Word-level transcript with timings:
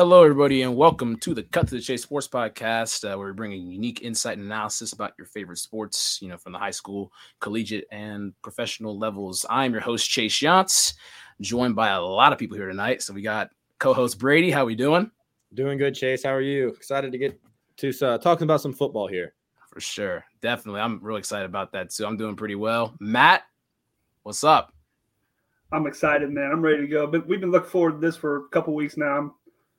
Hello, 0.00 0.22
everybody, 0.22 0.62
and 0.62 0.74
welcome 0.74 1.14
to 1.18 1.34
the 1.34 1.42
Cut 1.42 1.68
to 1.68 1.74
the 1.74 1.80
Chase 1.82 2.04
Sports 2.04 2.26
Podcast, 2.26 3.04
uh, 3.04 3.18
where 3.18 3.26
we 3.26 3.34
bring 3.34 3.52
a 3.52 3.56
unique 3.56 4.00
insight 4.00 4.38
and 4.38 4.46
analysis 4.46 4.94
about 4.94 5.12
your 5.18 5.26
favorite 5.26 5.58
sports, 5.58 6.18
you 6.22 6.28
know, 6.28 6.38
from 6.38 6.52
the 6.52 6.58
high 6.58 6.70
school, 6.70 7.12
collegiate, 7.38 7.84
and 7.92 8.32
professional 8.40 8.98
levels. 8.98 9.44
I'm 9.50 9.72
your 9.72 9.82
host, 9.82 10.08
Chase 10.08 10.40
Yantz, 10.40 10.94
joined 11.42 11.76
by 11.76 11.90
a 11.90 12.00
lot 12.00 12.32
of 12.32 12.38
people 12.38 12.56
here 12.56 12.66
tonight. 12.66 13.02
So 13.02 13.12
we 13.12 13.20
got 13.20 13.50
co-host 13.78 14.18
Brady. 14.18 14.50
How 14.50 14.62
are 14.62 14.64
we 14.64 14.74
doing? 14.74 15.10
Doing 15.52 15.76
good, 15.76 15.94
Chase. 15.94 16.22
How 16.22 16.32
are 16.32 16.40
you? 16.40 16.68
Excited 16.68 17.12
to 17.12 17.18
get 17.18 17.38
to 17.76 17.90
uh, 18.00 18.16
talking 18.16 18.44
about 18.44 18.62
some 18.62 18.72
football 18.72 19.06
here. 19.06 19.34
For 19.68 19.80
sure, 19.80 20.24
definitely. 20.40 20.80
I'm 20.80 20.98
really 21.02 21.18
excited 21.18 21.44
about 21.44 21.72
that 21.72 21.90
too. 21.90 22.06
I'm 22.06 22.16
doing 22.16 22.36
pretty 22.36 22.54
well. 22.54 22.94
Matt, 23.00 23.42
what's 24.22 24.44
up? 24.44 24.72
I'm 25.72 25.86
excited, 25.86 26.30
man. 26.30 26.50
I'm 26.50 26.62
ready 26.62 26.80
to 26.80 26.88
go. 26.88 27.06
But 27.06 27.28
we've 27.28 27.40
been 27.40 27.52
looking 27.52 27.70
forward 27.70 27.92
to 27.92 27.98
this 27.98 28.16
for 28.16 28.38
a 28.38 28.48
couple 28.48 28.74
weeks 28.74 28.96
now. 28.96 29.16
I'm, 29.16 29.32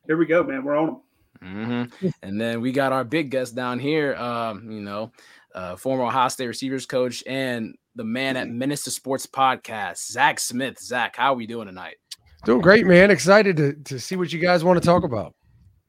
here 0.05 0.17
we 0.17 0.25
go, 0.25 0.43
man. 0.43 0.63
We're 0.63 0.77
on 0.77 0.85
them. 0.87 1.01
Mm-hmm. 1.43 2.07
and 2.21 2.39
then 2.39 2.61
we 2.61 2.71
got 2.71 2.93
our 2.93 3.03
big 3.03 3.31
guest 3.31 3.55
down 3.55 3.79
here. 3.79 4.15
Um, 4.15 4.69
you 4.69 4.81
know, 4.81 5.11
uh, 5.55 5.75
former 5.75 6.03
Ohio 6.03 6.29
State 6.29 6.47
receivers 6.47 6.85
coach 6.85 7.23
and 7.25 7.75
the 7.95 8.03
man 8.03 8.37
at 8.37 8.49
Menace 8.49 8.83
2 8.83 8.91
Sports 8.91 9.25
podcast, 9.25 10.11
Zach 10.11 10.39
Smith. 10.39 10.79
Zach, 10.79 11.15
how 11.15 11.33
are 11.33 11.35
we 11.35 11.47
doing 11.47 11.67
tonight? 11.67 11.97
Doing 12.45 12.61
great, 12.61 12.85
man. 12.85 13.11
Excited 13.11 13.57
to, 13.57 13.73
to 13.73 13.99
see 13.99 14.15
what 14.15 14.31
you 14.31 14.39
guys 14.39 14.63
want 14.63 14.81
to 14.81 14.85
talk 14.85 15.03
about. 15.03 15.33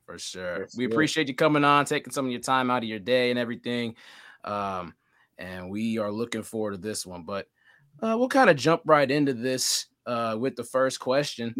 For 0.06 0.18
sure. 0.18 0.68
we 0.76 0.84
appreciate 0.84 1.28
you 1.28 1.34
coming 1.34 1.64
on, 1.64 1.84
taking 1.84 2.12
some 2.12 2.26
of 2.26 2.30
your 2.32 2.40
time 2.40 2.70
out 2.70 2.82
of 2.82 2.88
your 2.88 2.98
day 2.98 3.30
and 3.30 3.38
everything. 3.38 3.94
Um, 4.44 4.94
and 5.38 5.70
we 5.70 5.98
are 5.98 6.10
looking 6.10 6.42
forward 6.42 6.72
to 6.72 6.76
this 6.78 7.06
one. 7.06 7.24
But 7.24 7.46
uh, 8.02 8.16
we'll 8.18 8.28
kind 8.28 8.50
of 8.50 8.56
jump 8.56 8.82
right 8.84 9.10
into 9.10 9.32
this 9.32 9.86
uh, 10.06 10.36
with 10.38 10.56
the 10.56 10.64
first 10.64 11.00
question. 11.00 11.54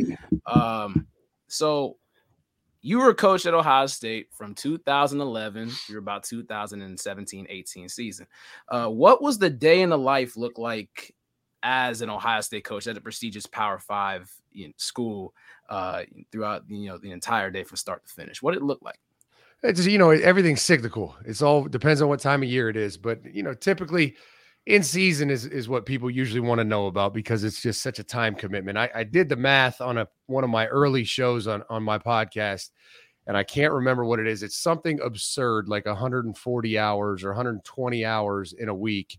Um, 0.46 1.06
so 1.46 1.96
you 2.82 2.98
were 2.98 3.10
a 3.10 3.14
coach 3.14 3.46
at 3.46 3.54
Ohio 3.54 3.86
State 3.86 4.28
from 4.32 4.54
2011 4.54 5.70
through 5.70 6.00
about 6.00 6.24
2017 6.24 7.46
18 7.48 7.88
season. 7.88 8.26
Uh, 8.68 8.88
what 8.88 9.22
was 9.22 9.38
the 9.38 9.48
day 9.50 9.80
in 9.82 9.90
the 9.90 9.98
life 9.98 10.36
look 10.36 10.58
like 10.58 11.14
as 11.62 12.02
an 12.02 12.10
Ohio 12.10 12.40
State 12.40 12.64
coach 12.64 12.88
at 12.88 12.96
a 12.96 13.00
prestigious 13.00 13.46
Power 13.46 13.78
Five 13.78 14.30
you 14.50 14.68
know, 14.68 14.74
school 14.76 15.32
uh, 15.70 16.02
throughout 16.32 16.64
you 16.68 16.88
know 16.88 16.98
the 16.98 17.12
entire 17.12 17.50
day 17.50 17.62
from 17.62 17.76
start 17.76 18.04
to 18.04 18.12
finish? 18.12 18.42
What 18.42 18.52
did 18.52 18.62
it 18.62 18.66
look 18.66 18.82
like? 18.82 18.98
It's 19.62 19.86
you 19.86 19.98
know 19.98 20.10
everything's 20.10 20.60
cyclical. 20.60 21.14
It's 21.24 21.40
all 21.40 21.64
depends 21.64 22.02
on 22.02 22.08
what 22.08 22.18
time 22.18 22.42
of 22.42 22.48
year 22.48 22.68
it 22.68 22.76
is, 22.76 22.96
but 22.96 23.24
you 23.32 23.44
know 23.44 23.54
typically 23.54 24.16
in 24.66 24.82
season 24.82 25.30
is 25.30 25.44
is 25.46 25.68
what 25.68 25.86
people 25.86 26.10
usually 26.10 26.40
want 26.40 26.58
to 26.58 26.64
know 26.64 26.86
about 26.86 27.12
because 27.12 27.42
it's 27.44 27.60
just 27.60 27.82
such 27.82 27.98
a 27.98 28.04
time 28.04 28.34
commitment. 28.34 28.78
I, 28.78 28.90
I 28.94 29.04
did 29.04 29.28
the 29.28 29.36
math 29.36 29.80
on 29.80 29.98
a 29.98 30.08
one 30.26 30.44
of 30.44 30.50
my 30.50 30.66
early 30.68 31.04
shows 31.04 31.46
on 31.46 31.64
on 31.68 31.82
my 31.82 31.98
podcast, 31.98 32.70
and 33.26 33.36
I 33.36 33.42
can't 33.42 33.72
remember 33.72 34.04
what 34.04 34.20
it 34.20 34.28
is. 34.28 34.42
It's 34.42 34.56
something 34.56 35.00
absurd, 35.00 35.68
like 35.68 35.86
140 35.86 36.78
hours 36.78 37.24
or 37.24 37.30
120 37.30 38.04
hours 38.04 38.52
in 38.52 38.68
a 38.68 38.74
week, 38.74 39.18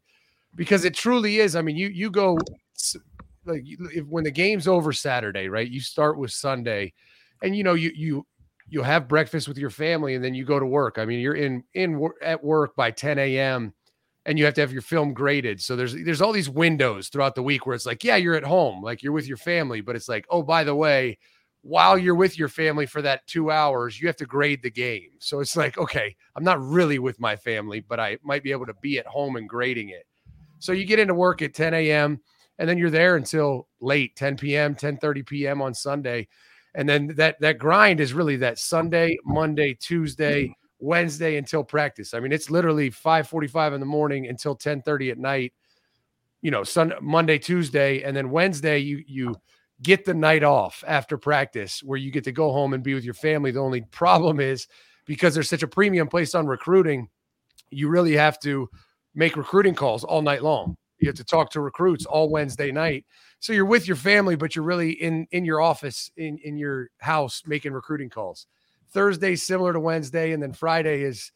because 0.55 0.85
it 0.85 0.93
truly 0.93 1.39
is. 1.39 1.55
I 1.55 1.61
mean, 1.61 1.75
you 1.75 1.89
you 1.89 2.09
go 2.09 2.37
like 3.45 3.63
if, 3.65 4.05
when 4.07 4.23
the 4.23 4.31
game's 4.31 4.67
over 4.67 4.93
Saturday, 4.93 5.49
right? 5.49 5.69
You 5.69 5.81
start 5.81 6.17
with 6.17 6.31
Sunday, 6.31 6.93
and 7.41 7.53
you 7.53 7.65
know 7.65 7.73
you 7.73 7.91
you 7.93 8.25
you 8.69 8.81
have 8.81 9.09
breakfast 9.09 9.49
with 9.49 9.57
your 9.57 9.69
family, 9.69 10.15
and 10.15 10.23
then 10.23 10.33
you 10.33 10.45
go 10.45 10.57
to 10.57 10.65
work. 10.65 10.99
I 10.99 11.03
mean, 11.03 11.19
you're 11.19 11.35
in 11.35 11.65
in 11.73 12.01
at 12.21 12.41
work 12.41 12.77
by 12.77 12.91
10 12.91 13.19
a.m 13.19 13.73
and 14.25 14.39
you 14.39 14.45
have 14.45 14.53
to 14.53 14.61
have 14.61 14.71
your 14.71 14.81
film 14.81 15.13
graded. 15.13 15.61
So 15.61 15.75
there's 15.75 15.93
there's 15.93 16.21
all 16.21 16.31
these 16.31 16.49
windows 16.49 17.09
throughout 17.09 17.35
the 17.35 17.43
week 17.43 17.65
where 17.65 17.75
it's 17.75 17.85
like, 17.85 18.03
yeah, 18.03 18.15
you're 18.15 18.35
at 18.35 18.43
home, 18.43 18.81
like 18.81 19.03
you're 19.03 19.11
with 19.13 19.27
your 19.27 19.37
family, 19.37 19.81
but 19.81 19.95
it's 19.95 20.09
like, 20.09 20.25
oh, 20.29 20.43
by 20.43 20.63
the 20.63 20.75
way, 20.75 21.17
while 21.61 21.97
you're 21.97 22.15
with 22.15 22.37
your 22.37 22.49
family 22.49 22.85
for 22.85 23.01
that 23.01 23.25
two 23.27 23.49
hours, 23.49 23.99
you 23.99 24.07
have 24.07 24.17
to 24.17 24.25
grade 24.25 24.61
the 24.61 24.69
game. 24.71 25.09
So 25.19 25.39
it's 25.39 25.55
like, 25.55 25.77
okay, 25.77 26.15
I'm 26.35 26.43
not 26.43 26.61
really 26.61 26.99
with 26.99 27.19
my 27.19 27.35
family, 27.35 27.79
but 27.79 27.99
I 27.99 28.17
might 28.23 28.43
be 28.43 28.51
able 28.51 28.65
to 28.65 28.75
be 28.81 28.99
at 28.99 29.05
home 29.07 29.35
and 29.35 29.47
grading 29.47 29.89
it. 29.89 30.05
So 30.59 30.71
you 30.71 30.85
get 30.85 30.99
into 30.99 31.13
work 31.13 31.41
at 31.41 31.53
10 31.53 31.73
a.m. 31.73 32.21
and 32.59 32.69
then 32.69 32.77
you're 32.77 32.89
there 32.89 33.15
until 33.15 33.67
late, 33.81 34.15
10 34.15 34.37
p.m., 34.37 34.75
10 34.75 34.97
30 34.97 35.23
p.m. 35.23 35.61
on 35.61 35.73
Sunday. 35.73 36.27
And 36.75 36.87
then 36.87 37.13
that 37.17 37.39
that 37.39 37.59
grind 37.59 37.99
is 37.99 38.13
really 38.13 38.37
that 38.37 38.57
Sunday, 38.57 39.17
Monday, 39.25 39.73
Tuesday, 39.75 40.55
Wednesday 40.83 41.37
until 41.37 41.63
practice. 41.63 42.13
I 42.13 42.19
mean, 42.19 42.31
it's 42.31 42.49
literally 42.51 42.89
5:45 42.89 43.73
in 43.73 43.79
the 43.79 43.85
morning 43.85 44.27
until 44.27 44.55
10:30 44.55 45.11
at 45.11 45.17
night. 45.17 45.53
You 46.41 46.51
know, 46.51 46.63
Sunday, 46.63 46.97
Monday, 47.01 47.37
Tuesday, 47.37 48.03
and 48.03 48.15
then 48.15 48.29
Wednesday 48.29 48.79
you 48.79 49.03
you 49.07 49.35
get 49.81 50.05
the 50.05 50.13
night 50.13 50.43
off 50.43 50.83
after 50.87 51.17
practice 51.17 51.81
where 51.83 51.97
you 51.97 52.11
get 52.11 52.25
to 52.25 52.31
go 52.31 52.51
home 52.51 52.73
and 52.73 52.83
be 52.83 52.93
with 52.93 53.03
your 53.05 53.13
family. 53.13 53.51
The 53.51 53.59
only 53.59 53.81
problem 53.81 54.39
is 54.39 54.67
because 55.05 55.33
there's 55.33 55.49
such 55.49 55.63
a 55.63 55.67
premium 55.67 56.07
placed 56.07 56.35
on 56.35 56.47
recruiting, 56.47 57.09
you 57.69 57.89
really 57.89 58.13
have 58.13 58.39
to 58.41 58.69
make 59.15 59.35
recruiting 59.35 59.75
calls 59.75 60.03
all 60.03 60.21
night 60.21 60.43
long. 60.43 60.75
You 60.99 61.07
have 61.07 61.15
to 61.17 61.23
talk 61.23 61.49
to 61.51 61.61
recruits 61.61 62.05
all 62.05 62.29
Wednesday 62.29 62.71
night. 62.71 63.05
So 63.39 63.51
you're 63.51 63.65
with 63.65 63.87
your 63.87 63.97
family, 63.97 64.35
but 64.35 64.55
you're 64.55 64.65
really 64.65 64.91
in 64.91 65.27
in 65.31 65.45
your 65.45 65.61
office 65.61 66.11
in 66.17 66.37
in 66.43 66.57
your 66.57 66.89
house 66.99 67.41
making 67.45 67.73
recruiting 67.73 68.09
calls. 68.09 68.47
Thursday 68.93 69.35
similar 69.35 69.73
to 69.73 69.79
Wednesday, 69.79 70.31
and 70.31 70.41
then 70.41 70.53
Friday 70.53 71.01
is, 71.01 71.31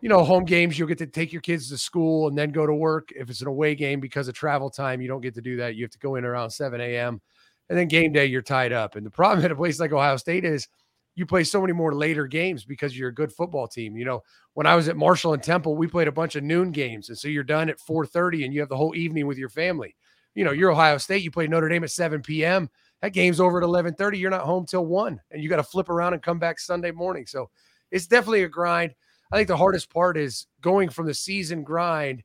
you 0.00 0.08
know, 0.08 0.24
home 0.24 0.44
games. 0.44 0.78
You'll 0.78 0.88
get 0.88 0.98
to 0.98 1.06
take 1.06 1.32
your 1.32 1.42
kids 1.42 1.68
to 1.70 1.78
school 1.78 2.28
and 2.28 2.36
then 2.36 2.50
go 2.50 2.66
to 2.66 2.74
work. 2.74 3.10
If 3.14 3.30
it's 3.30 3.42
an 3.42 3.48
away 3.48 3.74
game 3.74 4.00
because 4.00 4.28
of 4.28 4.34
travel 4.34 4.70
time, 4.70 5.00
you 5.00 5.08
don't 5.08 5.20
get 5.20 5.34
to 5.34 5.42
do 5.42 5.56
that. 5.56 5.74
You 5.74 5.84
have 5.84 5.92
to 5.92 5.98
go 5.98 6.16
in 6.16 6.24
around 6.24 6.50
7 6.50 6.80
a.m. 6.80 7.20
And 7.68 7.78
then 7.78 7.88
game 7.88 8.12
day, 8.12 8.26
you're 8.26 8.42
tied 8.42 8.72
up. 8.72 8.96
And 8.96 9.04
the 9.04 9.10
problem 9.10 9.44
at 9.44 9.52
a 9.52 9.56
place 9.56 9.80
like 9.80 9.92
Ohio 9.92 10.16
State 10.16 10.44
is 10.44 10.68
you 11.14 11.24
play 11.26 11.44
so 11.44 11.60
many 11.60 11.72
more 11.72 11.94
later 11.94 12.26
games 12.26 12.64
because 12.64 12.98
you're 12.98 13.08
a 13.08 13.14
good 13.14 13.32
football 13.32 13.68
team. 13.68 13.96
You 13.96 14.04
know, 14.04 14.22
when 14.54 14.66
I 14.66 14.74
was 14.74 14.88
at 14.88 14.96
Marshall 14.96 15.34
and 15.34 15.42
Temple, 15.42 15.76
we 15.76 15.86
played 15.86 16.08
a 16.08 16.12
bunch 16.12 16.34
of 16.36 16.42
noon 16.42 16.72
games. 16.72 17.08
And 17.08 17.16
so 17.16 17.28
you're 17.28 17.44
done 17.44 17.68
at 17.68 17.78
4:30 17.78 18.44
and 18.44 18.52
you 18.52 18.60
have 18.60 18.68
the 18.68 18.76
whole 18.76 18.94
evening 18.94 19.26
with 19.26 19.38
your 19.38 19.48
family. 19.48 19.94
You 20.34 20.44
know, 20.44 20.52
you're 20.52 20.72
Ohio 20.72 20.98
State, 20.98 21.22
you 21.22 21.30
play 21.30 21.46
Notre 21.46 21.68
Dame 21.68 21.84
at 21.84 21.90
7 21.90 22.20
p.m 22.22 22.68
that 23.04 23.10
game's 23.10 23.38
over 23.38 23.58
at 23.58 23.64
11:30. 23.64 24.18
You're 24.18 24.30
not 24.30 24.46
home 24.46 24.64
till 24.64 24.86
one, 24.86 25.20
and 25.30 25.42
you 25.42 25.50
got 25.50 25.56
to 25.56 25.62
flip 25.62 25.90
around 25.90 26.14
and 26.14 26.22
come 26.22 26.38
back 26.38 26.58
Sunday 26.58 26.90
morning. 26.90 27.26
So 27.26 27.50
it's 27.90 28.06
definitely 28.06 28.44
a 28.44 28.48
grind. 28.48 28.94
I 29.30 29.36
think 29.36 29.46
the 29.46 29.58
hardest 29.58 29.90
part 29.90 30.16
is 30.16 30.46
going 30.62 30.88
from 30.88 31.04
the 31.04 31.12
season 31.12 31.64
grind, 31.64 32.22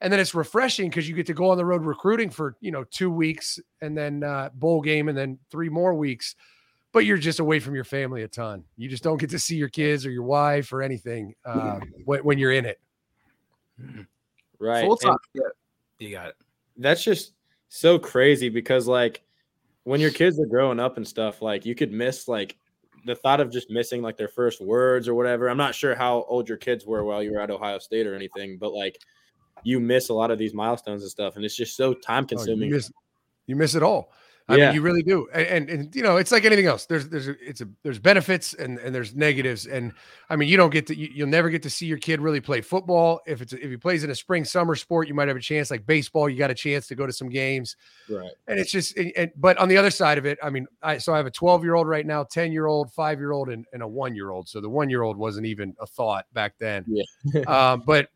and 0.00 0.12
then 0.12 0.20
it's 0.20 0.32
refreshing 0.32 0.88
because 0.88 1.08
you 1.08 1.16
get 1.16 1.26
to 1.26 1.34
go 1.34 1.50
on 1.50 1.56
the 1.56 1.64
road 1.64 1.82
recruiting 1.82 2.30
for 2.30 2.54
you 2.60 2.70
know 2.70 2.84
two 2.84 3.10
weeks, 3.10 3.58
and 3.80 3.98
then 3.98 4.22
uh, 4.22 4.50
bowl 4.54 4.80
game, 4.82 5.08
and 5.08 5.18
then 5.18 5.36
three 5.50 5.68
more 5.68 5.94
weeks. 5.94 6.36
But 6.92 7.06
you're 7.06 7.18
just 7.18 7.40
away 7.40 7.58
from 7.58 7.74
your 7.74 7.82
family 7.82 8.22
a 8.22 8.28
ton. 8.28 8.62
You 8.76 8.88
just 8.88 9.02
don't 9.02 9.18
get 9.18 9.30
to 9.30 9.38
see 9.40 9.56
your 9.56 9.68
kids 9.68 10.06
or 10.06 10.12
your 10.12 10.22
wife 10.22 10.72
or 10.72 10.80
anything 10.80 11.34
uh, 11.44 11.80
when, 12.04 12.20
when, 12.20 12.38
you're 12.38 12.52
in 12.52 12.66
it. 12.66 12.80
Right. 14.60 14.84
Full 14.84 14.96
time. 14.96 15.16
You 15.98 16.10
got 16.12 16.28
it. 16.28 16.36
That's 16.76 17.02
just 17.02 17.32
so 17.68 17.98
crazy 17.98 18.48
because 18.48 18.86
like 18.86 19.22
when 19.84 20.00
your 20.00 20.10
kids 20.10 20.38
are 20.38 20.46
growing 20.46 20.80
up 20.80 20.96
and 20.96 21.06
stuff, 21.06 21.42
like 21.42 21.64
you 21.64 21.74
could 21.74 21.92
miss 21.92 22.28
like 22.28 22.56
the 23.06 23.14
thought 23.14 23.40
of 23.40 23.50
just 23.50 23.70
missing 23.70 24.02
like 24.02 24.16
their 24.16 24.28
first 24.28 24.60
words 24.60 25.08
or 25.08 25.14
whatever. 25.14 25.48
I'm 25.48 25.56
not 25.56 25.74
sure 25.74 25.94
how 25.94 26.24
old 26.28 26.48
your 26.48 26.58
kids 26.58 26.84
were 26.84 27.04
while 27.04 27.22
you 27.22 27.32
were 27.32 27.40
at 27.40 27.50
Ohio 27.50 27.78
State 27.78 28.06
or 28.06 28.14
anything, 28.14 28.58
but 28.58 28.72
like 28.72 28.98
you 29.62 29.80
miss 29.80 30.08
a 30.08 30.14
lot 30.14 30.30
of 30.30 30.38
these 30.38 30.54
milestones 30.54 31.02
and 31.02 31.10
stuff, 31.10 31.36
and 31.36 31.44
it's 31.44 31.56
just 31.56 31.76
so 31.76 31.94
time 31.94 32.26
consuming. 32.26 32.64
Oh, 32.64 32.66
you, 32.66 32.74
miss, 32.74 32.92
you 33.46 33.56
miss 33.56 33.74
it 33.74 33.82
all. 33.82 34.12
I 34.50 34.56
yeah. 34.56 34.66
mean, 34.66 34.74
you 34.74 34.82
really 34.82 35.02
do. 35.02 35.28
And, 35.32 35.46
and, 35.46 35.70
and 35.70 35.96
you 35.96 36.02
know, 36.02 36.16
it's 36.16 36.32
like 36.32 36.44
anything 36.44 36.66
else. 36.66 36.86
There's 36.86 37.08
there's 37.08 37.28
a, 37.28 37.36
it's 37.40 37.60
a 37.60 37.68
there's 37.82 37.98
benefits 37.98 38.52
and 38.54 38.78
and 38.78 38.92
there's 38.94 39.14
negatives. 39.14 39.66
And 39.66 39.92
I 40.28 40.36
mean, 40.36 40.48
you 40.48 40.56
don't 40.56 40.70
get 40.70 40.88
to 40.88 40.96
you, 40.96 41.24
will 41.24 41.30
never 41.30 41.50
get 41.50 41.62
to 41.62 41.70
see 41.70 41.86
your 41.86 41.98
kid 41.98 42.20
really 42.20 42.40
play 42.40 42.60
football. 42.60 43.20
If 43.26 43.40
it's 43.40 43.52
if 43.52 43.62
he 43.62 43.76
plays 43.76 44.02
in 44.02 44.10
a 44.10 44.14
spring 44.14 44.44
summer 44.44 44.74
sport, 44.74 45.06
you 45.06 45.14
might 45.14 45.28
have 45.28 45.36
a 45.36 45.40
chance. 45.40 45.70
Like 45.70 45.86
baseball, 45.86 46.28
you 46.28 46.36
got 46.36 46.50
a 46.50 46.54
chance 46.54 46.88
to 46.88 46.94
go 46.94 47.06
to 47.06 47.12
some 47.12 47.28
games. 47.28 47.76
Right. 48.08 48.32
And 48.48 48.58
it's 48.58 48.72
just 48.72 48.96
and, 48.96 49.12
and 49.16 49.30
but 49.36 49.56
on 49.58 49.68
the 49.68 49.76
other 49.76 49.90
side 49.90 50.18
of 50.18 50.26
it, 50.26 50.38
I 50.42 50.50
mean, 50.50 50.66
I 50.82 50.98
so 50.98 51.14
I 51.14 51.16
have 51.18 51.26
a 51.26 51.30
12 51.30 51.62
year 51.62 51.74
old 51.74 51.86
right 51.86 52.06
now, 52.06 52.24
10 52.24 52.50
year 52.50 52.66
old, 52.66 52.92
five 52.92 53.20
year 53.20 53.30
old, 53.30 53.50
and, 53.50 53.64
and 53.72 53.82
a 53.82 53.88
one 53.88 54.14
year 54.16 54.30
old. 54.30 54.48
So 54.48 54.60
the 54.60 54.70
one 54.70 54.90
year 54.90 55.02
old 55.02 55.16
wasn't 55.16 55.46
even 55.46 55.76
a 55.80 55.86
thought 55.86 56.26
back 56.32 56.54
then. 56.58 56.84
Yeah. 56.88 57.40
um, 57.46 57.82
but 57.86 58.08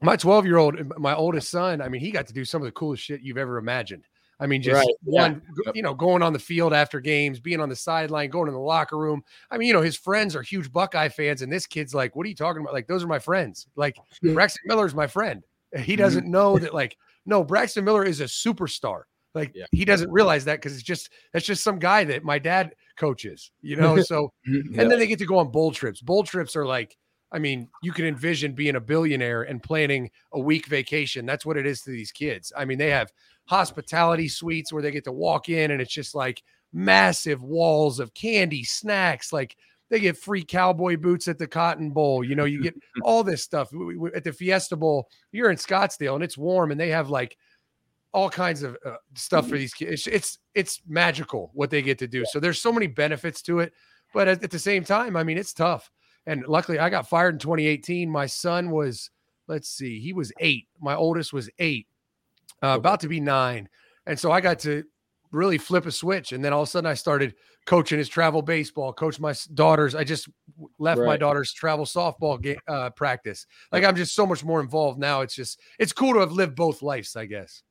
my 0.00 0.16
12 0.16 0.46
year 0.46 0.58
old, 0.58 0.98
my 0.98 1.14
oldest 1.14 1.50
son, 1.50 1.80
I 1.80 1.88
mean, 1.88 2.00
he 2.00 2.10
got 2.10 2.26
to 2.26 2.32
do 2.32 2.44
some 2.44 2.62
of 2.62 2.66
the 2.66 2.72
coolest 2.72 3.02
shit 3.02 3.20
you've 3.22 3.38
ever 3.38 3.58
imagined. 3.58 4.06
I 4.40 4.46
mean, 4.46 4.62
just 4.62 4.76
right. 4.76 4.94
one, 5.02 5.42
yeah. 5.64 5.72
you 5.74 5.82
know, 5.82 5.94
going 5.94 6.22
on 6.22 6.32
the 6.32 6.38
field 6.38 6.72
after 6.72 7.00
games, 7.00 7.40
being 7.40 7.60
on 7.60 7.68
the 7.68 7.76
sideline, 7.76 8.30
going 8.30 8.48
in 8.48 8.54
the 8.54 8.60
locker 8.60 8.98
room. 8.98 9.22
I 9.50 9.58
mean, 9.58 9.68
you 9.68 9.74
know, 9.74 9.82
his 9.82 9.96
friends 9.96 10.34
are 10.34 10.42
huge 10.42 10.72
Buckeye 10.72 11.08
fans, 11.08 11.42
and 11.42 11.52
this 11.52 11.66
kid's 11.66 11.94
like, 11.94 12.16
"What 12.16 12.26
are 12.26 12.28
you 12.28 12.34
talking 12.34 12.62
about? 12.62 12.74
Like, 12.74 12.86
those 12.86 13.04
are 13.04 13.08
my 13.08 13.18
friends. 13.18 13.66
Like, 13.76 13.96
Braxton 14.22 14.62
Miller's 14.66 14.94
my 14.94 15.06
friend. 15.06 15.44
He 15.76 15.92
mm-hmm. 15.92 16.02
doesn't 16.02 16.26
know 16.26 16.58
that. 16.58 16.74
Like, 16.74 16.96
no, 17.26 17.44
Braxton 17.44 17.84
Miller 17.84 18.04
is 18.04 18.20
a 18.20 18.24
superstar. 18.24 19.02
Like, 19.34 19.52
yeah. 19.54 19.66
he 19.72 19.84
doesn't 19.84 20.10
realize 20.10 20.44
that 20.44 20.56
because 20.56 20.74
it's 20.74 20.82
just 20.82 21.10
that's 21.32 21.46
just 21.46 21.64
some 21.64 21.78
guy 21.78 22.04
that 22.04 22.24
my 22.24 22.38
dad 22.38 22.74
coaches. 22.96 23.50
You 23.62 23.76
know, 23.76 24.00
so 24.02 24.32
mm-hmm. 24.48 24.78
and 24.78 24.90
then 24.90 24.98
they 24.98 25.06
get 25.06 25.18
to 25.20 25.26
go 25.26 25.38
on 25.38 25.50
bowl 25.50 25.72
trips. 25.72 26.00
Bowl 26.00 26.24
trips 26.24 26.56
are 26.56 26.66
like 26.66 26.96
I 27.34 27.40
mean, 27.40 27.68
you 27.82 27.90
can 27.90 28.04
envision 28.04 28.52
being 28.52 28.76
a 28.76 28.80
billionaire 28.80 29.42
and 29.42 29.60
planning 29.60 30.08
a 30.32 30.38
week 30.38 30.66
vacation. 30.66 31.26
That's 31.26 31.44
what 31.44 31.56
it 31.56 31.66
is 31.66 31.80
to 31.82 31.90
these 31.90 32.12
kids. 32.12 32.52
I 32.56 32.64
mean, 32.64 32.78
they 32.78 32.90
have 32.90 33.12
hospitality 33.46 34.28
suites 34.28 34.72
where 34.72 34.82
they 34.82 34.90
get 34.90 35.04
to 35.04 35.12
walk 35.12 35.48
in 35.48 35.70
and 35.70 35.80
it's 35.80 35.92
just 35.92 36.14
like 36.14 36.42
massive 36.72 37.42
walls 37.42 38.00
of 38.00 38.14
candy, 38.14 38.64
snacks. 38.64 39.32
Like 39.32 39.56
they 39.90 40.00
get 40.00 40.16
free 40.16 40.44
cowboy 40.44 40.96
boots 40.96 41.28
at 41.28 41.38
the 41.38 41.46
Cotton 41.46 41.90
Bowl. 41.90 42.24
You 42.24 42.34
know, 42.34 42.44
you 42.44 42.62
get 42.62 42.74
all 43.02 43.22
this 43.22 43.42
stuff 43.42 43.70
at 44.14 44.24
the 44.24 44.32
Fiesta 44.32 44.76
Bowl. 44.76 45.08
You're 45.32 45.50
in 45.50 45.56
Scottsdale 45.56 46.14
and 46.14 46.24
it's 46.24 46.38
warm, 46.38 46.70
and 46.70 46.80
they 46.80 46.90
have 46.90 47.10
like 47.10 47.36
all 48.12 48.30
kinds 48.30 48.62
of 48.62 48.76
uh, 48.86 48.94
stuff 49.14 49.48
for 49.48 49.58
these 49.58 49.74
kids. 49.74 49.92
It's, 49.92 50.06
it's, 50.06 50.38
it's 50.54 50.82
magical 50.86 51.50
what 51.52 51.70
they 51.70 51.82
get 51.82 51.98
to 51.98 52.06
do. 52.06 52.24
So 52.24 52.38
there's 52.38 52.60
so 52.60 52.72
many 52.72 52.86
benefits 52.86 53.42
to 53.42 53.58
it, 53.58 53.72
but 54.12 54.28
at, 54.28 54.42
at 54.44 54.52
the 54.52 54.58
same 54.58 54.84
time, 54.84 55.16
I 55.16 55.24
mean, 55.24 55.36
it's 55.36 55.52
tough. 55.52 55.90
And 56.26 56.46
luckily, 56.46 56.78
I 56.78 56.88
got 56.90 57.08
fired 57.08 57.34
in 57.34 57.38
2018. 57.40 58.08
My 58.08 58.26
son 58.26 58.70
was, 58.70 59.10
let's 59.48 59.68
see, 59.68 60.00
he 60.00 60.12
was 60.12 60.32
eight. 60.38 60.68
My 60.80 60.94
oldest 60.94 61.32
was 61.32 61.50
eight, 61.58 61.88
uh, 62.64 62.76
about 62.76 63.00
to 63.00 63.08
be 63.08 63.20
nine, 63.20 63.68
and 64.06 64.18
so 64.18 64.32
I 64.32 64.40
got 64.40 64.58
to 64.60 64.84
really 65.30 65.58
flip 65.58 65.86
a 65.86 65.92
switch. 65.92 66.32
And 66.32 66.44
then 66.44 66.52
all 66.52 66.62
of 66.62 66.68
a 66.68 66.70
sudden, 66.70 66.90
I 66.90 66.94
started 66.94 67.34
coaching 67.66 67.98
his 67.98 68.08
travel 68.08 68.42
baseball, 68.42 68.92
coach 68.92 69.18
my 69.18 69.34
daughters. 69.54 69.94
I 69.94 70.04
just 70.04 70.28
left 70.78 71.00
right. 71.00 71.06
my 71.06 71.16
daughter's 71.16 71.52
travel 71.52 71.84
softball 71.84 72.40
game, 72.40 72.58
uh, 72.68 72.90
practice. 72.90 73.46
Like 73.72 73.84
I'm 73.84 73.96
just 73.96 74.14
so 74.14 74.26
much 74.26 74.44
more 74.44 74.60
involved 74.60 74.98
now. 74.98 75.20
It's 75.22 75.34
just 75.34 75.60
it's 75.78 75.92
cool 75.92 76.14
to 76.14 76.20
have 76.20 76.32
lived 76.32 76.54
both 76.54 76.82
lives, 76.82 77.16
I 77.16 77.26
guess. 77.26 77.62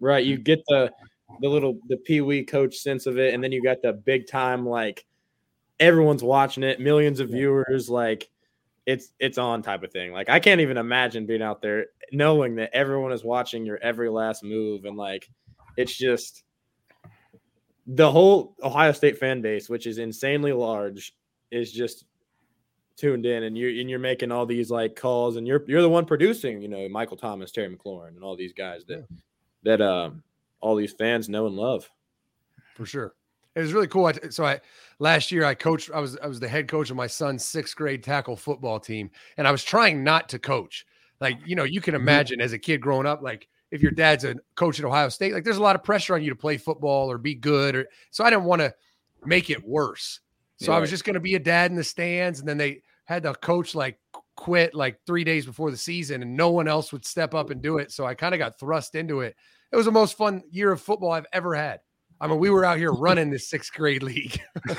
Right. 0.00 0.24
You 0.24 0.38
get 0.38 0.62
the 0.68 0.92
the 1.40 1.48
little 1.48 1.78
the 1.88 1.96
pee 1.98 2.20
wee 2.20 2.44
coach 2.44 2.76
sense 2.76 3.06
of 3.06 3.18
it, 3.18 3.34
and 3.34 3.42
then 3.42 3.52
you 3.52 3.62
got 3.62 3.82
the 3.82 3.92
big 3.92 4.26
time 4.26 4.66
like 4.66 5.04
everyone's 5.80 6.22
watching 6.22 6.62
it, 6.62 6.80
millions 6.80 7.20
of 7.20 7.30
viewers, 7.30 7.88
like 7.88 8.28
it's 8.86 9.12
it's 9.18 9.38
on 9.38 9.62
type 9.62 9.82
of 9.82 9.92
thing. 9.92 10.12
Like 10.12 10.28
I 10.28 10.40
can't 10.40 10.60
even 10.60 10.76
imagine 10.76 11.26
being 11.26 11.42
out 11.42 11.62
there 11.62 11.86
knowing 12.10 12.56
that 12.56 12.70
everyone 12.74 13.12
is 13.12 13.24
watching 13.24 13.64
your 13.64 13.78
every 13.78 14.08
last 14.08 14.42
move 14.42 14.84
and 14.84 14.96
like 14.96 15.28
it's 15.76 15.96
just 15.96 16.44
the 17.86 18.10
whole 18.10 18.54
Ohio 18.62 18.92
State 18.92 19.18
fan 19.18 19.40
base, 19.40 19.68
which 19.68 19.86
is 19.86 19.98
insanely 19.98 20.52
large, 20.52 21.14
is 21.50 21.72
just 21.72 22.04
tuned 22.96 23.26
in 23.26 23.44
and 23.44 23.56
you're 23.56 23.70
and 23.70 23.88
you're 23.88 23.98
making 23.98 24.30
all 24.30 24.46
these 24.46 24.70
like 24.70 24.96
calls 24.96 25.36
and 25.36 25.46
you're 25.46 25.64
you're 25.66 25.82
the 25.82 25.88
one 25.88 26.04
producing, 26.04 26.60
you 26.60 26.68
know, 26.68 26.88
Michael 26.88 27.16
Thomas, 27.16 27.52
Terry 27.52 27.74
McLaurin, 27.74 28.08
and 28.08 28.22
all 28.22 28.36
these 28.36 28.52
guys 28.52 28.84
that 28.86 29.06
yeah. 29.10 29.16
that 29.64 29.80
um 29.80 30.22
all 30.60 30.76
these 30.76 30.92
fans 30.92 31.28
know 31.28 31.46
and 31.46 31.56
love. 31.56 31.90
For 32.74 32.86
sure. 32.86 33.14
It 33.54 33.60
was 33.60 33.72
really 33.72 33.88
cool. 33.88 34.06
I, 34.06 34.12
so 34.30 34.44
I 34.44 34.60
last 34.98 35.30
year 35.30 35.44
I 35.44 35.54
coached. 35.54 35.90
I 35.92 36.00
was 36.00 36.16
I 36.18 36.26
was 36.26 36.40
the 36.40 36.48
head 36.48 36.68
coach 36.68 36.90
of 36.90 36.96
my 36.96 37.06
son's 37.06 37.44
sixth 37.44 37.76
grade 37.76 38.02
tackle 38.02 38.36
football 38.36 38.80
team, 38.80 39.10
and 39.36 39.46
I 39.46 39.52
was 39.52 39.62
trying 39.62 40.02
not 40.02 40.28
to 40.30 40.38
coach. 40.38 40.86
Like 41.20 41.38
you 41.44 41.54
know, 41.54 41.64
you 41.64 41.80
can 41.80 41.94
mm-hmm. 41.94 42.02
imagine 42.02 42.40
as 42.40 42.52
a 42.52 42.58
kid 42.58 42.80
growing 42.80 43.06
up, 43.06 43.22
like 43.22 43.48
if 43.70 43.82
your 43.82 43.92
dad's 43.92 44.24
a 44.24 44.36
coach 44.54 44.78
at 44.78 44.84
Ohio 44.84 45.08
State, 45.08 45.34
like 45.34 45.44
there's 45.44 45.58
a 45.58 45.62
lot 45.62 45.76
of 45.76 45.84
pressure 45.84 46.14
on 46.14 46.22
you 46.22 46.30
to 46.30 46.36
play 46.36 46.56
football 46.56 47.10
or 47.10 47.18
be 47.18 47.34
good. 47.34 47.74
Or 47.74 47.86
so 48.10 48.24
I 48.24 48.30
didn't 48.30 48.44
want 48.44 48.60
to 48.60 48.74
make 49.24 49.50
it 49.50 49.62
worse. 49.64 50.20
So 50.56 50.72
yeah. 50.72 50.78
I 50.78 50.80
was 50.80 50.90
just 50.90 51.04
going 51.04 51.14
to 51.14 51.20
be 51.20 51.34
a 51.34 51.40
dad 51.40 51.70
in 51.70 51.76
the 51.76 51.84
stands, 51.84 52.40
and 52.40 52.48
then 52.48 52.58
they 52.58 52.82
had 53.04 53.24
the 53.24 53.34
coach 53.34 53.74
like 53.74 53.98
quit 54.36 54.74
like 54.74 54.98
three 55.06 55.24
days 55.24 55.44
before 55.44 55.70
the 55.70 55.76
season, 55.76 56.22
and 56.22 56.36
no 56.36 56.50
one 56.50 56.68
else 56.68 56.92
would 56.92 57.04
step 57.04 57.34
up 57.34 57.50
and 57.50 57.60
do 57.60 57.78
it. 57.78 57.92
So 57.92 58.06
I 58.06 58.14
kind 58.14 58.34
of 58.34 58.38
got 58.38 58.58
thrust 58.58 58.94
into 58.94 59.20
it. 59.20 59.36
It 59.72 59.76
was 59.76 59.86
the 59.86 59.92
most 59.92 60.16
fun 60.16 60.42
year 60.50 60.72
of 60.72 60.80
football 60.80 61.12
I've 61.12 61.26
ever 61.32 61.54
had. 61.54 61.80
I 62.22 62.28
mean, 62.28 62.38
we 62.38 62.50
were 62.50 62.64
out 62.64 62.78
here 62.78 62.92
running 62.92 63.30
this 63.30 63.48
sixth 63.48 63.72
grade 63.72 64.04
league. 64.04 64.40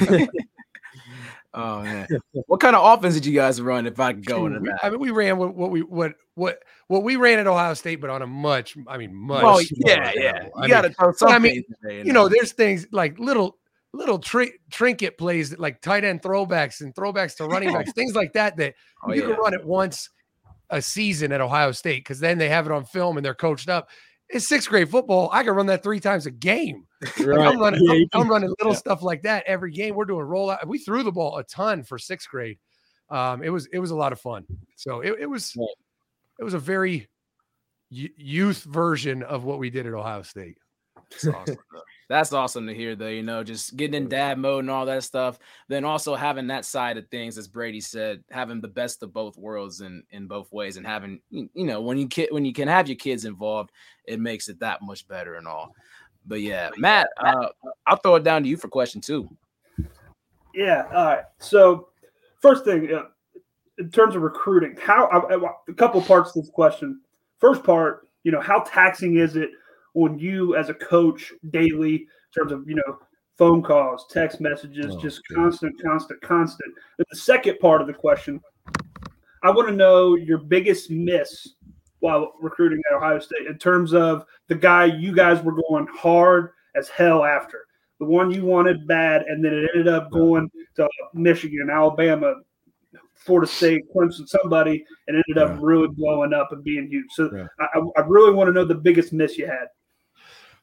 oh 1.54 1.82
man, 1.82 2.08
what 2.32 2.62
kind 2.62 2.74
of 2.74 2.98
offense 2.98 3.16
did 3.16 3.26
you 3.26 3.34
guys 3.34 3.62
run? 3.62 3.86
If 3.86 4.00
I 4.00 4.14
could 4.14 4.26
go 4.26 4.46
into 4.46 4.62
that, 4.62 4.80
I 4.82 4.90
mean, 4.90 5.02
we 5.02 5.12
ran 5.12 5.38
what, 5.38 5.54
what 5.54 5.70
we 5.70 5.82
what 5.82 6.14
what 6.36 6.64
what 6.88 7.04
we 7.04 7.18
ran 7.18 7.40
at 7.40 7.46
Ohio 7.48 7.74
State, 7.74 7.98
but 7.98 8.10
on 8.10 8.22
a 8.22 8.28
much, 8.28 8.78
I 8.88 8.98
mean, 8.98 9.14
much. 9.14 9.44
Oh 9.46 9.62
yeah, 9.86 10.14
yeah. 10.16 10.48
You 10.62 10.70
got 10.70 10.84
to 10.84 10.90
throw 10.92 11.12
something. 11.12 11.36
I 11.36 11.40
mean, 11.40 11.64
you 12.06 12.14
know, 12.14 12.30
there's 12.30 12.54
things 12.54 12.88
like 12.94 13.20
little 13.20 13.58
little 13.92 14.20
tri- 14.20 14.54
trinket 14.72 15.18
plays 15.18 15.58
like 15.60 15.82
tight 15.82 16.06
end 16.06 16.22
throwbacks 16.22 16.80
and 16.80 16.96
throwbacks 16.96 17.36
to 17.36 17.46
running 17.46 17.74
backs, 17.74 17.92
things 17.96 18.16
like 18.16 18.32
that 18.34 18.56
that 18.56 18.76
oh, 19.04 19.12
you 19.12 19.22
yeah. 19.22 19.28
can 19.28 19.38
run 19.38 19.54
it 19.54 19.66
once 19.66 20.10
a 20.70 20.82
season 20.82 21.34
at 21.34 21.42
Ohio 21.42 21.74
State 21.74 22.04
because 22.04 22.20
then 22.20 22.38
they 22.38 22.48
have 22.48 22.66
it 22.66 22.72
on 22.72 22.86
film 22.86 23.18
and 23.18 23.26
they're 23.26 23.36
coached 23.36 23.68
up. 23.68 23.90
It's 24.34 24.48
sixth 24.48 24.68
grade 24.68 24.90
football. 24.90 25.30
I 25.32 25.44
can 25.44 25.54
run 25.54 25.68
that 25.68 25.84
three 25.84 26.00
times 26.00 26.26
a 26.26 26.32
game. 26.32 26.88
Right. 27.20 27.48
I'm 27.48 27.60
running, 27.60 27.82
yeah, 27.84 28.06
I'm, 28.14 28.22
I'm, 28.22 28.30
running 28.30 28.50
little 28.60 28.74
yeah. 28.74 28.80
stuff 28.80 29.04
like 29.04 29.22
that 29.22 29.44
every 29.46 29.72
game. 29.72 29.96
We're 29.96 30.06
doing 30.06 30.26
rollout. 30.26 30.66
We 30.66 30.80
threw 30.80 31.04
the 31.04 31.12
ball 31.12 31.38
a 31.38 31.44
ton 31.44 31.84
for 31.84 32.00
sixth 32.00 32.30
grade. 32.30 32.58
Um, 33.10 33.44
it 33.44 33.50
was 33.50 33.68
it 33.68 33.80
was 33.80 33.92
a 33.92 33.96
lot 33.96 34.12
of 34.12 34.20
fun. 34.20 34.46
So 34.76 35.02
it, 35.02 35.16
it 35.20 35.30
was 35.30 35.54
right. 35.56 35.68
it 36.40 36.44
was 36.44 36.56
a 36.56 36.60
very 36.60 37.08
youth 37.90 38.64
version 38.64 39.22
of 39.22 39.44
what 39.44 39.60
we 39.60 39.70
did 39.70 39.86
at 39.86 39.94
Ohio 39.94 40.24
State. 40.24 40.58
Awesome. 40.98 41.58
That's 42.10 42.34
awesome 42.34 42.68
to 42.68 42.74
hear, 42.74 42.96
though. 42.96 43.08
You 43.08 43.24
know, 43.24 43.44
just 43.44 43.76
getting 43.76 43.96
in 43.96 44.10
dad 44.10 44.38
mode 44.38 44.64
and 44.64 44.72
all 44.72 44.86
that 44.86 45.04
stuff. 45.04 45.40
Then 45.68 45.86
also 45.86 46.16
having 46.16 46.48
that 46.48 46.66
side 46.66 46.98
of 46.98 47.08
things, 47.10 47.38
as 47.38 47.48
Brady 47.48 47.82
said, 47.82 48.24
having 48.30 48.62
the 48.62 48.68
best 48.68 49.04
of 49.04 49.14
both 49.14 49.38
worlds 49.38 49.82
in 49.82 50.04
in 50.12 50.28
both 50.28 50.52
ways, 50.52 50.78
and 50.78 50.86
having 50.86 51.22
you 51.32 51.50
know 51.56 51.82
when 51.82 51.98
you 51.98 52.08
kid 52.08 52.30
when 52.32 52.46
you 52.46 52.54
can 52.54 52.68
have 52.68 52.88
your 52.88 52.98
kids 52.98 53.26
involved, 53.26 53.72
it 54.06 54.20
makes 54.20 54.50
it 54.50 54.60
that 54.60 54.82
much 54.82 55.08
better 55.08 55.36
and 55.36 55.48
all. 55.48 55.74
But 56.26 56.42
yeah, 56.42 56.70
Matt, 56.78 57.10
uh, 57.18 57.48
I'll 57.86 57.98
throw 57.98 58.16
it 58.16 58.24
down 58.24 58.44
to 58.44 58.50
you 58.50 58.58
for 58.58 58.68
question 58.68 59.02
two. 59.02 59.30
Yeah. 60.54 60.86
All 60.94 61.06
right. 61.06 61.24
So 61.40 61.90
first 62.42 62.64
thing, 62.66 62.94
uh, 62.94 63.06
in 63.78 63.90
terms 63.90 64.16
of 64.16 64.22
recruiting, 64.22 64.78
how 64.82 65.08
uh, 65.08 65.36
uh, 65.36 65.52
a 65.68 65.74
couple 65.74 66.02
parts 66.02 66.34
to 66.34 66.42
this 66.42 66.50
question. 66.50 67.02
First 67.40 67.64
part, 67.64 68.08
you 68.24 68.32
know, 68.32 68.40
how 68.40 68.60
taxing 68.60 69.18
is 69.18 69.36
it 69.36 69.50
on 69.96 70.18
you 70.18 70.56
as 70.56 70.70
a 70.70 70.74
coach 70.74 71.32
daily 71.52 71.96
in 71.96 72.08
terms 72.36 72.52
of 72.52 72.68
you 72.68 72.76
know 72.76 73.00
phone 73.38 73.62
calls, 73.64 74.06
text 74.10 74.40
messages, 74.42 74.96
oh, 74.96 75.00
just 75.00 75.22
constant, 75.28 75.76
constant, 75.82 76.22
constant. 76.22 76.74
And 76.98 77.06
the 77.10 77.18
second 77.18 77.60
part 77.60 77.82
of 77.82 77.88
the 77.88 77.94
question, 77.94 78.40
I 79.44 79.52
want 79.52 79.68
to 79.68 79.76
know 79.76 80.16
your 80.16 80.38
biggest 80.38 80.90
miss 80.90 81.56
while 82.00 82.34
recruiting 82.42 82.82
at 82.90 82.98
Ohio 82.98 83.20
State 83.20 83.48
in 83.48 83.58
terms 83.58 83.94
of 83.94 84.26
the 84.50 84.56
guy 84.56 84.86
you 84.86 85.16
guys 85.16 85.42
were 85.42 85.56
going 85.70 85.88
hard 85.88 86.52
as 86.76 86.90
hell 86.90 87.24
after, 87.24 87.66
the 88.00 88.06
one 88.06 88.30
you 88.30 88.46
wanted 88.46 88.88
bad, 88.88 89.24
and 89.24 89.44
then 89.44 89.54
it 89.54 89.70
ended 89.74 89.88
up 89.88 90.12
going 90.12 90.50
to 90.76 90.88
Michigan, 91.14 91.70
Alabama, 91.72 92.36
Florida 93.16 93.50
State, 93.50 93.84
Clemson, 93.96 94.28
somebody, 94.28 94.84
and 95.08 95.16
ended 95.16 95.42
up 95.42 95.58
really 95.62 95.88
blowing 95.88 96.34
up 96.34 96.52
and 96.52 96.64
being 96.64 96.88
huge. 96.90 97.06
So 97.12 97.30
yeah. 97.34 97.48
I, 97.60 97.80
I 97.98 98.02
really 98.06 98.34
want 98.34 98.50
to 98.50 98.54
know 98.54 98.66
the 98.66 98.76
biggest 98.76 99.14
miss 99.14 99.38
you 99.38 99.48
had. 99.48 99.68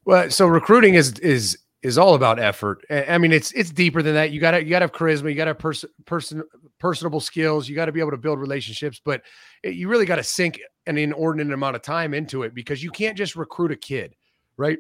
Well, 0.05 0.31
so 0.31 0.47
recruiting 0.47 0.95
is 0.95 1.19
is 1.19 1.59
is 1.83 1.97
all 1.97 2.15
about 2.15 2.39
effort. 2.39 2.85
I 2.91 3.19
mean, 3.19 3.33
it's 3.33 3.53
it's 3.53 3.71
deeper 3.71 4.03
than 4.03 4.15
that. 4.15 4.33
You 4.33 4.41
got 4.41 4.53
to 4.53 4.63
you 4.63 4.71
got 4.71 4.81
to 4.81 4.85
have 4.85 4.93
charisma. 4.93 5.31
You 5.31 5.35
got 5.35 5.45
to 5.45 5.51
have 5.51 5.59
person 5.59 5.91
person 6.05 6.43
personable 6.79 7.21
skills. 7.21 7.69
You 7.69 7.75
got 7.75 7.87
to 7.87 7.93
be 7.93 8.01
able 8.01 8.11
to 8.11 8.17
build 8.17 8.39
relationships, 8.39 9.01
but 9.05 9.23
you 9.65 9.89
really 9.89 10.07
got 10.07 10.17
to 10.17 10.25
sink 10.25 10.61
an 10.87 10.99
inordinate 10.99 11.53
amount 11.53 11.77
of 11.77 11.83
time 11.83 12.15
into 12.15 12.43
it 12.43 12.55
because 12.55 12.83
you 12.83 12.91
can't 12.91 13.17
just 13.17 13.37
recruit 13.37 13.71
a 13.71 13.77
kid, 13.77 14.15
right? 14.57 14.79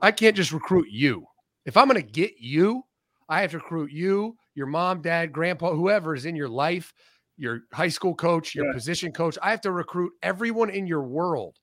I 0.00 0.10
can't 0.10 0.36
just 0.36 0.52
recruit 0.52 0.88
you. 0.90 1.26
If 1.64 1.76
I'm 1.76 1.88
going 1.88 2.02
to 2.02 2.10
get 2.10 2.32
you, 2.38 2.82
I 3.28 3.40
have 3.42 3.52
to 3.52 3.58
recruit 3.58 3.92
you, 3.92 4.36
your 4.54 4.66
mom, 4.66 5.00
dad, 5.00 5.32
grandpa, 5.32 5.74
whoever 5.74 6.14
is 6.14 6.26
in 6.26 6.34
your 6.34 6.48
life, 6.48 6.92
your 7.36 7.60
high 7.72 7.88
school 7.88 8.14
coach, 8.14 8.54
your 8.54 8.66
yeah. 8.66 8.72
position 8.72 9.12
coach. 9.12 9.38
I 9.40 9.50
have 9.50 9.60
to 9.62 9.70
recruit 9.70 10.12
everyone 10.22 10.70
in 10.70 10.86
your 10.86 11.02
world 11.02 11.58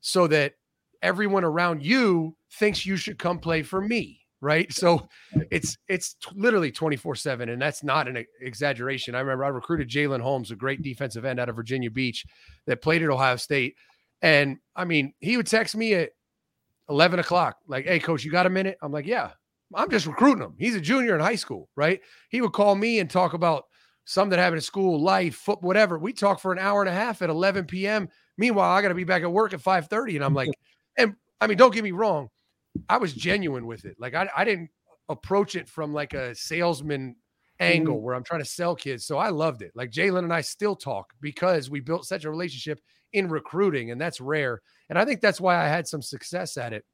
so 0.00 0.26
that 0.26 0.54
everyone 1.02 1.44
around 1.44 1.82
you 1.82 2.36
thinks 2.52 2.86
you 2.86 2.96
should 2.96 3.18
come 3.18 3.38
play 3.38 3.62
for 3.62 3.80
me 3.80 4.20
right? 4.40 4.72
So 4.72 5.08
it's 5.50 5.76
it's 5.88 6.14
t- 6.14 6.30
literally 6.34 6.70
24 6.70 7.16
7 7.16 7.48
and 7.48 7.60
that's 7.60 7.82
not 7.82 8.08
an 8.08 8.24
exaggeration. 8.40 9.14
I 9.14 9.20
remember 9.20 9.44
i 9.44 9.48
recruited 9.48 9.88
jalen 9.88 10.20
holmes 10.20 10.50
a 10.50 10.56
great 10.56 10.82
defensive 10.82 11.24
end 11.24 11.40
out 11.40 11.48
of 11.48 11.56
virginia 11.56 11.90
beach 11.90 12.24
that 12.66 12.82
played 12.82 13.02
at 13.02 13.10
ohio 13.10 13.36
state. 13.36 13.76
And 14.22 14.58
i 14.76 14.84
mean 14.84 15.12
he 15.20 15.36
would 15.36 15.46
text 15.46 15.76
me 15.76 15.94
at 15.94 16.10
11 16.88 17.20
o'clock 17.20 17.56
like 17.66 17.86
hey 17.86 17.98
coach 17.98 18.24
you 18.24 18.30
got 18.30 18.46
a 18.46 18.50
minute? 18.50 18.78
I'm 18.82 18.92
like 18.92 19.06
yeah. 19.06 19.30
I'm 19.74 19.90
just 19.90 20.06
recruiting 20.06 20.42
him. 20.42 20.54
He's 20.58 20.74
a 20.74 20.80
junior 20.80 21.14
in 21.14 21.20
high 21.20 21.34
school 21.34 21.68
right? 21.76 22.00
He 22.30 22.40
would 22.40 22.52
call 22.52 22.74
me 22.74 23.00
and 23.00 23.10
talk 23.10 23.34
about 23.34 23.64
something 24.04 24.30
that 24.30 24.38
happened 24.38 24.58
at 24.58 24.64
school 24.64 25.02
life 25.02 25.34
foot 25.34 25.62
whatever. 25.62 25.98
We 25.98 26.12
talk 26.12 26.40
for 26.40 26.52
an 26.52 26.58
hour 26.58 26.80
and 26.80 26.88
a 26.88 26.94
half 26.94 27.22
at 27.22 27.30
11 27.30 27.66
p.m 27.66 28.08
meanwhile 28.38 28.70
i 28.70 28.80
got 28.80 28.88
to 28.88 28.94
be 28.94 29.04
back 29.04 29.22
at 29.22 29.32
work 29.32 29.52
at 29.52 29.60
5.30 29.60 30.14
and 30.14 30.24
i'm 30.24 30.32
like 30.32 30.48
and 30.96 31.14
I 31.40 31.46
mean, 31.46 31.56
don't 31.56 31.72
get 31.72 31.84
me 31.84 31.92
wrong, 31.92 32.28
I 32.88 32.98
was 32.98 33.12
genuine 33.12 33.66
with 33.66 33.84
it. 33.84 33.96
Like 33.98 34.14
I, 34.14 34.28
I 34.36 34.44
didn't 34.44 34.70
approach 35.08 35.56
it 35.56 35.68
from 35.68 35.92
like 35.92 36.14
a 36.14 36.34
salesman 36.34 37.16
angle 37.60 37.96
mm-hmm. 37.96 38.04
where 38.04 38.14
I'm 38.14 38.24
trying 38.24 38.42
to 38.42 38.48
sell 38.48 38.74
kids. 38.74 39.04
So 39.04 39.18
I 39.18 39.30
loved 39.30 39.62
it. 39.62 39.72
Like 39.74 39.90
Jalen 39.90 40.24
and 40.24 40.32
I 40.32 40.40
still 40.40 40.76
talk 40.76 41.12
because 41.20 41.70
we 41.70 41.80
built 41.80 42.06
such 42.06 42.24
a 42.24 42.30
relationship 42.30 42.80
in 43.12 43.28
recruiting, 43.28 43.90
and 43.90 44.00
that's 44.00 44.20
rare. 44.20 44.60
And 44.90 44.98
I 44.98 45.04
think 45.04 45.20
that's 45.20 45.40
why 45.40 45.56
I 45.56 45.68
had 45.68 45.88
some 45.88 46.02
success 46.02 46.56
at 46.56 46.72
it. 46.72 46.84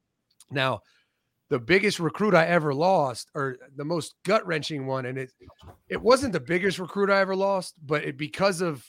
Now, 0.50 0.80
the 1.50 1.58
biggest 1.58 2.00
recruit 2.00 2.34
I 2.34 2.46
ever 2.46 2.72
lost, 2.72 3.30
or 3.34 3.56
the 3.76 3.84
most 3.84 4.14
gut 4.24 4.46
wrenching 4.46 4.86
one, 4.86 5.06
and 5.06 5.18
it 5.18 5.32
it 5.88 6.00
wasn't 6.00 6.32
the 6.32 6.40
biggest 6.40 6.78
recruit 6.78 7.10
I 7.10 7.20
ever 7.20 7.36
lost, 7.36 7.74
but 7.84 8.04
it 8.04 8.16
because 8.16 8.60
of 8.60 8.88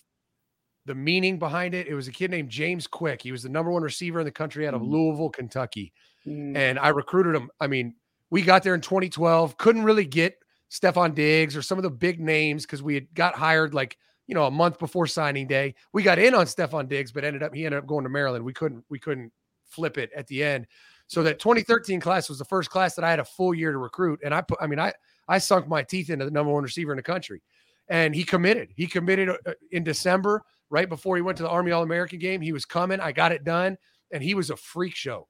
the 0.86 0.96
meaning 0.96 1.40
behind 1.40 1.74
it. 1.74 1.88
It 1.88 1.96
was 1.96 2.08
a 2.08 2.12
kid 2.12 2.32
named 2.32 2.50
James 2.50 2.88
Quick. 2.88 3.22
He 3.22 3.32
was 3.32 3.44
the 3.44 3.50
number 3.50 3.72
one 3.72 3.84
receiver 3.84 4.20
in 4.20 4.26
the 4.26 4.32
country 4.32 4.68
out 4.68 4.74
of 4.74 4.82
mm. 4.82 4.90
Louisville, 4.90 5.30
Kentucky. 5.30 5.92
Mm. 6.28 6.58
And 6.58 6.80
I 6.80 6.90
recruited 6.90 7.36
him. 7.36 7.50
I 7.60 7.68
mean, 7.68 7.96
we 8.30 8.42
got 8.42 8.64
there 8.64 8.76
in 8.76 8.82
2012, 8.82 9.58
couldn't 9.58 9.84
really 9.84 10.06
get 10.06 10.38
Stefon 10.72 11.14
Diggs 11.14 11.56
or 11.56 11.62
some 11.62 11.78
of 11.78 11.84
the 11.84 11.90
big 11.90 12.20
names 12.20 12.66
because 12.66 12.82
we 12.82 12.96
had 12.96 13.14
got 13.14 13.36
hired 13.36 13.74
like 13.74 13.98
you 14.28 14.36
know 14.36 14.46
a 14.46 14.52
month 14.52 14.80
before 14.80 15.08
signing 15.08 15.48
day. 15.48 15.76
We 15.94 16.04
got 16.04 16.20
in 16.20 16.34
on 16.34 16.46
Stefon 16.46 16.88
Diggs, 16.88 17.12
but 17.12 17.24
ended 17.24 17.44
up 17.44 17.54
he 17.54 17.66
ended 17.66 17.80
up 17.80 17.88
going 17.88 18.04
to 18.04 18.10
Maryland. 18.10 18.44
We 18.44 18.54
couldn't 18.54 18.84
we 18.90 19.00
couldn't 19.00 19.32
flip 19.66 19.98
it 19.98 20.12
at 20.16 20.28
the 20.28 20.44
end. 20.44 20.68
So 21.08 21.22
that 21.24 21.40
2013 21.40 22.00
class 22.00 22.30
was 22.30 22.40
the 22.40 22.46
first 22.46 22.70
class 22.70 22.96
that 22.96 23.06
I 23.06 23.10
had 23.10 23.20
a 23.20 23.26
full 23.26 23.54
year 23.54 23.72
to 23.72 23.78
recruit, 23.78 24.20
and 24.24 24.34
I 24.34 24.42
put 24.42 24.58
I 24.62 24.68
mean 24.68 24.80
I 24.80 24.94
I 25.28 25.38
sunk 25.38 25.68
my 25.68 25.84
teeth 25.84 26.10
into 26.10 26.26
the 26.26 26.32
number 26.32 26.52
one 26.52 26.64
receiver 26.64 26.92
in 26.92 26.98
the 26.98 27.04
country, 27.04 27.42
and 27.88 28.16
he 28.16 28.24
committed. 28.24 28.70
He 28.76 28.88
committed 28.88 29.30
uh, 29.30 29.54
in 29.72 29.84
December 29.84 30.44
right 30.70 30.90
before 30.90 31.16
he 31.16 31.22
went 31.22 31.38
to 31.38 31.44
the 31.44 31.50
Army 31.50 31.72
All 31.72 31.84
American 31.84 32.20
game. 32.20 32.42
He 32.42 32.52
was 32.52 32.66
coming. 32.66 33.00
I 33.00 33.12
got 33.12 33.32
it 33.32 33.44
done, 33.44 33.78
and 34.12 34.24
he 34.24 34.34
was 34.34 34.50
a 34.50 34.58
freak 34.58 34.96
show. 34.96 35.28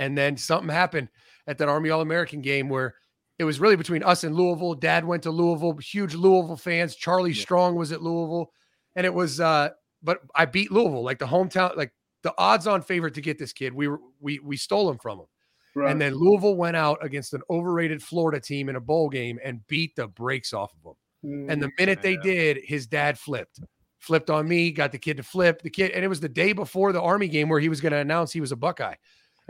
And 0.00 0.18
then 0.18 0.36
something 0.36 0.68
happened 0.68 1.08
at 1.46 1.58
that 1.58 1.68
Army 1.68 1.90
All 1.90 2.00
American 2.00 2.40
game 2.40 2.68
where 2.68 2.94
it 3.38 3.44
was 3.44 3.60
really 3.60 3.76
between 3.76 4.02
us 4.02 4.24
and 4.24 4.34
Louisville. 4.34 4.74
Dad 4.74 5.04
went 5.04 5.22
to 5.22 5.30
Louisville, 5.30 5.76
huge 5.76 6.14
Louisville 6.14 6.56
fans. 6.56 6.96
Charlie 6.96 7.32
yeah. 7.32 7.42
Strong 7.42 7.76
was 7.76 7.92
at 7.92 8.02
Louisville. 8.02 8.50
And 8.96 9.06
it 9.06 9.14
was 9.14 9.40
uh, 9.40 9.70
but 10.02 10.20
I 10.34 10.46
beat 10.46 10.72
Louisville, 10.72 11.04
like 11.04 11.18
the 11.18 11.26
hometown, 11.26 11.76
like 11.76 11.92
the 12.22 12.34
odds 12.38 12.66
on 12.66 12.82
favorite 12.82 13.14
to 13.14 13.20
get 13.20 13.38
this 13.38 13.52
kid. 13.52 13.72
We 13.72 13.88
were 13.88 14.00
we 14.20 14.38
we 14.40 14.56
stole 14.56 14.90
him 14.90 14.98
from 14.98 15.20
him. 15.20 15.26
Right. 15.74 15.90
And 15.90 16.00
then 16.00 16.14
Louisville 16.14 16.56
went 16.56 16.76
out 16.76 16.98
against 17.04 17.32
an 17.32 17.42
overrated 17.48 18.02
Florida 18.02 18.40
team 18.40 18.68
in 18.68 18.76
a 18.76 18.80
bowl 18.80 19.08
game 19.08 19.38
and 19.44 19.64
beat 19.68 19.94
the 19.94 20.08
brakes 20.08 20.52
off 20.52 20.72
of 20.74 20.82
them. 20.82 20.94
Mm, 21.24 21.52
and 21.52 21.62
the 21.62 21.70
minute 21.78 22.02
they 22.02 22.16
did, 22.16 22.58
his 22.64 22.86
dad 22.86 23.18
flipped. 23.18 23.60
Flipped 23.98 24.30
on 24.30 24.48
me, 24.48 24.72
got 24.72 24.92
the 24.92 24.98
kid 24.98 25.18
to 25.18 25.22
flip. 25.22 25.62
The 25.62 25.70
kid, 25.70 25.92
and 25.92 26.04
it 26.04 26.08
was 26.08 26.20
the 26.20 26.28
day 26.28 26.52
before 26.52 26.92
the 26.92 27.02
Army 27.02 27.28
game 27.28 27.48
where 27.48 27.60
he 27.60 27.68
was 27.68 27.80
going 27.80 27.92
to 27.92 27.98
announce 27.98 28.32
he 28.32 28.40
was 28.40 28.50
a 28.50 28.56
Buckeye. 28.56 28.94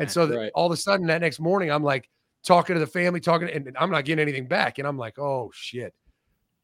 And 0.00 0.10
so 0.10 0.26
right. 0.28 0.50
all 0.54 0.66
of 0.66 0.72
a 0.72 0.76
sudden 0.76 1.06
that 1.06 1.20
next 1.20 1.38
morning, 1.38 1.70
I'm 1.70 1.84
like, 1.84 2.08
talking 2.44 2.74
to 2.74 2.80
the 2.80 2.86
family, 2.86 3.20
talking, 3.20 3.48
and 3.50 3.76
I'm 3.78 3.90
not 3.90 4.04
getting 4.04 4.22
anything 4.22 4.46
back. 4.46 4.78
And 4.78 4.86
I'm 4.86 4.98
like, 4.98 5.18
oh 5.18 5.50
shit, 5.54 5.94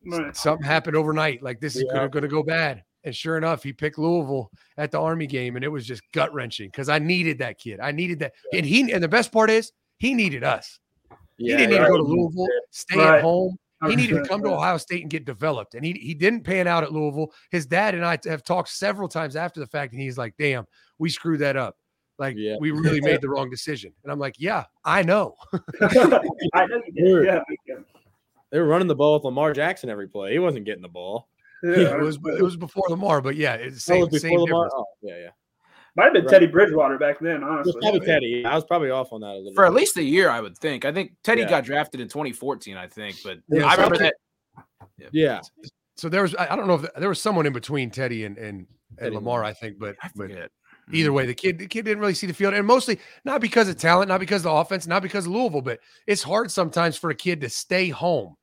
right. 0.06 0.34
something 0.36 0.66
happened 0.66 0.96
overnight. 0.96 1.42
Like 1.42 1.60
this 1.60 1.76
is 1.76 1.84
yeah. 1.86 2.08
going 2.08 2.22
to 2.22 2.28
go 2.28 2.42
bad. 2.42 2.82
And 3.04 3.14
sure 3.14 3.36
enough, 3.36 3.62
he 3.62 3.72
picked 3.72 3.98
Louisville 3.98 4.50
at 4.78 4.90
the 4.90 5.00
Army 5.00 5.28
game, 5.28 5.54
and 5.54 5.64
it 5.64 5.68
was 5.68 5.86
just 5.86 6.02
gut 6.12 6.32
wrenching 6.34 6.68
because 6.68 6.88
I 6.88 6.98
needed 6.98 7.38
that 7.38 7.58
kid. 7.58 7.78
I 7.78 7.92
needed 7.92 8.18
that, 8.18 8.32
yeah. 8.52 8.58
and 8.58 8.66
he. 8.66 8.92
And 8.92 9.02
the 9.02 9.08
best 9.08 9.30
part 9.30 9.48
is, 9.48 9.70
he 9.98 10.12
needed 10.12 10.42
us. 10.42 10.80
Yeah, 11.38 11.52
he 11.52 11.56
didn't 11.58 11.70
need 11.70 11.84
to 11.84 11.90
go 11.90 11.98
to 11.98 12.02
Louisville, 12.02 12.48
stay 12.72 12.98
right. 12.98 13.18
at 13.18 13.22
home. 13.22 13.56
He 13.86 13.94
needed 13.94 14.22
to 14.22 14.28
come 14.28 14.42
to 14.42 14.48
Ohio 14.48 14.78
State 14.78 15.02
and 15.02 15.10
get 15.10 15.24
developed, 15.24 15.74
and 15.74 15.84
he 15.84 15.92
he 15.92 16.14
didn't 16.14 16.42
pan 16.42 16.66
out 16.66 16.82
at 16.82 16.92
Louisville. 16.92 17.32
His 17.52 17.66
dad 17.66 17.94
and 17.94 18.04
I 18.04 18.18
have 18.24 18.42
talked 18.42 18.70
several 18.70 19.08
times 19.08 19.36
after 19.36 19.60
the 19.60 19.66
fact, 19.68 19.92
and 19.92 20.02
he's 20.02 20.18
like, 20.18 20.34
"Damn, 20.36 20.64
we 20.98 21.08
screwed 21.08 21.40
that 21.40 21.56
up." 21.56 21.76
Like 22.18 22.36
yeah. 22.38 22.56
we 22.58 22.70
really 22.70 23.00
made 23.00 23.20
the 23.22 23.28
wrong 23.28 23.50
decision. 23.50 23.92
And 24.02 24.12
I'm 24.12 24.18
like, 24.18 24.36
yeah, 24.38 24.64
I 24.84 25.02
know. 25.02 25.34
I 25.80 26.66
know 26.66 26.80
you 26.92 27.22
did. 27.22 27.24
Yeah. 27.26 27.76
They 28.50 28.60
were 28.60 28.66
running 28.66 28.88
the 28.88 28.94
ball 28.94 29.14
with 29.14 29.24
Lamar 29.24 29.52
Jackson 29.52 29.90
every 29.90 30.08
play. 30.08 30.32
He 30.32 30.38
wasn't 30.38 30.64
getting 30.64 30.82
the 30.82 30.88
ball. 30.88 31.28
Yeah, 31.62 31.96
it 31.96 32.00
was 32.00 32.16
it 32.16 32.42
was 32.42 32.56
before 32.56 32.84
Lamar, 32.88 33.20
but 33.20 33.34
yeah, 33.34 33.54
it's 33.54 33.82
same, 33.82 34.06
it 34.12 34.20
same 34.20 34.38
Lamar. 34.38 34.70
Oh, 34.72 34.84
yeah, 35.02 35.18
yeah. 35.18 35.30
Might 35.96 36.04
have 36.04 36.12
been 36.12 36.24
right. 36.24 36.30
Teddy 36.30 36.46
Bridgewater 36.46 36.98
back 36.98 37.18
then, 37.20 37.42
honestly. 37.42 37.74
probably 37.80 38.00
Teddy. 38.00 38.44
I 38.44 38.54
was 38.54 38.64
probably 38.64 38.90
off 38.90 39.12
on 39.12 39.22
that 39.22 39.28
a 39.28 39.38
little. 39.38 39.54
For 39.54 39.64
bit. 39.64 39.68
at 39.68 39.74
least 39.74 39.96
a 39.96 40.02
year, 40.02 40.28
I 40.28 40.40
would 40.40 40.56
think. 40.58 40.84
I 40.84 40.92
think 40.92 41.12
Teddy 41.24 41.40
yeah. 41.40 41.48
got 41.48 41.64
drafted 41.64 42.00
in 42.00 42.08
2014, 42.08 42.76
I 42.76 42.86
think, 42.86 43.16
but 43.24 43.38
yeah, 43.48 43.64
I 43.64 43.74
remember 43.74 43.96
that. 43.98 44.14
Yeah. 44.98 45.08
yeah. 45.12 45.40
So 45.96 46.10
there 46.10 46.22
was 46.22 46.36
I 46.38 46.54
don't 46.54 46.66
know 46.66 46.74
if 46.74 46.94
there 46.94 47.08
was 47.08 47.20
someone 47.20 47.46
in 47.46 47.54
between 47.54 47.90
Teddy 47.90 48.24
and 48.24 48.36
and, 48.36 48.66
and 48.98 49.14
Lamar, 49.14 49.42
I 49.42 49.54
think, 49.54 49.78
but 49.78 49.96
I 50.02 50.10
but 50.14 50.30
Either 50.92 51.12
way, 51.12 51.26
the 51.26 51.34
kid 51.34 51.58
the 51.58 51.66
kid 51.66 51.84
didn't 51.84 52.00
really 52.00 52.14
see 52.14 52.28
the 52.28 52.34
field, 52.34 52.54
and 52.54 52.66
mostly 52.66 52.98
not 53.24 53.40
because 53.40 53.68
of 53.68 53.76
talent, 53.76 54.08
not 54.08 54.20
because 54.20 54.40
of 54.40 54.44
the 54.44 54.50
offense, 54.50 54.86
not 54.86 55.02
because 55.02 55.26
of 55.26 55.32
Louisville, 55.32 55.60
but 55.60 55.80
it's 56.06 56.22
hard 56.22 56.50
sometimes 56.50 56.96
for 56.96 57.10
a 57.10 57.14
kid 57.14 57.40
to 57.40 57.48
stay 57.48 57.88
home 57.88 58.36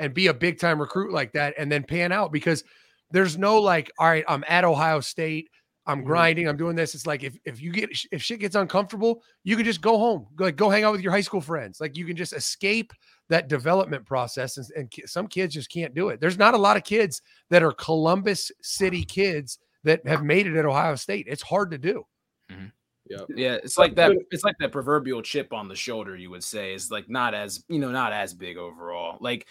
and 0.00 0.12
be 0.12 0.26
a 0.26 0.34
big 0.34 0.58
time 0.58 0.80
recruit 0.80 1.12
like 1.12 1.32
that, 1.32 1.54
and 1.56 1.70
then 1.70 1.84
pan 1.84 2.10
out 2.10 2.32
because 2.32 2.64
there's 3.12 3.38
no 3.38 3.60
like, 3.60 3.92
all 3.98 4.08
right, 4.08 4.24
I'm 4.26 4.44
at 4.48 4.64
Ohio 4.64 4.98
State, 4.98 5.50
I'm 5.86 5.98
mm-hmm. 5.98 6.06
grinding, 6.08 6.48
I'm 6.48 6.56
doing 6.56 6.74
this. 6.74 6.96
It's 6.96 7.06
like 7.06 7.22
if 7.22 7.36
if 7.44 7.62
you 7.62 7.70
get 7.70 7.90
if 8.10 8.20
shit 8.20 8.40
gets 8.40 8.56
uncomfortable, 8.56 9.22
you 9.44 9.54
can 9.54 9.64
just 9.64 9.80
go 9.80 9.96
home, 9.96 10.26
like 10.36 10.56
go 10.56 10.70
hang 10.70 10.82
out 10.82 10.92
with 10.92 11.00
your 11.00 11.12
high 11.12 11.20
school 11.20 11.40
friends, 11.40 11.80
like 11.80 11.96
you 11.96 12.06
can 12.06 12.16
just 12.16 12.32
escape 12.32 12.92
that 13.28 13.48
development 13.48 14.04
process, 14.04 14.56
and, 14.56 14.66
and 14.76 14.92
some 15.06 15.28
kids 15.28 15.54
just 15.54 15.70
can't 15.70 15.94
do 15.94 16.08
it. 16.08 16.20
There's 16.20 16.38
not 16.38 16.54
a 16.54 16.58
lot 16.58 16.76
of 16.76 16.82
kids 16.82 17.22
that 17.50 17.62
are 17.62 17.72
Columbus 17.72 18.50
City 18.62 19.04
kids 19.04 19.60
that 19.84 20.06
have 20.06 20.24
made 20.24 20.46
it 20.46 20.56
at 20.56 20.64
Ohio 20.64 20.96
State. 20.96 21.26
It's 21.28 21.42
hard 21.42 21.70
to 21.70 21.78
do. 21.78 22.06
Mm-hmm. 22.50 22.66
Yeah, 23.08 23.18
yeah, 23.28 23.54
it's 23.54 23.76
like 23.76 23.96
that. 23.96 24.12
It's 24.30 24.44
like 24.44 24.56
that 24.60 24.72
proverbial 24.72 25.20
chip 25.20 25.52
on 25.52 25.68
the 25.68 25.76
shoulder. 25.76 26.16
You 26.16 26.30
would 26.30 26.42
say 26.42 26.72
is 26.72 26.90
like 26.90 27.08
not 27.08 27.34
as 27.34 27.62
you 27.68 27.78
know 27.78 27.90
not 27.90 28.14
as 28.14 28.32
big 28.32 28.56
overall. 28.56 29.18
Like 29.20 29.46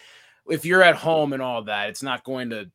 if 0.48 0.66
you're 0.66 0.82
at 0.82 0.96
home 0.96 1.34
and 1.34 1.42
all 1.42 1.63
that, 1.66 1.90
it's 1.90 2.02
not 2.02 2.24
going 2.24 2.50
to 2.50 2.72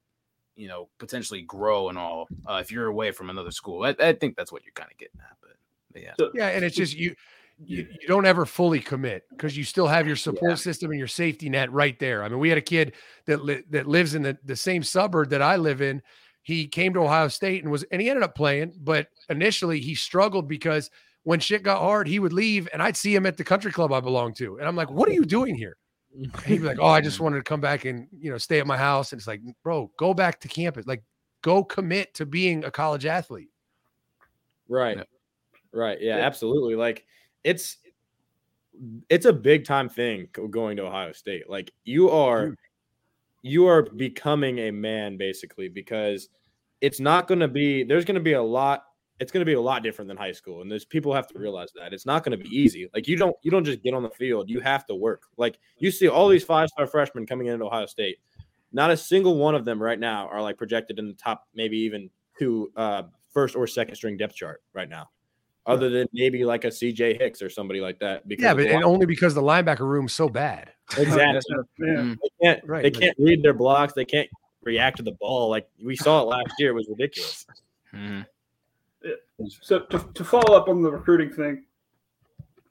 you 0.55 0.69
know 0.69 0.89
potentially 0.99 1.43
grow 1.43 1.89
and 1.89 1.99
all 1.99 2.29
uh, 2.49 2.59
if 2.61 2.71
you're 2.71 2.87
away 2.87 3.11
from 3.11 3.29
another 3.29 3.51
school. 3.51 3.85
I, 3.85 3.97
I 3.99 4.13
think 4.13 4.37
that's 4.37 4.53
what 4.53 4.63
you're 4.65 4.73
kind 4.75 4.91
of 4.91 4.99
getting 4.99 5.21
at. 5.21 5.37
But, 5.41 5.57
but 5.93 6.03
yeah, 6.03 6.29
yeah, 6.35 6.49
and 6.55 6.65
it's 6.65 6.77
just 6.77 6.97
you. 6.97 7.15
You, 7.61 7.89
you 8.01 8.07
don't 8.07 8.25
ever 8.25 8.47
fully 8.47 8.79
commit 8.79 9.25
because 9.31 9.57
you 9.57 9.65
still 9.65 9.89
have 9.89 10.07
your 10.07 10.15
support 10.15 10.53
yeah. 10.53 10.55
system 10.55 10.93
and 10.93 10.99
your 10.99 11.09
safety 11.09 11.49
net 11.49 11.73
right 11.73 11.99
there. 11.99 12.23
I 12.23 12.29
mean, 12.29 12.39
we 12.39 12.49
had 12.49 12.57
a 12.57 12.61
kid 12.61 12.93
that 13.27 13.45
li- 13.45 13.65
that 13.71 13.89
lives 13.89 14.15
in 14.15 14.23
the, 14.23 14.39
the 14.45 14.55
same 14.55 14.85
suburb 14.85 15.31
that 15.31 15.43
I 15.43 15.57
live 15.57 15.83
in, 15.83 16.01
he 16.49 16.67
came 16.67 16.95
to 16.95 17.01
Ohio 17.01 17.29
State 17.29 17.63
and 17.63 17.71
was 17.71 17.83
and 17.93 18.01
he 18.01 18.09
ended 18.09 18.23
up 18.23 18.35
playing, 18.35 18.73
but 18.81 19.09
initially 19.29 19.81
he 19.81 19.95
struggled 19.95 20.49
because 20.49 20.91
when 21.25 21.41
shit 21.41 21.63
got 21.63 21.81
hard, 21.83 22.09
he 22.09 22.19
would 22.19 22.33
leave 22.33 22.67
and 22.73 22.83
I'd 22.83 22.97
see 22.97 23.15
him 23.15 23.27
at 23.27 23.37
the 23.37 23.45
country 23.45 23.71
club 23.71 23.93
I 23.93 24.01
belonged 24.01 24.37
to. 24.37 24.57
And 24.57 24.67
I'm 24.67 24.75
like, 24.75 24.91
what 24.91 25.11
are 25.11 25.13
you 25.13 25.27
doing 25.27 25.55
here? 25.55 25.77
And 26.17 26.33
he'd 26.47 26.63
be 26.63 26.67
like, 26.67 26.79
Oh, 26.81 26.87
I 26.87 27.03
just 27.03 27.21
wanted 27.21 27.37
to 27.37 27.43
come 27.43 27.61
back 27.61 27.85
and 27.85 28.09
you 28.19 28.31
know 28.31 28.39
stay 28.39 28.61
at 28.61 28.67
my 28.67 28.79
house. 28.79 29.13
And 29.13 29.19
it's 29.19 29.27
like, 29.27 29.43
bro, 29.63 29.91
go 29.99 30.15
back 30.15 30.41
to 30.41 30.49
campus. 30.49 30.87
Like, 30.87 31.03
go 31.43 31.63
commit 31.63 32.15
to 32.15 32.25
being 32.25 32.65
a 32.65 32.71
college 32.71 33.05
athlete. 33.05 33.51
Right. 34.71 34.97
Yeah. 34.97 35.03
Right. 35.75 36.01
Yeah, 36.01 36.17
yeah, 36.17 36.25
absolutely. 36.25 36.77
Like 36.77 37.05
it's 37.45 37.77
it's 39.11 39.27
a 39.27 39.35
big 39.35 39.67
time 39.67 39.91
thing 39.91 40.29
going 40.49 40.79
to 40.79 40.87
Ohio 40.87 41.13
State. 41.13 41.51
Like 41.51 41.75
you 41.85 42.09
are 42.09 42.55
you 43.49 43.67
are 43.67 43.83
becoming 43.83 44.59
a 44.59 44.71
man 44.71 45.17
basically 45.17 45.69
because 45.69 46.29
it's 46.81 47.01
not 47.01 47.27
going 47.27 47.41
to 47.41 47.49
be 47.49 47.83
there's 47.85 48.05
going 48.05 48.15
to 48.15 48.21
be 48.21 48.35
a 48.35 48.43
lot 48.43 48.85
it's 49.21 49.33
going 49.33 49.41
to 49.41 49.47
be 49.47 49.55
a 49.55 49.61
lot 49.61 49.83
different 49.83 50.09
than 50.09 50.17
high 50.17 50.33
school 50.33 50.63
and 50.63 50.71
there's 50.71 50.85
people 50.85 51.13
have 51.13 51.27
to 51.27 51.39
realize 51.39 51.71
that. 51.75 51.93
It's 51.93 52.07
not 52.07 52.23
going 52.23 52.39
to 52.39 52.43
be 52.43 52.55
easy. 52.55 52.89
Like 52.95 53.09
you 53.09 53.17
don't 53.17 53.37
you 53.43 53.51
don't 53.51 53.65
just 53.65 53.83
get 53.83 53.95
on 53.95 54.03
the 54.03 54.11
field 54.11 54.49
you 54.49 54.61
have 54.61 54.87
to 54.87 54.95
work. 54.95 55.23
Like 55.37 55.59
you 55.79 55.91
see 55.91 56.09
all 56.09 56.29
these 56.29 56.45
five 56.45 56.69
star 56.69 56.87
freshmen 56.87 57.27
coming 57.27 57.49
into 57.49 57.65
ohio 57.65 57.87
state. 57.87 58.19
Not 58.73 58.91
a 58.91 58.97
single 58.97 59.37
one 59.37 59.55
of 59.55 59.65
them 59.65 59.83
right 59.83 59.99
now 59.99 60.29
are 60.29 60.43
like 60.43 60.59
projected 60.59 60.99
in 60.99 61.09
the 61.09 61.15
top 61.15 61.45
maybe 61.55 61.79
even 61.79 62.11
two 62.39 62.71
uh, 62.77 63.05
first 63.31 63.57
or 63.57 63.67
second 63.67 63.97
string 63.97 64.17
depth 64.17 64.35
chart 64.35 64.63
right 64.73 64.89
now 64.89 65.09
other 65.69 65.89
than 65.91 66.09
maybe 66.13 66.45
like 66.45 66.65
a 66.65 66.69
cj 66.69 67.21
hicks 67.21 67.43
or 67.43 67.51
somebody 67.51 67.81
like 67.81 67.99
that 67.99 68.27
because 68.27 68.43
yeah 68.43 68.55
but 68.55 68.67
and 68.67 68.83
only 68.83 69.07
because 69.07 69.35
the 69.35 69.43
linebacker 69.43 69.81
room's 69.81 70.13
so 70.13 70.29
bad 70.29 70.73
exactly 70.97 71.57
yeah. 71.79 72.15
they 72.23 72.31
can't 72.43 72.65
right. 72.67 72.83
they 72.83 72.91
can't 72.91 73.17
read 73.19 73.43
their 73.43 73.55
blocks 73.55 73.93
they 73.93 74.05
can't 74.05 74.29
react 74.63 74.99
to 74.99 75.03
the 75.03 75.13
ball. 75.13 75.49
Like 75.49 75.69
we 75.83 75.97
saw 75.97 76.23
it 76.23 76.27
last 76.27 76.53
year, 76.59 76.71
it 76.71 76.75
was 76.75 76.89
ridiculous. 76.89 77.47
Mm-hmm. 77.95 78.23
So 79.63 79.81
to, 79.81 79.99
to 80.15 80.25
follow 80.25 80.57
up 80.57 80.69
on 80.69 80.83
the 80.83 80.91
recruiting 80.91 81.33
thing, 81.33 81.65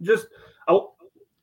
just 0.02 0.28
I'll 0.68 0.96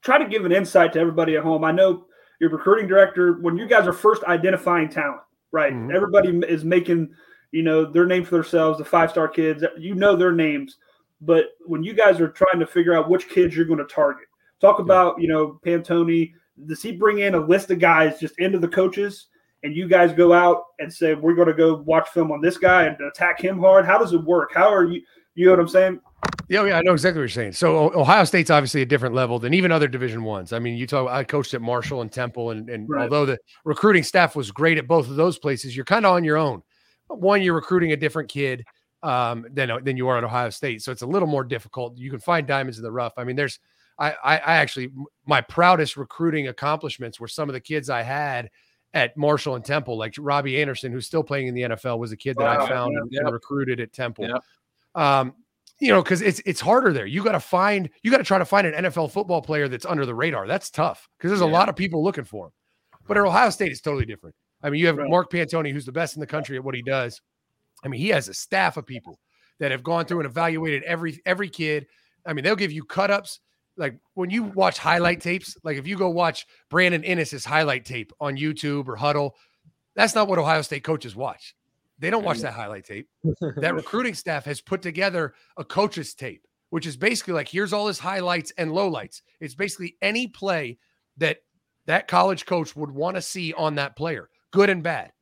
try 0.02 0.18
to 0.18 0.28
give 0.28 0.44
an 0.44 0.52
insight 0.52 0.92
to 0.94 1.00
everybody 1.00 1.36
at 1.36 1.42
home. 1.42 1.64
I 1.64 1.72
know 1.72 2.06
your 2.40 2.50
recruiting 2.50 2.88
director, 2.88 3.34
when 3.40 3.56
you 3.56 3.66
guys 3.66 3.86
are 3.86 3.92
first 3.92 4.22
identifying 4.24 4.88
talent, 4.88 5.22
right? 5.50 5.72
Mm-hmm. 5.72 5.94
Everybody 5.94 6.38
is 6.46 6.64
making, 6.64 7.14
you 7.52 7.62
know, 7.62 7.90
their 7.90 8.06
name 8.06 8.24
for 8.24 8.36
themselves, 8.36 8.78
the 8.78 8.84
five 8.84 9.10
star 9.10 9.28
kids, 9.28 9.64
you 9.78 9.94
know 9.94 10.16
their 10.16 10.32
names. 10.32 10.76
But 11.24 11.46
when 11.66 11.82
you 11.82 11.94
guys 11.94 12.20
are 12.20 12.28
trying 12.28 12.60
to 12.60 12.66
figure 12.66 12.94
out 12.94 13.08
which 13.08 13.28
kids 13.28 13.56
you're 13.56 13.64
going 13.64 13.78
to 13.78 13.84
target, 13.84 14.26
talk 14.60 14.78
about, 14.78 15.20
you 15.20 15.28
know, 15.28 15.60
Pantoni. 15.64 16.32
Does 16.66 16.82
he 16.82 16.92
bring 16.92 17.18
in 17.18 17.34
a 17.34 17.40
list 17.40 17.70
of 17.70 17.80
guys 17.80 18.20
just 18.20 18.38
into 18.38 18.58
the 18.58 18.68
coaches 18.68 19.26
and 19.64 19.74
you 19.74 19.88
guys 19.88 20.12
go 20.12 20.32
out 20.32 20.66
and 20.78 20.92
say 20.92 21.14
we're 21.14 21.34
going 21.34 21.48
to 21.48 21.54
go 21.54 21.76
watch 21.86 22.08
film 22.10 22.30
on 22.30 22.40
this 22.40 22.58
guy 22.58 22.84
and 22.84 22.96
attack 23.00 23.40
him 23.40 23.58
hard 23.58 23.84
how 23.84 23.98
does 23.98 24.12
it 24.12 24.22
work 24.22 24.52
how 24.54 24.72
are 24.72 24.84
you 24.84 25.02
you 25.34 25.46
know 25.46 25.52
what 25.52 25.60
i'm 25.60 25.66
saying 25.66 26.00
yeah, 26.48 26.60
oh, 26.60 26.64
yeah, 26.66 26.78
I 26.78 26.82
know 26.82 26.92
exactly 26.92 27.18
what 27.20 27.22
you're 27.22 27.28
saying. 27.30 27.52
So 27.52 27.94
Ohio 27.98 28.24
State's 28.24 28.50
obviously 28.50 28.82
a 28.82 28.86
different 28.86 29.14
level 29.14 29.38
than 29.38 29.54
even 29.54 29.72
other 29.72 29.88
Division 29.88 30.24
ones. 30.24 30.52
I 30.52 30.58
mean, 30.58 30.76
you 30.76 30.86
talk. 30.86 31.08
I 31.08 31.24
coached 31.24 31.54
at 31.54 31.62
Marshall 31.62 32.02
and 32.02 32.12
Temple, 32.12 32.50
and, 32.50 32.68
and 32.68 32.88
right. 32.88 33.02
although 33.02 33.24
the 33.24 33.38
recruiting 33.64 34.02
staff 34.02 34.36
was 34.36 34.50
great 34.50 34.76
at 34.76 34.86
both 34.86 35.08
of 35.08 35.16
those 35.16 35.38
places, 35.38 35.74
you're 35.74 35.86
kind 35.86 36.04
of 36.04 36.12
on 36.12 36.22
your 36.22 36.36
own. 36.36 36.62
One, 37.08 37.40
you're 37.40 37.54
recruiting 37.54 37.92
a 37.92 37.96
different 37.96 38.28
kid 38.28 38.64
um, 39.04 39.46
than 39.52 39.70
than 39.84 39.96
you 39.96 40.08
are 40.08 40.18
at 40.18 40.24
Ohio 40.24 40.50
State, 40.50 40.82
so 40.82 40.90
it's 40.90 41.02
a 41.02 41.06
little 41.06 41.28
more 41.28 41.44
difficult. 41.44 41.96
You 41.98 42.10
can 42.10 42.20
find 42.20 42.46
diamonds 42.46 42.78
in 42.78 42.84
the 42.84 42.90
rough. 42.90 43.12
I 43.16 43.24
mean, 43.24 43.36
there's 43.36 43.60
I, 43.98 44.12
I, 44.12 44.36
I 44.38 44.54
actually 44.56 44.90
my 45.26 45.40
proudest 45.40 45.96
recruiting 45.96 46.48
accomplishments 46.48 47.20
were 47.20 47.28
some 47.28 47.48
of 47.48 47.52
the 47.52 47.60
kids 47.60 47.90
I 47.90 48.02
had 48.02 48.50
at 48.94 49.16
Marshall 49.16 49.56
and 49.56 49.64
Temple, 49.64 49.98
like 49.98 50.14
Robbie 50.18 50.60
Anderson, 50.60 50.92
who's 50.92 51.06
still 51.06 51.22
playing 51.22 51.48
in 51.48 51.54
the 51.54 51.62
NFL, 51.62 51.98
was 51.98 52.12
a 52.12 52.16
kid 52.16 52.36
that 52.38 52.58
wow, 52.58 52.64
I 52.64 52.68
found 52.68 52.96
yeah, 53.10 53.20
and, 53.20 53.32
recruited 53.32 53.80
at 53.80 53.92
Temple. 53.92 54.26
Yeah. 54.26 54.38
Um, 54.94 55.34
you 55.80 55.88
know, 55.88 56.02
because 56.02 56.22
it's 56.22 56.40
it's 56.46 56.60
harder 56.60 56.92
there. 56.92 57.04
You 57.04 57.22
got 57.22 57.32
to 57.32 57.40
find, 57.40 57.90
you 58.02 58.10
got 58.10 58.18
to 58.18 58.24
try 58.24 58.38
to 58.38 58.44
find 58.44 58.66
an 58.66 58.84
NFL 58.84 59.10
football 59.10 59.42
player 59.42 59.68
that's 59.68 59.84
under 59.84 60.06
the 60.06 60.14
radar. 60.14 60.46
That's 60.46 60.70
tough 60.70 61.08
because 61.18 61.30
there's 61.30 61.40
a 61.40 61.46
lot 61.46 61.68
of 61.68 61.74
people 61.76 62.02
looking 62.02 62.24
for 62.24 62.46
him. 62.46 62.52
But 63.06 63.18
at 63.18 63.24
Ohio 63.24 63.50
State, 63.50 63.72
it's 63.72 63.80
totally 63.80 64.06
different. 64.06 64.36
I 64.62 64.70
mean, 64.70 64.80
you 64.80 64.86
have 64.86 64.96
right. 64.96 65.10
Mark 65.10 65.30
Pantoni, 65.30 65.72
who's 65.72 65.84
the 65.84 65.92
best 65.92 66.16
in 66.16 66.20
the 66.20 66.26
country 66.26 66.56
at 66.56 66.64
what 66.64 66.74
he 66.74 66.82
does. 66.82 67.20
I 67.84 67.88
mean, 67.88 68.00
he 68.00 68.08
has 68.08 68.28
a 68.28 68.34
staff 68.34 68.76
of 68.76 68.86
people 68.86 69.18
that 69.60 69.70
have 69.70 69.82
gone 69.82 70.06
through 70.06 70.20
and 70.20 70.26
evaluated 70.26 70.82
every 70.84 71.20
every 71.26 71.48
kid. 71.48 71.86
I 72.26 72.32
mean, 72.32 72.44
they'll 72.44 72.56
give 72.56 72.72
you 72.72 72.84
cut 72.84 73.10
ups. 73.10 73.40
Like 73.76 73.98
when 74.14 74.30
you 74.30 74.44
watch 74.44 74.78
highlight 74.78 75.20
tapes, 75.20 75.56
like 75.64 75.76
if 75.76 75.86
you 75.86 75.96
go 75.96 76.08
watch 76.08 76.46
Brandon 76.70 77.02
Inniss's 77.02 77.44
highlight 77.44 77.84
tape 77.84 78.12
on 78.20 78.36
YouTube 78.36 78.88
or 78.88 78.96
Huddle, 78.96 79.34
that's 79.96 80.14
not 80.14 80.28
what 80.28 80.38
Ohio 80.38 80.62
State 80.62 80.84
coaches 80.84 81.16
watch. 81.16 81.54
They 81.98 82.10
don't 82.10 82.24
watch 82.24 82.40
that 82.40 82.54
highlight 82.54 82.84
tape. 82.84 83.08
that 83.56 83.74
recruiting 83.76 84.14
staff 84.14 84.44
has 84.44 84.60
put 84.60 84.82
together 84.82 85.34
a 85.56 85.64
coach's 85.64 86.14
tape, 86.14 86.46
which 86.70 86.86
is 86.86 86.96
basically 86.96 87.34
like 87.34 87.48
here's 87.48 87.72
all 87.72 87.86
his 87.86 87.98
highlights 87.98 88.52
and 88.58 88.70
lowlights. 88.70 89.22
It's 89.40 89.54
basically 89.54 89.96
any 90.02 90.26
play 90.26 90.78
that 91.18 91.38
that 91.86 92.08
college 92.08 92.46
coach 92.46 92.74
would 92.74 92.90
want 92.90 93.16
to 93.16 93.22
see 93.22 93.52
on 93.52 93.76
that 93.76 93.96
player, 93.96 94.28
good 94.52 94.70
and 94.70 94.82
bad, 94.82 95.12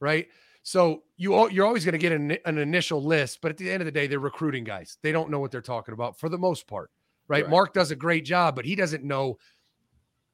right? 0.00 0.28
So 0.62 1.02
you 1.16 1.50
you're 1.50 1.66
always 1.66 1.84
going 1.84 1.92
to 1.92 1.98
get 1.98 2.12
an, 2.12 2.36
an, 2.44 2.58
initial 2.58 3.02
list, 3.02 3.40
but 3.42 3.50
at 3.50 3.56
the 3.56 3.70
end 3.70 3.80
of 3.80 3.86
the 3.86 3.92
day, 3.92 4.06
they're 4.06 4.20
recruiting 4.20 4.64
guys. 4.64 4.96
They 5.02 5.10
don't 5.10 5.30
know 5.30 5.40
what 5.40 5.50
they're 5.50 5.60
talking 5.60 5.92
about 5.92 6.18
for 6.18 6.28
the 6.28 6.38
most 6.38 6.68
part, 6.68 6.90
right? 7.26 7.42
right? 7.42 7.50
Mark 7.50 7.72
does 7.74 7.90
a 7.90 7.96
great 7.96 8.24
job, 8.24 8.54
but 8.54 8.64
he 8.64 8.76
doesn't 8.76 9.02
know 9.02 9.38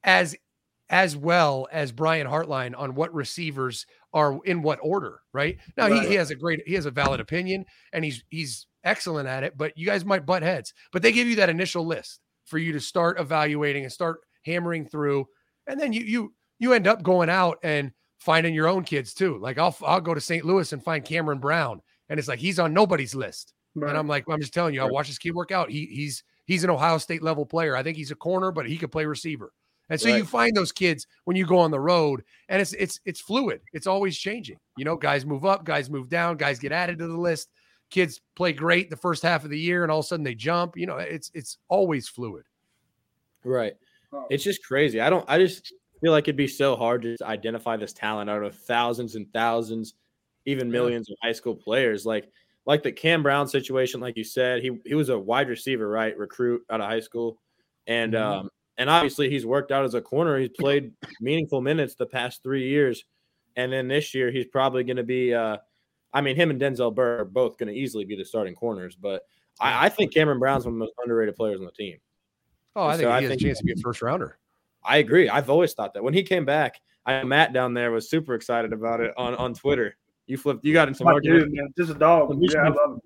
as 0.05 0.37
as 0.91 1.17
well 1.17 1.69
as 1.71 1.93
Brian 1.93 2.27
Hartline 2.27 2.75
on 2.77 2.95
what 2.95 3.13
receivers 3.13 3.87
are 4.13 4.39
in 4.45 4.63
what 4.63 4.79
order, 4.83 5.21
right? 5.33 5.59
Now 5.77 5.89
right. 5.89 6.03
He, 6.03 6.09
he 6.11 6.15
has 6.15 6.31
a 6.31 6.35
great 6.35 6.61
he 6.67 6.75
has 6.75 6.87
a 6.87 6.91
valid 6.91 7.21
opinion 7.21 7.65
and 7.93 8.05
he's 8.05 8.23
he's 8.29 8.67
excellent 8.85 9.29
at 9.29 9.45
it, 9.45 9.57
but 9.57 9.77
you 9.77 9.87
guys 9.87 10.05
might 10.05 10.27
butt 10.27 10.43
heads. 10.43 10.75
But 10.93 11.03
they 11.03 11.13
give 11.13 11.27
you 11.27 11.37
that 11.37 11.51
initial 11.51 11.87
list 11.87 12.21
for 12.45 12.59
you 12.59 12.73
to 12.73 12.81
start 12.81 13.21
evaluating 13.21 13.85
and 13.85 13.93
start 13.93 14.21
hammering 14.45 14.87
through, 14.87 15.27
and 15.67 15.81
then 15.81 15.93
you 15.93 16.03
you 16.03 16.35
you 16.59 16.73
end 16.75 16.87
up 16.87 17.03
going 17.03 17.31
out 17.31 17.59
and 17.63 17.93
finding 18.19 18.55
your 18.55 18.69
own 18.69 18.85
kids 18.85 19.15
too. 19.15 19.39
Like 19.39 19.59
I'll 19.59 19.77
I'll 19.83 20.01
go 20.01 20.15
to 20.15 20.21
St. 20.21 20.45
Louis 20.45 20.73
and 20.73 20.83
find 20.83 21.05
Cameron 21.05 21.39
Brown, 21.39 21.81
and 22.09 22.19
it's 22.19 22.29
like 22.29 22.39
he's 22.39 22.59
on 22.59 22.75
nobody's 22.75 23.15
list. 23.15 23.55
Right. 23.75 23.89
And 23.89 23.99
I'm 23.99 24.09
like, 24.09 24.25
I'm 24.29 24.41
just 24.41 24.55
telling 24.55 24.75
you, 24.75 24.83
I 24.83 24.87
watch 24.87 25.09
this 25.09 25.19
kid 25.19 25.35
work 25.35 25.53
out. 25.53 25.71
He 25.71 25.87
he's 25.87 26.25
he's 26.47 26.65
an 26.65 26.71
Ohio 26.71 26.99
State 26.99 27.23
level 27.23 27.47
player. 27.47 27.77
I 27.77 27.83
think 27.83 27.97
he's 27.97 28.11
a 28.11 28.17
corner, 28.17 28.51
but 28.51 28.67
he 28.69 28.77
could 28.77 28.93
play 28.93 29.07
receiver. 29.07 29.53
And 29.91 29.99
so 30.01 30.11
right. 30.11 30.19
you 30.19 30.25
find 30.25 30.55
those 30.55 30.73
kids 30.73 31.07
when 31.25 31.37
you 31.37 31.47
go 31.47 31.59
on 31.59 31.71
the 31.71 31.81
road, 31.81 32.23
and 32.49 32.61
it's 32.61 32.75
it's 32.75 33.01
it's 33.05 33.21
fluid. 33.21 33.61
It's 33.73 33.87
always 33.87 34.19
changing. 34.19 34.59
You 34.77 34.85
know, 34.85 34.97
guys 34.97 35.25
move 35.25 35.45
up, 35.47 35.65
guys 35.65 35.89
move 35.89 36.09
down, 36.09 36.37
guys 36.37 36.59
get 36.59 36.73
added 36.73 36.99
to 36.99 37.07
the 37.07 37.17
list. 37.17 37.49
Kids 37.91 38.21
play 38.37 38.53
great 38.53 38.91
the 38.91 38.97
first 38.97 39.23
half 39.23 39.45
of 39.45 39.51
the 39.51 39.59
year, 39.59 39.83
and 39.85 39.91
all 39.91 40.01
of 40.01 40.05
a 40.05 40.09
sudden 40.09 40.25
they 40.25 40.35
jump. 40.35 40.77
You 40.77 40.87
know, 40.87 40.99
it's 40.99 41.31
it's 41.35 41.57
always 41.69 42.09
fluid. 42.09 42.45
Right. 43.45 43.75
It's 44.31 44.45
just 44.45 44.65
crazy. 44.65 45.01
I 45.01 45.11
don't. 45.11 45.25
I 45.29 45.39
just 45.39 45.73
feel 46.01 46.13
like 46.13 46.25
it'd 46.25 46.37
be 46.37 46.49
so 46.49 46.77
hard 46.77 47.03
to 47.03 47.17
identify 47.23 47.77
this 47.77 47.93
talent 47.93 48.31
out 48.31 48.43
of 48.43 48.55
thousands 48.55 49.15
and 49.15 49.33
thousands, 49.33 49.95
even 50.47 50.71
millions 50.71 51.11
of 51.11 51.17
high 51.23 51.33
school 51.33 51.55
players. 51.55 52.07
Like 52.07 52.31
like 52.67 52.83
the 52.83 52.93
Cam 52.93 53.23
Brown 53.23 53.49
situation, 53.49 54.01
like 54.01 54.17
you 54.17 54.25
said, 54.25 54.63
he 54.63 54.79
he 54.85 54.95
was 54.95 55.09
a 55.09 55.19
wide 55.19 55.49
receiver, 55.49 55.89
right? 55.89 56.17
Recruit 56.17 56.63
out 56.71 56.81
of 56.81 56.89
high 56.89 57.01
school, 57.01 57.39
and 57.87 58.13
mm-hmm. 58.13 58.41
um 58.41 58.51
and 58.79 58.89
obviously 58.89 59.29
he's 59.29 59.45
worked 59.45 59.73
out 59.73 59.85
as 59.85 59.95
a 59.95 60.01
corner. 60.01 60.39
He's 60.39 60.51
played 60.51 60.93
meaningful 61.21 61.61
minutes 61.61 61.95
the 61.97 62.07
past 62.07 62.43
three 62.43 62.69
years, 62.69 63.05
and 63.57 63.73
then 63.73 63.89
this 63.89 64.15
year 64.15 64.31
he's 64.31 64.47
probably 64.47 64.85
going 64.85 64.99
to 64.99 65.03
be. 65.03 65.35
Uh, 65.35 65.59
I 66.13 66.23
mean, 66.23 66.37
him 66.37 66.51
and 66.51 66.61
Denzel 66.61 66.95
Burke 66.95 67.21
are 67.21 67.25
both 67.25 67.59
going 67.59 67.69
to 67.69 67.79
easily 67.79 68.05
be 68.05 68.17
the 68.17 68.25
starting 68.25 68.55
corners, 68.55 68.97
but 68.97 69.23
I, 69.61 69.87
I, 69.87 69.89
think 69.91 70.15
Cameron 70.15 70.39
Brown's 70.39 70.65
one 70.65 70.73
of 70.73 70.79
the 70.79 70.85
most 70.85 70.95
underrated 71.03 71.37
players 71.37 71.61
on 71.61 71.67
the 71.67 71.73
team. 71.73 71.99
Oh, 72.77 72.87
I 72.87 72.93
think 72.93 73.03
so 73.03 73.09
he 73.09 73.13
I 73.13 73.21
has 73.21 73.29
think 73.29 73.41
a 73.43 73.45
chance 73.45 73.59
to 73.59 73.65
be 73.65 73.73
a 73.73 73.77
first 73.77 74.01
rounder. 74.01 74.39
I 74.89 74.99
agree. 74.99 75.29
I've 75.29 75.51
always 75.51 75.75
thought 75.75 75.95
that 75.95 76.03
when 76.03 76.15
he 76.15 76.23
came 76.23 76.45
back, 76.45 76.81
I 77.07 77.23
Matt 77.25 77.53
down 77.53 77.75
there 77.75 77.91
was 77.91 78.11
super 78.11 78.35
excited 78.35 78.73
about 78.73 79.01
it 79.01 79.13
on 79.17 79.35
on 79.37 79.55
Twitter. 79.55 79.97
You 80.27 80.37
flipped. 80.37 80.65
You 80.65 80.73
got 80.73 80.89
into 80.89 80.99
some 80.99 81.07
argument. 81.07 81.53
man. 81.53 81.73
Just 81.77 81.91
a 81.91 81.95
dog. 81.95 82.37
Yeah, 82.41 82.61
I 82.61 82.69
love 82.69 82.93
him. 82.93 83.01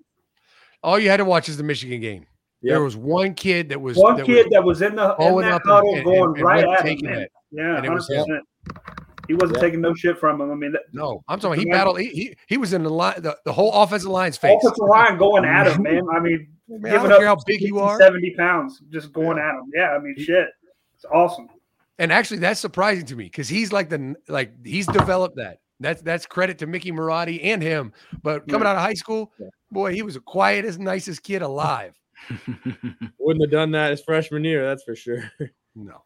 All 0.81 0.99
you 0.99 1.09
had 1.09 1.17
to 1.17 1.25
watch 1.25 1.47
is 1.47 1.57
the 1.57 1.63
Michigan 1.63 2.01
game. 2.01 2.25
Yep. 2.61 2.71
There 2.71 2.83
was 2.83 2.95
one 2.95 3.33
kid 3.33 3.69
that 3.69 3.81
was 3.81 3.97
one 3.97 4.17
that 4.17 4.25
kid 4.25 4.45
was 4.45 4.51
that 4.51 4.63
was 4.63 4.81
in 4.81 4.95
the 4.95 5.15
in 5.17 5.41
that 5.41 5.61
huddle 5.65 5.95
and, 5.95 6.03
going 6.05 6.23
and, 6.23 6.35
and 6.37 6.45
right 6.45 6.65
at 6.65 6.85
him. 6.87 6.97
It. 7.09 7.31
Yeah, 7.51 7.75
hundred 7.75 7.91
percent. 7.91 8.29
He 9.27 9.33
wasn't 9.33 9.59
taking 9.59 9.79
no 9.79 9.93
shit 9.93 10.17
from 10.17 10.41
him. 10.41 10.51
I 10.51 10.55
mean, 10.55 10.73
that, 10.73 10.81
no, 10.91 11.23
I'm 11.29 11.39
talking. 11.39 11.59
He 11.59 11.65
battled. 11.65 11.99
He, 11.99 12.09
he, 12.09 12.35
he 12.47 12.57
was 12.57 12.73
in 12.73 12.83
the 12.83 12.89
line. 12.89 13.21
The, 13.21 13.37
the 13.45 13.53
whole 13.53 13.71
offensive 13.71 14.09
line's 14.09 14.37
face. 14.37 14.57
Offensive 14.61 14.85
line 14.85 15.17
going 15.17 15.45
at 15.45 15.67
him, 15.67 15.83
man. 15.83 16.03
I 16.13 16.19
mean, 16.19 16.47
man, 16.67 16.91
giving 16.91 17.11
I 17.11 17.15
up 17.15 17.23
how 17.23 17.37
big 17.45 17.61
you 17.61 17.79
are. 17.79 17.97
Seventy 17.97 18.35
pounds, 18.35 18.81
just 18.89 19.13
going 19.13 19.37
yeah. 19.37 19.49
at 19.49 19.55
him. 19.55 19.71
Yeah, 19.73 19.89
I 19.91 19.99
mean, 19.99 20.15
shit. 20.17 20.47
It's 20.95 21.05
awesome. 21.05 21.47
And 21.99 22.11
actually, 22.11 22.39
that's 22.39 22.59
surprising 22.59 23.05
to 23.07 23.15
me 23.15 23.25
because 23.25 23.47
he's 23.47 23.71
like 23.71 23.89
the 23.89 24.15
like 24.27 24.65
he's 24.65 24.87
developed 24.87 25.37
that. 25.37 25.59
That's 25.79 26.01
that's 26.01 26.25
credit 26.25 26.57
to 26.59 26.67
Mickey 26.67 26.91
Marotti 26.91 27.43
and 27.43 27.61
him. 27.61 27.93
But 28.23 28.47
coming 28.47 28.65
yeah. 28.65 28.71
out 28.71 28.75
of 28.77 28.81
high 28.81 28.93
school, 28.93 29.31
boy, 29.71 29.93
he 29.93 30.01
was 30.01 30.15
the 30.15 30.21
quietest, 30.21 30.79
nicest 30.79 31.23
kid 31.23 31.41
alive. 31.41 31.99
Wouldn't 33.19 33.43
have 33.43 33.51
done 33.51 33.71
that 33.71 33.91
his 33.91 34.01
freshman 34.01 34.43
year, 34.43 34.65
that's 34.65 34.83
for 34.83 34.95
sure. 34.95 35.29
No. 35.75 36.03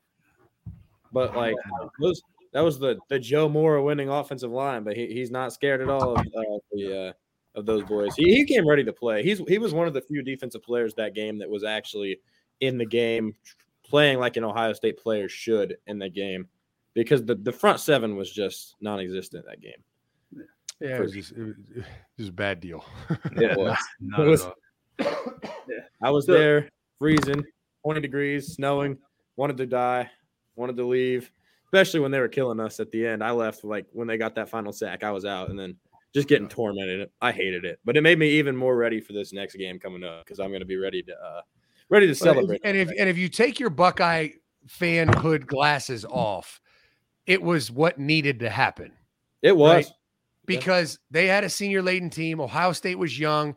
But 1.12 1.36
like 1.36 1.56
those, 2.02 2.22
that 2.54 2.62
was 2.62 2.80
the 2.80 2.98
the 3.10 3.20
Joe 3.20 3.48
Moore 3.48 3.82
winning 3.82 4.10
offensive 4.10 4.52
line, 4.52 4.84
but 4.84 4.96
he, 4.96 5.08
he's 5.08 5.32
not 5.32 5.54
scared 5.54 5.82
at 5.82 5.90
all 5.90 6.14
of 6.14 6.20
uh, 6.20 6.58
the 6.72 7.08
uh, 7.08 7.14
of 7.60 7.66
those 7.66 7.84
boys. 7.84 8.16
He, 8.16 8.36
he 8.36 8.46
came 8.46 8.68
ready 8.68 8.84
to 8.84 8.94
play. 8.94 9.24
He's 9.24 9.42
he 9.48 9.58
was 9.58 9.74
one 9.74 9.88
of 9.88 9.94
the 9.94 10.02
few 10.02 10.22
defensive 10.22 10.64
players 10.64 10.94
that 10.96 11.14
game 11.14 11.38
that 11.40 11.50
was 11.50 11.64
actually 11.64 12.20
in 12.62 12.78
the 12.78 12.86
game 12.86 13.36
playing 13.90 14.20
like 14.20 14.38
an 14.38 14.44
Ohio 14.44 14.74
State 14.74 14.98
player 14.98 15.30
should 15.30 15.78
in 15.88 16.00
the 16.00 16.10
game 16.10 16.48
because 16.94 17.24
the, 17.24 17.36
the 17.36 17.52
front 17.52 17.80
seven 17.80 18.16
was 18.16 18.32
just 18.32 18.76
non-existent 18.82 19.46
that 19.48 19.62
game. 19.62 19.84
Yeah, 20.80 20.98
it 20.98 21.02
was 21.02 21.14
just, 21.14 21.32
it 21.32 21.40
was, 21.40 21.56
it 21.76 21.86
was 22.18 22.28
a 22.30 22.32
bad 22.32 22.60
deal. 22.60 22.86
Yeah, 23.36 23.54
it 23.54 23.58
was. 23.58 23.78
Not, 24.00 24.20
not 24.20 24.28
it 24.28 24.30
was 24.30 24.48
yeah. 25.00 25.80
I 26.02 26.12
was 26.12 26.26
there, 26.26 26.70
freezing, 27.00 27.44
20 27.84 28.02
degrees, 28.02 28.54
snowing, 28.54 28.98
wanted 29.36 29.58
to 29.58 29.66
die, 29.66 30.10
wanted 30.56 30.78
to 30.78 30.88
leave, 30.88 31.32
especially 31.66 32.00
when 32.00 32.12
they 32.12 32.20
were 32.20 32.28
killing 32.28 32.60
us 32.60 32.80
at 32.80 32.92
the 32.92 33.06
end. 33.06 33.24
I 33.24 33.32
left 33.32 33.64
like 33.64 33.88
when 33.92 34.08
they 34.08 34.18
got 34.18 34.36
that 34.36 34.50
final 34.50 34.72
sack, 34.72 35.04
I 35.04 35.12
was 35.12 35.26
out 35.26 35.50
and 35.50 35.58
then 35.58 35.76
just 36.14 36.28
getting 36.28 36.48
tormented. 36.48 37.10
I 37.22 37.32
hated 37.32 37.66
it, 37.66 37.80
but 37.86 37.98
it 37.98 38.02
made 38.02 38.20
me 38.20 38.30
even 38.32 38.56
more 38.56 38.76
ready 38.76 39.02
for 39.02 39.14
this 39.14 39.34
next 39.34 39.56
game 39.56 39.80
coming 39.80 40.04
up 40.04 40.26
because 40.26 40.40
I'm 40.40 40.50
going 40.50 40.62
to 40.62 40.66
be 40.66 40.78
ready 40.78 41.04
to 41.04 41.14
uh, 41.14 41.42
ready 41.90 42.08
to 42.08 42.16
celebrate. 42.16 42.62
And 42.64 42.78
if 42.78 42.90
and 42.90 43.10
if 43.10 43.18
you 43.18 43.30
take 43.30 43.60
your 43.60 43.70
Buckeye 43.70 44.30
fan 44.68 45.08
hood 45.08 45.48
glasses 45.48 46.06
off, 46.06 46.60
it 47.26 47.42
was 47.42 47.72
what 47.72 48.00
needed 48.00 48.40
to 48.40 48.50
happen. 48.50 48.92
It 49.42 49.56
was. 49.56 49.86
Right? 49.86 49.94
Because 50.46 50.94
yeah. 50.94 51.22
they 51.22 51.28
had 51.28 51.44
a 51.44 51.50
senior 51.50 51.82
laden 51.82 52.10
team. 52.10 52.40
Ohio 52.40 52.72
State 52.72 52.98
was 52.98 53.20
young 53.20 53.56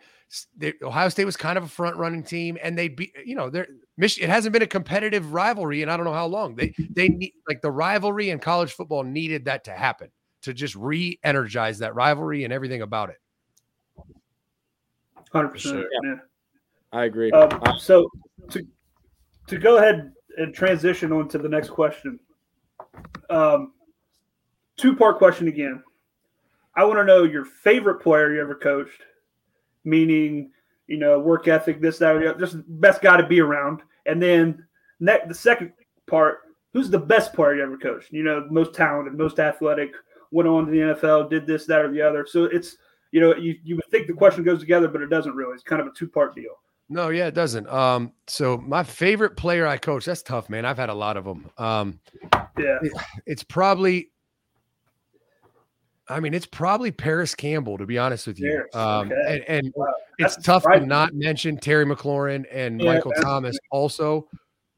they, 0.57 0.75
Ohio 0.83 1.09
State 1.09 1.25
was 1.25 1.37
kind 1.37 1.59
of 1.59 1.65
a 1.65 1.69
front 1.69 1.97
running 1.97 2.23
team, 2.23 2.57
and 2.63 2.79
they 2.79 2.89
be 2.89 3.13
you 3.25 3.35
know 3.35 3.51
they're 3.51 3.69
Mich- 3.97 4.21
it 4.21 4.29
hasn't 4.29 4.53
been 4.53 4.63
a 4.63 4.67
competitive 4.67 5.33
rivalry, 5.33 5.83
and 5.83 5.91
I 5.91 5.97
don't 5.97 6.07
know 6.07 6.13
how 6.13 6.27
long 6.27 6.55
they 6.55 6.73
they 6.91 7.09
need 7.09 7.33
like 7.49 7.61
the 7.61 7.71
rivalry 7.71 8.31
in 8.31 8.39
college 8.39 8.73
football 8.73 9.03
needed 9.03 9.47
that 9.47 9.65
to 9.65 9.73
happen 9.73 10.11
to 10.43 10.55
just 10.55 10.75
re-energize 10.75 11.81
that 11.81 11.95
rivalry 11.95 12.45
and 12.45 12.53
everything 12.53 12.83
about 12.83 13.11
it. 13.11 13.17
Hundred 15.33 15.49
percent. 15.49 15.85
Yeah, 16.03 16.15
I 16.93 17.05
agree. 17.05 17.31
Um, 17.33 17.79
so 17.79 18.09
to 18.51 18.67
to 19.47 19.59
go 19.59 19.79
ahead 19.79 20.13
and 20.37 20.55
transition 20.55 21.13
on 21.13 21.29
to 21.29 21.39
the 21.39 21.49
next 21.49 21.71
question, 21.71 22.19
um, 23.29 23.73
two 24.77 24.97
part 24.97 25.19
question 25.19 25.49
again. 25.49 25.83
I 26.77 26.85
want 26.85 26.99
to 26.99 27.05
know 27.05 27.25
your 27.25 27.45
favorite 27.45 28.01
player 28.01 28.35
you 28.35 28.41
ever 28.41 28.55
coached 28.55 29.03
meaning 29.85 30.51
you 30.87 30.99
know 30.99 31.19
work 31.19 31.49
ethic, 31.49 31.81
this 31.81 31.99
that, 31.99 32.39
just 32.39 32.55
the 32.55 32.65
best 32.67 33.01
guy 33.01 33.17
to 33.17 33.27
be 33.27 33.41
around. 33.41 33.83
And 34.07 34.21
then 34.21 34.67
ne- 34.99 35.27
the 35.27 35.35
second 35.35 35.73
part, 36.07 36.39
who's 36.73 36.91
the 36.91 36.99
best 36.99 37.33
player 37.33 37.57
you 37.57 37.63
ever 37.63 37.77
coached? 37.77 38.13
You 38.13 38.23
know, 38.23 38.47
most 38.51 38.75
talented, 38.75 39.17
most 39.17 39.39
athletic, 39.39 39.93
went 40.31 40.49
on 40.49 40.67
to 40.67 40.71
the 40.71 40.79
NFL, 40.79 41.31
did 41.31 41.47
this, 41.47 41.67
that, 41.67 41.85
or 41.85 41.93
the 41.93 42.03
other. 42.03 42.27
So 42.27 42.45
it's 42.45 42.77
you 43.13 43.21
know 43.21 43.35
you 43.37 43.57
you 43.63 43.77
would 43.77 43.87
think 43.91 44.07
the 44.07 44.13
question 44.13 44.45
goes 44.45 44.61
together, 44.61 44.89
but 44.89 45.03
it 45.03 45.11
doesn't 45.11 45.35
really. 45.35 45.55
It's 45.55 45.63
kind 45.63 45.81
of 45.81 45.87
a 45.87 45.93
two 45.93 46.09
part 46.09 46.35
deal. 46.35 46.55
No, 46.93 47.09
yeah, 47.09 47.29
it 47.29 47.35
doesn't. 47.35 47.69
Um, 47.69 48.13
so 48.27 48.59
my 48.59 48.83
favorite 48.83 49.37
player 49.37 49.67
I 49.67 49.77
coach, 49.77 50.05
that's 50.05 50.23
tough, 50.23 50.51
man. 50.51 50.65
I've 50.65 50.77
had 50.77 50.89
a 50.89 50.95
lot 50.95 51.17
of 51.17 51.25
them. 51.25 51.49
Um, 51.57 52.01
yeah, 52.59 52.79
it, 52.83 52.93
it's 53.27 53.45
probably 53.45 54.11
I 56.11 56.19
mean, 56.19 56.35
it's 56.35 56.47
probably 56.47 56.91
Parris 56.91 57.35
Campbell, 57.35 57.79
to 57.79 57.87
be 57.87 57.97
honest 57.97 58.27
with 58.27 58.41
you. 58.41 58.65
Um, 58.75 59.13
okay. 59.13 59.45
And, 59.47 59.65
and 59.65 59.73
wow. 59.77 59.87
it's 60.19 60.37
tough 60.43 60.65
to 60.65 60.81
not 60.81 61.15
mention 61.15 61.57
Terry 61.57 61.87
McLaurin 61.87 62.45
and 62.51 62.81
yeah, 62.81 62.95
Michael 62.95 63.13
Thomas 63.23 63.57
also, 63.71 64.29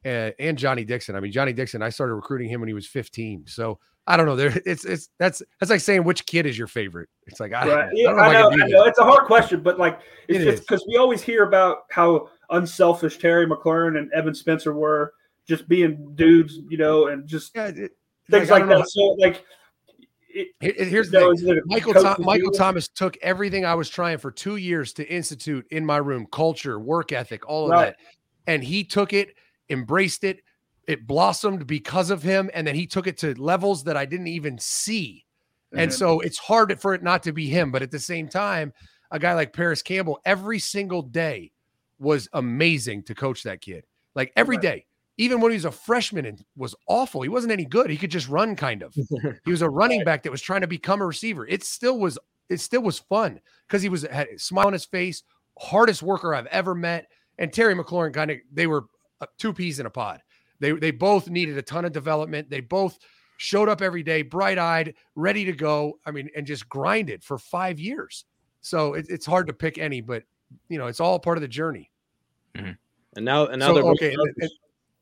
and, 0.04 0.34
and, 0.38 0.58
Johnny 0.58 0.84
Dixon. 0.84 1.16
I 1.16 1.20
mean, 1.20 1.32
Johnny 1.32 1.54
Dixon. 1.54 1.80
I 1.80 1.88
started 1.88 2.14
recruiting 2.14 2.50
him 2.50 2.60
when 2.60 2.68
he 2.68 2.74
was 2.74 2.86
15. 2.86 3.46
So 3.46 3.78
I 4.06 4.16
don't 4.16 4.26
know. 4.26 4.36
There, 4.36 4.60
it's 4.66 4.84
it's 4.84 5.08
that's 5.18 5.42
that's 5.60 5.70
like 5.70 5.80
saying 5.80 6.04
which 6.04 6.26
kid 6.26 6.46
is 6.46 6.58
your 6.58 6.66
favorite. 6.66 7.08
It's 7.26 7.40
like 7.40 7.52
I, 7.52 7.68
right. 7.68 7.90
yeah, 7.92 8.10
I, 8.10 8.12
know, 8.12 8.18
I, 8.18 8.32
know, 8.32 8.64
I 8.64 8.68
know. 8.68 8.84
It's 8.84 8.98
a 8.98 9.04
hard 9.04 9.26
question, 9.26 9.62
but 9.62 9.78
like 9.78 10.00
it's 10.28 10.40
it 10.40 10.44
just 10.44 10.62
because 10.62 10.84
we 10.88 10.96
always 10.96 11.22
hear 11.22 11.44
about 11.44 11.84
how 11.90 12.28
unselfish 12.50 13.18
Terry 13.18 13.46
McLaurin 13.46 13.98
and 13.98 14.12
Evan 14.12 14.34
Spencer 14.34 14.72
were, 14.72 15.14
just 15.46 15.68
being 15.68 16.12
dudes, 16.14 16.58
you 16.68 16.78
know, 16.78 17.08
and 17.08 17.26
just. 17.26 17.52
Yeah, 17.54 17.68
it, 17.68 17.92
things 18.30 18.50
like, 18.50 18.66
like 18.66 18.78
that. 18.78 18.88
So 18.88 19.00
like. 19.18 19.44
It, 20.34 20.48
Here's 20.88 21.10
the 21.10 21.36
thing. 21.36 21.60
Michael 21.66 21.92
Th- 21.92 22.18
Michael 22.18 22.52
Thomas 22.52 22.88
took 22.88 23.18
everything 23.20 23.66
I 23.66 23.74
was 23.74 23.90
trying 23.90 24.16
for 24.16 24.30
two 24.30 24.56
years 24.56 24.94
to 24.94 25.06
institute 25.06 25.66
in 25.70 25.84
my 25.84 25.98
room: 25.98 26.26
culture, 26.32 26.80
work 26.80 27.12
ethic, 27.12 27.46
all 27.46 27.66
of 27.66 27.72
right. 27.72 27.84
that, 27.84 27.96
and 28.46 28.64
he 28.64 28.82
took 28.82 29.12
it, 29.12 29.34
embraced 29.68 30.24
it, 30.24 30.40
it 30.86 31.06
blossomed 31.06 31.66
because 31.66 32.10
of 32.10 32.22
him, 32.22 32.50
and 32.54 32.66
then 32.66 32.74
he 32.74 32.86
took 32.86 33.06
it 33.06 33.18
to 33.18 33.40
levels 33.40 33.84
that 33.84 33.96
I 33.96 34.04
didn't 34.04 34.28
even 34.28 34.58
see. 34.58 35.24
And 35.72 35.90
mm-hmm. 35.90 35.96
so 35.96 36.20
it's 36.20 36.38
hard 36.38 36.78
for 36.80 36.94
it 36.94 37.02
not 37.02 37.22
to 37.24 37.32
be 37.32 37.46
him. 37.48 37.70
But 37.70 37.82
at 37.82 37.90
the 37.90 37.98
same 37.98 38.28
time, 38.28 38.72
a 39.10 39.18
guy 39.18 39.34
like 39.34 39.52
Parris 39.52 39.82
Campbell, 39.82 40.20
every 40.24 40.58
single 40.58 41.02
day 41.02 41.52
was 41.98 42.28
amazing 42.32 43.04
to 43.04 43.14
coach 43.14 43.42
that 43.44 43.60
kid. 43.60 43.84
Like 44.14 44.32
every 44.36 44.56
right. 44.56 44.62
day, 44.62 44.86
even 45.18 45.40
when 45.40 45.52
he 45.52 45.56
was 45.56 45.64
a 45.64 45.70
freshman 45.70 46.26
and 46.26 46.44
was 46.56 46.74
awful, 46.88 47.22
he 47.22 47.28
wasn't 47.28 47.52
any 47.52 47.64
good. 47.64 47.90
He 47.90 47.96
could 47.96 48.10
just 48.10 48.28
run 48.28 48.56
kind 48.56 48.82
of. 48.82 48.94
he 49.44 49.50
was 49.50 49.62
a 49.62 49.70
running 49.70 50.04
back 50.04 50.22
that 50.22 50.32
was 50.32 50.42
trying 50.42 50.62
to 50.62 50.66
become 50.66 51.00
a 51.00 51.06
receiver. 51.06 51.46
It 51.46 51.62
still 51.62 51.98
was, 51.98 52.18
it 52.48 52.60
still 52.60 52.82
was 52.82 52.98
fun 52.98 53.40
because 53.66 53.82
he 53.82 53.88
was 53.88 54.02
had 54.02 54.28
a 54.28 54.38
smile 54.38 54.66
on 54.66 54.72
his 54.72 54.84
face, 54.84 55.22
hardest 55.58 56.02
worker 56.02 56.34
I've 56.34 56.46
ever 56.46 56.74
met. 56.74 57.08
And 57.38 57.52
Terry 57.52 57.74
McLaurin 57.74 58.12
kind 58.12 58.30
of, 58.30 58.38
they 58.52 58.66
were 58.66 58.86
two 59.38 59.52
peas 59.52 59.78
in 59.78 59.86
a 59.86 59.90
pod. 59.90 60.22
They 60.62 60.70
they 60.72 60.92
both 60.92 61.28
needed 61.28 61.58
a 61.58 61.62
ton 61.62 61.84
of 61.84 61.92
development. 61.92 62.48
They 62.48 62.60
both 62.60 62.96
showed 63.36 63.68
up 63.68 63.82
every 63.82 64.04
day, 64.04 64.22
bright 64.22 64.58
eyed, 64.58 64.94
ready 65.16 65.44
to 65.44 65.52
go. 65.52 65.98
I 66.06 66.12
mean, 66.12 66.30
and 66.36 66.46
just 66.46 66.68
grinded 66.68 67.24
for 67.24 67.36
five 67.36 67.80
years. 67.80 68.24
So 68.60 68.94
it, 68.94 69.06
it's 69.08 69.26
hard 69.26 69.48
to 69.48 69.52
pick 69.52 69.76
any, 69.76 70.00
but 70.00 70.22
you 70.68 70.78
know, 70.78 70.86
it's 70.86 71.00
all 71.00 71.18
part 71.18 71.36
of 71.36 71.42
the 71.42 71.48
journey. 71.48 71.90
Mm-hmm. 72.54 72.72
And 73.16 73.24
now, 73.24 73.46
and 73.46 73.58
now, 73.58 73.74
so, 73.74 73.88
okay. 73.90 74.14
And 74.14 74.34
the, 74.36 74.50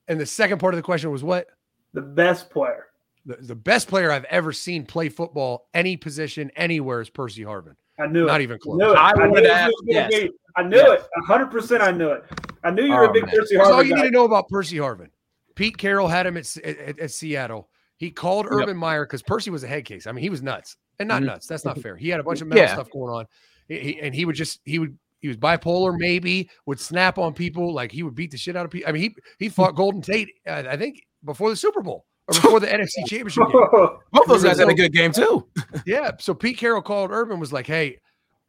and 0.08 0.18
the 0.18 0.24
second 0.24 0.60
part 0.60 0.72
of 0.72 0.76
the 0.78 0.82
question 0.82 1.10
was 1.10 1.22
what? 1.22 1.46
The 1.92 2.00
best 2.00 2.48
player. 2.48 2.86
The, 3.26 3.36
the 3.36 3.54
best 3.54 3.86
player 3.86 4.10
I've 4.10 4.24
ever 4.24 4.54
seen 4.54 4.86
play 4.86 5.10
football, 5.10 5.68
any 5.74 5.98
position, 5.98 6.50
anywhere, 6.56 7.02
is 7.02 7.10
Percy 7.10 7.42
Harvin. 7.42 7.74
I 7.98 8.06
knew 8.06 8.24
Not 8.24 8.40
it. 8.40 8.44
even 8.44 8.58
close. 8.58 8.80
I, 8.82 9.12
I 9.12 9.26
knew 9.26 9.36
it. 9.36 9.74
yes. 9.84 10.30
I 10.56 10.62
knew 10.62 10.78
yes. 10.78 11.02
it. 11.02 11.08
100% 11.28 11.80
I 11.82 11.90
knew 11.90 12.08
it. 12.08 12.24
I 12.64 12.70
knew 12.70 12.84
you 12.84 12.94
were 12.94 13.04
oh, 13.04 13.10
a 13.10 13.12
big 13.12 13.26
man. 13.26 13.36
Percy 13.36 13.56
Harvin. 13.56 13.58
That's 13.58 13.70
all 13.70 13.82
you 13.82 13.94
guy. 13.94 14.02
need 14.02 14.08
to 14.08 14.10
know 14.10 14.24
about 14.24 14.48
Percy 14.48 14.78
Harvin. 14.78 15.10
Pete 15.54 15.76
Carroll 15.76 16.08
had 16.08 16.26
him 16.26 16.36
at, 16.36 16.56
at, 16.58 16.98
at 16.98 17.10
Seattle. 17.10 17.68
He 17.96 18.10
called 18.10 18.46
Urban 18.48 18.68
yep. 18.68 18.76
Meyer 18.76 19.04
because 19.04 19.22
Percy 19.22 19.50
was 19.50 19.62
a 19.62 19.66
head 19.68 19.84
case. 19.84 20.06
I 20.06 20.12
mean, 20.12 20.22
he 20.22 20.30
was 20.30 20.42
nuts 20.42 20.76
and 20.98 21.06
not 21.06 21.18
mm-hmm. 21.18 21.26
nuts. 21.26 21.46
That's 21.46 21.64
not 21.64 21.78
fair. 21.78 21.96
He 21.96 22.08
had 22.08 22.20
a 22.20 22.22
bunch 22.22 22.40
of 22.40 22.48
mental 22.48 22.66
yeah. 22.66 22.72
stuff 22.72 22.90
going 22.90 23.12
on, 23.12 23.26
he, 23.68 24.00
and 24.00 24.14
he 24.14 24.24
would 24.24 24.36
just 24.36 24.60
he 24.64 24.78
would 24.78 24.98
he 25.20 25.28
was 25.28 25.36
bipolar. 25.36 25.96
Maybe 25.96 26.48
would 26.64 26.80
snap 26.80 27.18
on 27.18 27.34
people 27.34 27.74
like 27.74 27.92
he 27.92 28.02
would 28.02 28.14
beat 28.14 28.30
the 28.30 28.38
shit 28.38 28.56
out 28.56 28.64
of 28.64 28.70
people. 28.70 28.88
I 28.88 28.92
mean, 28.92 29.02
he 29.02 29.16
he 29.38 29.48
fought 29.48 29.76
Golden 29.76 30.00
Tate. 30.00 30.30
Uh, 30.46 30.64
I 30.68 30.76
think 30.76 31.02
before 31.24 31.50
the 31.50 31.56
Super 31.56 31.82
Bowl 31.82 32.06
or 32.26 32.34
before 32.40 32.60
the 32.60 32.68
NFC 32.68 33.06
Championship 33.06 33.44
game. 33.52 33.88
Both 34.12 34.26
those 34.28 34.44
guys 34.44 34.58
had 34.58 34.68
a 34.68 34.74
good 34.74 34.92
game 34.92 35.12
too. 35.12 35.46
yeah. 35.84 36.12
So 36.18 36.32
Pete 36.32 36.56
Carroll 36.56 36.82
called 36.82 37.10
Urban 37.10 37.38
was 37.38 37.52
like, 37.52 37.66
"Hey, 37.66 37.98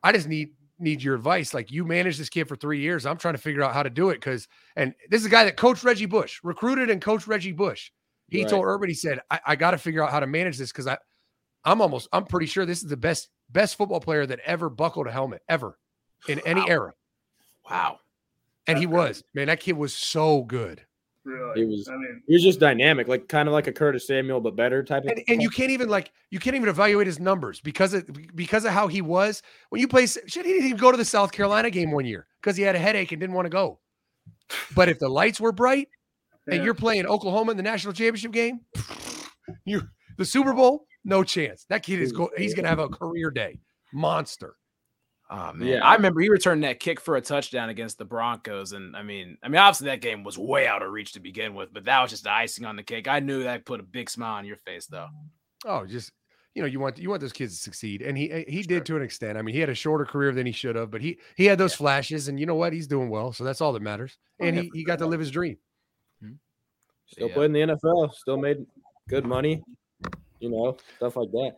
I 0.01 0.13
just 0.13 0.29
need 0.29 0.51
need 0.82 1.04
your 1.04 1.15
advice. 1.15 1.54
Like 1.54 1.72
you 1.72 1.86
managed 1.86 2.20
this 2.20 2.30
kid 2.30 2.48
for 2.48 2.56
three 2.56 2.80
years. 2.80 3.06
I'm 3.06 3.17
trying 3.17 3.34
to 3.36 3.41
figure 3.41 3.63
out 3.63 3.74
how 3.74 3.84
to 3.84 3.89
do 3.89 4.10
it 4.10 4.15
because, 4.15 4.48
and 4.76 4.94
this 5.10 5.22
is 5.22 5.28
a 5.28 5.30
guy 5.30 5.44
that 5.46 5.58
coached 5.58 5.84
Reggie 5.84 6.06
Bush, 6.06 6.39
recruited 6.44 6.89
and 6.89 7.02
coached 7.02 7.28
Reggie 7.28 7.52
Bush. 7.52 7.91
He 8.28 8.41
right. 8.41 8.50
told 8.50 8.65
Urban, 8.65 8.89
he 8.89 8.96
said, 8.96 9.20
I, 9.30 9.39
I 9.46 9.56
got 9.56 9.72
to 9.72 9.78
figure 9.78 10.04
out 10.04 10.12
how 10.12 10.20
to 10.20 10.28
manage 10.28 10.58
this 10.58 10.72
because 10.72 10.88
I, 10.88 10.98
I'm 11.63 11.82
almost, 11.82 12.08
I'm 12.12 12.26
pretty 12.26 12.48
sure 12.48 12.65
this 12.65 12.82
is 12.82 12.89
the 12.89 12.98
best, 12.98 13.30
best 13.50 13.78
football 13.78 14.00
player 14.00 14.26
that 14.26 14.39
ever 14.46 14.70
buckled 14.70 15.08
a 15.08 15.12
helmet 15.12 15.41
ever 15.50 15.78
in 16.28 16.38
wow. 16.38 16.44
any 16.46 16.70
era. 16.70 16.94
Wow. 17.70 18.00
And 18.67 18.78
he 18.78 18.86
was, 18.86 19.24
man, 19.34 19.48
that 19.48 19.60
kid 19.60 19.74
was 19.74 19.94
so 19.94 20.44
good. 20.44 20.82
Really? 21.23 21.62
He 21.62 21.65
was. 21.65 21.88
I 21.88 21.93
mean, 21.93 22.23
he 22.27 22.34
was 22.34 22.43
just 22.43 22.60
dynamic, 22.60 23.07
like 23.07 23.27
kind 23.27 23.47
of 23.47 23.53
like 23.53 23.67
a 23.67 23.71
Curtis 23.71 24.07
Samuel, 24.07 24.41
but 24.41 24.55
better 24.55 24.84
type 24.84 25.03
of. 25.03 25.12
And, 25.12 25.23
and, 25.27 25.41
you 25.41 25.49
can't 25.49 25.69
even 25.69 25.88
like 25.88 26.12
you 26.31 26.39
can't 26.39 26.55
even 26.55 26.67
evaluate 26.67 27.05
his 27.05 27.19
numbers 27.19 27.62
because 27.62 27.93
of 27.93 28.10
because 28.36 28.65
of 28.65 28.71
how 28.71 28.88
he 28.88 29.01
was 29.01 29.43
when 29.69 29.81
you 29.81 29.88
play. 29.88 30.07
Shit, 30.07 30.25
he 30.27 30.41
didn't 30.41 30.65
even 30.65 30.77
go 30.77 30.89
to 30.91 30.97
the 30.97 31.05
South 31.05 31.31
Carolina 31.31 31.69
game 31.69 31.91
one 31.91 32.05
year 32.05 32.25
because 32.41 32.57
he 32.57 32.63
had 32.63 32.75
a 32.75 32.79
headache 32.79 33.12
and 33.12 33.19
didn't 33.19 33.36
want 33.36 33.45
to 33.45 33.51
go. 33.51 33.79
But 34.75 34.89
if 34.89 34.97
the 34.97 35.10
lights 35.10 35.39
were 35.39 35.51
bright 35.51 35.89
yeah. 36.47 36.55
and 36.55 36.63
you're 36.63 36.73
playing 36.73 37.05
Oklahoma 37.05 37.51
in 37.51 37.57
the 37.57 37.63
national 37.63 37.93
championship 37.93 38.31
game, 38.31 38.62
you 39.63 39.84
the 40.17 40.25
Super 40.25 40.53
Bowl, 40.53 40.88
no 41.05 41.23
chance. 41.23 41.65
That 41.69 41.84
kid 41.84 41.99
is 42.01 42.12
go, 42.12 42.31
he's 42.36 42.55
gonna 42.55 42.67
have 42.67 42.79
a 42.79 42.89
career 42.89 43.29
day, 43.29 43.60
monster. 43.93 44.55
Oh 45.34 45.54
man, 45.54 45.67
yeah. 45.67 45.86
I 45.86 45.96
remember 45.96 46.20
he 46.20 46.28
returned 46.28 46.65
that 46.65 46.82
kick 46.82 47.00
for 47.00 47.15
a 47.15 47.22
touchdown 47.22 47.70
against 47.70 47.98
the 47.98 48.04
Broncos, 48.04 48.74
and 48.74 48.98
I 48.98 49.02
mean, 49.02 49.38
I 49.41 49.48
mean, 49.48 49.60
obviously 49.60 49.86
that 49.86 50.02
game 50.02 50.26
was 50.26 50.38
way 50.38 50.67
out 50.67 50.84
of 50.84 50.91
reach 50.91 51.13
to 51.13 51.22
begin 51.22 51.56
with, 51.56 51.74
but 51.74 51.86
that 51.86 52.02
was 52.02 52.12
just 52.12 52.26
the 52.26 52.32
icing 52.32 52.65
on 52.65 52.76
the 52.76 52.84
cake. 52.84 53.08
I 53.08 53.22
knew 53.22 53.44
that 53.44 53.65
put 53.65 53.80
a 53.80 53.84
big 53.84 54.10
smile 54.10 54.36
on 54.36 54.46
your 54.46 54.58
face, 54.58 54.88
though. 54.88 55.08
Oh, 55.65 55.86
just 55.86 56.12
you 56.54 56.62
know, 56.62 56.67
you 56.67 56.82
want 56.82 56.98
you 56.98 57.10
want 57.10 57.22
those 57.22 57.32
kids 57.32 57.56
to 57.56 57.63
succeed, 57.63 58.02
and 58.02 58.17
he 58.17 58.44
he 58.46 58.63
sure. 58.63 58.67
did 58.67 58.86
to 58.88 58.98
an 58.98 59.02
extent. 59.02 59.38
I 59.38 59.41
mean, 59.41 59.56
he 59.56 59.62
had 59.62 59.70
a 59.70 59.74
shorter 59.74 60.04
career 60.04 60.34
than 60.34 60.46
he 60.46 60.52
should 60.52 60.76
have, 60.76 60.91
but 60.91 61.00
he 61.00 61.17
he 61.38 61.46
had 61.46 61.58
those 61.58 61.74
yeah. 61.74 61.78
flashes, 61.78 62.28
and 62.28 62.38
you 62.38 62.46
know 62.46 62.56
what? 62.56 62.74
He's 62.74 62.88
doing 62.88 63.10
well, 63.10 63.32
so 63.32 63.46
that's 63.46 63.62
all 63.62 63.72
that 63.72 63.82
matters. 63.82 64.17
Oh, 64.41 64.46
and 64.46 64.58
he 64.58 64.72
he 64.74 64.84
got 64.84 65.00
to 65.00 65.06
live 65.06 65.22
his 65.22 65.32
dream. 65.32 65.58
Hmm. 66.22 66.34
Still 67.06 67.30
yeah. 67.30 67.34
played 67.34 67.46
in 67.46 67.54
the 67.54 67.76
NFL, 67.76 68.13
still 68.15 68.38
made 68.38 68.65
good 69.08 69.26
money, 69.26 69.63
you 70.41 70.50
know, 70.50 70.76
stuff 70.98 71.15
like 71.15 71.32
that. 71.32 71.56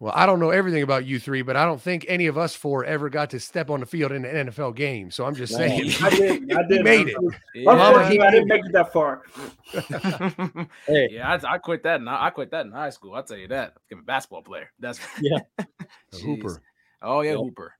Well, 0.00 0.12
I 0.14 0.26
don't 0.26 0.38
know 0.38 0.50
everything 0.50 0.84
about 0.84 1.06
you 1.06 1.18
three, 1.18 1.42
but 1.42 1.56
I 1.56 1.64
don't 1.64 1.80
think 1.80 2.06
any 2.08 2.26
of 2.26 2.38
us 2.38 2.54
four 2.54 2.84
ever 2.84 3.10
got 3.10 3.30
to 3.30 3.40
step 3.40 3.68
on 3.68 3.80
the 3.80 3.86
field 3.86 4.12
in 4.12 4.24
an 4.24 4.46
NFL 4.46 4.76
game. 4.76 5.10
So 5.10 5.24
I'm 5.24 5.34
just 5.34 5.52
saying, 5.52 5.92
I 6.00 6.10
did. 6.10 6.52
I 6.56 6.62
did. 6.68 6.84
made 6.84 7.08
it. 7.08 7.16
Yeah. 7.52 7.64
Mama, 7.64 8.08
he, 8.08 8.20
I 8.20 8.30
didn't 8.30 8.46
make 8.46 8.64
it 8.64 8.72
that 8.72 8.92
far. 8.92 9.22
hey, 10.86 11.08
yeah, 11.10 11.36
I, 11.42 11.54
I, 11.54 11.58
quit 11.58 11.82
that. 11.82 12.00
In, 12.00 12.06
I 12.06 12.30
quit 12.30 12.52
that 12.52 12.64
in 12.64 12.70
high 12.70 12.90
school. 12.90 13.16
I'll 13.16 13.24
tell 13.24 13.36
you 13.36 13.48
that. 13.48 13.74
I'm 13.90 13.98
a 13.98 14.02
basketball 14.02 14.42
player. 14.42 14.70
That's 14.78 15.00
yeah, 15.20 15.38
Hooper. 16.22 16.62
Oh 17.02 17.22
yeah, 17.22 17.32
yeah. 17.32 17.38
Hooper. 17.38 17.72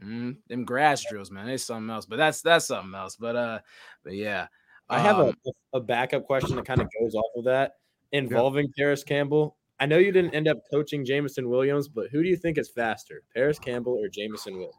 Mm, 0.00 0.36
them 0.48 0.64
grass 0.64 1.04
drills, 1.08 1.32
man. 1.32 1.48
It's 1.48 1.64
something 1.64 1.90
else. 1.90 2.06
But 2.06 2.16
that's 2.16 2.40
that's 2.40 2.66
something 2.66 2.94
else. 2.94 3.16
But 3.16 3.34
uh, 3.34 3.58
but 4.04 4.12
yeah. 4.14 4.46
I 4.88 4.98
have 4.98 5.18
um, 5.18 5.34
a, 5.46 5.78
a 5.78 5.80
backup 5.80 6.26
question 6.26 6.56
that 6.56 6.66
kind 6.66 6.82
of 6.82 6.88
goes 7.00 7.14
off 7.14 7.24
of 7.36 7.44
that 7.44 7.76
involving 8.12 8.66
yeah. 8.66 8.84
Parris 8.84 9.02
Campbell 9.02 9.56
I 9.80 9.86
know 9.86 9.98
you 9.98 10.12
didn't 10.12 10.34
end 10.34 10.48
up 10.48 10.58
coaching 10.72 11.04
Jameson 11.04 11.48
Williams, 11.48 11.88
but 11.88 12.06
who 12.10 12.22
do 12.22 12.28
you 12.28 12.36
think 12.36 12.58
is 12.58 12.70
faster, 12.70 13.22
Parris 13.34 13.58
Campbell 13.58 13.98
or 14.00 14.08
Jameson 14.08 14.54
Williams? 14.54 14.76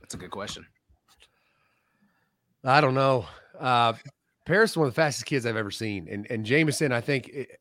That's 0.00 0.14
a 0.14 0.18
good 0.18 0.30
question. 0.30 0.66
I 2.64 2.80
don't 2.80 2.94
know. 2.94 3.26
Uh, 3.58 3.94
Parris 4.46 4.72
is 4.72 4.76
one 4.76 4.88
of 4.88 4.94
the 4.94 5.00
fastest 5.00 5.26
kids 5.26 5.46
I've 5.46 5.56
ever 5.56 5.70
seen, 5.70 6.08
and 6.10 6.26
and 6.30 6.44
Jameson, 6.44 6.92
I 6.92 7.00
think 7.00 7.28
it, 7.28 7.60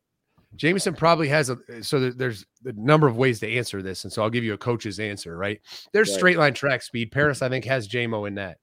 Jameson 0.55 0.95
probably 0.95 1.27
has 1.29 1.49
a. 1.49 1.57
So 1.81 2.09
there's 2.09 2.45
a 2.65 2.73
number 2.73 3.07
of 3.07 3.17
ways 3.17 3.39
to 3.41 3.49
answer 3.49 3.81
this, 3.81 4.03
and 4.03 4.11
so 4.11 4.21
I'll 4.21 4.29
give 4.29 4.43
you 4.43 4.53
a 4.53 4.57
coach's 4.57 4.99
answer. 4.99 5.37
Right? 5.37 5.61
There's 5.93 6.09
right. 6.09 6.17
straight 6.17 6.37
line 6.37 6.53
track 6.53 6.81
speed. 6.81 7.11
Parris, 7.11 7.41
I 7.41 7.49
think, 7.49 7.65
has 7.65 7.87
JMO 7.87 8.27
in 8.27 8.35
that. 8.35 8.57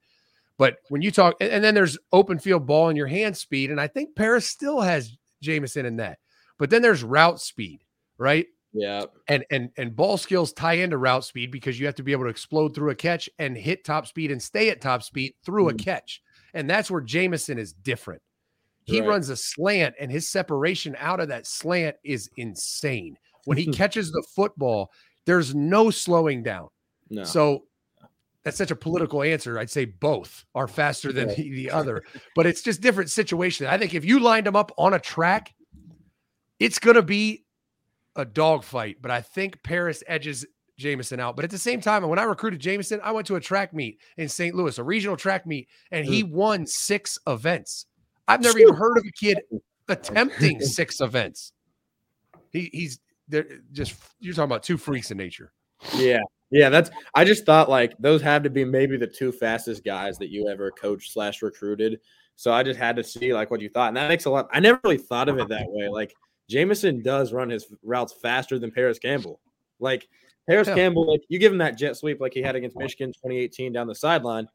But 0.57 0.77
when 0.89 1.01
you 1.01 1.11
talk, 1.11 1.35
and, 1.39 1.51
and 1.51 1.63
then 1.63 1.75
there's 1.75 1.97
open 2.11 2.39
field 2.39 2.65
ball 2.65 2.89
in 2.89 2.95
your 2.95 3.07
hand 3.07 3.37
speed, 3.37 3.71
and 3.71 3.79
I 3.79 3.87
think 3.87 4.15
Parris 4.15 4.47
still 4.47 4.81
has 4.81 5.15
Jameson 5.41 5.85
in 5.85 5.97
that. 5.97 6.19
But 6.57 6.69
then 6.69 6.81
there's 6.81 7.03
route 7.03 7.41
speed 7.41 7.84
right? 8.17 8.47
Yeah. 8.73 9.03
And 9.29 9.45
and 9.51 9.69
and 9.77 9.95
ball 9.95 10.17
skills 10.17 10.51
tie 10.51 10.73
into 10.73 10.97
route 10.97 11.23
speed 11.23 11.49
because 11.49 11.79
you 11.79 11.85
have 11.85 11.95
to 11.95 12.03
be 12.03 12.11
able 12.11 12.25
to 12.25 12.29
explode 12.29 12.75
through 12.75 12.91
a 12.91 12.95
catch 12.95 13.29
and 13.39 13.57
hit 13.57 13.85
top 13.85 14.05
speed 14.05 14.31
and 14.31 14.41
stay 14.41 14.69
at 14.69 14.81
top 14.81 15.01
speed 15.01 15.33
through 15.45 15.67
mm. 15.67 15.71
a 15.71 15.75
catch. 15.75 16.21
And 16.53 16.69
that's 16.69 16.91
where 16.91 17.01
Jameson 17.01 17.57
is 17.57 17.73
different. 17.73 18.21
He 18.83 18.99
right. 18.99 19.09
runs 19.09 19.29
a 19.29 19.35
slant 19.35 19.95
and 19.99 20.11
his 20.11 20.29
separation 20.29 20.95
out 20.99 21.19
of 21.19 21.29
that 21.29 21.47
slant 21.47 21.95
is 22.03 22.29
insane. 22.37 23.17
When 23.45 23.57
he 23.57 23.67
catches 23.71 24.11
the 24.11 24.23
football, 24.35 24.91
there's 25.25 25.55
no 25.55 25.89
slowing 25.89 26.43
down. 26.43 26.67
No. 27.09 27.23
So 27.23 27.63
that's 28.43 28.57
such 28.57 28.71
a 28.71 28.75
political 28.75 29.23
answer. 29.23 29.57
I'd 29.57 29.71
say 29.71 29.85
both 29.85 30.45
are 30.53 30.67
faster 30.67 31.13
than 31.13 31.29
the, 31.29 31.35
the 31.35 31.71
other, 31.71 32.03
but 32.35 32.45
it's 32.45 32.61
just 32.61 32.81
different 32.81 33.09
situations. 33.09 33.69
I 33.69 33.77
think 33.77 33.93
if 33.93 34.03
you 34.03 34.19
lined 34.19 34.45
them 34.45 34.55
up 34.55 34.71
on 34.77 34.93
a 34.93 34.99
track, 34.99 35.53
it's 36.59 36.77
going 36.77 36.95
to 36.95 37.01
be 37.01 37.44
a 38.15 38.25
dogfight, 38.25 38.97
but 39.01 39.11
I 39.11 39.21
think 39.21 39.61
Parris 39.63 40.03
edges 40.07 40.45
Jameson 40.77 41.19
out. 41.19 41.35
But 41.35 41.45
at 41.45 41.51
the 41.51 41.57
same 41.57 41.81
time, 41.81 42.07
when 42.07 42.19
I 42.19 42.23
recruited 42.23 42.59
Jameson, 42.59 42.99
I 43.03 43.11
went 43.11 43.27
to 43.27 43.35
a 43.35 43.41
track 43.41 43.73
meet 43.73 43.99
in 44.17 44.29
St. 44.29 44.55
Louis, 44.55 44.77
a 44.77 44.83
regional 44.83 45.17
track 45.17 45.45
meet, 45.45 45.67
and 45.91 46.05
he 46.05 46.23
mm. 46.23 46.31
won 46.31 46.65
six 46.65 47.17
events. 47.27 47.85
I've 48.27 48.41
never 48.41 48.57
even 48.57 48.75
heard 48.75 48.97
of 48.97 49.03
a 49.07 49.11
kid 49.11 49.39
attempting 49.87 50.61
six 50.61 50.99
events. 51.01 51.51
He, 52.51 52.69
he's 52.73 52.99
they're 53.27 53.47
just 53.71 53.95
you're 54.19 54.33
talking 54.33 54.45
about 54.45 54.63
two 54.63 54.77
freaks 54.77 55.11
in 55.11 55.17
nature. 55.17 55.51
Yeah. 55.95 56.21
Yeah, 56.51 56.69
that's 56.69 56.91
I 57.15 57.25
just 57.25 57.45
thought 57.45 57.69
like 57.69 57.95
those 57.97 58.21
had 58.21 58.43
to 58.43 58.49
be 58.49 58.63
maybe 58.63 58.97
the 58.97 59.07
two 59.07 59.31
fastest 59.31 59.83
guys 59.83 60.17
that 60.19 60.29
you 60.29 60.47
ever 60.47 60.71
coached 60.71 61.11
slash 61.11 61.41
recruited. 61.41 61.99
So 62.35 62.53
I 62.53 62.63
just 62.63 62.79
had 62.79 62.95
to 62.97 63.03
see 63.03 63.33
like 63.33 63.49
what 63.49 63.61
you 63.61 63.69
thought. 63.69 63.89
And 63.89 63.97
that 63.97 64.09
makes 64.09 64.25
a 64.25 64.29
lot 64.29 64.47
I 64.53 64.59
never 64.59 64.79
really 64.83 64.97
thought 64.97 65.27
of 65.27 65.39
it 65.39 65.49
that 65.49 65.65
way. 65.67 65.89
Like 65.89 66.13
Jameson 66.49 67.01
does 67.01 67.33
run 67.33 67.49
his 67.49 67.67
routes 67.83 68.13
faster 68.13 68.59
than 68.59 68.71
Parris 68.71 68.99
Campbell. 68.99 69.39
Like 69.79 70.07
Parris 70.47 70.67
yeah. 70.67 70.75
Campbell, 70.75 71.09
like 71.09 71.21
you 71.27 71.39
give 71.39 71.51
him 71.51 71.57
that 71.59 71.77
jet 71.77 71.97
sweep 71.97 72.21
like 72.21 72.33
he 72.33 72.41
had 72.41 72.55
against 72.55 72.77
Michigan 72.77 73.09
2018 73.09 73.73
down 73.73 73.87
the 73.87 73.95
sideline, 73.95 74.47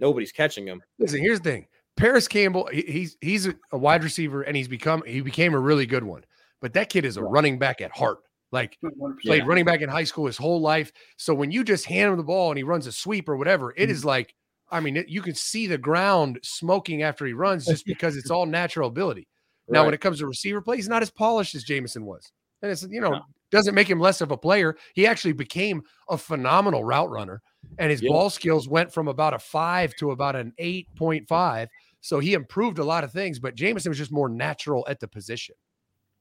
nobody's 0.00 0.32
catching 0.32 0.66
him. 0.66 0.82
Listen, 0.98 1.20
here's 1.20 1.40
the 1.40 1.50
thing. 1.50 1.66
Parris 1.96 2.28
Campbell, 2.28 2.68
he's 2.72 3.16
he's 3.20 3.48
a 3.72 3.78
wide 3.78 4.02
receiver 4.02 4.42
and 4.42 4.56
he's 4.56 4.68
become 4.68 5.02
he 5.06 5.20
became 5.20 5.54
a 5.54 5.58
really 5.58 5.86
good 5.86 6.04
one. 6.04 6.24
but 6.60 6.72
that 6.74 6.88
kid 6.88 7.04
is 7.04 7.16
a 7.16 7.22
running 7.22 7.58
back 7.58 7.80
at 7.80 7.90
heart. 7.90 8.18
Like 8.52 8.78
100%. 8.84 9.20
played 9.24 9.46
running 9.46 9.64
back 9.64 9.80
in 9.80 9.88
high 9.88 10.04
school 10.04 10.26
his 10.26 10.36
whole 10.36 10.60
life. 10.60 10.92
So 11.16 11.34
when 11.34 11.50
you 11.50 11.64
just 11.64 11.86
hand 11.86 12.10
him 12.10 12.18
the 12.18 12.22
ball 12.22 12.50
and 12.50 12.58
he 12.58 12.62
runs 12.62 12.86
a 12.86 12.92
sweep 12.92 13.28
or 13.28 13.36
whatever, 13.36 13.72
it 13.72 13.84
mm-hmm. 13.84 13.90
is 13.90 14.04
like, 14.04 14.34
I 14.70 14.80
mean, 14.80 14.98
it, 14.98 15.08
you 15.08 15.22
can 15.22 15.34
see 15.34 15.66
the 15.66 15.78
ground 15.78 16.38
smoking 16.42 17.02
after 17.02 17.26
he 17.26 17.32
runs 17.32 17.66
just 17.66 17.86
because 17.86 18.16
it's 18.16 18.30
all 18.30 18.46
natural 18.46 18.88
ability. 18.88 19.26
Now, 19.72 19.84
when 19.84 19.94
it 19.94 20.00
comes 20.00 20.18
to 20.18 20.26
receiver 20.26 20.60
play, 20.60 20.76
he's 20.76 20.88
not 20.88 21.02
as 21.02 21.10
polished 21.10 21.54
as 21.54 21.64
Jameson 21.64 22.04
was. 22.04 22.32
And 22.62 22.70
it's, 22.70 22.82
you 22.88 23.00
know, 23.00 23.10
No. 23.10 23.22
doesn't 23.50 23.74
make 23.74 23.88
him 23.88 23.98
less 24.00 24.20
of 24.20 24.30
a 24.30 24.36
player. 24.36 24.76
He 24.94 25.06
actually 25.06 25.32
became 25.32 25.82
a 26.08 26.16
phenomenal 26.18 26.84
route 26.84 27.10
runner. 27.10 27.42
And 27.78 27.90
his 27.90 28.02
Yeah. 28.02 28.10
ball 28.10 28.30
skills 28.30 28.68
went 28.68 28.92
from 28.92 29.08
about 29.08 29.34
a 29.34 29.38
five 29.38 29.94
to 29.96 30.10
about 30.10 30.36
an 30.36 30.52
8.5. 30.58 31.68
So 32.00 32.18
he 32.20 32.34
improved 32.34 32.78
a 32.78 32.84
lot 32.84 33.02
of 33.02 33.12
things, 33.12 33.38
but 33.38 33.54
Jameson 33.54 33.90
was 33.90 33.98
just 33.98 34.12
more 34.12 34.28
natural 34.28 34.84
at 34.88 35.00
the 35.00 35.08
position. 35.08 35.54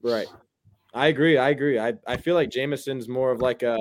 Right. 0.02 0.28
I 0.94 1.08
agree. 1.08 1.38
I 1.38 1.50
agree. 1.50 1.78
I, 1.78 1.94
I 2.08 2.18
feel 2.18 2.36
like 2.36 2.50
Jameson's 2.50 3.08
more 3.08 3.32
of 3.32 3.40
like 3.40 3.64
a 3.64 3.78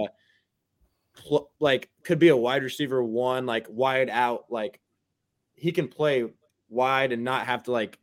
like 1.59 1.91
could 2.03 2.19
be 2.19 2.29
a 2.29 2.37
wide 2.37 2.63
receiver 2.63 3.03
one, 3.03 3.47
like 3.47 3.67
wide 3.69 4.09
out, 4.09 4.45
like 4.51 4.81
he 5.55 5.73
can 5.73 5.89
play 5.89 6.25
wide 6.69 7.13
and 7.13 7.25
not 7.25 7.47
have 7.47 7.65
to 7.65 7.73
like 7.73 7.99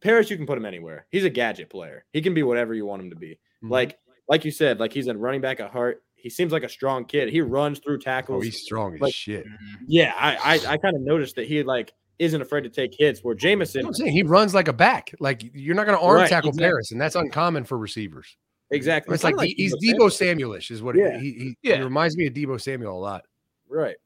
Parris, 0.00 0.30
you 0.30 0.36
can 0.36 0.46
put 0.46 0.56
him 0.58 0.64
anywhere. 0.64 1.06
He's 1.10 1.24
a 1.24 1.30
gadget 1.30 1.70
player. 1.70 2.04
He 2.12 2.20
can 2.22 2.34
be 2.34 2.42
whatever 2.42 2.74
you 2.74 2.86
want 2.86 3.02
him 3.02 3.10
to 3.10 3.16
be. 3.16 3.38
Mhm. 3.64 3.70
Like 3.70 3.98
like 4.28 4.44
you 4.44 4.50
said, 4.50 4.78
like 4.80 4.92
he's 4.92 5.06
a 5.06 5.16
running 5.16 5.40
back 5.40 5.60
at 5.60 5.70
heart. 5.70 6.02
He 6.14 6.28
seems 6.30 6.52
like 6.52 6.62
a 6.64 6.68
strong 6.68 7.04
kid. 7.04 7.30
He 7.30 7.40
runs 7.40 7.78
through 7.78 7.94
oh, 7.96 7.98
tackles. 7.98 8.44
he's 8.44 8.62
strong 8.62 8.98
as 9.02 9.14
shit. 9.14 9.46
Mhm. 9.46 9.78
yeah, 9.86 10.12
I 10.16 10.36
I, 10.36 10.72
I 10.72 10.76
kind 10.76 10.94
of 10.96 11.02
noticed 11.02 11.36
that 11.36 11.46
he 11.46 11.62
like 11.62 11.92
isn't 12.18 12.40
afraid 12.42 12.62
to 12.64 12.68
take 12.70 12.92
hits. 12.98 13.20
Where 13.22 13.34
Jameson, 13.34 13.86
I'm 13.86 13.94
saying 13.94 14.12
he 14.12 14.22
runs 14.24 14.54
like 14.54 14.68
a 14.68 14.72
back. 14.72 15.12
Like 15.20 15.42
you're 15.54 15.74
not 15.76 15.86
going 15.86 15.96
to 15.98 16.04
arm 16.04 16.16
Right, 16.16 16.28
tackle 16.28 16.50
exactly. 16.50 16.64
Parris, 16.68 16.92
and 16.92 17.00
that's 17.00 17.14
uncommon 17.14 17.64
for 17.64 17.78
receivers. 17.78 18.36
exactly, 18.70 19.14
It's 19.14 19.24
like, 19.24 19.36
kinda 19.36 19.52
he's 19.56 19.74
Deebo 19.76 19.98
Deebo 19.98 20.36
Samuelish, 20.36 20.70
is 20.70 20.82
what 20.82 20.96
Yeah. 20.96 21.16
he, 21.18 21.32
he, 21.32 21.56
Yeah. 21.62 21.76
he 21.76 21.82
reminds 21.82 22.16
me 22.16 22.26
of 22.26 22.34
Deebo 22.34 22.60
Samuel 22.60 22.98
a 22.98 23.00
lot. 23.00 23.24
Right. 23.68 23.96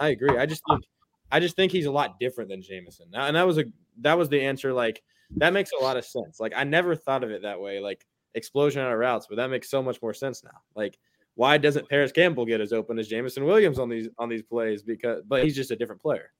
I 0.00 0.08
agree. 0.08 0.36
I 0.38 0.46
just 0.46 0.62
think 0.68 0.82
I 1.30 1.40
just 1.40 1.56
think 1.56 1.70
he's 1.72 1.84
a 1.86 1.90
lot 1.92 2.18
different 2.18 2.48
than 2.48 2.62
Jameson. 2.62 3.08
And 3.12 3.36
that 3.36 3.46
was 3.46 3.58
a 3.58 3.64
that 4.00 4.16
was 4.16 4.28
the 4.30 4.40
answer. 4.40 4.72
Like 4.72 5.02
that 5.36 5.52
makes 5.52 5.70
a 5.78 5.82
lot 5.82 5.96
of 5.96 6.04
sense. 6.04 6.40
Like 6.40 6.52
I 6.56 6.64
never 6.64 6.94
thought 6.96 7.24
of 7.24 7.30
it 7.30 7.42
that 7.42 7.60
way. 7.60 7.80
Like 7.80 8.06
explosion 8.34 8.82
out 8.82 8.92
of 8.92 8.98
routes, 8.98 9.26
but 9.28 9.36
that 9.36 9.50
makes 9.50 9.70
so 9.70 9.82
much 9.82 10.00
more 10.02 10.14
sense 10.14 10.42
now. 10.44 10.60
Like 10.74 10.98
why 11.38 11.56
doesn't 11.56 11.88
Parris 11.88 12.10
Campbell 12.10 12.44
get 12.44 12.60
as 12.60 12.72
open 12.72 12.98
as 12.98 13.06
Jameson 13.06 13.44
Williams 13.44 13.78
on 13.78 13.88
these 13.88 14.08
on 14.18 14.28
these 14.28 14.42
plays? 14.42 14.82
Because 14.82 15.22
but 15.28 15.44
he's 15.44 15.54
just 15.54 15.70
a 15.70 15.76
different 15.76 16.02
player. 16.02 16.32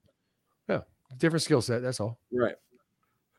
Yeah, 0.67 0.81
different 1.17 1.43
skill 1.43 1.61
set. 1.61 1.81
That's 1.81 2.01
all. 2.01 2.19
Right. 2.33 2.55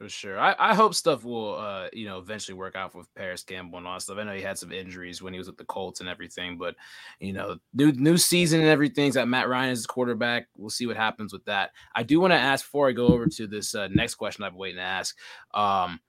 For 0.00 0.08
sure. 0.08 0.40
I, 0.40 0.56
I 0.58 0.74
hope 0.74 0.94
stuff 0.94 1.24
will 1.24 1.56
uh 1.56 1.88
you 1.92 2.06
know 2.06 2.16
eventually 2.16 2.54
work 2.54 2.74
out 2.74 2.94
with 2.94 3.14
Parris 3.14 3.42
Campbell 3.42 3.76
and 3.76 3.86
all 3.86 3.96
that 3.96 4.00
stuff. 4.00 4.16
I 4.16 4.22
know 4.22 4.32
he 4.32 4.40
had 4.40 4.56
some 4.56 4.72
injuries 4.72 5.20
when 5.20 5.34
he 5.34 5.38
was 5.38 5.46
with 5.46 5.58
the 5.58 5.64
Colts 5.66 6.00
and 6.00 6.08
everything, 6.08 6.56
but 6.56 6.74
you 7.18 7.34
know, 7.34 7.58
new 7.74 7.92
new 7.92 8.16
season 8.16 8.60
and 8.60 8.68
everything's 8.70 9.16
that 9.16 9.28
Matt 9.28 9.46
Ryan 9.46 9.72
is 9.72 9.82
the 9.82 9.88
quarterback. 9.88 10.46
We'll 10.56 10.70
see 10.70 10.86
what 10.86 10.96
happens 10.96 11.34
with 11.34 11.44
that. 11.44 11.72
I 11.94 12.02
do 12.02 12.18
want 12.18 12.30
to 12.30 12.38
ask 12.38 12.64
before 12.64 12.88
I 12.88 12.92
go 12.92 13.08
over 13.08 13.26
to 13.26 13.46
this 13.46 13.74
uh, 13.74 13.88
next 13.92 14.14
question 14.14 14.42
I've 14.42 14.52
been 14.52 14.58
waiting 14.58 14.78
to 14.78 14.84
ask. 14.84 15.14
Um 15.52 16.00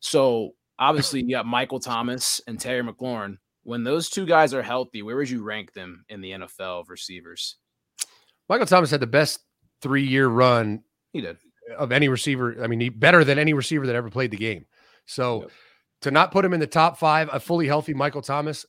so 0.00 0.50
obviously 0.78 1.22
you 1.22 1.30
got 1.30 1.46
Michael 1.46 1.80
Thomas 1.80 2.42
and 2.46 2.60
Terry 2.60 2.82
McLaurin. 2.82 3.38
When 3.62 3.84
those 3.84 4.10
two 4.10 4.26
guys 4.26 4.52
are 4.52 4.62
healthy, 4.62 5.00
where 5.00 5.16
would 5.16 5.30
you 5.30 5.42
rank 5.42 5.72
them 5.72 6.04
in 6.10 6.20
the 6.20 6.32
NFL 6.32 6.80
of 6.80 6.90
receivers? 6.90 7.56
Michael 8.50 8.66
Thomas 8.66 8.90
had 8.90 9.00
the 9.00 9.06
best 9.06 9.40
three 9.80 10.06
year 10.06 10.28
run 10.28 10.82
He 11.14 11.22
did. 11.22 11.38
Of 11.78 11.92
any 11.92 12.08
receiver. 12.08 12.62
I 12.62 12.66
mean, 12.66 12.80
he 12.80 12.88
better 12.88 13.24
than 13.24 13.38
any 13.38 13.52
receiver 13.52 13.86
that 13.86 13.94
ever 13.96 14.10
played 14.10 14.30
the 14.30 14.36
game. 14.36 14.66
So 15.06 15.42
Yep. 15.42 15.50
to 16.02 16.10
not 16.10 16.32
put 16.32 16.44
him 16.44 16.52
in 16.54 16.60
the 16.60 16.66
top 16.66 16.98
five, 16.98 17.28
a 17.32 17.40
fully 17.40 17.66
healthy 17.66 17.94
Michael 17.94 18.22
Thomas, 18.22 18.66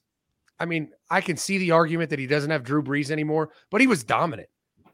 I 0.60 0.66
mean, 0.66 0.90
I 1.10 1.22
can 1.22 1.38
see 1.38 1.58
the 1.58 1.72
argument 1.72 2.10
that 2.12 2.20
he 2.20 2.28
doesn't 2.28 2.52
have 2.52 2.64
Drew 2.64 2.84
Brees 2.84 3.10
anymore, 3.10 3.52
but 3.72 3.82
he 3.82 3.88
was 3.88 4.04
dominant. 4.04 4.48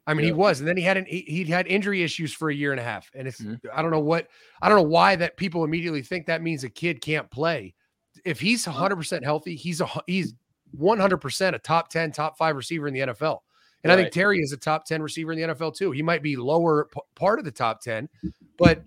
I 0.05 0.13
mean, 0.13 0.25
he 0.25 0.31
was, 0.31 0.59
and 0.59 0.67
then 0.69 0.77
he 0.77 0.83
had 0.83 0.95
an 0.95 1.05
he 1.05 1.19
he 1.27 1.43
had 1.43 1.67
injury 1.67 2.01
issues 2.01 2.31
for 2.33 2.49
a 2.49 2.55
year 2.55 2.71
and 2.71 2.79
a 2.79 2.83
half, 2.83 3.11
and 3.13 3.27
it's 3.27 3.41
Mhm. 3.41 3.59
I 3.73 3.81
don't 3.81 3.91
know 3.91 3.99
what 3.99 4.29
I 4.61 4.69
don't 4.69 4.77
know 4.77 4.83
why 4.87 5.17
that 5.17 5.35
people 5.35 5.65
immediately 5.65 6.01
think 6.01 6.27
that 6.27 6.41
means 6.41 6.63
a 6.63 6.69
kid 6.69 7.01
can't 7.01 7.29
play. 7.29 7.75
If 8.23 8.39
he's 8.39 8.65
100 8.65 8.95
percent 8.95 9.25
healthy, 9.25 9.55
he's 9.57 9.81
a 9.81 9.89
he's 10.07 10.33
100 10.71 11.17
percent 11.17 11.57
a 11.57 11.59
top 11.59 11.89
10, 11.89 12.13
top 12.13 12.37
five 12.37 12.55
receiver 12.55 12.87
in 12.87 12.93
the 12.93 13.01
NFL. 13.01 13.43
And 13.89 13.99
I 13.99 14.01
think 14.03 14.13
Terry 14.13 14.39
is 14.39 14.51
a 14.51 14.57
top 14.57 14.85
10 14.85 15.01
receiver 15.01 15.31
in 15.31 15.39
the 15.39 15.53
NFL 15.55 15.75
too. 15.75 15.91
He 15.91 16.01
might 16.01 16.21
be 16.21 16.35
lower 16.35 16.85
p- 16.93 16.99
part 17.15 17.39
of 17.39 17.45
the 17.45 17.51
top 17.51 17.81
10, 17.81 18.09
but 18.57 18.83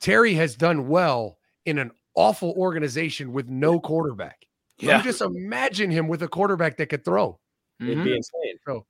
Terry 0.00 0.34
has 0.34 0.56
done 0.56 0.88
well 0.88 1.38
in 1.64 1.78
an 1.78 1.90
awful 2.14 2.52
organization 2.56 3.32
with 3.32 3.48
no 3.48 3.78
quarterback. 3.80 4.38
Yeah. 4.78 4.98
You 4.98 5.04
just 5.04 5.20
imagine 5.22 5.90
him 5.90 6.08
with 6.08 6.22
a 6.22 6.28
quarterback 6.28 6.76
that 6.78 6.86
could 6.86 7.04
throw. 7.04 7.38
It'd 7.80 7.98
Mhm. 7.98 8.04
be 8.04 8.16
insane. 8.16 8.58
So 8.66 8.86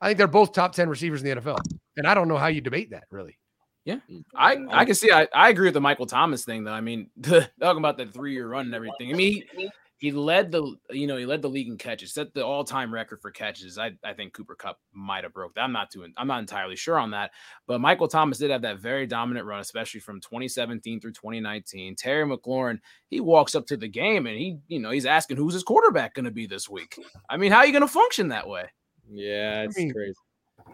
I 0.00 0.06
think 0.08 0.18
they're 0.18 0.26
both 0.28 0.52
top 0.52 0.72
10 0.74 0.88
receivers 0.88 1.22
in 1.22 1.26
the 1.26 1.40
NFL. 1.40 1.58
And 1.96 2.06
I 2.06 2.14
don't 2.14 2.28
know 2.28 2.38
how 2.38 2.46
you 2.46 2.60
debate 2.60 2.90
that 2.90 3.04
really. 3.10 3.38
Yeah. 3.84 3.98
I 4.36 4.58
I 4.70 4.84
can 4.84 4.94
see 4.94 5.10
I, 5.10 5.26
I 5.34 5.48
agree 5.48 5.66
with 5.66 5.74
the 5.74 5.80
Michael 5.80 6.06
Thomas 6.06 6.44
thing 6.44 6.62
though. 6.64 6.72
I 6.72 6.80
mean, 6.80 7.10
talking 7.22 7.48
about 7.60 7.96
that 7.98 8.12
three 8.12 8.32
year 8.32 8.48
run 8.48 8.66
and 8.66 8.74
everything. 8.74 9.10
I 9.10 9.14
mean, 9.14 9.42
he, 9.56 9.70
he 10.02 10.10
led 10.10 10.50
the 10.50 10.74
you 10.90 11.06
know 11.06 11.16
he 11.16 11.24
led 11.24 11.42
the 11.42 11.48
league 11.48 11.68
in 11.68 11.78
catches, 11.78 12.12
set 12.12 12.34
the 12.34 12.44
all 12.44 12.64
time 12.64 12.92
record 12.92 13.20
for 13.22 13.30
catches. 13.30 13.78
I, 13.78 13.92
I 14.02 14.14
think 14.14 14.32
Cooper 14.32 14.56
Kupp 14.56 14.80
might 14.92 15.22
have 15.22 15.32
broke 15.32 15.54
that. 15.54 15.60
I'm 15.60 15.70
not 15.70 15.92
too 15.92 16.04
I'm 16.16 16.26
not 16.26 16.40
entirely 16.40 16.74
sure 16.74 16.98
on 16.98 17.12
that, 17.12 17.30
but 17.68 17.80
Michael 17.80 18.08
Thomas 18.08 18.38
did 18.38 18.50
have 18.50 18.62
that 18.62 18.80
very 18.80 19.06
dominant 19.06 19.46
run, 19.46 19.60
especially 19.60 20.00
from 20.00 20.20
2017 20.20 21.00
through 21.00 21.12
2019. 21.12 21.94
Terry 21.94 22.26
McLaurin 22.26 22.80
he 23.10 23.20
walks 23.20 23.54
up 23.54 23.64
to 23.66 23.76
the 23.76 23.86
game 23.86 24.26
and 24.26 24.36
he 24.36 24.58
you 24.66 24.80
know 24.80 24.90
he's 24.90 25.06
asking 25.06 25.36
who's 25.36 25.54
his 25.54 25.62
quarterback 25.62 26.14
going 26.14 26.24
to 26.24 26.32
be 26.32 26.48
this 26.48 26.68
week. 26.68 26.98
I 27.30 27.36
mean, 27.36 27.52
how 27.52 27.58
are 27.58 27.66
you 27.66 27.72
going 27.72 27.82
to 27.82 27.86
function 27.86 28.26
that 28.30 28.48
way? 28.48 28.64
Yeah, 29.08 29.62
it's 29.62 29.78
mean, 29.78 29.92
crazy. 29.92 30.16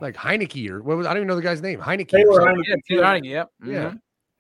Like 0.01 0.17
Heinicke 0.17 0.71
or 0.71 0.83
what 0.83 0.97
was 0.97 1.07
I 1.07 1.11
don't 1.11 1.19
even 1.19 1.29
know 1.29 1.37
the 1.37 1.43
guy's 1.43 1.61
name. 1.61 1.81
Heinicke. 1.81 2.09
Taylor. 2.09 2.41
Heinicke. 2.41 2.63
Yeah, 2.67 2.77
Taylor 2.89 3.05
Heinicke. 3.05 3.25
Yep. 3.27 3.51
Yeah. 3.67 3.75
Mm-hmm. 3.75 3.97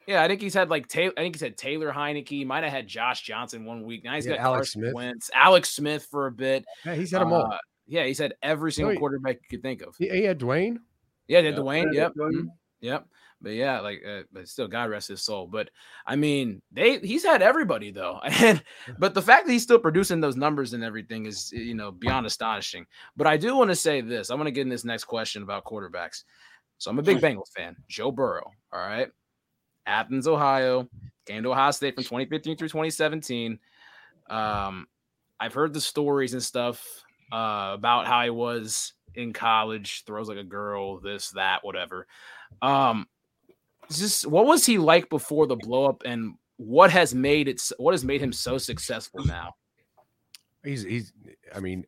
Yeah, 0.08 0.22
I 0.22 0.26
think 0.26 0.40
he's 0.40 0.54
had 0.54 0.70
like 0.70 0.88
Taylor. 0.88 1.12
I 1.16 1.20
think 1.20 1.34
he's 1.36 1.42
had 1.42 1.56
Taylor 1.58 1.92
Heinicke. 1.92 2.46
Might 2.46 2.64
have 2.64 2.72
had 2.72 2.86
Josh 2.88 3.22
Johnson 3.22 3.64
one 3.66 3.82
week. 3.84 4.04
Now 4.04 4.14
he's 4.14 4.24
Yeah, 4.26 4.36
got 4.36 4.40
Alex 4.40 4.56
Alex 4.56 4.72
Smith. 4.72 4.94
Wentz, 4.94 5.30
Alex 5.34 5.68
Smith 5.68 6.06
for 6.10 6.26
a 6.26 6.32
bit. 6.32 6.64
Yeah, 6.86 6.94
he's 6.94 7.10
had 7.10 7.20
them 7.20 7.32
all. 7.32 7.52
Uh, 7.52 7.58
yeah, 7.86 8.04
he's 8.04 8.18
had 8.18 8.34
every 8.42 8.72
single 8.72 8.92
he- 8.92 8.98
quarterback 8.98 9.36
you 9.42 9.48
could 9.50 9.62
think 9.62 9.82
of. 9.82 9.94
He, 9.98 10.08
he 10.08 10.22
had 10.24 10.38
Dwayne. 10.40 10.78
Yeah, 11.26 11.42
they 11.42 11.48
had 11.48 11.56
Yeah. 11.56 11.60
Dwayne. 11.60 11.92
Yeah, 11.94 12.00
Yep. 12.02 12.12
Dwayne. 12.14 12.32
mhm, 12.32 12.46
Yep. 12.80 13.06
But 13.40 13.50
yeah, 13.50 13.80
like, 13.80 14.02
uh, 14.04 14.22
but 14.32 14.48
still, 14.48 14.66
God 14.66 14.90
rest 14.90 15.08
his 15.08 15.22
soul. 15.22 15.46
But 15.46 15.70
I 16.06 16.16
mean, 16.16 16.60
they 16.72 16.98
he's 16.98 17.22
had 17.24 17.40
everybody 17.42 17.90
though, 17.92 18.18
and 18.24 18.60
but 18.98 19.12
the 19.14 19.22
fact 19.22 19.46
that 19.46 19.52
he's 19.52 19.62
still 19.62 19.78
producing 19.78 20.20
those 20.20 20.36
numbers 20.36 20.72
and 20.72 20.82
everything 20.82 21.26
is 21.26 21.52
you 21.52 21.74
know 21.74 21.92
beyond 21.92 22.26
astonishing. 22.26 22.84
But 23.16 23.26
I 23.28 23.36
do 23.36 23.54
want 23.54 23.70
to 23.70 23.76
say 23.76 24.00
this. 24.00 24.30
I 24.30 24.34
want 24.34 24.46
to 24.46 24.52
get 24.52 24.62
in 24.62 24.68
this 24.70 24.84
next 24.84 25.04
question 25.04 25.42
about 25.44 25.64
quarterbacks. 25.64 26.24
So 26.78 26.90
I'm 26.90 26.98
a 26.98 27.02
big 27.02 27.18
Bengals 27.18 27.52
fan. 27.56 27.76
Joe 27.88 28.10
Burrow. 28.10 28.50
All 28.72 28.80
right, 28.80 29.08
Athens, 29.88 30.28
Ohio, 30.28 30.88
came 31.26 31.42
to 31.42 31.52
Ohio 31.52 31.70
State 31.70 31.94
from 31.94 32.04
2015 32.04 32.56
through 32.56 32.68
2017. 32.68 33.58
Um, 34.30 34.86
I've 35.40 35.54
heard 35.54 35.72
the 35.72 35.80
stories 35.80 36.34
and 36.34 36.42
stuff 36.42 36.84
uh, 37.32 37.72
about 37.74 38.06
how 38.06 38.22
he 38.22 38.30
was 38.30 38.92
in 39.14 39.32
college, 39.32 40.04
throws 40.06 40.28
like 40.28 40.38
a 40.38 40.44
girl, 40.44 41.00
this, 41.00 41.30
that, 41.30 41.64
whatever. 41.64 42.06
Um, 42.62 43.06
just 43.90 44.26
what 44.26 44.46
was 44.46 44.66
he 44.66 44.78
like 44.78 45.08
before 45.08 45.46
the 45.46 45.56
blow 45.56 45.86
up, 45.86 46.02
and 46.04 46.34
what 46.56 46.90
has 46.90 47.14
made 47.14 47.48
it? 47.48 47.62
What 47.78 47.92
has 47.92 48.04
made 48.04 48.20
him 48.20 48.32
so 48.32 48.58
successful 48.58 49.24
now? 49.24 49.54
He's 50.62 50.82
he's 50.82 51.12
I 51.54 51.60
mean, 51.60 51.86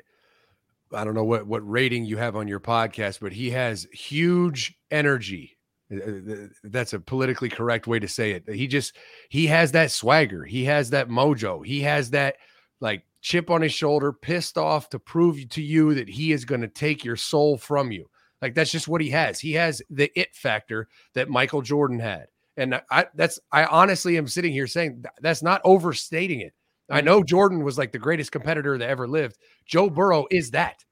I 0.92 1.04
don't 1.04 1.14
know 1.14 1.24
what 1.24 1.46
what 1.46 1.68
rating 1.68 2.04
you 2.04 2.16
have 2.16 2.36
on 2.36 2.48
your 2.48 2.60
podcast, 2.60 3.20
but 3.20 3.32
he 3.32 3.50
has 3.50 3.86
huge 3.92 4.78
energy. 4.90 5.58
Uh, 5.92 6.33
uh, 6.33 6.46
That's 6.64 6.92
a 6.92 7.00
politically 7.00 7.48
correct 7.48 7.87
way 7.87 7.98
to 7.98 8.09
say 8.09 8.33
it. 8.33 8.48
He 8.48 8.66
just 8.66 8.96
he 9.29 9.46
has 9.48 9.72
that 9.72 9.90
swagger. 9.90 10.44
He 10.44 10.64
has 10.64 10.90
that 10.90 11.09
mojo. 11.09 11.64
He 11.64 11.81
has 11.81 12.11
that 12.11 12.37
like 12.81 13.05
chip 13.20 13.50
on 13.50 13.62
his 13.62 13.72
shoulder, 13.72 14.12
pissed 14.12 14.57
off 14.57 14.88
to 14.90 14.98
prove 14.98 15.48
to 15.50 15.62
you 15.62 15.94
that 15.94 16.09
he 16.09 16.33
is 16.33 16.44
going 16.44 16.62
to 16.62 16.68
take 16.68 17.05
your 17.05 17.16
soul 17.16 17.59
from 17.59 17.92
you. 17.92 18.09
Like 18.40 18.55
that's 18.55 18.70
just 18.70 18.88
what 18.88 19.00
he 19.00 19.11
has. 19.11 19.38
He 19.38 19.53
has 19.53 19.83
the 19.90 20.11
it 20.18 20.35
factor 20.35 20.88
that 21.14 21.29
Michael 21.29 21.62
Jordan 21.62 21.98
had. 21.98 22.29
And 22.57 22.81
I 22.90 23.07
that's 23.14 23.38
I 23.53 23.64
honestly 23.64 24.16
am 24.16 24.29
sitting 24.29 24.53
here 24.53 24.66
saying 24.66 25.05
that's 25.20 25.42
not 25.42 25.61
overstating 25.64 26.40
it. 26.40 26.55
I 26.90 27.03
know 27.03 27.22
Jordan 27.22 27.62
was 27.62 27.79
like 27.79 27.92
the 27.92 27.98
greatest 27.98 28.33
competitor 28.33 28.76
that 28.76 28.88
ever 28.88 29.07
lived. 29.07 29.38
Joe 29.64 29.88
Burrow 29.88 30.26
is 30.31 30.50
that. 30.50 30.85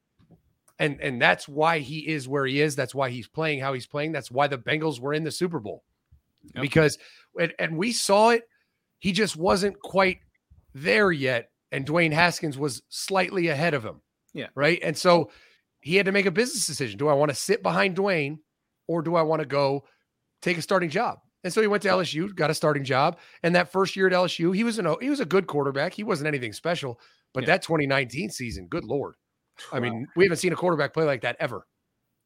And 0.79 1.01
and 1.01 1.21
that's 1.21 1.49
why 1.49 1.81
he 1.81 2.09
is 2.09 2.29
where 2.29 2.47
he 2.47 2.61
is. 2.61 2.77
That's 2.77 2.95
why 2.95 3.11
he's 3.11 3.27
playing 3.27 3.61
how 3.61 3.73
he's 3.73 3.87
playing. 3.87 4.13
That's 4.13 4.31
why 4.31 4.47
the 4.47 4.59
Bengals 4.59 5.01
were 5.01 5.13
in 5.13 5.25
the 5.25 5.31
Super 5.31 5.59
Bowl. 5.59 5.83
Yep. 6.55 6.63
Because 6.63 6.99
and, 7.39 7.53
and 7.59 7.77
we 7.77 7.93
saw 7.93 8.31
it, 8.31 8.49
he 8.99 9.13
just 9.13 9.37
wasn't 9.37 9.79
quite 9.81 10.19
there 10.75 11.11
yet. 11.11 11.51
And 11.73 11.87
Dwayne 11.87 12.13
Haskins 12.13 12.57
was 12.57 12.83
slightly 12.89 13.49
ahead 13.49 13.75
of 13.75 13.85
him. 13.85 14.01
Yeah. 14.33 14.49
Right. 14.55 14.79
And 14.83 14.97
so 14.97 15.31
he 15.81 15.97
had 15.97 16.07
to 16.07 16.13
make 16.13 16.27
a 16.27 16.31
business 16.31 16.67
decision. 16.67 16.99
Do 16.99 17.09
I 17.09 17.15
want 17.15 17.31
to 17.31 17.35
sit 17.35 17.63
behind 17.63 17.97
Dwayne 17.97 18.39
or 18.87 19.03
do 19.03 19.17
I 19.17 19.23
want 19.23 19.41
to 19.41 19.47
go 19.47 19.85
take 20.43 20.59
a 20.59 20.63
starting 20.63 20.91
job? 20.91 21.19
And 21.45 21.53
so 21.53 21.61
he 21.61 21.67
went 21.67 21.83
to 21.85 21.89
LSU, 21.89 22.35
got 22.35 22.51
a 22.51 22.55
starting 22.55 22.85
job. 22.85 23.19
And 23.43 23.55
that 23.55 23.71
first 23.71 23.97
year 23.97 24.09
at 24.09 24.13
LSU, 24.13 24.55
he 24.55 24.65
was 24.65 24.79
an 24.79 24.93
he 25.01 25.11
was 25.11 25.21
a 25.21 25.25
good 25.25 25.47
quarterback. 25.47 25.95
He 25.95 26.05
wasn't 26.05 26.29
anything 26.29 26.53
special, 26.53 27.01
but 27.33 27.45
yeah. 27.45 27.49
that 27.49 27.63
2019 27.63 28.31
season, 28.31 28.67
good 28.67 28.85
lord. 28.85 29.15
I 29.73 29.81
mean, 29.81 30.07
we 30.17 30.25
haven't 30.25 30.39
seen 30.39 30.53
a 30.53 30.57
quarterback 30.57 30.93
play 30.93 31.05
like 31.05 31.23
that 31.23 31.37
ever. 31.41 31.67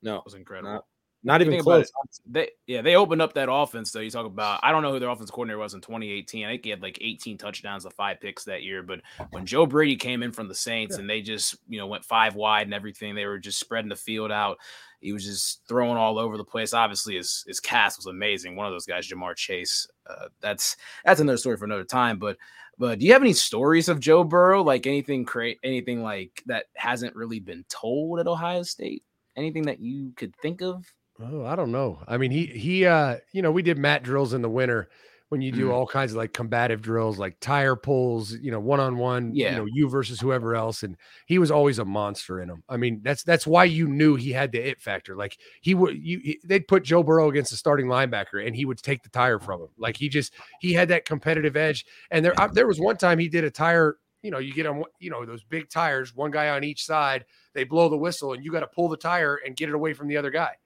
No, 0.03 0.17
it 0.17 0.25
was 0.25 0.35
incredible. 0.35 0.73
Not, 0.73 0.85
not 1.25 1.41
even 1.41 1.61
close. 1.61 1.91
They 2.27 2.51
yeah, 2.67 2.83
they 2.83 2.97
opened 2.97 3.23
up 3.23 3.35
that 3.35 3.49
offense 3.51 3.93
though. 3.93 4.01
You 4.01 4.11
talk 4.11 4.27
about 4.27 4.59
I 4.63 4.73
don't 4.73 4.83
know 4.83 4.93
who 4.93 4.99
their 4.99 5.09
offense 5.09 5.31
coordinator 5.31 5.59
was 5.59 5.75
in 5.75 5.81
2018. 5.81 6.45
I 6.45 6.51
think 6.51 6.65
he 6.65 6.71
had 6.71 6.83
like 6.83 6.99
18 7.01 7.39
touchdowns 7.39 7.85
of 7.85 7.95
five 7.95 8.21
picks 8.21 8.45
that 8.45 8.65
year. 8.65 8.83
But 8.83 9.03
when 9.31 9.47
Joe 9.47 9.65
Brady 9.65 9.95
came 9.95 10.25
in 10.25 10.33
from 10.33 10.49
the 10.49 10.55
Saints 10.55 10.97
yeah. 10.97 11.01
and 11.01 11.11
they 11.11 11.23
just 11.23 11.57
you 11.69 11.79
know 11.79 11.87
went 11.87 12.05
five 12.05 12.35
wide 12.35 12.67
and 12.67 12.75
everything, 12.75 13.15
they 13.15 13.27
were 13.27 13.39
just 13.39 13.61
spreading 13.61 13.89
the 13.89 13.97
field 13.97 14.33
out. 14.33 14.59
He 15.01 15.13
was 15.13 15.25
just 15.25 15.63
throwing 15.69 15.97
all 15.97 16.19
over 16.19 16.37
the 16.37 16.45
place. 16.45 16.75
Obviously, 16.75 17.17
his 17.17 17.45
his 17.47 17.61
cast 17.61 17.99
was 17.99 18.07
amazing. 18.07 18.57
One 18.57 18.67
of 18.67 18.73
those 18.73 18.87
guys, 18.87 19.09
Ja'Marr 19.09 19.37
Chase. 19.37 19.87
Uh, 20.09 20.29
that's 20.41 20.77
that's 21.05 21.21
another 21.21 21.39
story 21.39 21.57
for 21.57 21.67
another 21.67 21.85
time. 21.85 22.19
But 22.19 22.37
but 22.83 22.99
do 22.99 23.07
you 23.07 23.13
have 23.13 23.23
any 23.23 23.33
stories 23.33 23.89
of 23.89 24.01
Joe 24.01 24.25
Burrow, 24.25 24.61
like 24.61 24.89
anything 24.89 25.25
create 25.25 25.61
anything 25.63 26.03
like 26.03 26.43
that 26.47 26.65
hasn't 26.75 27.15
really 27.15 27.39
been 27.39 27.65
told 27.69 28.19
at 28.19 28.27
Ohio 28.27 28.65
State? 28.65 29.05
Anything 29.37 29.63
that 29.67 29.79
you 29.79 30.13
could 30.17 30.35
think 30.43 30.63
of? 30.63 30.85
Oh, 31.21 31.45
I 31.45 31.55
don't 31.55 31.71
know. 31.71 32.03
I 32.09 32.17
mean, 32.17 32.33
he 32.33 32.47
he 32.47 32.85
uh, 32.85 33.19
you 33.31 33.41
know, 33.41 33.53
we 33.53 33.63
did 33.63 33.79
mat 33.79 34.03
drills 34.03 34.35
in 34.35 34.43
the 34.43 34.51
winter 34.51 34.89
when 35.33 35.41
you 35.41 35.51
do 35.51 35.69
mm. 35.69 35.73
all 35.73 35.87
kinds 35.87 36.13
of 36.13 36.19
like 36.19 36.35
combative 36.35 36.83
drills, 36.83 37.19
like 37.19 37.41
tire 37.41 37.75
pulls, 37.75 38.35
you 38.35 38.51
know, 38.51 38.61
one 38.61 38.81
on 38.81 38.99
one, 38.99 39.35
you 39.35 39.57
know, 39.57 39.65
you 39.65 39.89
versus 39.89 40.21
whoever 40.21 40.55
else, 40.55 40.83
and 40.83 40.95
he 41.25 41.39
was 41.39 41.51
always 41.51 41.79
a 41.79 41.87
monster 41.87 42.43
in 42.43 42.49
them. 42.49 42.63
I 42.69 42.77
mean, 42.77 43.01
that's 43.03 43.23
that's 43.23 43.47
why 43.47 43.65
you 43.65 43.89
knew 43.89 44.15
he 44.15 44.31
had 44.31 44.53
the 44.53 44.59
it 44.59 44.79
factor. 44.79 45.17
Like 45.17 45.39
he 45.63 45.73
would, 45.75 45.97
you 45.97 46.21
he, 46.23 46.39
they'd 46.45 46.69
put 46.69 46.85
Joe 46.85 47.03
Burrow 47.03 47.31
against 47.31 47.51
a 47.51 47.57
starting 47.57 47.87
linebacker, 47.87 48.47
and 48.47 48.55
he 48.55 48.67
would 48.67 48.77
take 48.77 49.03
the 49.03 49.09
tire 49.09 49.39
from 49.39 49.63
him. 49.63 49.69
Like 49.79 49.97
he 49.97 50.11
just 50.11 50.35
he 50.61 50.75
had 50.75 50.89
that 50.89 51.07
competitive 51.07 51.57
edge. 51.57 51.87
And 52.11 52.23
there 52.23 52.39
I, 52.39 52.49
there 52.49 52.67
was 52.67 52.79
one 52.79 52.99
time 52.99 53.19
he 53.19 53.31
did 53.31 53.45
a 53.45 53.51
tire. 53.51 53.97
You 54.21 54.33
know, 54.33 54.39
you 54.39 54.53
get 54.53 54.67
on, 54.67 54.85
you 54.99 55.09
know, 55.09 55.25
those 55.25 55.45
big 55.45 55.71
tires, 55.71 56.15
one 56.15 56.31
guy 56.31 56.51
on 56.51 56.63
each 56.63 56.85
side. 56.85 57.25
They 57.55 57.65
blow 57.65 57.89
the 57.89 57.97
whistle, 57.97 58.35
and 58.35 58.45
you 58.45 58.53
got 58.53 58.61
to 58.61 58.67
pull 58.67 58.91
the 58.91 58.99
tire 58.99 59.41
and 59.47 59.57
get 59.57 59.71
it 59.71 59.75
away 59.75 59.95
from 59.95 60.09
the 60.09 60.19
other 60.19 60.31
guy. 60.31 60.57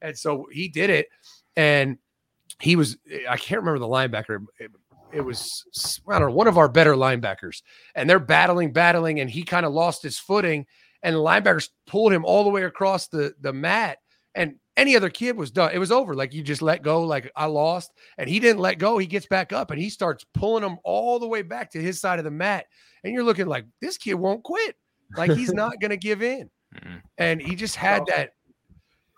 And 0.00 0.16
so 0.16 0.46
he 0.50 0.68
did 0.68 0.88
it, 0.88 1.08
and 1.56 1.98
he 2.60 2.76
was 2.76 2.96
I 3.28 3.36
can't 3.36 3.60
remember 3.60 3.78
the 3.78 3.86
linebacker. 3.86 4.44
It, 4.58 4.70
it, 5.12 5.20
was 5.20 6.00
I 6.08 6.18
don't 6.18 6.30
know 6.30 6.34
one 6.34 6.48
of 6.48 6.58
our 6.58 6.68
better 6.68 6.94
linebackers, 6.94 7.62
and 7.94 8.08
they're 8.08 8.18
battling, 8.18 8.72
battling, 8.72 9.20
and 9.20 9.30
he 9.30 9.42
kind 9.42 9.66
of 9.66 9.72
lost 9.72 10.02
his 10.02 10.18
footing, 10.18 10.66
and 11.02 11.14
the 11.14 11.20
linebackers 11.20 11.70
pulled 11.86 12.12
him 12.12 12.24
all 12.24 12.44
the 12.44 12.50
way 12.50 12.64
across 12.64 13.08
the 13.08 13.34
the 13.40 13.52
mat, 13.52 13.98
and 14.34 14.56
any 14.76 14.96
other 14.96 15.10
kid 15.10 15.36
was 15.36 15.50
done. 15.50 15.70
It 15.72 15.78
was 15.78 15.92
over. 15.92 16.14
Like 16.14 16.34
you 16.34 16.42
just 16.42 16.62
let 16.62 16.82
go. 16.82 17.02
Like 17.02 17.30
I 17.36 17.46
lost, 17.46 17.92
and 18.18 18.28
he 18.28 18.40
didn't 18.40 18.60
let 18.60 18.78
go. 18.78 18.98
He 18.98 19.06
gets 19.06 19.26
back 19.26 19.52
up 19.52 19.70
and 19.70 19.80
he 19.80 19.88
starts 19.88 20.24
pulling 20.34 20.62
them 20.62 20.78
all 20.84 21.18
the 21.18 21.28
way 21.28 21.42
back 21.42 21.70
to 21.72 21.82
his 21.82 22.00
side 22.00 22.18
of 22.18 22.24
the 22.24 22.30
mat, 22.30 22.66
and 23.02 23.12
you're 23.12 23.24
looking 23.24 23.46
like 23.46 23.66
this 23.80 23.98
kid 23.98 24.14
won't 24.14 24.42
quit. 24.42 24.76
Like 25.16 25.32
he's 25.32 25.52
not 25.54 25.80
going 25.80 25.90
to 25.90 25.96
give 25.96 26.22
in, 26.22 26.50
mm-hmm. 26.74 26.98
and 27.18 27.40
he 27.40 27.54
just 27.54 27.76
had 27.76 28.04
that. 28.06 28.34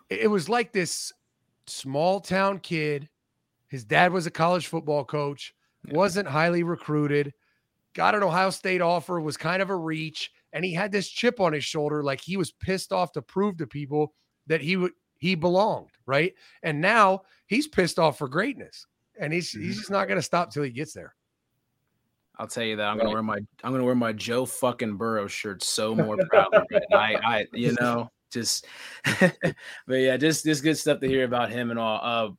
It 0.08 0.30
was 0.30 0.48
like 0.48 0.72
this 0.72 1.12
small 1.66 2.20
town 2.20 2.60
kid 2.60 3.08
his 3.76 3.84
dad 3.84 4.10
was 4.10 4.26
a 4.26 4.30
college 4.30 4.68
football 4.68 5.04
coach, 5.04 5.52
wasn't 5.90 6.26
highly 6.26 6.62
recruited, 6.62 7.34
got 7.92 8.14
an 8.14 8.22
Ohio 8.22 8.48
State 8.48 8.80
offer, 8.80 9.20
was 9.20 9.36
kind 9.36 9.60
of 9.60 9.68
a 9.68 9.76
reach, 9.76 10.30
and 10.54 10.64
he 10.64 10.72
had 10.72 10.90
this 10.90 11.10
chip 11.10 11.40
on 11.40 11.52
his 11.52 11.62
shoulder, 11.62 12.02
like 12.02 12.22
he 12.22 12.38
was 12.38 12.52
pissed 12.52 12.90
off 12.90 13.12
to 13.12 13.20
prove 13.20 13.58
to 13.58 13.66
people 13.66 14.14
that 14.46 14.62
he 14.62 14.78
would 14.78 14.92
he 15.18 15.34
belonged, 15.34 15.90
right? 16.06 16.32
And 16.62 16.80
now 16.80 17.24
he's 17.48 17.68
pissed 17.68 17.98
off 17.98 18.16
for 18.16 18.28
greatness, 18.28 18.86
and 19.20 19.30
he's 19.30 19.50
he's 19.50 19.60
mm-hmm. 19.60 19.72
just 19.72 19.90
not 19.90 20.08
going 20.08 20.16
to 20.16 20.22
stop 20.22 20.50
till 20.50 20.62
he 20.62 20.70
gets 20.70 20.94
there. 20.94 21.14
I'll 22.38 22.46
tell 22.46 22.64
you 22.64 22.76
that 22.76 22.88
I'm 22.88 22.96
gonna 22.96 23.10
wear 23.10 23.22
my 23.22 23.36
I'm 23.62 23.72
gonna 23.72 23.84
wear 23.84 23.94
my 23.94 24.14
Joe 24.14 24.46
fucking 24.46 24.96
Burrow 24.96 25.26
shirt 25.26 25.62
so 25.62 25.94
more 25.94 26.16
proudly. 26.30 26.80
I 26.94 27.14
I 27.14 27.46
you 27.52 27.76
know 27.78 28.10
just 28.32 28.66
but 29.20 29.54
yeah, 29.90 30.16
just 30.16 30.46
just 30.46 30.62
good 30.62 30.78
stuff 30.78 31.00
to 31.00 31.08
hear 31.08 31.24
about 31.24 31.50
him 31.50 31.70
and 31.70 31.78
all. 31.78 32.00
Uh, 32.02 32.32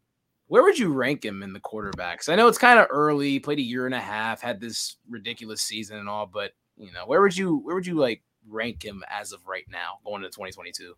where 0.47 0.63
would 0.63 0.79
you 0.79 0.93
rank 0.93 1.23
him 1.23 1.43
in 1.43 1.53
the 1.53 1.59
quarterbacks? 1.59 2.29
I 2.29 2.35
know 2.35 2.47
it's 2.47 2.57
kind 2.57 2.79
of 2.79 2.87
early, 2.89 3.39
played 3.39 3.59
a 3.59 3.63
year 3.63 3.85
and 3.85 3.95
a 3.95 3.99
half, 3.99 4.41
had 4.41 4.59
this 4.59 4.97
ridiculous 5.09 5.61
season 5.61 5.97
and 5.97 6.09
all, 6.09 6.25
but 6.25 6.51
you 6.77 6.91
know, 6.93 7.05
where 7.05 7.21
would 7.21 7.35
you 7.35 7.57
where 7.57 7.75
would 7.75 7.87
you 7.87 7.95
like 7.95 8.23
rank 8.47 8.83
him 8.83 9.03
as 9.09 9.31
of 9.31 9.45
right 9.47 9.65
now 9.69 9.99
going 10.05 10.23
into 10.23 10.29
2022? 10.35 10.93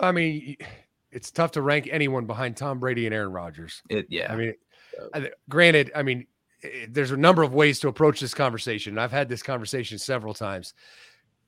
I 0.00 0.12
mean, 0.12 0.56
it's 1.10 1.30
tough 1.30 1.52
to 1.52 1.62
rank 1.62 1.88
anyone 1.90 2.26
behind 2.26 2.56
Tom 2.56 2.78
Brady 2.78 3.06
and 3.06 3.14
Aaron 3.14 3.32
Rodgers. 3.32 3.82
It, 3.88 4.06
yeah. 4.10 4.32
I 4.32 4.36
mean, 4.36 4.54
granted, 5.48 5.90
I 5.94 6.02
mean, 6.02 6.26
eh, 6.62 6.86
there's 6.88 7.10
a 7.10 7.16
number 7.16 7.42
of 7.42 7.54
ways 7.54 7.80
to 7.80 7.88
approach 7.88 8.20
this 8.20 8.34
conversation. 8.34 8.98
I've 8.98 9.12
had 9.12 9.28
this 9.28 9.42
conversation 9.42 9.98
several 9.98 10.34
times 10.34 10.74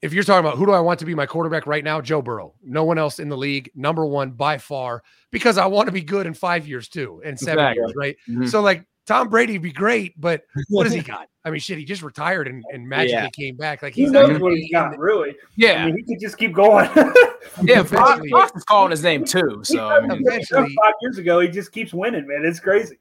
if 0.03 0.13
you're 0.13 0.25
talking 0.25 0.47
about 0.47 0.57
who 0.57 0.67
do 0.67 0.73
I 0.73 0.81
want 0.81 0.99
to 1.01 1.05
be 1.05 1.15
my 1.15 1.27
quarterback 1.27 1.67
right 1.67 1.85
now, 1.85 2.01
Joe 2.01 2.23
Burrow. 2.23 2.55
No 2.63 2.85
one 2.85 2.99
else 2.99 3.19
in 3.19 3.29
the 3.29 3.37
league, 3.37 3.71
number 3.75 4.07
one 4.07 4.31
by 4.31 4.59
far, 4.59 5.03
because 5.31 5.59
I 5.59 5.67
want 5.67 5.87
to 5.87 5.93
be 5.93 6.03
good 6.03 6.27
in 6.27 6.35
five 6.35 6.67
years 6.67 6.89
too, 6.89 7.21
and 7.25 7.39
seven 7.39 7.65
exactly. 7.65 7.83
years, 7.83 7.93
right? 7.97 8.17
Mm-hmm. 8.29 8.47
So 8.47 8.63
like 8.63 8.87
Tom 9.07 9.29
Brady 9.29 9.55
would 9.55 9.63
be 9.63 9.73
great, 9.73 10.19
but 10.19 10.45
what 10.69 10.87
has 10.87 10.95
he 10.95 11.01
got? 11.03 11.29
I 11.45 11.51
mean, 11.51 11.61
shit, 11.61 11.79
he 11.79 11.85
just 11.85 12.03
retired 12.03 12.49
and, 12.49 12.63
and 12.73 12.87
magically 12.87 13.15
yeah. 13.15 13.29
came 13.31 13.57
back. 13.57 13.83
Like 13.83 13.95
he's 13.95 14.11
knows 14.11 14.39
what 14.39 14.55
he's 14.55 14.71
got, 14.71 14.99
really. 14.99 15.35
Yeah, 15.57 15.83
I 15.83 15.87
mean, 15.87 15.97
he 15.97 16.03
could 16.03 16.21
just 16.21 16.37
keep 16.37 16.53
going. 16.53 16.89
yeah, 17.63 17.83
Fox, 17.83 18.23
Fox 18.31 18.53
is 18.55 18.65
calling 18.65 18.91
his 18.91 19.03
name 19.03 19.25
too. 19.25 19.61
So 19.65 19.89
I 19.89 20.01
mean, 20.01 20.23
eventually, 20.25 20.75
five 20.83 20.95
years 21.01 21.19
ago, 21.19 21.41
he 21.41 21.49
just 21.49 21.73
keeps 21.73 21.95
winning, 21.95 22.27
man. 22.27 22.45
It's 22.45 22.61
crazy. 22.61 22.99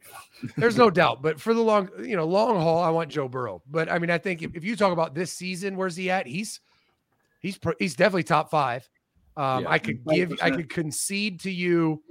There's 0.55 0.77
no 0.77 0.89
doubt, 0.89 1.21
but 1.21 1.39
for 1.39 1.53
the 1.53 1.61
long, 1.61 1.89
you 2.01 2.15
know, 2.15 2.25
long 2.25 2.55
haul, 2.55 2.81
I 2.81 2.89
want 2.89 3.09
Joe 3.09 3.27
Burrow. 3.27 3.61
But 3.69 3.91
I 3.91 3.99
mean, 3.99 4.09
I 4.09 4.17
think 4.17 4.41
if, 4.41 4.55
if 4.55 4.63
you 4.63 4.77
talk 4.77 4.93
about 4.93 5.13
this 5.13 5.33
season, 5.33 5.75
where's 5.75 5.97
he 5.97 6.09
at? 6.09 6.25
He's 6.25 6.61
He's 7.39 7.59
he's 7.79 7.95
definitely 7.95 8.23
top 8.23 8.51
five. 8.51 8.87
Um, 9.37 9.63
yeah, 9.63 9.69
I 9.69 9.79
could 9.79 10.05
give 10.05 10.29
5%. 10.29 10.37
I 10.41 10.51
could 10.51 10.69
concede 10.69 11.39
to 11.41 11.51
you 11.51 12.03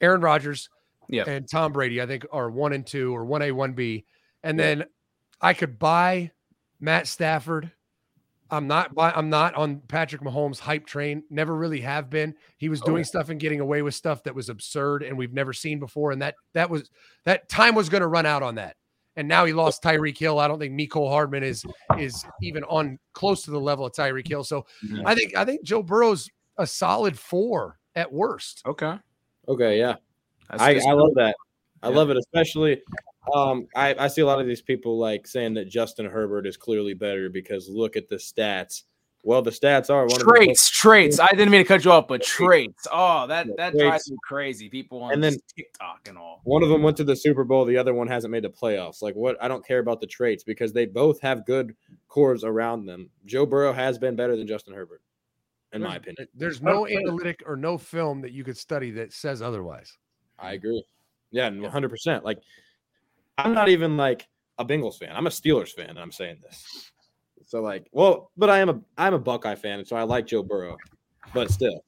Aaron 0.00 0.20
Rodgers 0.20 0.68
yeah. 1.08 1.24
and 1.26 1.48
Tom 1.48 1.72
Brady, 1.72 2.02
I 2.02 2.06
think 2.06 2.26
are 2.30 2.50
one 2.50 2.72
and 2.72 2.86
two 2.86 3.14
or 3.14 3.24
one 3.24 3.42
A, 3.42 3.50
one 3.52 3.72
B. 3.72 4.04
And 4.42 4.58
yeah. 4.58 4.64
then 4.64 4.84
I 5.40 5.54
could 5.54 5.78
buy 5.78 6.32
Matt 6.80 7.06
Stafford. 7.06 7.72
I'm 8.50 8.68
not 8.68 8.94
buy, 8.94 9.10
I'm 9.10 9.30
not 9.30 9.54
on 9.54 9.80
Patrick 9.88 10.20
Mahomes 10.20 10.58
hype 10.58 10.86
train. 10.86 11.24
Never 11.30 11.56
really 11.56 11.80
have 11.80 12.10
been. 12.10 12.34
He 12.58 12.68
was 12.68 12.80
doing 12.82 13.02
stuff 13.02 13.30
and 13.30 13.40
getting 13.40 13.60
away 13.60 13.80
with 13.82 13.94
stuff 13.94 14.22
that 14.24 14.34
was 14.34 14.50
absurd 14.50 15.02
and 15.02 15.16
we've 15.16 15.32
never 15.32 15.52
seen 15.52 15.80
before. 15.80 16.12
And 16.12 16.20
that 16.20 16.34
that 16.52 16.68
was 16.68 16.90
that 17.24 17.48
time 17.48 17.74
was 17.74 17.88
going 17.88 18.02
to 18.02 18.06
run 18.06 18.26
out 18.26 18.42
on 18.42 18.56
that 18.56 18.76
and 19.16 19.28
now 19.28 19.44
he 19.44 19.52
lost 19.52 19.82
Tyreek 19.82 20.18
Hill. 20.18 20.38
I 20.38 20.48
don't 20.48 20.58
think 20.58 20.74
Mecole 20.74 21.08
Hardman 21.08 21.42
is 21.42 21.64
is 21.98 22.24
even 22.42 22.64
on 22.64 22.98
close 23.12 23.42
to 23.44 23.50
the 23.50 23.60
level 23.60 23.86
of 23.86 23.92
Tyreek 23.92 24.28
Hill. 24.28 24.44
So 24.44 24.66
mm-hmm. 24.84 25.06
I 25.06 25.14
think 25.14 25.36
I 25.36 25.44
think 25.44 25.62
Joe 25.62 25.82
Burrow's 25.82 26.28
a 26.58 26.66
solid 26.66 27.18
four 27.18 27.78
at 27.94 28.12
worst. 28.12 28.62
Okay. 28.66 28.98
Okay. 29.48 29.78
Yeah. 29.78 29.96
I, 30.50 30.74
I 30.74 30.92
love 30.92 31.14
that. 31.14 31.36
I 31.82 31.88
yeah. 31.88 31.96
love 31.96 32.10
it, 32.10 32.16
especially. 32.16 32.80
Um, 33.34 33.66
I, 33.74 33.94
I 33.98 34.08
see 34.08 34.20
a 34.20 34.26
lot 34.26 34.40
of 34.40 34.46
these 34.46 34.62
people 34.62 34.98
like 34.98 35.26
saying 35.26 35.54
that 35.54 35.68
Justin 35.68 36.06
Herbert 36.06 36.46
is 36.46 36.56
clearly 36.56 36.94
better 36.94 37.30
because 37.30 37.68
look 37.68 37.96
at 37.96 38.08
the 38.08 38.16
stats. 38.16 38.82
Well, 39.26 39.40
the 39.40 39.50
stats 39.50 39.88
are 39.88 40.06
one 40.06 40.20
traits. 40.20 40.68
traits. 40.68 41.18
I 41.18 41.28
didn't 41.28 41.50
mean 41.50 41.62
to 41.62 41.64
cut 41.64 41.82
you 41.82 41.90
off, 41.90 42.06
but 42.06 42.22
traits. 42.22 42.86
Oh, 42.92 43.26
that 43.26 43.46
that 43.56 43.70
traits. 43.70 43.82
drives 43.82 44.10
me 44.10 44.18
crazy. 44.22 44.68
People 44.68 45.02
on 45.02 45.14
and 45.14 45.24
then 45.24 45.38
TikTok 45.56 46.06
and 46.06 46.18
all. 46.18 46.42
One 46.44 46.62
of 46.62 46.68
them 46.68 46.82
went 46.82 46.98
to 46.98 47.04
the 47.04 47.16
Super 47.16 47.42
Bowl. 47.42 47.64
The 47.64 47.78
other 47.78 47.94
one 47.94 48.06
hasn't 48.06 48.30
made 48.30 48.44
the 48.44 48.50
playoffs. 48.50 49.00
Like 49.00 49.14
what? 49.14 49.42
I 49.42 49.48
don't 49.48 49.66
care 49.66 49.78
about 49.78 50.02
the 50.02 50.06
traits 50.06 50.44
because 50.44 50.74
they 50.74 50.84
both 50.84 51.22
have 51.22 51.46
good 51.46 51.74
cores 52.06 52.44
around 52.44 52.84
them. 52.84 53.08
Joe 53.24 53.46
Burrow 53.46 53.72
has 53.72 53.98
been 53.98 54.14
better 54.14 54.36
than 54.36 54.46
Justin 54.46 54.74
Herbert, 54.74 55.00
in 55.72 55.80
there's, 55.80 55.90
my 55.90 55.96
opinion. 55.96 56.16
Eh, 56.20 56.26
there's 56.34 56.60
no 56.60 56.86
analytic 56.86 57.42
or 57.46 57.56
no 57.56 57.78
film 57.78 58.20
that 58.20 58.32
you 58.32 58.44
could 58.44 58.58
study 58.58 58.90
that 58.90 59.14
says 59.14 59.40
otherwise. 59.40 59.96
I 60.38 60.52
agree. 60.52 60.84
Yeah, 61.30 61.48
100. 61.48 61.88
percent 61.88 62.24
Like, 62.24 62.38
I'm 63.38 63.54
not 63.54 63.70
even 63.70 63.96
like 63.96 64.28
a 64.58 64.66
Bengals 64.66 64.98
fan. 64.98 65.16
I'm 65.16 65.26
a 65.26 65.30
Steelers 65.30 65.70
fan. 65.70 65.96
I'm 65.96 66.12
saying 66.12 66.36
this. 66.42 66.92
So 67.46 67.60
like, 67.60 67.86
well, 67.92 68.30
but 68.36 68.50
I 68.50 68.58
am 68.58 68.68
a 68.68 68.80
I'm 68.96 69.14
a 69.14 69.18
Buckeye 69.18 69.54
fan, 69.54 69.84
so 69.84 69.96
I 69.96 70.02
like 70.02 70.26
Joe 70.26 70.42
Burrow, 70.42 70.76
but 71.32 71.50
still. 71.50 71.80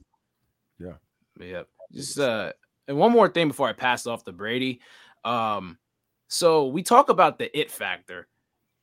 Yeah. 0.79 0.95
Yep. 1.41 1.69
Just 1.93 2.19
uh 2.19 2.53
and 2.89 2.97
one 2.97 3.13
more 3.13 3.29
thing 3.29 3.49
before 3.49 3.69
I 3.69 3.73
pass 3.73 4.07
off 4.07 4.25
to 4.25 4.33
Brady. 4.33 4.81
Um, 5.25 5.79
so 6.29 6.67
we 6.67 6.83
talk 6.83 7.09
about 7.09 7.39
the 7.39 7.57
it 7.59 7.71
factor, 7.71 8.29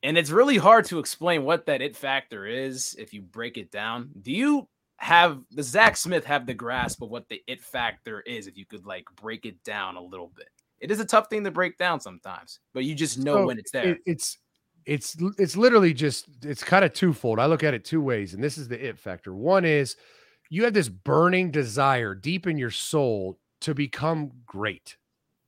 and 0.02 0.18
it's 0.18 0.30
really 0.30 0.58
hard 0.58 0.86
to 0.86 1.00
explain 1.00 1.44
what 1.44 1.66
that 1.68 1.82
it 1.82 1.96
factor 1.96 2.46
is 2.46 2.96
if 2.98 3.14
you 3.14 3.22
break 3.22 3.58
it 3.58 3.72
down. 3.72 4.10
Do 4.22 4.32
you 4.32 4.68
have 4.98 5.42
the 5.52 5.64
Zach 5.64 5.98
Smith 5.98 6.26
have 6.26 6.46
the 6.46 6.54
grasp 6.54 7.02
of 7.02 7.10
what 7.10 7.28
the 7.30 7.42
it 7.48 7.62
factor 7.62 8.22
is 8.22 8.48
if 8.48 8.58
you 8.58 8.66
could 8.66 8.86
like 8.86 9.06
break 9.16 9.46
it 9.46 9.64
down 9.64 9.96
a 9.96 10.02
little 10.02 10.32
bit? 10.36 10.50
It 10.80 10.92
is 10.92 11.00
a 11.00 11.06
tough 11.06 11.30
thing 11.30 11.46
to 11.46 11.52
break 11.52 11.78
down 11.78 12.02
sometimes, 12.02 12.60
but 12.74 12.84
you 12.84 12.94
just 12.94 13.18
know 13.18 13.38
so 13.38 13.46
when 13.46 13.58
it's 13.58 13.72
there. 13.72 13.92
It, 13.92 13.98
it's 14.06 14.38
it's 14.86 15.16
it's 15.38 15.58
literally 15.58 15.94
just 15.94 16.28
it's 16.44 16.64
kind 16.64 16.86
of 16.86 16.94
twofold. 16.94 17.40
I 17.40 17.46
look 17.48 17.64
at 17.64 17.74
it 17.74 17.86
two 17.86 18.02
ways, 18.02 18.34
and 18.34 18.44
this 18.44 18.58
is 18.58 18.68
the 18.68 18.84
it 18.84 19.00
factor. 19.00 19.34
One 19.36 19.66
is 19.66 19.96
you 20.50 20.64
have 20.66 20.74
this 20.74 20.90
burning 20.90 21.52
desire 21.52 22.16
deep 22.16 22.48
in 22.48 22.58
your 22.58 22.72
soul 22.72 23.40
to 23.62 23.74
become 23.74 24.32
great. 24.46 24.98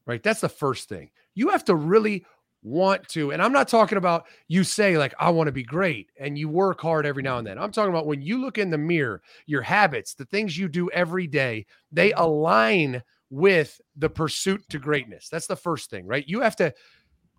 right? 0.06 0.22
That's 0.24 0.42
the 0.42 0.50
first 0.50 0.90
thing. 0.90 1.10
You 1.36 1.50
have 1.50 1.66
to 1.66 1.76
really 1.76 2.26
want 2.64 3.08
to. 3.10 3.32
And 3.32 3.42
I'm 3.42 3.52
not 3.52 3.68
talking 3.68 3.98
about 3.98 4.26
you 4.48 4.64
say, 4.64 4.98
like, 4.98 5.14
I 5.20 5.30
want 5.30 5.48
to 5.48 5.52
be 5.52 5.64
great 5.64 6.12
and 6.20 6.38
you 6.38 6.50
work 6.50 6.82
hard 6.82 7.06
every 7.06 7.24
now 7.24 7.38
and 7.38 7.46
then. 7.46 7.58
I'm 7.60 7.72
talking 7.72 7.92
about 7.92 8.08
when 8.08 8.22
you 8.22 8.40
look 8.42 8.58
in 8.58 8.70
the 8.70 8.78
mirror, 8.78 9.22
your 9.46 9.62
habits, 9.62 10.14
the 10.16 10.26
things 10.26 10.58
you 10.58 10.68
do 10.68 10.90
every 10.92 11.28
day, 11.28 11.66
they 11.92 12.12
align 12.14 13.04
with 13.30 13.80
the 13.96 14.10
pursuit 14.10 14.64
to 14.70 14.80
greatness. 14.80 15.30
That's 15.30 15.48
the 15.48 15.56
first 15.56 15.90
thing, 15.90 16.06
right? 16.08 16.28
You 16.28 16.42
have 16.42 16.56
to 16.58 16.74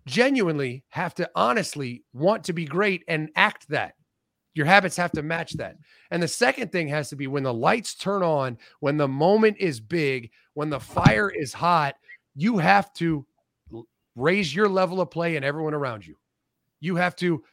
genuinely 0.07 0.83
have 0.89 1.13
to 1.15 1.29
honestly 1.35 2.03
want 2.13 2.43
to 2.45 2.53
be 2.53 2.65
great 2.65 3.03
and 3.07 3.29
act 3.35 3.67
that. 3.69 3.93
Your 4.55 4.65
habits 4.65 4.97
have 4.97 5.11
to 5.11 5.21
match 5.21 5.53
that. 5.53 5.77
And 6.09 6.23
the 6.23 6.27
second 6.27 6.71
thing 6.71 6.87
has 6.87 7.09
to 7.09 7.15
be 7.15 7.27
when 7.27 7.43
the 7.43 7.53
lights 7.53 7.93
turn 7.93 8.23
on, 8.23 8.57
when 8.79 8.97
the 8.97 9.07
moment 9.07 9.57
is 9.59 9.79
big, 9.79 10.31
when 10.55 10.71
the 10.71 10.79
fire 10.79 11.29
is 11.29 11.53
hot, 11.53 11.95
you 12.33 12.57
have 12.57 12.91
to 12.93 13.27
raise 14.15 14.55
your 14.55 14.67
level 14.67 14.99
of 14.99 15.11
play 15.11 15.35
and 15.35 15.45
everyone 15.45 15.75
around 15.75 16.07
you. 16.07 16.15
You 16.79 16.95
have 16.95 17.15
to 17.17 17.43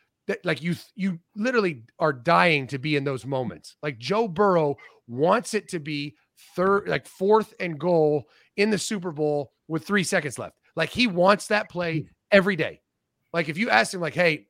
like 0.45 0.63
you 0.63 0.75
you 0.95 1.19
literally 1.37 1.83
are 1.99 2.13
dying 2.13 2.67
to 2.69 2.79
be 2.79 2.97
in 2.97 3.05
those 3.05 3.27
moments. 3.27 3.77
Like 3.83 3.99
Joe 3.99 4.27
Burrow 4.27 4.77
wants 5.07 5.53
it 5.53 5.69
to 5.69 5.79
be 5.79 6.15
third 6.57 6.89
like 6.89 7.07
fourth 7.07 7.53
and 7.61 7.79
goal 7.79 8.25
in 8.57 8.71
the 8.71 8.79
Super 8.79 9.13
Bowl 9.13 9.53
with 9.69 9.87
3 9.87 10.03
seconds 10.03 10.39
left. 10.39 10.57
Like 10.77 10.91
he 10.91 11.07
wants 11.07 11.49
that 11.49 11.69
play. 11.69 12.07
Every 12.35 12.57
day. 12.57 12.81
Like 13.33 13.49
if 13.49 13.59
you 13.59 13.71
ask 13.71 13.93
him 13.95 14.01
like, 14.01 14.15
"Hey, 14.15 14.47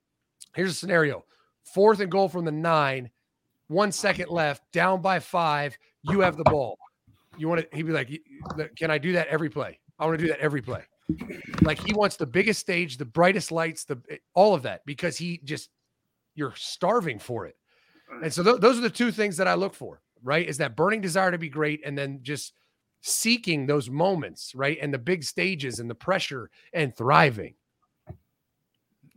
here's 0.55 0.71
a 0.71 0.75
scenario. 0.75 1.25
Fourth 1.63 2.01
and 2.01 2.11
goal 2.11 2.29
from 2.29 2.45
the 2.45 2.53
9, 2.53 3.11
1 3.69 3.93
second 3.93 4.29
left, 4.29 4.63
down 4.73 5.01
by 5.01 5.19
5, 5.19 5.79
you 6.03 6.21
have 6.21 6.37
the 6.37 6.45
ball." 6.45 6.79
You 7.37 7.49
want 7.49 7.69
to 7.69 7.77
he'd 7.77 7.87
be 7.87 7.93
like, 7.93 8.11
"Can 8.77 8.91
I 8.91 8.99
do 8.99 9.13
that 9.13 9.29
every 9.29 9.51
play?" 9.51 9.79
I 9.99 10.07
want 10.07 10.19
to 10.19 10.25
do 10.25 10.31
that 10.31 10.41
every 10.41 10.63
play. 10.63 10.83
Like 11.63 11.79
he 11.79 11.93
wants 11.93 12.17
the 12.17 12.27
biggest 12.27 12.61
stage, 12.61 12.97
the 12.97 13.05
brightest 13.05 13.53
lights, 13.53 13.85
the 13.85 14.01
eh, 14.09 14.17
all 14.35 14.55
of 14.55 14.63
that 14.63 14.85
because 14.87 15.17
he 15.17 15.41
just 15.45 15.71
you're 16.35 16.55
starving 16.57 17.19
for 17.19 17.47
it. 17.47 17.57
And 18.23 18.33
so 18.33 18.43
th- 18.43 18.61
those 18.61 18.79
are 18.79 18.83
the 18.83 18.91
two 18.91 19.11
things 19.11 19.37
that 19.37 19.49
I 19.49 19.55
look 19.55 19.75
for, 19.75 20.01
right? 20.23 20.47
Is 20.47 20.59
that 20.59 20.77
burning 20.77 21.01
desire 21.01 21.31
to 21.31 21.39
be 21.39 21.49
great 21.49 21.81
and 21.85 21.97
then 21.97 22.21
just 22.23 22.55
seeking 23.01 23.67
those 23.67 23.91
moments, 23.91 24.55
right? 24.55 24.79
And 24.81 24.93
the 24.93 24.99
big 24.99 25.25
stages 25.25 25.79
and 25.79 25.91
the 25.91 25.95
pressure 25.95 26.51
and 26.73 26.97
thriving. 26.97 27.55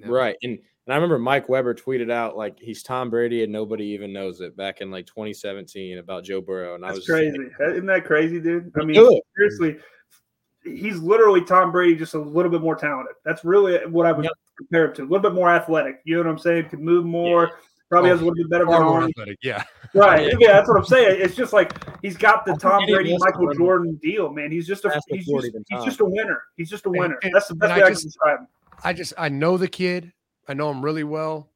Right. 0.06 0.36
And 0.44 0.60
and 0.88 0.94
I 0.94 0.96
remember 0.96 1.20
Mike 1.20 1.50
Weber 1.50 1.74
tweeted 1.74 2.10
out 2.10 2.38
like 2.38 2.58
he's 2.60 2.82
Tom 2.82 3.10
Brady 3.10 3.44
and 3.44 3.52
nobody 3.52 3.84
even 3.88 4.14
knows 4.14 4.40
it 4.40 4.56
back 4.56 4.80
in 4.80 4.90
like 4.90 5.06
2017 5.06 5.98
about 5.98 6.24
Joe 6.24 6.40
Burrow. 6.40 6.76
And 6.76 6.84
That's 6.84 6.94
I 6.94 6.96
was 6.96 7.06
crazy. 7.06 7.38
Isn't 7.72 7.86
that 7.88 8.06
crazy, 8.06 8.40
dude? 8.40 8.72
I 8.80 8.86
mean, 8.86 8.96
seriously, 9.36 9.78
he's 10.64 11.00
literally 11.00 11.44
Tom 11.44 11.74
Brady, 11.74 11.98
just 11.98 12.14
a 12.14 12.20
little 12.20 12.50
bit 12.50 12.62
more 12.62 12.78
talented. 12.78 13.16
That's 13.26 13.44
really 13.44 13.86
what 13.88 14.06
I 14.06 14.14
would 14.14 14.24
yep. 14.24 14.34
compare 14.58 14.86
him 14.86 14.96
to. 14.96 15.02
A 15.02 15.04
little 15.04 15.20
bit 15.20 15.34
more 15.34 15.50
athletic. 15.50 16.00
You 16.06 16.16
know 16.16 16.24
what 16.24 16.30
I'm 16.30 16.40
saying? 16.40 16.70
Could 16.70 16.80
move 16.80 17.04
more. 17.06 17.48
Yeah. 17.48 17.56
Probably 17.90 18.10
oh, 18.10 18.14
has 18.14 18.22
a 18.22 18.26
little 18.26 18.36
bit 18.36 18.50
better 18.50 18.70
arm. 18.70 19.10
Athletic, 19.10 19.40
yeah. 19.42 19.64
Right. 19.94 20.34
yeah, 20.40 20.54
that's 20.54 20.70
what 20.70 20.78
I'm 20.78 20.86
saying. 20.86 21.20
It's 21.22 21.36
just 21.36 21.52
like 21.52 21.74
he's 22.02 22.16
got 22.16 22.46
the 22.46 22.54
Tom 22.54 22.86
Brady, 22.86 23.18
Michael 23.18 23.54
Jordan 23.54 24.00
deal, 24.02 24.32
man. 24.32 24.52
He's 24.52 24.68
just 24.68 24.86
a 24.86 25.02
he's 25.10 25.26
just, 25.26 25.48
he's 25.70 25.84
just, 25.84 26.00
a 26.02 26.06
winner. 26.06 26.44
He's 26.56 26.70
just 26.70 26.86
a 26.86 26.90
winner. 26.90 27.18
And, 27.24 27.34
that's 27.34 27.48
the 27.48 27.56
best 27.56 27.76
way 27.76 27.84
I, 27.84 27.90
just, 27.90 28.02
can 28.02 28.08
describe 28.08 28.40
him. 28.40 28.48
I 28.84 28.94
just 28.94 29.14
I 29.18 29.30
know 29.30 29.58
the 29.58 29.68
kid. 29.68 30.12
I 30.48 30.54
know 30.54 30.70
him 30.70 30.84
really 30.84 31.04
well. 31.04 31.52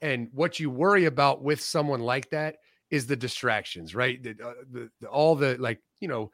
And 0.00 0.28
what 0.32 0.58
you 0.58 0.70
worry 0.70 1.04
about 1.04 1.42
with 1.42 1.60
someone 1.60 2.00
like 2.00 2.30
that 2.30 2.56
is 2.90 3.06
the 3.06 3.16
distractions, 3.16 3.94
right? 3.94 4.22
The, 4.22 4.30
uh, 4.30 4.52
the, 4.70 4.90
the 5.00 5.08
all 5.08 5.36
the 5.36 5.56
like, 5.58 5.80
you 6.00 6.08
know, 6.08 6.30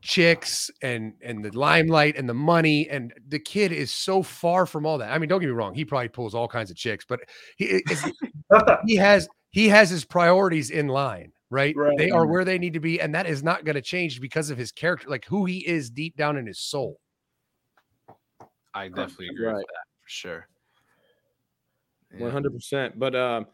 chicks 0.00 0.70
and 0.82 1.14
and 1.22 1.44
the 1.44 1.50
limelight 1.58 2.16
and 2.16 2.28
the 2.28 2.34
money 2.34 2.88
and 2.88 3.12
the 3.28 3.38
kid 3.38 3.72
is 3.72 3.92
so 3.92 4.22
far 4.22 4.66
from 4.66 4.86
all 4.86 4.98
that. 4.98 5.12
I 5.12 5.18
mean, 5.18 5.28
don't 5.28 5.40
get 5.40 5.46
me 5.46 5.52
wrong, 5.52 5.74
he 5.74 5.84
probably 5.84 6.08
pulls 6.08 6.34
all 6.34 6.48
kinds 6.48 6.70
of 6.70 6.76
chicks, 6.76 7.04
but 7.08 7.20
he 7.56 7.82
he 8.86 8.96
has 8.96 9.28
he 9.50 9.68
has 9.68 9.90
his 9.90 10.04
priorities 10.04 10.70
in 10.70 10.88
line, 10.88 11.32
right? 11.50 11.74
right? 11.76 11.96
They 11.96 12.10
are 12.10 12.26
where 12.26 12.44
they 12.44 12.58
need 12.58 12.74
to 12.74 12.80
be, 12.80 13.00
and 13.00 13.14
that 13.14 13.26
is 13.26 13.42
not 13.42 13.64
going 13.64 13.74
to 13.74 13.82
change 13.82 14.20
because 14.20 14.50
of 14.50 14.58
his 14.58 14.70
character, 14.70 15.08
like 15.08 15.24
who 15.24 15.46
he 15.46 15.66
is 15.66 15.90
deep 15.90 16.16
down 16.16 16.36
in 16.36 16.46
his 16.46 16.60
soul. 16.60 17.00
I 18.78 18.88
definitely 18.88 19.28
agree 19.28 19.46
right. 19.46 19.56
with 19.56 19.66
that 19.66 19.86
for 20.02 20.08
sure. 20.08 20.48
One 22.16 22.30
hundred 22.30 22.54
percent. 22.54 22.98
But 22.98 23.14
um, 23.14 23.46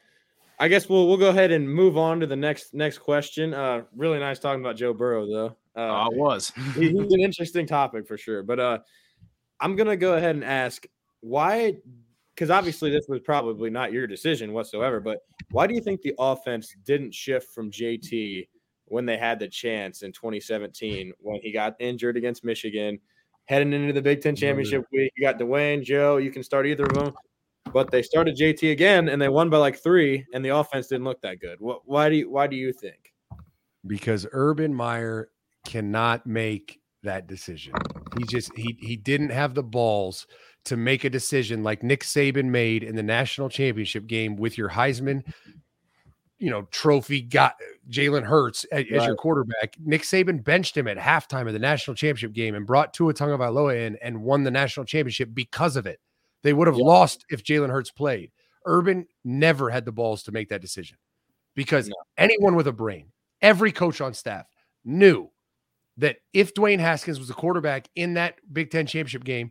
I 0.59 0.69
guess 0.69 0.89
we'll 0.89 1.09
we'll 1.09 1.17
go 1.17 1.31
ahead 1.31 1.51
and 1.51 1.69
move 1.69 1.97
on 1.97 2.21
to 2.21 2.27
the 2.27 2.37
next 2.37 2.75
next 2.75 2.99
question. 2.99 3.53
Uh, 3.55 3.83
really 3.97 4.19
nice 4.19 4.39
talking 4.39 4.61
about 4.61 4.77
Joe 4.77 4.93
Burrow 4.93 5.27
though. 5.27 5.57
Uh, 5.77 6.05
oh, 6.05 6.13
it 6.13 6.17
was. 6.17 6.53
he's 6.75 6.93
an 6.93 7.21
interesting 7.21 7.67
topic 7.67 8.07
for 8.07 8.17
sure. 8.17 8.43
But 8.43 8.61
uh, 8.61 8.79
I'm 9.61 9.77
gonna 9.77 9.97
go 9.97 10.15
ahead 10.15 10.37
and 10.37 10.45
ask 10.45 10.87
why, 11.21 11.75
because 12.35 12.51
obviously 12.51 12.91
this 12.91 13.07
was 13.09 13.21
probably 13.21 13.71
not 13.71 13.93
your 13.93 14.07
decision 14.07 14.53
whatsoever. 14.53 15.01
But 15.01 15.19
why 15.51 15.67
do 15.67 15.75
you 15.75 15.81
think 15.81 16.03
the 16.03 16.15
offense 16.19 16.77
didn't 16.85 17.15
shift 17.15 17.53
from 17.53 17.71
JT 17.71 18.47
when 18.87 19.07
they 19.07 19.17
had 19.17 19.41
the 19.41 19.49
chance 19.49 20.03
in 20.03 20.13
2017 20.13 21.13
when 21.19 21.41
he 21.43 21.51
got 21.51 21.75
injured 21.81 22.17
against 22.17 22.45
Michigan? 22.45 23.01
Heading 23.47 23.73
into 23.73 23.93
the 23.93 24.03
Big 24.03 24.23
Ten 24.23 24.35
championship 24.35 24.85
week, 24.91 25.13
you 25.17 25.27
got 25.27 25.39
Dwayne, 25.39 25.83
Joe. 25.83 26.17
You 26.17 26.31
can 26.31 26.43
start 26.43 26.67
either 26.67 26.85
of 26.85 26.95
them 26.95 27.13
but 27.75 27.91
they 27.91 28.03
started 28.03 28.37
JT 28.37 28.71
again 28.71 29.09
and 29.09 29.21
they 29.21 29.29
won 29.29 29.51
by 29.51 29.59
like 29.59 29.83
three, 29.83 30.25
and 30.33 30.45
the 30.45 30.51
offense 30.51 30.87
didn't 30.87 31.05
look 31.05 31.21
that 31.23 31.41
good. 31.41 31.61
What, 31.61 31.83
why 31.85 32.09
do 32.09 32.17
you, 32.17 32.31
why 32.31 32.47
do 32.47 32.57
you 32.57 32.73
think? 32.73 33.13
Because 33.87 34.27
Urban 34.33 34.73
Meyer 34.73 35.29
cannot 35.67 36.25
make 36.25 36.81
that 37.03 37.27
decision. 37.27 37.75
He 38.17 38.25
just 38.25 38.57
he 38.57 38.79
he 38.81 38.97
didn't 38.97 39.31
have 39.31 39.55
the 39.55 39.63
balls 39.63 40.27
to 40.67 40.77
make 40.77 41.05
a 41.05 41.11
decision 41.11 41.63
like 41.63 41.83
Nick 41.83 42.03
Saban 42.03 42.47
made 42.47 42.83
in 42.83 42.97
the 42.97 43.03
national 43.03 43.51
championship 43.51 44.07
game 44.07 44.37
with 44.37 44.57
your 44.57 44.71
Heisman, 44.71 45.23
you 46.45 46.51
know, 46.51 46.69
trophy 46.71 47.23
got 47.23 47.57
Jalen 47.89 48.23
Hurts 48.23 48.65
as, 48.65 48.85
right. 48.91 49.01
as, 49.01 49.07
your 49.07 49.17
quarterback. 49.17 49.77
Nick 49.83 50.03
Saban 50.03 50.45
benched 50.45 50.77
him 50.77 50.87
at 50.87 50.99
halftime 50.99 51.47
of 51.47 51.55
the 51.55 51.59
national 51.59 51.95
championship 51.95 52.35
game 52.35 52.55
and 52.55 52.67
brought 52.67 52.93
Tua 52.93 53.15
Tagovailoa 53.15 53.87
in 53.87 53.97
and 54.03 54.23
won 54.23 54.45
the 54.45 54.51
national 54.51 54.85
championship 54.85 55.31
because 55.33 55.75
of 55.75 55.87
it. 55.87 56.01
They 56.43 56.53
would 56.53 56.67
have 56.67 56.77
lost 56.77 57.25
if 57.31 57.43
Jalen 57.43 57.71
Hurts 57.71 57.91
played. 57.91 58.31
Urban 58.67 59.07
never 59.25 59.71
had 59.71 59.87
the 59.87 59.93
balls 59.93 60.23
to 60.25 60.33
make 60.33 60.51
that 60.51 60.61
decision 60.61 60.99
because 61.55 61.89
no. 61.89 61.95
anyone 62.19 62.57
with 62.57 62.67
a 62.67 62.73
brain, 62.73 63.07
every 63.41 63.73
coach 63.73 64.03
on 64.03 64.13
staff 64.13 64.47
knew 64.85 65.31
that 65.97 66.19
if 66.35 66.53
Dwayne 66.53 66.79
Haskins 66.79 67.19
was 67.19 67.29
the 67.29 67.35
quarterback 67.35 67.89
in 67.95 68.15
that 68.15 68.35
Big 68.53 68.71
Ten 68.71 68.85
championship 68.85 69.25
game, 69.25 69.51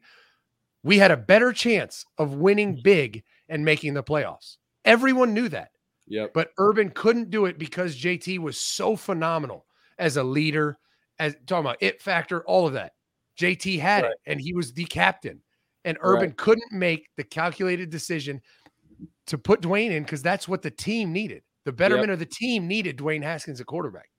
we 0.83 0.99
had 0.99 1.09
a 1.09 1.17
better 1.17 1.53
chance 1.53 2.05
of 2.19 2.35
winning 2.35 2.77
mm. 2.77 2.83
big 2.83 3.23
and 3.49 3.65
making 3.65 3.95
the 3.95 4.03
playoffs. 4.03 4.57
Everyone 4.85 5.33
knew 5.33 5.49
that. 5.49 5.71
Yep. 6.07 6.33
But 6.33 6.49
Urban 6.57 6.89
couldn't 6.89 7.29
do 7.29 7.45
it 7.45 7.57
because 7.57 7.95
JT 7.97 8.39
was 8.39 8.57
so 8.57 8.95
phenomenal 8.95 9.65
as 9.97 10.17
a 10.17 10.23
leader, 10.23 10.77
as 11.19 11.35
talking 11.47 11.65
about 11.65 11.77
it 11.81 12.01
factor, 12.01 12.43
all 12.45 12.67
of 12.67 12.73
that. 12.73 12.93
JT 13.39 13.79
had 13.79 14.03
right. 14.03 14.11
it 14.11 14.17
and 14.25 14.39
he 14.39 14.53
was 14.53 14.73
the 14.73 14.85
captain. 14.85 15.41
And 15.85 15.97
Urban 16.01 16.29
right. 16.29 16.37
couldn't 16.37 16.71
make 16.71 17.09
the 17.17 17.23
calculated 17.23 17.89
decision 17.89 18.41
to 19.27 19.37
put 19.37 19.61
Dwayne 19.61 19.91
in 19.91 20.03
because 20.03 20.21
that's 20.21 20.47
what 20.47 20.61
the 20.61 20.71
team 20.71 21.11
needed. 21.11 21.43
The 21.65 21.73
betterment 21.73 22.07
yep. 22.07 22.13
of 22.13 22.19
the 22.19 22.25
team 22.25 22.67
needed 22.67 22.97
Dwayne 22.97 23.23
Haskins 23.23 23.59
a 23.59 23.65
quarterback 23.65 24.09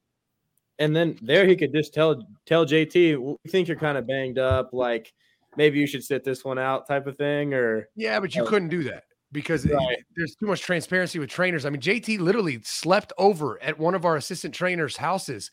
and 0.79 0.95
then 0.95 1.19
there 1.23 1.47
he 1.47 1.57
could 1.57 1.73
just 1.73 1.95
tell 1.95 2.27
tell 2.47 2.67
JT, 2.67 3.19
we 3.19 3.51
think 3.51 3.69
you're 3.69 3.77
kind 3.77 3.99
of 3.99 4.07
banged 4.07 4.39
up, 4.39 4.71
like 4.73 5.13
maybe 5.57 5.79
you 5.79 5.87
should 5.87 6.05
sit 6.05 6.25
this 6.25 6.45
one 6.45 6.59
out, 6.59 6.89
type 6.89 7.07
of 7.07 7.17
thing. 7.17 7.55
Or 7.55 7.89
yeah, 7.95 8.19
but 8.21 8.35
you 8.35 8.43
oh. 8.43 8.47
couldn't 8.47 8.69
do 8.69 8.83
that 8.85 9.05
because 9.35 9.67
right. 9.67 9.99
there's 10.17 10.37
too 10.37 10.47
much 10.47 10.63
transparency 10.63 11.19
with 11.19 11.29
trainers. 11.29 11.67
I 11.67 11.71
mean, 11.71 11.81
JT 11.81 12.21
literally 12.21 12.61
slept 12.63 13.13
over 13.19 13.61
at 13.61 13.79
one 13.79 13.95
of 13.95 14.05
our 14.05 14.17
assistant 14.17 14.55
trainers' 14.55 14.97
houses. 14.97 15.51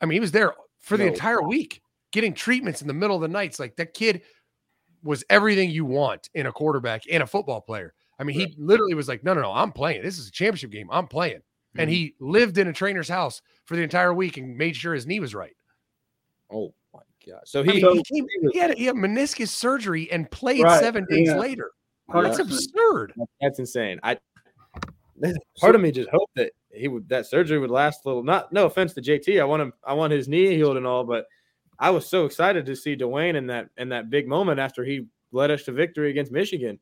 I 0.00 0.06
mean, 0.06 0.16
he 0.16 0.20
was 0.20 0.32
there 0.32 0.52
for 0.80 0.96
the 0.96 1.04
no. 1.04 1.12
entire 1.12 1.40
week 1.40 1.80
getting 2.12 2.34
treatments 2.34 2.82
in 2.82 2.88
the 2.88 2.92
middle 2.92 3.16
of 3.16 3.22
the 3.22 3.28
nights. 3.28 3.60
Like 3.60 3.76
that 3.76 3.94
kid 3.94 4.22
was 5.04 5.24
everything 5.30 5.70
you 5.70 5.84
want 5.84 6.28
in 6.34 6.46
a 6.46 6.52
quarterback 6.52 7.04
and 7.10 7.22
a 7.22 7.26
football 7.26 7.60
player. 7.60 7.94
I 8.18 8.24
mean, 8.24 8.36
right. 8.36 8.48
he 8.48 8.56
literally 8.58 8.94
was 8.94 9.08
like, 9.08 9.22
no, 9.22 9.32
no, 9.32 9.42
no, 9.42 9.52
I'm 9.52 9.70
playing. 9.72 10.02
This 10.02 10.18
is 10.18 10.28
a 10.28 10.32
championship 10.32 10.72
game. 10.72 10.88
I'm 10.90 11.06
playing. 11.06 11.38
Mm-hmm. 11.38 11.80
And 11.80 11.90
he 11.90 12.16
lived 12.18 12.58
in 12.58 12.66
a 12.66 12.72
trainer's 12.72 13.08
house 13.08 13.40
for 13.64 13.76
the 13.76 13.82
entire 13.82 14.12
week 14.12 14.36
and 14.38 14.58
made 14.58 14.74
sure 14.74 14.92
his 14.92 15.06
knee 15.06 15.20
was 15.20 15.36
right. 15.36 15.56
Oh 16.52 16.74
my 16.92 17.00
god! 17.26 17.42
So 17.44 17.62
he, 17.62 17.70
I 17.70 17.88
mean, 17.88 18.02
he, 18.08 18.20
came, 18.20 18.26
he, 18.52 18.58
had 18.58 18.70
a, 18.72 18.74
he 18.74 18.84
had 18.84 18.96
meniscus 18.96 19.48
surgery 19.48 20.10
and 20.12 20.30
played 20.30 20.62
right. 20.62 20.80
seven 20.80 21.06
days 21.08 21.28
yeah. 21.28 21.38
later. 21.38 21.70
That's 22.12 22.38
absurd. 22.38 23.14
That's 23.40 23.58
insane. 23.58 23.98
I 24.02 24.18
part 25.58 25.74
of 25.74 25.80
me 25.80 25.90
just 25.92 26.10
hope 26.10 26.30
that 26.36 26.52
he 26.70 26.88
would 26.88 27.08
that 27.08 27.26
surgery 27.26 27.58
would 27.58 27.70
last 27.70 28.04
a 28.04 28.08
little. 28.08 28.22
Not 28.22 28.52
no 28.52 28.66
offense 28.66 28.92
to 28.94 29.02
JT, 29.02 29.40
I 29.40 29.44
want 29.44 29.62
him. 29.62 29.72
I 29.84 29.94
want 29.94 30.12
his 30.12 30.28
knee 30.28 30.54
healed 30.54 30.76
and 30.76 30.86
all, 30.86 31.04
but 31.04 31.26
I 31.78 31.90
was 31.90 32.06
so 32.06 32.24
excited 32.24 32.66
to 32.66 32.76
see 32.76 32.96
Dwayne 32.96 33.36
in 33.36 33.46
that 33.48 33.68
in 33.76 33.88
that 33.90 34.10
big 34.10 34.28
moment 34.28 34.60
after 34.60 34.84
he 34.84 35.06
led 35.32 35.50
us 35.50 35.64
to 35.64 35.72
victory 35.72 36.10
against 36.10 36.32
Michigan, 36.32 36.78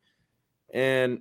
and 0.73 1.21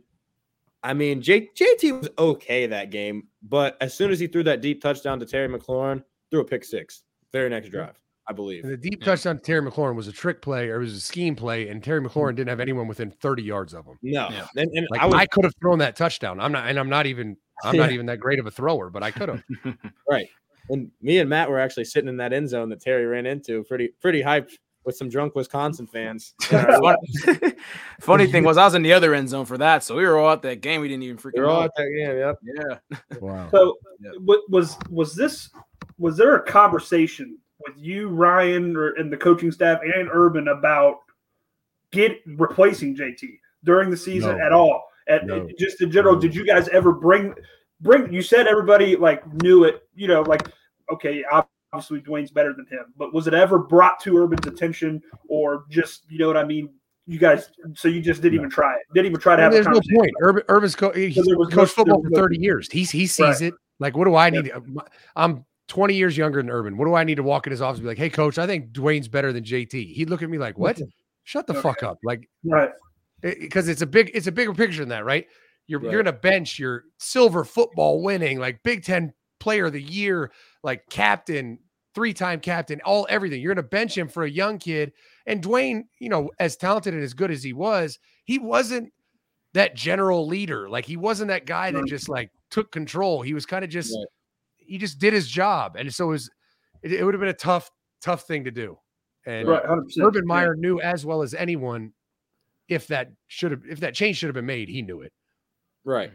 I 0.83 0.93
mean, 0.93 1.21
J- 1.21 1.49
JT 1.55 1.99
was 1.99 2.09
okay 2.17 2.65
that 2.65 2.89
game, 2.89 3.27
but 3.43 3.77
as 3.81 3.93
soon 3.93 4.11
as 4.11 4.19
he 4.19 4.27
threw 4.27 4.43
that 4.43 4.61
deep 4.61 4.81
touchdown 4.81 5.19
to 5.19 5.25
Terry 5.25 5.47
McLaurin, 5.47 6.03
threw 6.31 6.41
a 6.41 6.45
pick 6.45 6.65
six. 6.65 7.03
Very 7.31 7.49
next 7.49 7.69
drive. 7.69 7.99
I 8.27 8.33
believe. 8.33 8.63
And 8.63 8.71
the 8.71 8.77
deep 8.77 8.99
Yeah. 9.01 9.05
touchdown 9.07 9.37
to 9.37 9.41
Terry 9.41 9.61
McLaurin 9.61 9.95
was 9.95 10.07
a 10.07 10.11
trick 10.11 10.41
play 10.41 10.69
or 10.69 10.77
it 10.77 10.79
was 10.79 10.95
a 10.95 11.01
scheme 11.01 11.35
play, 11.35 11.67
and 11.69 11.83
Terry 11.83 11.99
McLaurin 12.01 12.29
mm-hmm. 12.29 12.35
didn't 12.37 12.49
have 12.49 12.59
anyone 12.59 12.87
within 12.87 13.11
30 13.11 13.43
yards 13.43 13.73
of 13.73 13.85
him. 13.85 13.97
No, 14.03 14.29
Yeah. 14.29 14.47
and, 14.55 14.69
and 14.73 14.87
Like 14.91 15.01
I 15.01 15.09
I, 15.21 15.25
could 15.25 15.43
have 15.43 15.53
thrown 15.59 15.79
that 15.79 15.95
touchdown. 15.95 16.39
I'm 16.39 16.51
not, 16.51 16.67
and 16.67 16.79
I'm 16.79 16.89
not 16.89 17.05
even, 17.07 17.35
I'm 17.63 17.75
not 17.77 17.91
even 17.91 18.05
that 18.07 18.19
great 18.19 18.39
of 18.39 18.45
a 18.45 18.51
thrower, 18.51 18.89
but 18.89 19.03
I 19.03 19.11
could 19.11 19.29
have. 19.29 19.43
right. 20.09 20.27
And 20.69 20.91
me 21.01 21.17
and 21.17 21.29
Matt 21.29 21.49
were 21.49 21.59
actually 21.59 21.85
sitting 21.85 22.07
in 22.07 22.17
that 22.17 22.31
end 22.31 22.47
zone 22.47 22.69
that 22.69 22.81
Terry 22.81 23.05
ran 23.05 23.25
into, 23.25 23.63
pretty 23.63 23.89
pretty 23.99 24.21
hyped 24.21 24.51
with 24.85 24.95
some 24.95 25.09
drunk 25.09 25.35
Wisconsin 25.35 25.85
fans. 25.87 26.33
Funny, 26.43 26.95
funny 27.99 28.27
thing 28.27 28.43
was, 28.43 28.57
I 28.57 28.65
was 28.65 28.73
in 28.75 28.81
the 28.83 28.93
other 28.93 29.13
end 29.13 29.29
zone 29.29 29.45
for 29.45 29.57
that, 29.57 29.83
so 29.83 29.95
we 29.95 30.05
were 30.05 30.17
all 30.17 30.31
at 30.31 30.41
that 30.43 30.61
game. 30.61 30.81
We 30.81 30.87
didn't 30.87 31.03
even 31.03 31.17
freaking 31.17 31.31
They're 31.35 31.49
all 31.49 31.63
at 31.63 31.71
that 31.75 31.87
game. 31.97 32.17
Yep. 32.17 32.39
Yeah, 32.91 33.17
Wow. 33.19 33.49
So, 33.51 33.77
Yeah. 33.99 34.11
wa- 34.19 34.41
was 34.49 34.77
was 34.89 35.15
this 35.15 35.49
was 35.97 36.17
there 36.17 36.35
a 36.35 36.43
conversation 36.43 37.37
with 37.67 37.77
you, 37.77 38.09
Ryan, 38.09 38.75
and 38.97 39.11
the 39.11 39.17
coaching 39.17 39.51
staff 39.51 39.79
and 39.83 40.09
Urban 40.11 40.47
about 40.49 40.99
get 41.91 42.19
replacing 42.25 42.95
JT 42.95 43.39
during 43.63 43.89
the 43.89 43.97
season 43.97 44.37
No. 44.37 44.43
at 44.45 44.51
all? 44.53 44.83
At 45.07 45.25
No. 45.25 45.47
just 45.59 45.81
in 45.81 45.91
general, 45.91 46.15
No. 46.15 46.21
did 46.21 46.35
you 46.35 46.45
guys 46.45 46.67
ever 46.69 46.91
bring 46.91 47.33
bring? 47.81 48.11
You 48.13 48.21
said 48.21 48.47
everybody 48.47 48.95
like 48.95 49.21
knew 49.41 49.63
it. 49.65 49.83
You 49.95 50.07
know, 50.07 50.21
like 50.21 50.47
okay, 50.91 51.23
obviously 51.73 52.01
Dwayne's 52.01 52.31
better 52.31 52.53
than 52.53 52.65
him, 52.67 52.85
but 52.97 53.13
was 53.13 53.27
it 53.27 53.33
ever 53.33 53.57
brought 53.57 53.99
to 54.01 54.17
Urban's 54.17 54.45
attention, 54.47 55.01
or 55.27 55.65
just 55.69 56.05
you 56.09 56.19
know 56.19 56.27
what 56.27 56.37
I 56.37 56.43
mean? 56.43 56.69
You 57.07 57.17
guys, 57.17 57.49
so 57.73 57.87
you 57.87 57.99
just 57.99 58.21
didn't 58.21 58.35
No. 58.37 58.41
even 58.43 58.49
try 58.51 58.73
it. 58.75 58.81
Didn't 58.93 59.07
even 59.07 59.19
try 59.19 59.35
to 59.35 59.43
And 59.43 59.53
have. 59.53 59.63
there's 59.65 59.65
a 59.65 59.71
no 59.81 59.97
point. 59.97 60.11
Urban, 60.21 60.43
Urban's 60.49 60.75
co- 60.75 60.91
he's 60.91 61.15
there 61.15 61.37
was 61.37 61.49
no- 61.49 61.55
coached 61.55 61.73
football 61.73 61.97
for 62.03 62.09
was 62.09 62.11
no- 62.11 62.21
30 62.21 62.37
years. 62.39 62.69
He's 62.71 62.91
he 62.91 63.07
sees 63.07 63.19
Right. 63.25 63.41
it. 63.41 63.53
Like, 63.79 63.97
what 63.97 64.05
do 64.05 64.15
I 64.15 64.29
need? 64.29 64.45
to- 64.45 64.61
I'm 65.15 65.43
20 65.71 65.93
years 65.93 66.17
younger 66.17 66.41
than 66.41 66.49
Urban. 66.49 66.75
What 66.77 66.83
do 66.85 66.95
I 66.95 67.05
need 67.05 67.15
to 67.15 67.23
walk 67.23 67.47
in 67.47 67.51
his 67.51 67.61
office 67.61 67.77
and 67.79 67.85
be 67.85 67.87
like, 67.87 67.97
hey, 67.97 68.09
coach, 68.09 68.37
I 68.37 68.45
think 68.45 68.73
Dwayne's 68.73 69.07
better 69.07 69.31
than 69.31 69.45
JT? 69.45 69.93
He'd 69.93 70.09
look 70.09 70.21
at 70.21 70.29
me 70.29 70.37
like, 70.37 70.59
what? 70.59 70.77
Shut 71.23 71.47
the 71.47 71.53
fuck 71.53 71.81
up. 71.81 71.97
Like, 72.03 72.27
Right. 72.43 72.71
because 73.21 73.69
it's 73.69 73.81
a 73.81 73.85
big, 73.87 74.11
it's 74.13 74.27
a 74.27 74.33
bigger 74.33 74.53
picture 74.53 74.81
than 74.81 74.89
that, 74.89 75.05
right? 75.05 75.27
You're 75.67 75.79
Right. 75.79 75.93
you're 75.93 76.03
gonna 76.03 76.17
bench 76.17 76.59
your 76.59 76.83
silver 76.99 77.45
football 77.45 78.03
winning, 78.03 78.37
like 78.37 78.61
Big 78.63 78.83
Ten 78.83 79.13
player 79.39 79.67
of 79.67 79.73
the 79.73 79.81
year, 79.81 80.29
like 80.61 80.83
captain, 80.89 81.57
three-time 81.95 82.41
captain, 82.41 82.81
all 82.83 83.07
everything. 83.09 83.39
You're 83.41 83.53
gonna 83.55 83.65
bench 83.65 83.97
him 83.97 84.09
for 84.09 84.23
a 84.23 84.29
young 84.29 84.59
kid. 84.59 84.91
And 85.25 85.41
Dwayne, 85.41 85.83
you 85.99 86.09
know, 86.09 86.31
as 86.37 86.57
talented 86.57 86.93
and 86.93 87.01
as 87.03 87.13
good 87.13 87.31
as 87.31 87.43
he 87.43 87.53
was, 87.53 87.97
he 88.25 88.39
wasn't 88.39 88.91
that 89.53 89.73
general 89.75 90.27
leader. 90.27 90.67
Like 90.69 90.85
he 90.85 90.97
wasn't 90.97 91.29
that 91.29 91.45
guy 91.45 91.71
that 91.71 91.85
just 91.87 92.09
like 92.09 92.29
took 92.49 92.73
control. 92.73 93.21
He 93.21 93.33
was 93.33 93.45
kind 93.45 93.63
of 93.63 93.69
just 93.69 93.93
Right. 93.95 94.07
He 94.61 94.77
just 94.77 94.99
did 94.99 95.13
his 95.13 95.27
job. 95.27 95.75
And 95.77 95.93
so 95.93 96.05
it 96.05 96.11
was 96.11 96.29
it, 96.81 96.93
it 96.93 97.03
would 97.03 97.13
have 97.13 97.19
been 97.21 97.29
a 97.29 97.33
tough, 97.33 97.69
tough 98.01 98.23
thing 98.23 98.43
to 98.45 98.51
do. 98.51 98.77
And 99.25 99.47
Right. 99.47 99.63
100%. 99.63 99.83
Urban 100.03 100.23
Yeah. 100.23 100.27
Meyer 100.27 100.55
knew 100.55 100.79
as 100.81 101.05
well 101.05 101.21
as 101.21 101.33
anyone 101.33 101.93
if 102.67 102.87
that 102.87 103.11
should 103.27 103.51
have 103.51 103.61
if 103.69 103.79
that 103.81 103.93
change 103.93 104.17
should 104.17 104.27
have 104.27 104.35
been 104.35 104.45
made, 104.45 104.69
he 104.69 104.81
knew 104.81 105.01
it. 105.01 105.11
Right. 105.83 106.11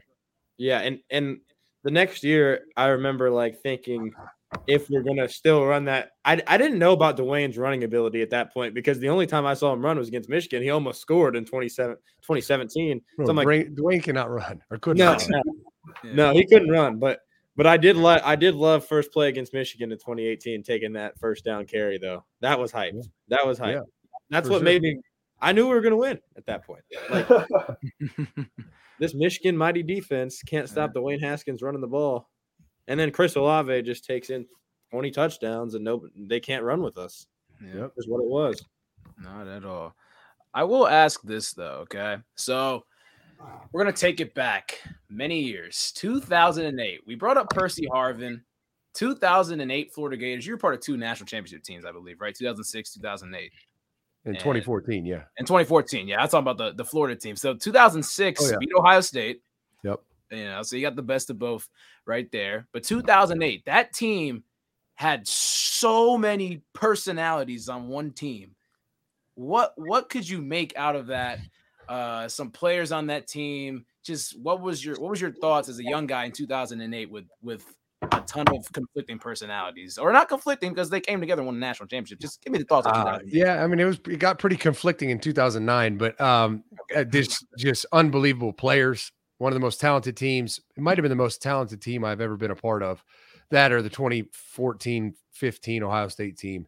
Yeah, 0.59 0.81
and 0.81 1.01
and 1.11 1.39
the 1.85 1.91
next 1.91 2.25
year 2.25 2.63
I 2.77 2.87
remember 2.87 3.31
like 3.31 3.61
thinking 3.63 4.13
if 4.67 4.89
we're 4.89 5.03
gonna 5.03 5.29
still 5.29 5.65
run 5.67 5.85
that, 5.85 6.13
I 6.25 6.41
I 6.47 6.57
didn't 6.57 6.79
know 6.79 6.93
about 6.93 7.17
Dwayne's 7.19 7.59
running 7.59 7.85
ability 7.85 8.23
at 8.23 8.31
that 8.31 8.55
point 8.55 8.73
because 8.75 8.99
the 8.99 9.09
only 9.11 9.27
time 9.27 9.45
I 9.45 9.53
saw 9.55 9.73
him 9.73 9.85
run 9.85 9.99
was 9.99 10.09
against 10.09 10.29
Michigan. 10.31 10.63
He 10.63 10.71
almost 10.71 11.01
scored 11.01 11.37
in 11.37 11.45
27, 11.45 11.95
2017. 12.23 13.03
Bro, 13.17 13.27
so 13.27 13.31
I'm 13.31 13.37
like, 13.37 13.47
Dwayne, 13.75 14.03
cannot 14.03 14.31
run 14.31 14.63
or 14.71 14.79
couldn't. 14.79 14.99
no, 15.05 15.17
no, 15.29 15.43
Yeah. 16.05 16.13
no, 16.15 16.33
he 16.33 16.47
couldn't 16.47 16.71
run, 16.71 16.99
but 16.99 17.21
but 17.57 17.67
I 17.67 17.77
did 17.77 17.97
like 17.97 18.23
I 18.25 18.37
did 18.37 18.55
love 18.55 18.87
first 18.87 19.13
play 19.13 19.29
against 19.29 19.53
Michigan 19.53 19.91
in 19.91 19.99
2018, 19.99 20.63
taking 20.63 20.93
that 20.93 21.19
first 21.19 21.45
down 21.45 21.67
carry 21.67 21.99
though. 21.99 22.25
That 22.41 22.59
was 22.59 22.71
hype. 22.71 22.93
Yeah. 22.95 23.03
That 23.29 23.47
was 23.47 23.59
hype. 23.59 23.77
Yeah, 23.77 23.83
That's 24.31 24.49
what 24.49 24.59
sure. 24.59 24.65
made 24.65 24.83
me. 24.83 25.01
I 25.41 25.53
knew 25.53 25.67
we 25.67 25.75
were 25.75 25.81
gonna 25.81 25.97
win 25.97 26.19
at 26.37 26.47
that 26.47 26.65
point. 26.65 26.83
Like 27.11 27.27
this 29.01 29.15
Michigan 29.15 29.57
mighty 29.57 29.83
defense 29.83 30.43
can't 30.43 30.69
stop 30.69 30.93
Dwayne 30.95 31.21
Haskins 31.21 31.63
running 31.63 31.81
the 31.81 31.87
ball, 31.87 32.29
and 32.89 33.01
then 33.01 33.11
Chris 33.11 33.37
Olave 33.37 33.83
just 33.83 34.05
takes 34.05 34.31
in 34.31 34.47
20 34.91 35.11
touchdowns, 35.11 35.75
and 35.75 35.85
no, 35.85 36.07
they 36.15 36.41
can't 36.41 36.65
run 36.65 36.83
with 36.83 36.99
us. 36.99 37.27
Yep. 37.63 37.93
Is 37.97 38.07
what 38.07 38.23
it 38.23 38.29
was. 38.29 38.63
Not 39.19 39.49
at 39.49 39.65
all. 39.65 39.95
I 40.53 40.65
will 40.65 40.87
ask 40.87 41.23
this 41.23 41.53
though, 41.53 41.85
okay? 41.85 42.19
So 42.35 42.85
we're 43.73 43.83
gonna 43.83 43.93
take 43.97 44.21
it 44.21 44.35
back 44.35 44.81
many 45.09 45.41
years. 45.41 45.93
2008. 45.97 47.01
We 47.07 47.15
brought 47.15 47.37
up 47.37 47.51
Percy 47.51 47.87
Harvin. 47.93 48.41
2008 48.95 49.93
Florida 49.93 50.17
Gators. 50.17 50.47
You 50.47 50.55
were 50.55 50.59
part 50.59 50.75
of 50.75 50.81
two 50.81 50.97
national 50.97 51.27
championship 51.27 51.63
teams, 51.63 51.85
I 51.85 51.93
believe, 51.93 52.19
right? 52.21 52.35
2006, 52.35 52.95
2008, 52.95 53.53
in 54.25 54.31
And- 54.31 54.39
2014, 54.39 55.05
yeah. 55.05 55.25
and 55.39 55.47
2014. 55.47 56.09
Yeah, 56.09 56.23
I'm 56.23 56.29
talking 56.29 56.49
about 56.49 56.57
the, 56.57 56.73
the 56.73 56.85
Florida 56.85 57.15
team. 57.15 57.37
So 57.37 57.55
2006 57.55 58.41
Oh, 58.43 58.51
yeah. 58.53 58.57
beat 58.59 58.71
Ohio 58.75 59.03
State. 59.03 59.43
Yep. 59.83 60.01
You 60.31 60.45
know, 60.47 60.63
so 60.63 60.77
you 60.77 60.83
got 60.83 60.97
the 60.97 61.03
best 61.03 61.29
of 61.29 61.39
both 61.39 61.69
right 62.07 62.31
there. 62.33 62.67
But 62.73 62.85
2008, 62.85 63.67
that 63.67 63.93
team 63.93 64.43
had 64.95 65.29
so 65.29 66.17
many 66.17 66.63
personalities 66.73 67.69
on 67.69 67.89
one 67.89 68.13
team. 68.13 68.55
What 69.35 69.75
what 69.77 70.09
could 70.09 70.27
you 70.27 70.41
make 70.41 70.73
out 70.77 70.97
of 70.97 71.09
that? 71.09 71.41
Uh, 71.89 72.29
some 72.29 72.51
players 72.51 72.93
on 72.93 73.07
that 73.07 73.27
team. 73.27 73.85
Just 74.03 74.39
what 74.41 74.61
was 74.61 74.85
your 74.85 74.97
what 74.97 75.11
was 75.11 75.21
your 75.21 75.33
thoughts 75.33 75.69
as 75.69 75.79
a 75.79 75.85
young 75.85 76.07
guy 76.07 76.25
in 76.25 76.33
2008 76.33 77.11
with 77.11 77.27
with 77.43 77.65
a 78.03 78.21
ton 78.27 78.47
of 78.49 78.71
conflicting 78.73 79.19
personalities, 79.19 79.99
or 79.99 80.13
not 80.13 80.29
conflicting 80.29 80.73
because 80.73 80.91
they 80.91 81.01
came 81.01 81.21
together 81.21 81.41
and 81.41 81.47
won 81.47 81.57
a 81.57 81.59
national 81.59 81.89
championship. 81.89 82.21
Just 82.21 82.43
give 82.43 82.53
me 82.53 82.59
the 82.59 82.65
thoughts. 82.65 82.87
Uh, 82.87 83.19
yeah, 83.25 83.63
I 83.63 83.67
mean, 83.67 83.81
it 83.81 83.85
was 83.85 83.99
it 84.09 84.19
got 84.19 84.39
pretty 84.39 84.57
conflicting 84.57 85.11
in 85.11 85.19
2009, 85.19 85.97
but 85.97 86.21
um, 86.21 86.63
uh, 86.95 87.05
this 87.09 87.45
just 87.59 87.87
unbelievable 87.93 88.53
players. 88.53 89.13
One 89.39 89.53
of 89.53 89.55
the 89.55 89.61
most 89.61 89.81
talented 89.81 90.17
teams. 90.17 90.61
It 90.77 90.83
might 90.83 90.97
have 90.97 91.03
been 91.03 91.11
the 91.11 91.17
most 91.17 91.43
talented 91.43 91.83
team 91.83 92.05
I've 92.05 92.23
ever 92.23 92.37
been 92.37 92.51
a 92.51 92.57
part 92.57 92.83
of. 92.83 93.05
That 93.51 93.71
or 93.71 93.83
the 93.83 93.91
2014 93.91 95.15
15 95.33 95.83
Ohio 95.83 96.09
State 96.09 96.39
team. 96.39 96.67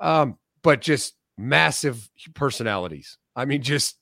Um, 0.00 0.38
but 0.62 0.80
just 0.80 1.14
massive 1.36 2.08
personalities. 2.34 3.18
I 3.36 3.44
mean, 3.44 3.62
just 3.62 3.98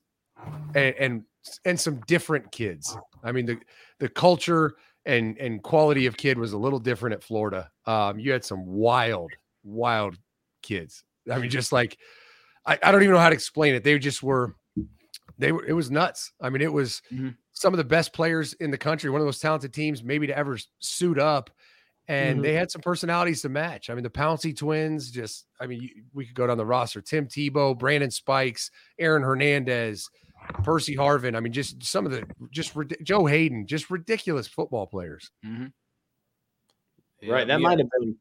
and 0.74 0.94
and 0.96 1.22
and 1.64 1.78
some 1.78 2.00
different 2.06 2.50
kids. 2.52 2.96
I 3.24 3.32
mean, 3.32 3.46
the 3.46 3.58
the 3.98 4.08
culture 4.08 4.74
and 5.04 5.36
and 5.38 5.62
quality 5.62 6.06
of 6.06 6.16
kid 6.16 6.38
was 6.38 6.52
a 6.52 6.58
little 6.58 6.78
different 6.78 7.14
at 7.14 7.22
Florida. 7.22 7.70
Um, 7.86 8.18
you 8.18 8.32
had 8.32 8.44
some 8.44 8.66
wild, 8.66 9.30
wild 9.64 10.16
kids. 10.62 11.04
I 11.30 11.38
mean, 11.38 11.50
just 11.50 11.72
like 11.72 11.98
I, 12.66 12.78
I 12.82 12.92
don't 12.92 13.02
even 13.02 13.14
know 13.14 13.20
how 13.20 13.30
to 13.30 13.34
explain 13.34 13.74
it. 13.74 13.84
They 13.84 13.98
just 13.98 14.22
were 14.22 14.54
they 15.38 15.52
were 15.52 15.64
it 15.64 15.72
was 15.72 15.90
nuts. 15.90 16.32
I 16.40 16.50
mean, 16.50 16.62
it 16.62 16.72
was 16.72 17.02
Mhm. 17.12 17.36
some 17.52 17.72
of 17.72 17.78
the 17.78 17.84
best 17.84 18.12
players 18.12 18.52
in 18.54 18.70
the 18.70 18.78
country, 18.78 19.10
one 19.10 19.20
of 19.20 19.26
those 19.26 19.40
talented 19.40 19.72
teams, 19.72 20.02
maybe 20.02 20.26
to 20.26 20.36
ever 20.36 20.58
suit 20.78 21.18
up. 21.18 21.50
And 22.08 22.40
Mhm. 22.40 22.42
they 22.42 22.52
had 22.54 22.70
some 22.70 22.82
personalities 22.82 23.42
to 23.42 23.48
match. 23.48 23.88
I 23.88 23.94
mean, 23.94 24.02
the 24.02 24.10
Pouncey 24.10 24.56
twins, 24.56 25.10
just 25.10 25.46
I 25.60 25.66
mean, 25.66 25.80
you, 25.82 25.90
we 26.12 26.26
could 26.26 26.34
go 26.34 26.46
down 26.46 26.58
the 26.58 26.66
roster. 26.66 27.00
Tim 27.00 27.26
Tebow, 27.26 27.78
Brandon 27.78 28.10
Spikes, 28.10 28.70
Aaron 28.98 29.22
Hernandez, 29.22 30.08
Percy 30.64 30.96
Harvin. 30.96 31.36
I 31.36 31.40
mean, 31.40 31.52
just 31.52 31.82
some 31.84 32.06
of 32.06 32.12
the 32.12 32.24
just 32.50 32.74
Joe 33.02 33.26
Haden, 33.26 33.66
just 33.66 33.90
ridiculous 33.90 34.46
football 34.46 34.86
players. 34.86 35.30
Mhm. 35.44 35.72
right. 37.26 37.46
That 37.46 37.58
we- 37.58 37.62
might 37.62 37.78
have 37.78 37.88
been. 37.98 38.16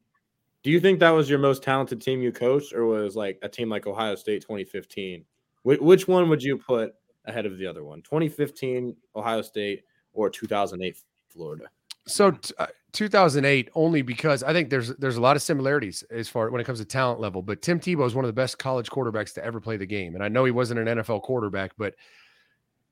Do 0.62 0.70
you 0.70 0.78
think 0.80 1.00
that 1.00 1.10
was 1.10 1.28
your 1.28 1.40
most 1.40 1.62
talented 1.64 2.00
team 2.00 2.22
you 2.22 2.30
coached, 2.30 2.72
or 2.72 2.86
was 2.86 3.16
like 3.16 3.38
a 3.42 3.48
team 3.48 3.68
like 3.68 3.86
Ohio 3.86 4.14
State 4.14 4.42
2015? 4.42 5.24
Which, 5.64 5.80
which 5.80 6.08
one 6.08 6.28
would 6.28 6.42
you 6.42 6.56
put 6.56 6.94
ahead 7.24 7.46
of 7.46 7.58
the 7.58 7.66
other 7.66 7.82
one? 7.82 8.02
2015 8.02 8.96
Ohio 9.16 9.42
State 9.42 9.82
or 10.12 10.30
2008 10.30 10.96
Florida? 11.28 11.64
So 12.06 12.32
t- 12.32 12.54
uh, 12.58 12.66
2008 12.92 13.70
only 13.74 14.02
because 14.02 14.42
I 14.42 14.52
think 14.52 14.68
there's 14.68 14.88
there's 14.96 15.16
a 15.16 15.20
lot 15.20 15.36
of 15.36 15.42
similarities 15.42 16.02
as 16.10 16.28
far 16.28 16.50
when 16.50 16.60
it 16.60 16.64
comes 16.64 16.78
to 16.78 16.84
talent 16.84 17.20
level. 17.20 17.42
But 17.42 17.62
Tim 17.62 17.80
Tebow 17.80 18.06
is 18.06 18.14
one 18.14 18.24
of 18.24 18.28
the 18.28 18.34
best 18.34 18.58
college 18.58 18.90
quarterbacks 18.90 19.32
to 19.34 19.44
ever 19.44 19.60
play 19.60 19.76
the 19.76 19.86
game, 19.86 20.14
and 20.14 20.22
I 20.22 20.28
know 20.28 20.44
he 20.44 20.50
wasn't 20.50 20.80
an 20.80 20.98
NFL 20.98 21.22
quarterback, 21.22 21.72
but 21.78 21.94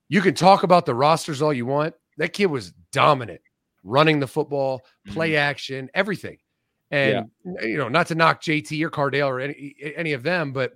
you 0.09 0.21
can 0.21 0.35
talk 0.35 0.63
about 0.63 0.87
the 0.87 0.95
rosters 0.95 1.43
all 1.43 1.53
you 1.53 1.67
want. 1.67 1.95
That 2.17 2.33
kid 2.33 2.47
was 2.47 2.73
dominant, 2.93 3.41
running 3.85 4.21
the 4.21 4.27
football, 4.27 4.83
play 5.09 5.37
action, 5.37 5.91
everything. 5.95 6.39
And 6.91 7.31
you 7.63 7.77
know, 7.77 7.89
not 7.89 8.09
to 8.09 8.15
knock 8.15 8.43
JT 8.43 8.83
or 8.83 8.91
Cardale 8.91 9.29
or 9.29 9.41
any 9.41 9.75
any 9.97 10.13
of 10.13 10.23
them, 10.23 10.53
but 10.53 10.73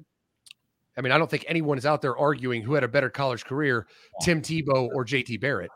I 0.97 1.01
mean, 1.01 1.13
I 1.13 1.19
don't 1.19 1.31
think 1.31 1.45
anyone 1.49 1.79
is 1.79 1.87
out 1.87 2.03
there 2.03 2.17
arguing 2.17 2.63
who 2.63 2.75
had 2.75 2.85
a 2.85 2.89
better 2.89 3.11
college 3.11 3.45
career, 3.45 3.87
Tim 4.23 4.43
Tebow 4.43 4.89
or 4.95 5.05
JT 5.05 5.41
Barrett. 5.41 5.71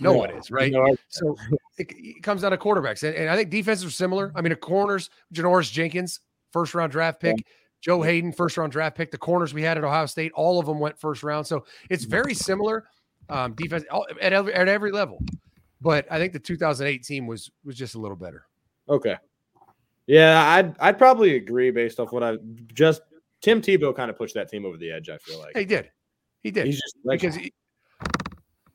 No 0.00 0.12
Yeah. 0.12 0.18
one 0.18 0.30
is, 0.30 0.50
right? 0.50 0.72
No, 0.72 0.96
So 1.08 1.36
it, 1.78 1.88
it 1.96 2.22
comes 2.22 2.42
down 2.42 2.50
to 2.52 2.56
quarterbacks, 2.56 3.02
and, 3.02 3.14
and 3.16 3.30
I 3.30 3.36
think 3.36 3.50
defenses 3.50 3.84
are 3.84 3.90
similar. 3.90 4.32
I 4.34 4.40
mean, 4.40 4.50
the 4.50 4.56
corners, 4.56 5.10
Janoris 5.32 5.70
Jenkins, 5.72 6.20
first 6.52 6.74
round 6.74 6.92
draft 6.92 7.20
pick, 7.20 7.46
Joe 7.80 8.02
Haden, 8.02 8.32
first 8.32 8.56
round 8.56 8.72
draft 8.72 8.96
pick. 8.96 9.10
The 9.10 9.18
corners 9.18 9.52
we 9.52 9.62
had 9.62 9.76
at 9.78 9.84
Ohio 9.84 10.06
State, 10.06 10.32
all 10.32 10.58
of 10.58 10.66
them 10.66 10.78
went 10.80 10.98
first 10.98 11.22
round. 11.22 11.46
So 11.46 11.64
it's 11.90 12.04
very 12.04 12.34
similar 12.34 12.84
um, 13.28 13.54
defense 13.54 13.84
at 14.20 14.32
every, 14.32 14.54
at 14.54 14.68
every 14.68 14.90
level. 14.90 15.18
But 15.80 16.06
I 16.10 16.18
think 16.18 16.32
the 16.32 16.38
2018 16.38 17.02
team 17.02 17.26
was 17.26 17.50
was 17.64 17.76
just 17.76 17.94
a 17.94 17.98
little 17.98 18.16
better. 18.16 18.46
Okay. 18.88 19.16
Yeah, 20.06 20.48
I'd 20.48 20.78
I'd 20.80 20.98
probably 20.98 21.36
agree 21.36 21.70
based 21.70 22.00
off 22.00 22.12
what 22.12 22.22
I 22.22 22.36
just 22.72 23.02
Tim 23.42 23.60
Tebow 23.60 23.94
kind 23.94 24.10
of 24.10 24.16
pushed 24.16 24.34
that 24.34 24.48
team 24.48 24.64
over 24.64 24.76
the 24.76 24.90
edge. 24.90 25.10
I 25.10 25.18
feel 25.18 25.38
like 25.38 25.56
he 25.56 25.64
did. 25.64 25.90
He 26.42 26.50
did. 26.50 26.66
He's 26.66 26.80
just 26.80 26.96
like, 27.04 27.20
because 27.20 27.36
he, 27.36 27.52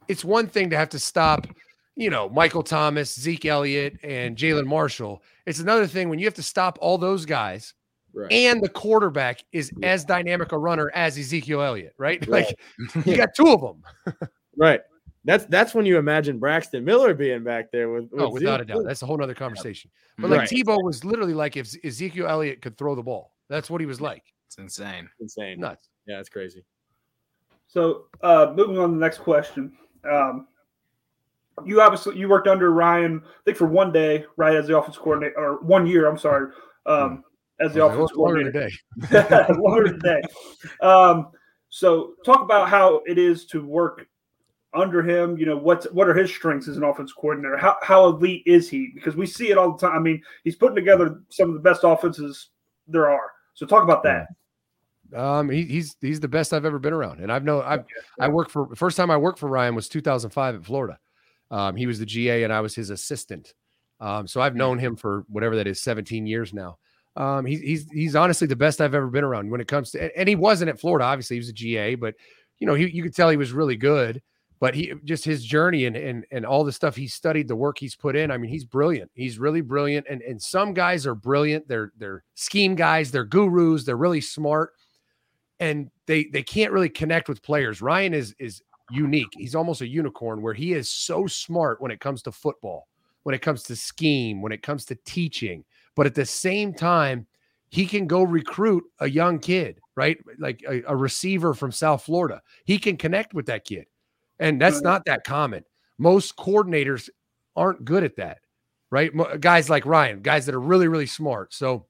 it's 0.10 0.26
one 0.26 0.48
thing 0.48 0.70
to 0.72 0.78
have 0.78 0.90
to 0.90 1.00
stop, 1.00 1.48
you 1.96 2.10
know, 2.10 2.28
Michael 2.28 2.64
Thomas, 2.64 3.18
Zeke 3.18 3.46
Elliott, 3.46 3.98
and 4.04 4.36
Jalin 4.36 4.66
Marshall. 4.66 5.24
It's 5.46 5.60
another 5.60 5.88
thing 5.88 6.10
when 6.10 6.20
you 6.20 6.26
have 6.26 6.34
to 6.34 6.44
stop 6.44 6.78
all 6.82 6.98
those 6.98 7.26
guys 7.26 7.74
Right. 8.12 8.32
and 8.32 8.62
the 8.62 8.70
quarterback 8.70 9.44
is 9.52 9.72
yeah. 9.78 9.90
as 9.90 10.04
dynamic 10.04 10.52
a 10.52 10.58
runner 10.58 10.92
as 10.96 11.18
Ezekiel 11.18 11.62
Elliott, 11.62 11.94
right? 11.98 12.26
right. 12.28 12.48
Like 12.48 12.60
you 13.06 13.16
got 13.16 13.36
two 13.36 13.48
of 13.48 13.62
them. 13.62 14.30
right. 14.58 14.82
That's 15.26 15.46
that's 15.46 15.76
when 15.76 15.86
you 15.86 15.98
imagine 15.98 16.40
Braxton 16.40 16.84
Miller 16.84 17.14
being 17.14 17.44
back 17.44 17.72
there 17.72 17.90
with, 17.90 18.10
with 18.12 18.22
oh, 18.22 18.30
without 18.30 18.62
Zeke. 18.62 18.70
a 18.70 18.74
doubt. 18.74 18.86
That's 18.86 19.04
a 19.04 19.06
whole 19.06 19.22
other 19.22 19.36
conversation. 19.36 19.92
But 20.18 20.32
like 20.32 20.40
right. 20.40 20.50
Tebow 20.50 20.84
was 20.84 21.04
literally 21.06 21.36
like 21.36 21.56
if 21.56 21.72
Ezekiel 21.84 22.28
Elliott 22.28 22.62
could 22.62 22.78
throw 22.78 22.96
the 22.96 23.04
ball. 23.04 23.36
That's 23.48 23.70
what 23.70 23.80
he 23.80 23.86
was 23.86 24.02
like. 24.02 24.24
It's 24.48 24.58
insane. 24.58 25.08
insane. 25.20 25.60
Nuts. 25.60 25.90
Yeah, 26.08 26.20
it's 26.20 26.30
crazy. 26.30 26.66
So 27.68 28.06
uh 28.24 28.54
moving 28.56 28.80
on 28.80 28.90
to 28.90 28.96
the 28.96 29.02
next 29.02 29.20
question. 29.20 29.74
Um 30.10 30.48
you 31.66 31.82
obviously 31.82 32.18
you 32.18 32.30
worked 32.30 32.48
under 32.48 32.72
Ryan, 32.72 33.22
I 33.26 33.30
think 33.46 33.58
for 33.58 33.68
one 33.68 33.92
day, 33.92 34.26
right, 34.38 34.56
as 34.56 34.68
the 34.68 34.78
offense 34.78 34.98
coordinator, 34.98 35.38
or 35.38 35.62
one 35.62 35.86
year. 35.88 36.08
I'm 36.08 36.18
sorry, 36.18 36.52
um, 36.86 37.24
as 37.60 37.74
the 37.74 37.86
offense 37.86 38.12
coordinator. 38.12 38.70
Longer 39.12 39.28
today. 39.28 39.54
longer 39.60 39.94
today. 39.94 40.22
Um, 40.82 41.30
so 41.70 42.14
talk 42.26 42.42
about 42.42 42.70
how 42.70 43.02
it 43.06 43.18
is 43.18 43.46
to 43.48 43.66
work 43.66 44.08
under 44.74 45.02
him. 45.02 45.38
You 45.38 45.46
know, 45.46 45.58
what's 45.58 45.86
what 45.92 46.08
are 46.08 46.14
his 46.14 46.30
strengths 46.30 46.68
as 46.68 46.78
an 46.78 46.84
offense 46.84 47.14
coordinator? 47.14 47.58
How 47.58 47.78
how 47.82 48.06
elite 48.06 48.44
is 48.46 48.70
he? 48.70 48.92
Because 48.94 49.16
we 49.16 49.26
see 49.26 49.52
it 49.52 49.58
all 49.58 49.74
the 49.74 49.88
time. 49.88 49.96
I 49.96 50.00
mean, 50.00 50.22
he's 50.44 50.56
putting 50.56 50.76
together 50.76 51.22
some 51.30 51.50
of 51.50 51.56
the 51.56 51.62
best 51.62 51.82
offenses 51.84 52.50
there 52.88 53.10
are. 53.10 53.32
So 53.54 53.66
talk 53.66 53.84
about 53.84 54.04
that. 54.04 54.28
Um, 55.16 55.50
he, 55.50 55.64
he's 55.64 55.96
he's 56.02 56.20
the 56.20 56.28
best 56.28 56.54
I've 56.54 56.66
ever 56.66 56.80
been 56.80 56.94
around, 56.94 57.20
and 57.20 57.32
I've 57.32 57.44
know 57.44 57.62
I 57.62 57.80
I 58.20 58.28
worked 58.28 58.52
for 58.52 58.76
first 58.76 58.98
time 58.98 59.10
I 59.10 59.18
worked 59.18 59.40
for 59.40 59.50
Ryan 59.50 59.76
was 59.76 59.90
2005 59.90 60.56
in 60.56 60.62
Florida. 60.62 61.00
Um, 61.52 61.76
he 61.76 61.88
was 61.88 62.00
the 62.00 62.06
GA 62.06 62.44
and 62.44 62.54
I 62.54 62.62
was 62.62 62.76
his 62.76 62.90
assistant. 62.90 63.54
Um, 64.00 64.28
so 64.28 64.42
I've 64.42 64.56
known 64.56 64.80
him 64.80 64.96
for 64.96 65.26
whatever 65.28 65.56
that 65.58 65.68
is, 65.68 65.82
17 65.82 66.26
years 66.26 66.54
now. 66.54 66.78
Um, 67.16 67.46
he's 67.46 67.60
he's 67.60 67.92
he's 67.92 68.16
honestly 68.16 68.48
the 68.48 68.56
best 68.56 68.82
I've 68.82 68.96
ever 68.96 69.08
been 69.08 69.24
around 69.24 69.50
when 69.50 69.62
it 69.62 69.68
comes 69.68 69.92
to, 69.92 70.18
and 70.18 70.30
he 70.30 70.36
wasn't 70.36 70.70
at 70.70 70.80
Florida. 70.80 71.06
Obviously, 71.06 71.36
he 71.36 71.40
was 71.40 71.50
a 71.50 71.54
GA, 71.54 71.96
but 71.96 72.16
you 72.60 72.68
know, 72.68 72.76
he, 72.76 72.90
you 72.90 73.04
could 73.04 73.16
tell 73.16 73.30
he 73.30 73.38
was 73.38 73.52
really 73.52 73.76
good. 73.76 74.22
But 74.62 74.76
he 74.76 74.94
just 75.06 75.24
his 75.24 75.44
journey 75.44 75.86
and 75.86 75.96
and 75.96 76.26
and 76.32 76.46
all 76.46 76.66
the 76.66 76.72
stuff 76.72 76.96
he 76.96 77.08
studied, 77.08 77.48
the 77.48 77.56
work 77.56 77.78
he's 77.80 77.96
put 77.96 78.16
in. 78.16 78.30
I 78.30 78.38
mean, 78.38 78.52
he's 78.52 78.66
brilliant. 78.66 79.10
He's 79.14 79.40
really 79.40 79.62
brilliant. 79.62 80.06
And 80.10 80.22
and 80.22 80.42
some 80.42 80.74
guys 80.74 81.08
are 81.08 81.16
brilliant. 81.16 81.68
They're 81.68 81.94
they're 81.98 82.24
scheme 82.36 82.76
guys. 82.76 83.10
They're 83.10 83.24
gurus. 83.24 83.86
They're 83.86 83.96
really 83.96 84.20
smart, 84.20 84.74
and 85.60 85.90
they 86.06 86.26
they 86.26 86.44
can't 86.44 86.72
really 86.72 86.90
connect 86.90 87.30
with 87.30 87.42
players. 87.42 87.82
Ryan 87.82 88.14
is 88.14 88.36
is 88.40 88.62
unique. 88.92 89.28
He's 89.34 89.56
almost 89.56 89.82
a 89.82 89.88
unicorn 89.88 90.42
where 90.42 90.54
he 90.54 90.74
is 90.74 90.90
so 90.90 91.28
smart 91.28 91.82
when 91.82 91.92
it 91.92 92.00
comes 92.00 92.22
to 92.24 92.32
football, 92.32 92.88
when 93.24 93.36
it 93.36 93.42
comes 93.42 93.64
to 93.64 93.76
scheme, 93.76 94.42
when 94.42 94.52
it 94.52 94.64
comes 94.64 94.86
to 94.86 94.96
teaching. 95.06 95.64
But 95.96 96.06
at 96.06 96.16
the 96.16 96.26
same 96.26 96.74
time, 96.74 97.28
he 97.70 97.86
can 97.86 98.08
go 98.08 98.24
recruit 98.24 98.84
a 99.00 99.10
young 99.10 99.40
kid, 99.40 99.80
right? 99.96 100.18
Like 100.40 100.64
a, 100.68 100.82
a 100.88 100.96
receiver 100.96 101.54
from 101.54 101.72
South 101.72 102.04
Florida. 102.04 102.42
He 102.66 102.80
can 102.80 102.98
connect 102.98 103.34
with 103.34 103.46
that 103.48 103.66
kid. 103.66 103.86
And 104.40 104.60
that's 104.60 104.82
not 104.82 105.06
that 105.06 105.24
common. 105.24 105.66
Most 105.98 106.38
coordinators 106.38 107.10
aren't 107.56 107.84
good 107.84 108.04
at 108.04 108.16
that, 108.16 108.40
right? 108.90 109.12
Guys 109.42 109.70
like 109.70 109.86
Ryan, 109.86 110.22
guys 110.22 110.46
that 110.46 110.56
are 110.56 110.62
really, 110.62 110.88
really 110.88 111.06
smart. 111.06 111.54
So 111.54 111.86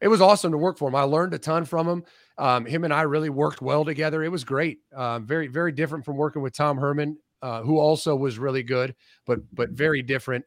it 0.00 0.08
was 0.08 0.20
awesome 0.20 0.52
to 0.52 0.58
work 0.58 0.76
for 0.76 0.88
him. 0.88 0.94
I 0.94 1.02
learned 1.02 1.32
a 1.34 1.38
ton 1.38 1.64
from 1.64 1.88
him. 1.88 2.04
Um, 2.38 2.66
him 2.66 2.84
and 2.84 2.92
I 2.92 3.02
really 3.02 3.30
worked 3.30 3.62
well 3.62 3.84
together. 3.84 4.22
It 4.22 4.30
was 4.30 4.44
great. 4.44 4.78
Um, 4.94 5.26
very, 5.26 5.46
very 5.46 5.72
different 5.72 6.04
from 6.04 6.16
working 6.16 6.42
with 6.42 6.54
Tom 6.54 6.76
Herman, 6.76 7.16
uh, 7.42 7.62
who 7.62 7.78
also 7.78 8.14
was 8.14 8.38
really 8.38 8.62
good, 8.62 8.94
but 9.26 9.40
but 9.52 9.70
very 9.70 10.02
different. 10.02 10.44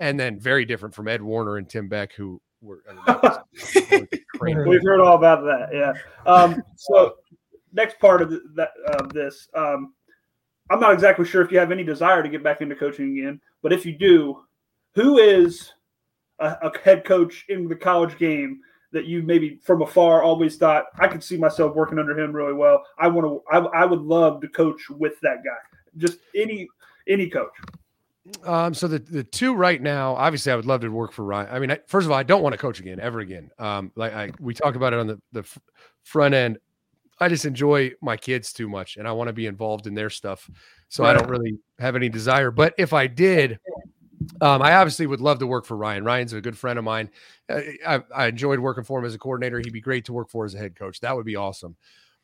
And 0.00 0.18
then 0.18 0.40
very 0.40 0.64
different 0.64 0.94
from 0.94 1.08
Ed 1.08 1.20
Warinner 1.20 1.58
and 1.58 1.68
Tim 1.68 1.88
Beck, 1.88 2.12
who 2.14 2.40
were. 2.60 2.82
I 2.88 3.40
mean, 4.42 4.56
We've 4.66 4.82
heard 4.82 5.00
all 5.00 5.16
about 5.16 5.42
that. 5.44 5.68
Yeah. 5.72 5.92
Um, 6.30 6.62
so 6.76 7.16
next 7.72 7.98
part 7.98 8.22
of 8.22 8.30
the, 8.30 8.42
that 8.54 8.70
of 8.98 9.12
this, 9.12 9.48
um, 9.54 9.94
I'm 10.70 10.80
not 10.80 10.92
exactly 10.92 11.24
sure 11.24 11.42
if 11.42 11.52
you 11.52 11.58
have 11.58 11.72
any 11.72 11.84
desire 11.84 12.22
to 12.22 12.28
get 12.28 12.42
back 12.42 12.60
into 12.60 12.74
coaching 12.74 13.18
again, 13.18 13.40
but 13.62 13.72
if 13.72 13.84
you 13.84 13.96
do, 13.96 14.44
who 14.94 15.18
is 15.18 15.72
a, 16.38 16.56
a 16.62 16.78
head 16.82 17.04
coach 17.04 17.44
in 17.48 17.68
the 17.68 17.76
college 17.76 18.16
game 18.18 18.60
that 18.92 19.06
you 19.06 19.22
maybe 19.22 19.58
from 19.62 19.82
afar 19.82 20.22
always 20.22 20.56
thought 20.56 20.86
I 20.98 21.08
could 21.08 21.22
see 21.22 21.36
myself 21.36 21.74
working 21.74 21.98
under 21.98 22.18
him 22.18 22.32
really 22.32 22.54
well. 22.54 22.84
I 22.98 23.08
want 23.08 23.26
to. 23.26 23.42
I, 23.50 23.82
I 23.82 23.84
would 23.84 24.00
love 24.02 24.40
to 24.40 24.48
coach 24.48 24.88
with 24.90 25.20
that 25.20 25.44
guy. 25.44 25.78
Just 25.96 26.18
any 26.34 26.68
any 27.08 27.28
coach. 27.28 27.52
Um, 28.44 28.74
so 28.74 28.86
the 28.86 28.98
the 28.98 29.24
two 29.24 29.54
right 29.54 29.80
now, 29.80 30.14
obviously, 30.14 30.52
I 30.52 30.56
would 30.56 30.66
love 30.66 30.80
to 30.82 30.88
work 30.88 31.12
for 31.12 31.24
Ryan. 31.24 31.48
I 31.50 31.58
mean, 31.58 31.70
I, 31.70 31.78
first 31.86 32.04
of 32.04 32.10
all, 32.10 32.18
I 32.18 32.22
don't 32.22 32.42
want 32.42 32.52
to 32.52 32.58
coach 32.58 32.80
again, 32.80 33.00
ever 33.00 33.20
again. 33.20 33.50
Um, 33.58 33.92
like 33.96 34.12
I, 34.12 34.30
we 34.38 34.54
talk 34.54 34.74
about 34.74 34.92
it 34.92 34.98
on 34.98 35.06
the 35.06 35.20
the 35.32 35.44
front 36.04 36.34
end. 36.34 36.58
I 37.18 37.28
just 37.28 37.44
enjoy 37.44 37.92
my 38.00 38.16
kids 38.16 38.52
too 38.52 38.68
much, 38.68 38.96
and 38.96 39.06
I 39.06 39.12
want 39.12 39.28
to 39.28 39.32
be 39.32 39.46
involved 39.46 39.86
in 39.86 39.94
their 39.94 40.10
stuff. 40.10 40.48
So 40.88 41.04
right. 41.04 41.10
I 41.10 41.18
don't 41.18 41.28
really 41.28 41.58
have 41.78 41.96
any 41.96 42.08
desire. 42.08 42.50
But 42.50 42.74
if 42.78 42.92
I 42.92 43.06
did, 43.06 43.58
um, 44.40 44.62
I 44.62 44.74
obviously 44.74 45.06
would 45.06 45.20
love 45.20 45.38
to 45.40 45.46
work 45.46 45.64
for 45.64 45.76
Ryan. 45.76 46.04
Ryan's 46.04 46.32
a 46.32 46.40
good 46.40 46.56
friend 46.56 46.78
of 46.78 46.84
mine. 46.84 47.10
Uh, 47.48 47.60
I, 47.86 48.02
I, 48.14 48.26
enjoyed 48.26 48.58
working 48.58 48.84
for 48.84 48.98
him 48.98 49.04
as 49.04 49.14
a 49.14 49.18
coordinator. 49.18 49.58
He'd 49.58 49.72
be 49.72 49.80
great 49.80 50.04
to 50.06 50.12
work 50.12 50.30
for 50.30 50.44
as 50.44 50.54
a 50.54 50.58
head 50.58 50.76
coach. 50.76 51.00
That 51.00 51.16
would 51.16 51.26
be 51.26 51.36
awesome. 51.36 51.76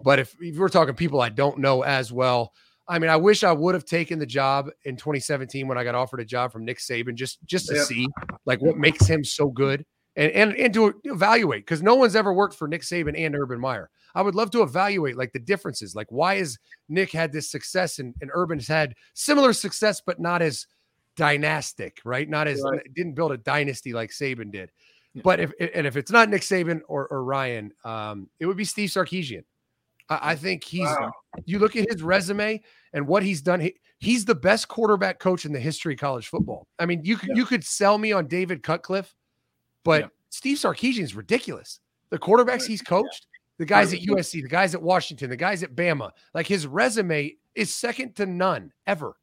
But 0.02 0.18
if, 0.18 0.36
if 0.40 0.56
we're 0.56 0.68
talking 0.68 0.94
people 0.94 1.20
I 1.20 1.30
don't 1.30 1.58
know 1.58 1.82
as 1.82 2.12
well, 2.12 2.52
I 2.88 2.98
mean, 2.98 3.10
I 3.10 3.16
wish 3.16 3.42
I 3.42 3.52
would 3.52 3.74
have 3.74 3.84
taken 3.84 4.18
the 4.18 4.26
job 4.26 4.70
in 4.84 4.96
2017 4.96 5.66
when 5.66 5.76
I 5.76 5.84
got 5.84 5.94
offered 5.94 6.20
a 6.20 6.24
job 6.24 6.52
from 6.52 6.64
Nick 6.64 6.78
Saban 6.78 7.14
just 7.14 7.38
just 7.44 7.66
to 7.68 7.76
yeah. 7.76 7.82
see 7.82 8.08
like 8.44 8.60
what 8.62 8.76
makes 8.76 9.06
him 9.06 9.24
so 9.24 9.48
good 9.48 9.84
and 10.14 10.30
and 10.32 10.54
and 10.56 10.74
to 10.74 10.94
evaluate 11.04 11.64
because 11.64 11.82
no 11.82 11.96
one's 11.96 12.14
ever 12.14 12.32
worked 12.32 12.54
for 12.54 12.68
Nick 12.68 12.82
Saban 12.82 13.18
and 13.18 13.34
Urban 13.34 13.60
Meyer. 13.60 13.90
I 14.14 14.22
would 14.22 14.34
love 14.34 14.50
to 14.52 14.62
evaluate 14.62 15.16
like 15.16 15.32
the 15.32 15.38
differences. 15.40 15.94
Like 15.94 16.06
why 16.10 16.34
is 16.34 16.58
Nick 16.88 17.10
had 17.10 17.32
this 17.32 17.50
success 17.50 17.98
and, 17.98 18.14
and 18.20 18.30
Urban's 18.30 18.68
had 18.68 18.94
similar 19.14 19.52
success 19.52 20.00
but 20.04 20.20
not 20.20 20.40
as 20.40 20.66
dynastic, 21.16 22.00
right? 22.04 22.28
Not 22.28 22.46
as 22.46 22.62
right. 22.62 22.82
didn't 22.94 23.14
build 23.14 23.32
a 23.32 23.38
dynasty 23.38 23.92
like 23.92 24.10
Saban 24.10 24.52
did. 24.52 24.70
Yeah. 25.14 25.22
But 25.24 25.40
if 25.40 25.52
and 25.74 25.86
if 25.86 25.96
it's 25.96 26.10
not 26.10 26.28
Nick 26.28 26.42
Saban 26.42 26.80
or, 26.88 27.08
or 27.08 27.24
Ryan, 27.24 27.72
um, 27.84 28.28
it 28.38 28.46
would 28.46 28.56
be 28.56 28.64
Steve 28.64 28.90
Sarkisian. 28.90 29.44
I, 30.08 30.32
I 30.32 30.34
think 30.36 30.62
he's. 30.62 30.82
Wow. 30.82 31.10
You 31.44 31.58
look 31.58 31.76
at 31.76 31.90
his 31.90 32.02
resume 32.02 32.62
and 32.92 33.06
what 33.06 33.22
he's 33.22 33.42
done. 33.42 33.60
He, 33.60 33.74
he's 33.98 34.24
the 34.24 34.34
best 34.34 34.68
quarterback 34.68 35.18
coach 35.18 35.44
in 35.44 35.52
the 35.52 35.60
history 35.60 35.94
of 35.94 36.00
college 36.00 36.28
football. 36.28 36.66
I 36.78 36.86
mean, 36.86 37.02
you 37.04 37.16
could 37.16 37.30
yeah. 37.30 37.36
you 37.36 37.46
could 37.46 37.64
sell 37.64 37.98
me 37.98 38.12
on 38.12 38.26
David 38.26 38.62
Cutcliffe, 38.62 39.14
but 39.84 40.02
yeah. 40.02 40.08
Steve 40.30 40.58
Sarkisian 40.58 41.02
is 41.02 41.14
ridiculous. 41.14 41.80
The 42.10 42.18
quarterbacks 42.18 42.66
he's 42.66 42.82
coached, 42.82 43.26
the 43.58 43.64
guys 43.64 43.92
at 43.92 44.00
USC, 44.00 44.42
the 44.42 44.48
guys 44.48 44.74
at 44.74 44.82
Washington, 44.82 45.30
the 45.30 45.36
guys 45.36 45.62
at 45.62 45.74
Bama, 45.74 46.10
like 46.34 46.46
his 46.46 46.66
resume 46.66 47.34
is 47.54 47.74
second 47.74 48.14
to 48.16 48.26
none 48.26 48.72
ever. 48.86 49.16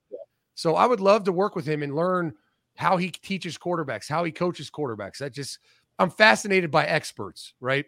So 0.55 0.75
I 0.75 0.85
would 0.85 0.99
love 0.99 1.23
to 1.25 1.31
work 1.31 1.55
with 1.55 1.65
him 1.65 1.83
and 1.83 1.95
learn 1.95 2.33
how 2.75 2.97
he 2.97 3.09
teaches 3.09 3.57
quarterbacks, 3.57 4.09
how 4.09 4.23
he 4.23 4.31
coaches 4.31 4.69
quarterbacks. 4.69 5.17
That 5.19 5.33
just 5.33 5.59
I'm 5.99 6.09
fascinated 6.09 6.71
by 6.71 6.85
experts, 6.85 7.53
right? 7.59 7.85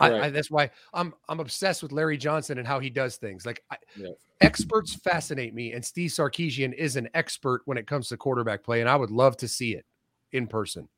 right. 0.00 0.12
I, 0.12 0.26
I, 0.26 0.30
that's 0.30 0.50
why 0.50 0.70
I'm 0.92 1.14
I'm 1.28 1.40
obsessed 1.40 1.82
with 1.82 1.92
Larry 1.92 2.16
Johnson 2.16 2.58
and 2.58 2.66
how 2.66 2.78
he 2.78 2.90
does 2.90 3.16
things. 3.16 3.44
Like 3.46 3.62
I, 3.70 3.76
yeah. 3.96 4.10
experts 4.40 4.94
fascinate 4.94 5.54
me, 5.54 5.72
and 5.72 5.84
Steve 5.84 6.10
Sarkisian 6.10 6.72
is 6.74 6.96
an 6.96 7.08
expert 7.14 7.62
when 7.64 7.78
it 7.78 7.86
comes 7.86 8.08
to 8.08 8.16
quarterback 8.16 8.62
play, 8.62 8.80
and 8.80 8.88
I 8.88 8.96
would 8.96 9.10
love 9.10 9.36
to 9.38 9.48
see 9.48 9.74
it 9.74 9.84
in 10.32 10.46
person. 10.46 10.88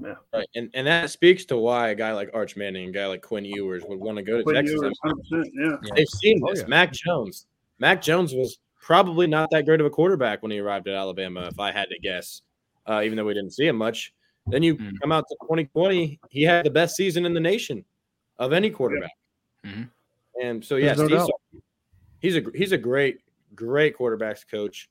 Yeah. 0.00 0.14
Right. 0.32 0.48
And 0.54 0.70
and 0.74 0.86
that 0.86 1.10
speaks 1.10 1.44
to 1.46 1.56
why 1.56 1.88
a 1.88 1.94
guy 1.94 2.12
like 2.12 2.30
Arch 2.32 2.56
Manning, 2.56 2.86
and 2.86 2.94
a 2.94 2.98
guy 2.98 3.06
like 3.06 3.22
Quinn 3.22 3.44
Ewers 3.44 3.82
would 3.86 3.98
want 3.98 4.16
to 4.16 4.22
go 4.22 4.38
to 4.38 4.42
Quinn 4.42 4.56
Texas. 4.56 4.80
Ewers, 4.80 5.50
yeah. 5.54 5.76
They've 5.94 6.08
seen 6.08 6.40
oh, 6.44 6.50
this. 6.52 6.60
Oh, 6.60 6.62
yeah. 6.62 6.68
Mac 6.68 6.92
Jones. 6.92 7.46
Mac 7.80 8.00
Jones 8.00 8.32
was 8.32 8.58
probably 8.80 9.26
not 9.26 9.50
that 9.50 9.64
great 9.64 9.80
of 9.80 9.86
a 9.86 9.90
quarterback 9.90 10.42
when 10.42 10.50
he 10.50 10.58
arrived 10.58 10.88
at 10.88 10.94
Alabama, 10.94 11.48
if 11.48 11.58
I 11.58 11.72
had 11.72 11.88
to 11.90 11.98
guess, 11.98 12.42
uh, 12.86 13.02
even 13.04 13.16
though 13.16 13.24
we 13.24 13.34
didn't 13.34 13.52
see 13.52 13.66
him 13.66 13.76
much. 13.76 14.12
Then 14.46 14.62
you 14.62 14.76
mm-hmm. 14.76 14.96
come 15.02 15.12
out 15.12 15.24
to 15.28 15.36
2020, 15.42 16.18
he 16.30 16.42
had 16.42 16.64
the 16.64 16.70
best 16.70 16.96
season 16.96 17.26
in 17.26 17.34
the 17.34 17.40
nation 17.40 17.84
of 18.38 18.52
any 18.52 18.70
quarterback. 18.70 19.12
Mm-hmm. 19.66 19.82
And 20.42 20.64
so, 20.64 20.76
yeah, 20.76 20.94
no 20.94 21.28
he's 22.20 22.36
a 22.36 22.42
he's 22.54 22.72
a 22.72 22.78
great, 22.78 23.20
great 23.54 23.96
quarterbacks 23.96 24.48
coach. 24.48 24.88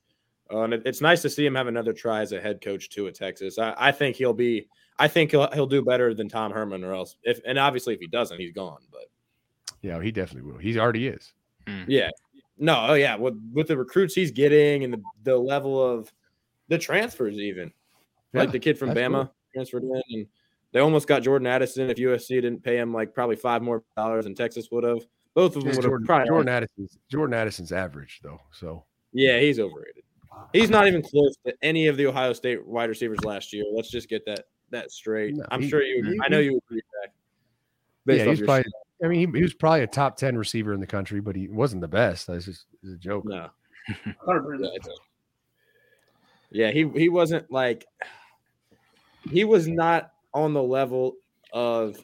Uh, 0.50 0.60
and 0.60 0.74
it, 0.74 0.82
it's 0.84 1.00
nice 1.00 1.22
to 1.22 1.30
see 1.30 1.44
him 1.44 1.54
have 1.54 1.66
another 1.66 1.92
try 1.92 2.20
as 2.20 2.32
a 2.32 2.40
head 2.40 2.60
coach 2.60 2.88
too 2.88 3.06
at 3.06 3.14
Texas. 3.14 3.58
I, 3.58 3.74
I 3.76 3.92
think 3.92 4.16
he'll 4.16 4.34
be. 4.34 4.68
I 4.98 5.06
think 5.06 5.30
he'll 5.30 5.50
he'll 5.52 5.66
do 5.66 5.82
better 5.82 6.14
than 6.14 6.28
Tom 6.28 6.52
Herman, 6.52 6.82
or 6.82 6.92
else 6.92 7.16
if 7.22 7.40
and 7.46 7.58
obviously 7.58 7.94
if 7.94 8.00
he 8.00 8.06
doesn't, 8.06 8.38
he's 8.38 8.52
gone. 8.52 8.80
But 8.90 9.04
yeah, 9.82 10.02
he 10.02 10.10
definitely 10.10 10.50
will. 10.50 10.58
He 10.58 10.78
already 10.78 11.06
is. 11.06 11.32
Mm. 11.66 11.84
Yeah, 11.86 12.10
no, 12.58 12.86
oh 12.90 12.94
yeah, 12.94 13.16
with 13.16 13.34
with 13.52 13.68
the 13.68 13.76
recruits 13.76 14.14
he's 14.14 14.30
getting 14.30 14.84
and 14.84 14.92
the, 14.92 15.02
the 15.24 15.36
level 15.36 15.82
of 15.82 16.12
the 16.68 16.78
transfers, 16.78 17.36
even 17.36 17.72
yeah, 18.32 18.40
like 18.40 18.52
the 18.52 18.58
kid 18.58 18.78
from 18.78 18.90
Bama 18.90 19.24
cool. 19.24 19.34
transferred 19.54 19.82
in, 19.84 20.02
and 20.10 20.26
They 20.72 20.80
almost 20.80 21.06
got 21.08 21.22
Jordan 21.22 21.46
Addison 21.46 21.88
if 21.90 21.96
USC 21.96 22.28
didn't 22.28 22.62
pay 22.62 22.76
him 22.78 22.92
like 22.92 23.14
probably 23.14 23.36
five 23.36 23.62
more 23.62 23.82
dollars 23.96 24.24
than 24.24 24.34
Texas 24.34 24.68
would 24.70 24.84
have. 24.84 25.00
Both 25.34 25.56
of 25.56 25.62
them 25.62 25.68
would 25.70 25.76
have 25.76 25.84
Jordan, 25.84 26.06
probably. 26.06 26.26
Jordan 26.28 26.48
Addison's 26.54 26.98
Jordan 27.10 27.34
Addison's 27.34 27.72
average 27.72 28.20
though. 28.22 28.40
So 28.52 28.84
Yeah, 29.12 29.38
he's 29.40 29.58
overrated. 29.60 30.04
He's 30.52 30.70
not 30.70 30.86
even 30.86 31.02
close 31.02 31.34
to 31.46 31.54
any 31.62 31.86
of 31.88 31.96
the 31.96 32.06
Ohio 32.06 32.32
State 32.32 32.64
wide 32.66 32.88
receivers 32.88 33.24
last 33.24 33.52
year. 33.52 33.64
Let's 33.72 33.90
just 33.90 34.08
get 34.08 34.24
that 34.26 34.44
that 34.70 34.90
straight. 34.92 35.36
No, 35.36 35.44
I'm 35.50 35.62
he- 35.62 35.68
sure 35.68 35.82
you. 35.82 36.04
he- 36.04 36.20
I 36.22 36.28
know 36.28 36.38
you 36.38 36.60
agree 36.66 36.76
with 36.76 36.84
that. 37.02 38.18
Yeah, 38.18 38.24
he's 38.24 38.40
probably. 38.40 38.64
Shit. 39.00 39.06
I 39.06 39.08
mean, 39.08 39.32
he, 39.32 39.38
he 39.38 39.42
was 39.42 39.54
probably 39.54 39.82
a 39.82 39.86
top 39.86 40.16
ten 40.16 40.36
receiver 40.36 40.72
in 40.72 40.80
the 40.80 40.86
country, 40.86 41.20
but 41.20 41.36
he 41.36 41.48
wasn't 41.48 41.82
the 41.82 41.88
best. 41.88 42.26
That's 42.26 42.44
just 42.44 42.66
it's 42.82 42.92
a 42.92 42.96
joke. 42.96 43.24
no. 43.24 43.48
Yeah, 46.50 46.70
he 46.70 46.88
he 46.94 47.08
wasn't 47.08 47.50
like 47.50 47.84
he 49.30 49.44
was 49.44 49.68
not 49.68 50.12
on 50.32 50.54
the 50.54 50.62
level 50.62 51.14
of 51.52 51.96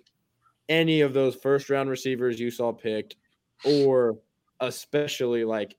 any 0.68 1.00
of 1.00 1.12
those 1.14 1.34
first 1.34 1.70
round 1.70 1.88
receivers 1.88 2.38
you 2.38 2.50
saw 2.50 2.72
picked, 2.72 3.16
or 3.64 4.18
especially 4.60 5.44
like 5.44 5.76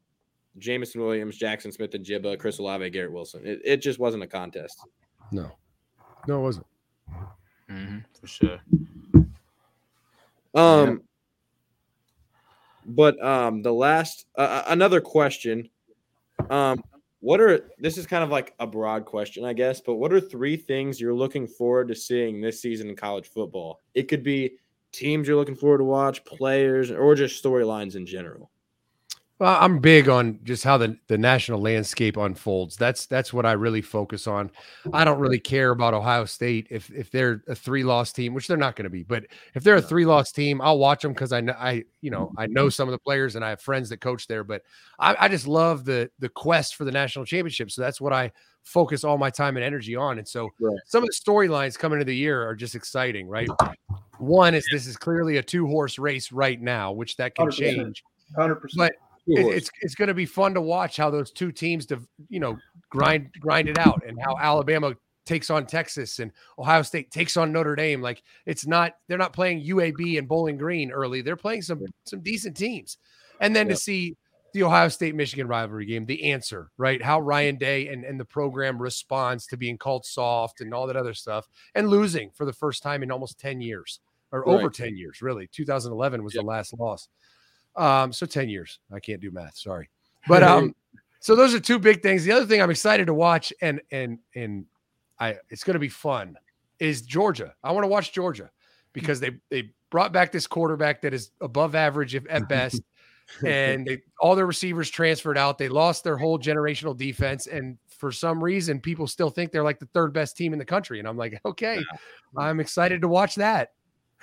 Jameson 0.58 1.02
Williams, 1.02 1.38
Jaxon 1.38 1.74
Smith-Njigba, 1.74 2.40
Chris 2.40 2.60
Olave, 2.60 2.90
Garrett 2.92 3.12
Wilson. 3.12 3.42
It, 3.46 3.62
it 3.64 3.78
just 3.78 4.00
wasn't 4.00 4.24
a 4.24 4.28
contest. 4.28 4.80
No, 5.32 5.52
no, 6.28 6.40
it 6.40 6.44
wasn't. 6.44 6.66
Mhm, 7.70 8.04
for 8.20 8.28
sure. 8.28 8.60
Um, 10.56 11.02
but 12.86 13.22
um, 13.24 13.62
the 13.62 13.74
last 13.74 14.26
uh, 14.38 14.64
another 14.68 15.02
question, 15.02 15.70
um, 16.50 16.84
what 17.20 17.42
are 17.42 17.70
this 17.80 17.98
is 17.98 18.06
kind 18.06 18.24
of 18.24 18.30
like 18.30 18.54
a 18.60 18.68
broad 18.68 19.06
question, 19.06 19.44
I 19.46 19.54
guess, 19.54 19.82
but 19.82 19.96
what 19.96 20.14
are 20.14 20.22
three 20.22 20.56
things 20.56 21.02
you're 21.02 21.14
looking 21.14 21.48
forward 21.48 21.88
to 21.90 21.96
seeing 21.96 22.42
this 22.42 22.62
season 22.62 22.90
in 22.90 22.96
college 22.96 23.28
football? 23.28 23.82
It 23.94 24.04
could 24.04 24.24
be 24.24 24.58
teams 24.92 25.28
you're 25.28 25.38
looking 25.38 25.56
forward 25.56 25.80
to 25.80 25.84
watch, 25.84 26.24
players, 26.24 26.92
or 26.92 27.16
just 27.16 27.44
storylines 27.44 27.96
in 27.96 28.06
general. 28.06 28.52
Well, 29.38 29.58
I'm 29.60 29.80
big 29.80 30.08
on 30.08 30.40
just 30.44 30.64
how 30.64 30.78
the, 30.78 30.98
the 31.08 31.18
national 31.18 31.60
landscape 31.60 32.16
unfolds. 32.16 32.78
That's 32.78 33.06
that's 33.06 33.34
what 33.34 33.46
I 33.46 33.52
really 33.52 33.82
focus 33.82 34.28
on. 34.28 34.50
I 34.94 35.04
don't 35.04 35.20
really 35.20 35.40
care 35.40 35.72
about 35.72 35.94
Ohio 35.94 36.24
State 36.24 36.68
if 36.70 36.90
if 36.92 37.12
they're 37.12 37.44
a 37.50 37.54
three 37.56 37.84
loss 37.84 38.14
team, 38.14 38.34
which 38.34 38.48
they're 38.48 38.56
not 38.56 38.78
going 38.78 38.86
to 38.86 38.90
be. 38.90 39.04
But 39.04 39.26
if 39.54 39.62
they're 39.62 39.76
a 39.76 39.82
three 39.82 40.06
loss 40.06 40.32
team, 40.32 40.62
I'll 40.62 40.80
watch 40.80 41.02
them 41.02 41.12
because 41.12 41.34
I 41.34 41.42
know 41.42 41.54
I 41.60 41.84
you 42.00 42.12
know 42.12 42.32
I 42.38 42.48
know 42.48 42.70
some 42.70 42.88
of 42.88 42.94
the 42.94 43.00
players 43.00 43.36
and 43.36 43.44
I 43.44 43.50
have 43.50 43.60
friends 43.60 43.90
that 43.90 44.00
coach 44.00 44.26
there. 44.28 44.46
But 44.46 44.62
I, 45.00 45.18
I 45.20 45.28
just 45.28 45.48
love 45.48 45.84
the 45.84 46.10
the 46.20 46.30
quest 46.30 46.76
for 46.76 46.86
the 46.86 46.92
national 46.94 47.26
championship. 47.26 47.72
So 47.72 47.82
that's 47.82 48.00
what 48.00 48.14
I 48.14 48.32
focus 48.64 49.04
all 49.04 49.18
my 49.18 49.30
time 49.30 49.58
and 49.58 49.66
energy 49.66 49.98
on. 49.98 50.18
And 50.18 50.28
so 50.28 50.50
Right. 50.62 50.78
some 50.88 51.04
of 51.04 51.10
the 51.10 51.14
storylines 51.14 51.78
coming 51.78 51.98
into 52.00 52.06
the 52.06 52.16
year 52.16 52.48
are 52.48 52.56
just 52.56 52.74
exciting, 52.74 53.28
right? 53.28 53.50
One 54.18 54.56
is 54.56 54.66
this 54.72 54.88
is 54.88 54.96
clearly 54.96 55.38
a 55.38 55.44
two 55.44 55.68
horse 55.68 56.00
race 56.00 56.32
right 56.32 56.60
now, 56.62 56.94
which 56.94 57.18
that 57.18 57.36
can 57.36 57.48
100%. 57.48 57.52
change. 57.58 58.04
100%. 58.38 58.78
But 58.78 58.94
Two 58.94 58.98
it, 59.28 59.46
it's 59.56 59.70
it's 59.82 59.96
going 59.96 60.08
to 60.08 60.14
be 60.14 60.26
fun 60.26 60.54
to 60.54 60.62
watch 60.62 60.98
how 60.98 61.10
those 61.10 61.32
two 61.32 61.52
teams, 61.52 61.86
to, 61.88 62.00
you 62.30 62.40
know, 62.40 62.58
grind 62.90 63.30
grind 63.40 63.70
it 63.70 63.78
out, 63.78 64.02
and 64.08 64.18
how 64.22 64.36
Alabama 64.40 64.94
takes 65.26 65.50
on 65.50 65.66
Texas 65.66 66.20
and 66.20 66.32
Ohio 66.60 66.84
State 66.84 67.10
takes 67.12 67.36
on 67.36 67.52
Notre 67.52 67.76
Dame. 67.76 68.02
Like 68.02 68.22
it's 68.46 68.68
not 68.68 68.94
they're 69.08 69.18
not 69.18 69.34
playing 69.34 69.64
UAB 69.66 70.18
and 70.20 70.28
Bowling 70.28 70.58
Green 70.58 70.92
early. 70.92 71.22
They're 71.22 71.36
playing 71.36 71.64
some 71.64 71.82
some 72.06 72.22
decent 72.22 72.56
teams, 72.56 72.98
and 73.40 73.56
then 73.56 73.68
Yep. 73.68 73.76
to 73.76 73.82
see 73.82 74.16
the 74.54 74.64
Ohio 74.64 74.88
State 74.88 75.16
Michigan 75.16 75.48
rivalry 75.50 75.86
game, 75.86 76.06
the 76.06 76.32
answer, 76.32 76.72
right? 76.78 77.02
How 77.02 77.20
Ryan 77.20 77.58
Day 77.58 77.90
and, 77.90 78.06
and 78.06 78.18
the 78.18 78.24
program 78.24 78.82
responds 78.82 79.48
to 79.48 79.58
being 79.58 79.78
called 79.78 80.06
soft 80.06 80.62
and 80.62 80.74
all 80.74 80.88
that 80.88 80.96
other 80.96 81.14
stuff, 81.14 81.48
and 81.74 81.90
losing 81.90 82.30
for 82.32 82.46
the 82.46 82.54
first 82.54 82.82
time 82.82 83.04
in 83.04 83.12
almost 83.12 83.38
ten 83.40 83.60
years 83.60 84.00
or 84.32 84.44
Right. 84.44 84.54
over 84.56 84.70
ten 84.70 84.96
years, 84.96 85.22
really. 85.22 85.48
2011 85.52 86.24
was 86.24 86.34
Yep. 86.36 86.42
the 86.44 86.48
last 86.48 86.74
loss. 86.80 87.10
Um, 87.76 88.14
so 88.14 88.26
10 88.26 88.50
years. 88.50 88.80
I 88.94 89.00
can't 89.00 89.22
do 89.22 89.32
math, 89.32 89.58
sorry. 89.58 89.90
But 90.28 90.42
um, 90.42 90.74
so 91.20 91.36
those 91.36 91.54
are 91.54 91.60
two 91.60 91.78
big 91.78 92.02
things. 92.02 92.24
The 92.24 92.32
other 92.32 92.48
thing 92.48 92.60
I'm 92.60 92.72
excited 92.72 93.06
to 93.06 93.14
watch 93.14 93.54
and 93.62 93.80
and 93.92 94.18
and 94.34 94.66
I 95.20 95.36
it's 95.52 95.64
gonna 95.64 95.78
be 95.78 95.88
fun 95.88 96.36
is 96.80 97.04
Georgia. 97.04 97.54
I 97.64 97.72
want 97.74 97.84
to 97.84 97.88
watch 97.88 98.12
Georgia 98.12 98.50
because 98.92 99.20
they 99.20 99.32
they 99.52 99.70
brought 99.92 100.12
back 100.12 100.32
this 100.32 100.48
quarterback 100.48 101.02
that 101.02 101.14
is 101.14 101.30
above 101.42 101.76
average 101.76 102.16
if 102.16 102.26
at 102.28 102.50
best. 102.50 102.82
and 103.46 103.86
they 103.86 103.98
all 104.20 104.36
their 104.36 104.46
receivers 104.46 104.90
transferred 104.90 105.38
out. 105.38 105.58
They 105.58 105.70
lost 105.70 106.04
their 106.04 106.18
whole 106.18 106.40
generational 106.40 106.96
defense, 106.96 107.48
and 107.48 107.78
for 107.90 108.12
some 108.12 108.44
reason, 108.44 108.80
people 108.80 109.08
still 109.08 109.30
think 109.30 109.52
they're 109.52 109.64
like 109.64 109.80
the 109.80 109.88
third 109.88 110.14
best 110.14 110.38
team 110.38 110.54
in 110.54 110.60
the 110.60 110.66
country. 110.66 111.00
And 111.00 111.08
I'm 111.08 111.18
like, 111.18 111.40
okay, 111.46 111.84
I'm 112.38 112.60
excited 112.60 113.02
to 113.02 113.08
watch 113.08 113.36
that. 113.36 113.72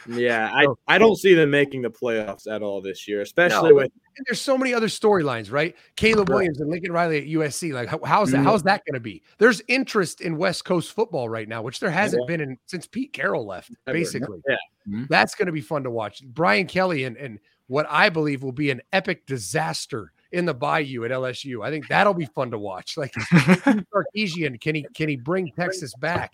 Yeah, 0.08 0.50
I, 0.52 0.64
So- 0.64 0.78
I 0.88 0.98
don't 0.98 1.16
see 1.16 1.34
them 1.34 1.50
making 1.50 1.82
the 1.82 1.90
playoffs 1.90 2.46
at 2.50 2.62
all 2.62 2.80
this 2.80 3.06
year, 3.06 3.20
especially 3.20 3.70
No. 3.70 3.74
with 3.76 3.92
And 4.16 4.26
there's 4.28 4.40
so 4.40 4.58
many 4.58 4.74
other 4.74 4.88
storylines, 4.88 5.50
right? 5.50 5.74
Caleb 5.96 6.28
Right. 6.28 6.34
Williams 6.36 6.60
and 6.60 6.68
Lincoln 6.70 6.92
Riley 6.92 7.18
at 7.18 7.26
USC. 7.28 7.72
Like, 7.72 7.88
how, 7.88 7.98
how's 8.04 8.30
that? 8.32 8.38
Mhm. 8.40 8.44
How's 8.44 8.62
that 8.64 8.82
going 8.84 8.94
to 8.94 9.00
be? 9.00 9.22
There's 9.38 9.62
interest 9.68 10.20
in 10.20 10.36
West 10.36 10.64
Coast 10.66 10.92
football 10.92 11.28
right 11.30 11.48
now, 11.48 11.62
which 11.62 11.80
there 11.80 11.90
hasn't 11.90 12.22
Yeah. 12.28 12.36
been 12.36 12.40
in 12.42 12.58
since 12.66 12.86
Pete 12.86 13.12
Carroll 13.14 13.46
left. 13.46 13.70
Ever. 13.86 13.96
Basically, 13.96 14.42
Yeah. 14.48 14.56
Mhm. 14.88 15.08
that's 15.08 15.34
going 15.34 15.46
to 15.46 15.52
be 15.52 15.60
fun 15.62 15.82
to 15.84 15.90
watch. 15.90 16.22
Brian 16.24 16.66
Kelly 16.66 17.04
and 17.04 17.16
and 17.16 17.38
what 17.68 17.86
I 17.88 18.10
believe 18.10 18.42
will 18.42 18.52
be 18.52 18.70
an 18.70 18.82
epic 18.92 19.24
disaster 19.24 20.12
in 20.30 20.44
the 20.44 20.52
Bayou 20.52 21.04
at 21.04 21.10
LSU. 21.10 21.62
I 21.64 21.70
think 21.70 21.88
that'll 21.88 22.12
be 22.12 22.26
fun 22.26 22.50
to 22.50 22.58
watch. 22.58 22.98
Like 22.98 23.12
Sarkisian, 23.14 24.60
can 24.60 24.74
he 24.74 24.84
can 24.94 25.08
he 25.08 25.16
bring 25.16 25.50
Texas 25.52 25.94
back? 25.96 26.32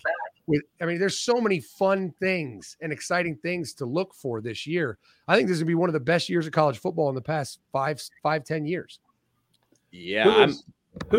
With 0.49 0.63
I 0.81 0.85
mean, 0.85 0.97
there's 0.97 1.19
so 1.19 1.39
many 1.39 1.59
fun 1.59 2.11
things 2.19 2.75
and 2.81 2.91
exciting 2.91 3.35
things 3.35 3.75
to 3.75 3.85
look 3.85 4.15
for 4.15 4.41
this 4.41 4.65
year. 4.65 4.97
I 5.27 5.35
think 5.35 5.47
this 5.47 5.57
is 5.57 5.61
gonna 5.61 5.67
be 5.67 5.75
one 5.75 5.89
of 5.89 5.93
the 5.93 5.99
best 5.99 6.27
years 6.27 6.47
of 6.47 6.53
college 6.53 6.79
football 6.79 7.07
in 7.09 7.13
the 7.13 7.21
past 7.21 7.59
five, 7.71 8.01
five, 8.23 8.43
ten 8.43 8.65
years. 8.65 8.99
yeah, 9.91 10.23
Who 10.23 10.31
I'm, 10.31 10.49
who's 10.49 10.63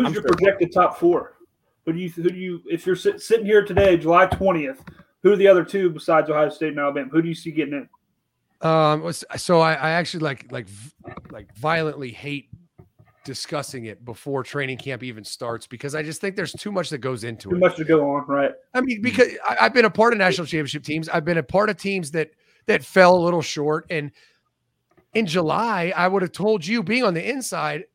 I'm 0.07 0.13
your 0.13 0.21
sure. 0.21 0.33
projected 0.33 0.73
top 0.73 0.99
four? 0.99 1.37
Who 1.85 1.93
do 1.93 1.99
you 1.99 2.09
who 2.09 2.29
do 2.29 2.35
you 2.35 2.61
if 2.69 2.85
you're 2.85 2.97
sit, 2.97 3.21
sitting 3.21 3.45
here 3.45 3.63
today, 3.63 3.95
July 3.95 4.25
twentieth? 4.25 4.83
Who 5.23 5.31
are 5.31 5.37
the 5.37 5.47
other 5.47 5.63
two 5.63 5.89
besides 5.89 6.29
Ohio 6.29 6.49
State 6.49 6.71
and 6.71 6.79
Alabama? 6.79 7.09
Who 7.09 7.21
do 7.21 7.29
you 7.29 7.35
see 7.35 7.51
getting 7.51 7.73
in? 7.73 8.67
Um, 8.67 9.11
so 9.13 9.61
I, 9.61 9.75
I 9.75 9.91
actually 9.91 10.25
like 10.25 10.51
like 10.51 10.67
like 11.31 11.55
violently 11.55 12.11
hate 12.11 12.49
discussing 13.23 13.85
it 13.85 14.03
before 14.03 14.43
training 14.43 14.77
camp 14.77 15.03
even 15.03 15.23
starts 15.23 15.67
because 15.67 15.93
I 15.95 16.01
just 16.03 16.21
think 16.21 16.35
there's 16.35 16.53
too 16.53 16.71
much 16.71 16.89
that 16.89 16.99
goes 16.99 17.23
into 17.23 17.49
Too 17.49 17.55
it. 17.55 17.59
Too 17.59 17.59
much 17.59 17.75
to 17.77 17.83
go 17.83 18.09
on, 18.15 18.25
right? 18.27 18.51
I 18.73 18.81
mean, 18.81 19.01
because 19.01 19.29
I, 19.47 19.57
I've 19.61 19.73
been 19.73 19.85
a 19.85 19.89
part 19.91 20.13
of 20.13 20.19
national 20.19 20.47
championship 20.47 20.83
teams. 20.83 21.07
I've 21.07 21.25
been 21.25 21.37
a 21.37 21.43
part 21.43 21.69
of 21.69 21.77
teams 21.77 22.11
that 22.11 22.31
that 22.67 22.83
fell 22.83 23.15
a 23.15 23.21
little 23.23 23.41
short. 23.41 23.85
And 23.89 24.11
in 25.13 25.25
July, 25.25 25.93
I 25.95 26.07
would 26.07 26.21
have 26.21 26.31
told 26.31 26.65
you, 26.65 26.83
being 26.83 27.03
on 27.03 27.13
the 27.13 27.27
inside, 27.27 27.85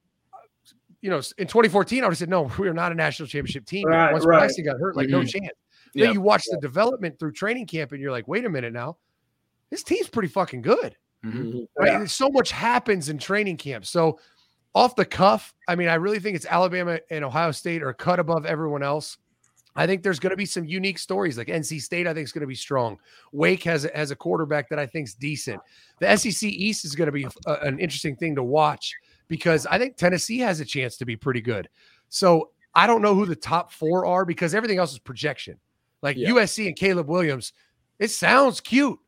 you 1.00 1.10
know, 1.10 1.20
in 1.38 1.46
2014, 1.46 2.02
I 2.02 2.06
would 2.06 2.12
have 2.12 2.18
said, 2.18 2.28
no, 2.28 2.50
we 2.58 2.68
are 2.68 2.74
not 2.74 2.92
a 2.92 2.94
national 2.94 3.28
championship 3.28 3.64
team. 3.66 3.86
Right, 3.86 4.12
Once 4.12 4.24
right. 4.26 4.38
Braxton 4.38 4.64
got 4.64 4.78
hurt, 4.78 4.96
like 4.96 5.08
no 5.08 5.20
Mhm. 5.20 5.28
chance. 5.28 5.52
Yeah. 5.94 6.06
Then 6.06 6.14
you 6.14 6.20
watch 6.20 6.42
the 6.50 6.58
development 6.60 7.18
through 7.18 7.32
training 7.32 7.66
camp, 7.66 7.92
and 7.92 8.00
you're 8.00 8.10
like, 8.10 8.28
wait 8.28 8.44
a 8.44 8.50
minute 8.50 8.72
now, 8.72 8.98
this 9.70 9.82
team's 9.82 10.08
pretty 10.08 10.28
fucking 10.28 10.62
good 10.62 10.96
Mhm. 11.24 11.66
right? 11.78 11.92
Yeah. 11.92 12.04
So 12.06 12.28
much 12.28 12.50
happens 12.50 13.08
in 13.08 13.18
training 13.18 13.56
camp. 13.56 13.86
So 13.86 14.18
off 14.76 14.94
the 14.94 15.06
cuff, 15.06 15.54
I 15.66 15.74
mean, 15.74 15.88
I 15.88 15.94
really 15.94 16.18
think 16.18 16.36
it's 16.36 16.44
Alabama 16.44 17.00
and 17.10 17.24
Ohio 17.24 17.50
State 17.50 17.82
are 17.82 17.94
cut 17.94 18.18
above 18.18 18.44
everyone 18.44 18.82
else. 18.82 19.16
I 19.74 19.86
think 19.86 20.02
there's 20.02 20.18
going 20.20 20.30
to 20.32 20.36
be 20.36 20.44
some 20.44 20.66
unique 20.66 20.98
stories. 20.98 21.38
Like 21.38 21.48
NC 21.48 21.80
State, 21.80 22.06
I 22.06 22.12
think 22.12 22.24
is 22.26 22.32
going 22.32 22.42
to 22.42 22.46
be 22.46 22.54
strong. 22.54 22.98
Wake 23.32 23.62
has 23.62 23.86
a, 23.86 23.90
has 23.94 24.10
a 24.10 24.16
quarterback 24.16 24.68
that 24.68 24.78
I 24.78 24.84
think 24.84 25.08
is 25.08 25.14
decent. 25.14 25.62
The 25.98 26.14
SEC 26.14 26.42
East 26.50 26.84
is 26.84 26.94
going 26.94 27.06
to 27.06 27.12
be 27.12 27.26
a- 27.46 27.52
an 27.62 27.78
interesting 27.78 28.16
thing 28.16 28.34
to 28.36 28.42
watch 28.42 28.94
because 29.28 29.64
I 29.66 29.78
think 29.78 29.96
Tennessee 29.96 30.40
has 30.40 30.60
a 30.60 30.64
chance 30.64 30.98
to 30.98 31.06
be 31.06 31.16
pretty 31.16 31.40
good. 31.40 31.68
So 32.10 32.50
I 32.74 32.86
don't 32.86 33.00
know 33.00 33.14
who 33.14 33.24
the 33.24 33.34
top 33.34 33.72
four 33.72 34.04
are 34.04 34.26
because 34.26 34.54
everything 34.54 34.78
else 34.78 34.92
is 34.92 34.98
projection. 34.98 35.58
Like 36.02 36.18
Yeah. 36.18 36.30
USC 36.30 36.66
and 36.66 36.76
Caleb 36.76 37.08
Williams, 37.08 37.54
it 37.98 38.10
sounds 38.10 38.60
cute. 38.60 38.98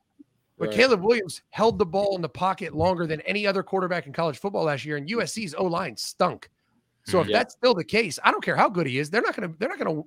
But 0.59 0.69
Right. 0.69 0.77
Caleb 0.77 1.03
Williams 1.03 1.43
held 1.51 1.79
the 1.79 1.87
ball 1.87 2.17
in 2.17 2.23
the 2.23 2.29
pocket 2.29 2.75
longer 2.75 3.07
than 3.07 3.21
any 3.23 3.47
other 3.47 3.63
quarterback 3.63 4.07
in 4.07 4.13
college 4.13 4.39
football 4.39 4.65
last 4.65 4.85
year, 4.85 4.97
and 4.97 5.09
USC's 5.09 5.55
O 5.55 5.65
line 5.65 5.97
stunk. 5.97 6.49
So 7.05 7.19
if 7.21 7.23
Mm-hmm. 7.25 7.31
Yeah. 7.31 7.39
that's 7.39 7.55
still 7.55 7.75
the 7.75 7.85
case, 7.85 8.19
I 8.25 8.31
don't 8.33 8.43
care 8.43 8.57
how 8.57 8.69
good 8.69 8.87
he 8.87 8.99
is. 8.99 9.09
They're 9.09 9.23
not 9.23 9.37
going 9.37 9.51
to. 9.51 9.59
They're 9.59 9.69
not 9.69 9.79
going 9.79 9.97
to 9.97 10.07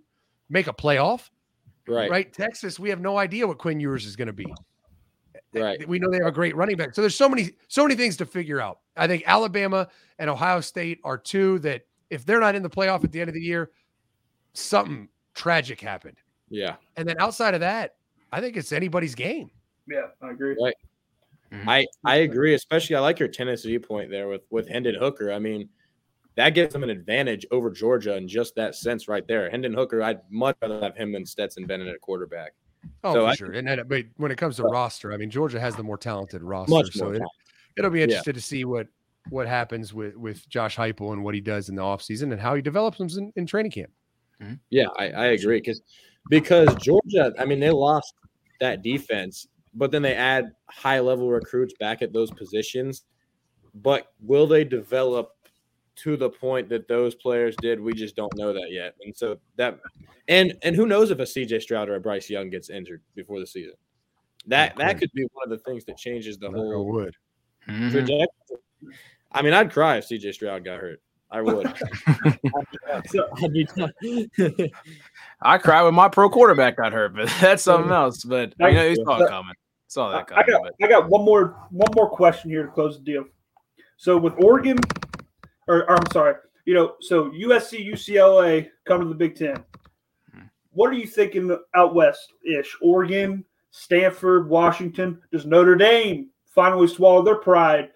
make 0.50 0.68
a 0.68 0.74
playoff, 0.74 1.30
right, 1.88 2.12
right. 2.12 2.34
Texas, 2.34 2.78
we 2.78 2.90
have 2.90 3.00
no 3.00 3.18
idea 3.18 3.48
what 3.48 3.58
Quinn 3.58 3.80
Ewers 3.80 4.06
is 4.06 4.18
going 4.18 4.28
to 4.28 4.34
be. 4.34 4.46
right. 5.54 5.88
We 5.88 5.98
know 6.00 6.10
they 6.12 6.18
have 6.18 6.28
a 6.28 6.32
great 6.32 6.56
running 6.58 6.76
back. 6.76 6.94
So 6.94 7.02
there's 7.02 7.16
so 7.16 7.30
many, 7.30 7.52
so 7.70 7.84
many 7.84 7.96
things 7.96 8.18
to 8.18 8.26
figure 8.26 8.60
out. 8.60 8.80
I 8.98 9.08
think 9.08 9.24
Alabama 9.26 9.88
and 10.20 10.30
Ohio 10.30 10.60
State 10.60 11.00
are 11.06 11.18
two 11.18 11.60
that 11.60 11.84
if 12.10 12.26
they're 12.26 12.42
not 12.42 12.56
in 12.56 12.64
the 12.64 12.70
playoff 12.70 13.06
at 13.06 13.14
the 13.14 13.22
end 13.22 13.30
of 13.30 13.34
the 13.34 13.42
year, 13.42 13.72
something 14.54 15.08
tragic 15.34 15.80
happened. 15.80 16.18
Yeah, 16.50 16.76
And 16.98 17.08
then 17.08 17.16
outside 17.20 17.54
of 17.54 17.62
that, 17.62 17.96
I 18.34 18.42
think 18.42 18.58
it's 18.58 18.74
anybody's 18.74 19.16
game. 19.16 19.50
Yeah, 19.92 20.08
I 20.22 20.32
agree. 20.32 20.56
Right. 20.62 20.76
Mm-hmm. 21.52 21.70
I 21.70 21.86
I 22.06 22.16
agree. 22.18 22.54
Especially, 22.54 22.96
I 22.96 23.00
like 23.00 23.20
your 23.20 23.28
Tennessee 23.28 23.78
point 23.78 24.10
there 24.10 24.28
with 24.28 24.42
with 24.50 24.68
Hendon 24.70 24.96
Hooker. 24.96 25.32
I 25.32 25.40
mean, 25.40 25.68
that 26.36 26.52
gives 26.52 26.72
them 26.74 26.84
an 26.84 26.90
advantage 26.90 27.46
over 27.52 27.70
Georgia 27.70 28.16
in 28.16 28.28
just 28.28 28.56
that 28.56 28.76
sense 28.76 29.08
right 29.08 29.28
there. 29.28 29.50
Hendon 29.50 29.74
Hooker, 29.74 30.02
I'd 30.02 30.22
much 30.30 30.56
rather 30.62 30.80
have 30.82 30.96
him 30.96 31.12
than 31.12 31.26
Stetson 31.26 31.66
Bennett 31.66 31.88
at 31.90 32.00
quarterback. 32.02 32.54
Oh, 33.04 33.14
So 33.14 33.20
for 33.22 33.28
I 33.28 33.36
sure. 33.36 33.52
And 33.52 33.68
then, 33.68 33.82
but 33.88 34.06
when 34.18 34.32
it 34.32 34.38
comes 34.38 34.56
to 34.58 34.64
roster, 34.64 35.14
I 35.14 35.18
mean, 35.18 35.30
Georgia 35.30 35.60
has 35.60 35.76
the 35.76 35.84
more 35.84 35.98
talented 35.98 36.42
roster. 36.42 36.74
Much 36.74 36.94
so 36.94 37.06
more. 37.06 37.16
it, 37.16 37.18
talent. 37.20 37.32
it'll 37.78 37.92
be 37.92 38.00
Yeah. 38.00 38.22
to 38.22 38.42
see 38.42 38.66
what 38.66 38.88
what 39.30 39.48
happens 39.48 39.94
with 39.94 40.16
with 40.16 40.48
Josh 40.50 40.78
Heupel 40.78 41.14
and 41.14 41.24
what 41.24 41.36
he 41.36 41.42
does 41.42 41.70
in 41.70 41.76
the 41.76 41.82
offseason 41.82 42.32
and 42.32 42.40
how 42.40 42.56
he 42.56 42.62
develops 42.62 42.98
them 42.98 43.10
in, 43.18 43.32
in 43.36 43.46
training 43.46 43.72
camp. 43.72 43.92
Mm-hmm. 44.42 44.54
Yeah, 44.70 44.88
I, 44.98 45.10
I 45.12 45.26
agree 45.28 45.58
because 45.60 45.82
because 46.30 46.74
Georgia, 46.76 47.34
I 47.38 47.46
mean, 47.46 47.60
they 47.60 47.70
lost 47.70 48.14
that 48.60 48.82
defense, 48.82 49.48
but 49.74 49.92
then 49.92 50.02
they 50.02 50.16
add 50.16 50.52
high 50.70 51.00
level 51.00 51.30
recruits 51.30 51.74
back 51.80 52.02
at 52.02 52.14
those 52.14 52.32
positions. 52.32 53.04
But 53.74 54.08
will 54.20 54.48
they 54.48 54.64
develop 54.64 55.32
to 55.98 56.18
the 56.18 56.30
point 56.30 56.70
that 56.70 56.88
those 56.88 57.16
players 57.16 57.56
did? 57.62 57.80
We 57.80 57.94
just 57.94 58.16
don't 58.16 58.36
know 58.36 58.54
that 58.54 58.72
yet. 58.72 58.96
And 59.04 59.16
so 59.16 59.40
that 59.56 59.80
and 60.28 60.54
and 60.64 60.76
who 60.76 60.86
knows 60.86 61.12
if 61.12 61.20
a 61.20 61.24
CJ 61.24 61.62
Stroud 61.62 61.90
or 61.90 61.96
a 61.96 62.00
Bryce 62.00 62.30
Young 62.30 62.50
gets 62.50 62.70
injured 62.70 63.02
before 63.16 63.40
the 63.40 63.48
season. 63.48 63.76
That 64.48 64.74
Yeah, 64.78 64.88
that 64.88 65.00
could 65.00 65.12
be 65.14 65.26
one 65.34 65.52
of 65.52 65.58
the 65.58 65.64
things 65.70 65.86
that 65.86 65.98
changes 65.98 66.38
the 66.38 66.50
Knock 66.50 66.60
on 66.60 66.66
whole 66.66 66.92
wood. 66.92 67.16
Mhm. 67.68 68.26
I 69.32 69.42
mean, 69.42 69.54
I'd 69.54 69.72
cry 69.72 69.98
if 69.98 70.08
CJ 70.08 70.34
Stroud 70.34 70.66
got 70.66 70.80
hurt. 70.80 71.02
I 71.30 71.42
would. 71.42 71.66
I'd 72.06 73.54
be 73.54 73.68
done. 73.76 73.94
I 75.42 75.58
cried 75.58 75.84
when 75.84 75.96
my 75.96 76.08
pro 76.08 76.30
quarterback 76.30 76.78
got 76.78 76.94
hurt, 76.94 77.16
but 77.16 77.34
that's 77.42 77.64
something 77.64 77.92
else. 77.92 78.24
But 78.24 78.54
you 78.60 78.72
know, 78.72 78.88
you 78.88 78.96
saw 78.96 79.22
it 79.22 79.30
coming. 79.30 79.56
Saw 79.88 80.10
I 80.10 80.12
that 80.20 80.32
I 80.38 80.44
got 80.44 80.62
but 80.64 80.74
I 80.82 80.88
got 80.88 81.10
one 81.10 81.26
more 81.26 81.68
one 81.70 81.92
more 81.96 82.10
question 82.10 82.50
here 82.50 82.66
to 82.66 82.72
close 82.72 82.98
the 82.98 83.04
deal. 83.04 83.26
So 83.98 84.18
with 84.18 84.34
Oregon, 84.38 84.80
or, 85.68 85.90
or 85.90 86.00
I'm 86.00 86.12
sorry, 86.12 86.36
you 86.66 86.74
know, 86.74 86.96
so 87.02 87.30
USC, 87.32 87.88
UCLA 87.88 88.70
come 88.86 89.02
to 89.02 89.08
the 89.08 89.16
Big 89.16 89.36
Ten. 89.36 89.64
What 90.74 90.90
are 90.90 90.94
you 90.94 91.06
thinking 91.06 91.56
out 91.76 91.94
west 91.94 92.34
ish? 92.46 92.76
Oregon, 92.82 93.44
Stanford, 93.72 94.50
Washington. 94.50 95.20
Does 95.32 95.46
Notre 95.46 95.76
Dame 95.76 96.30
finally 96.46 96.88
swallow 96.88 97.22
their 97.24 97.36
pride 97.36 97.90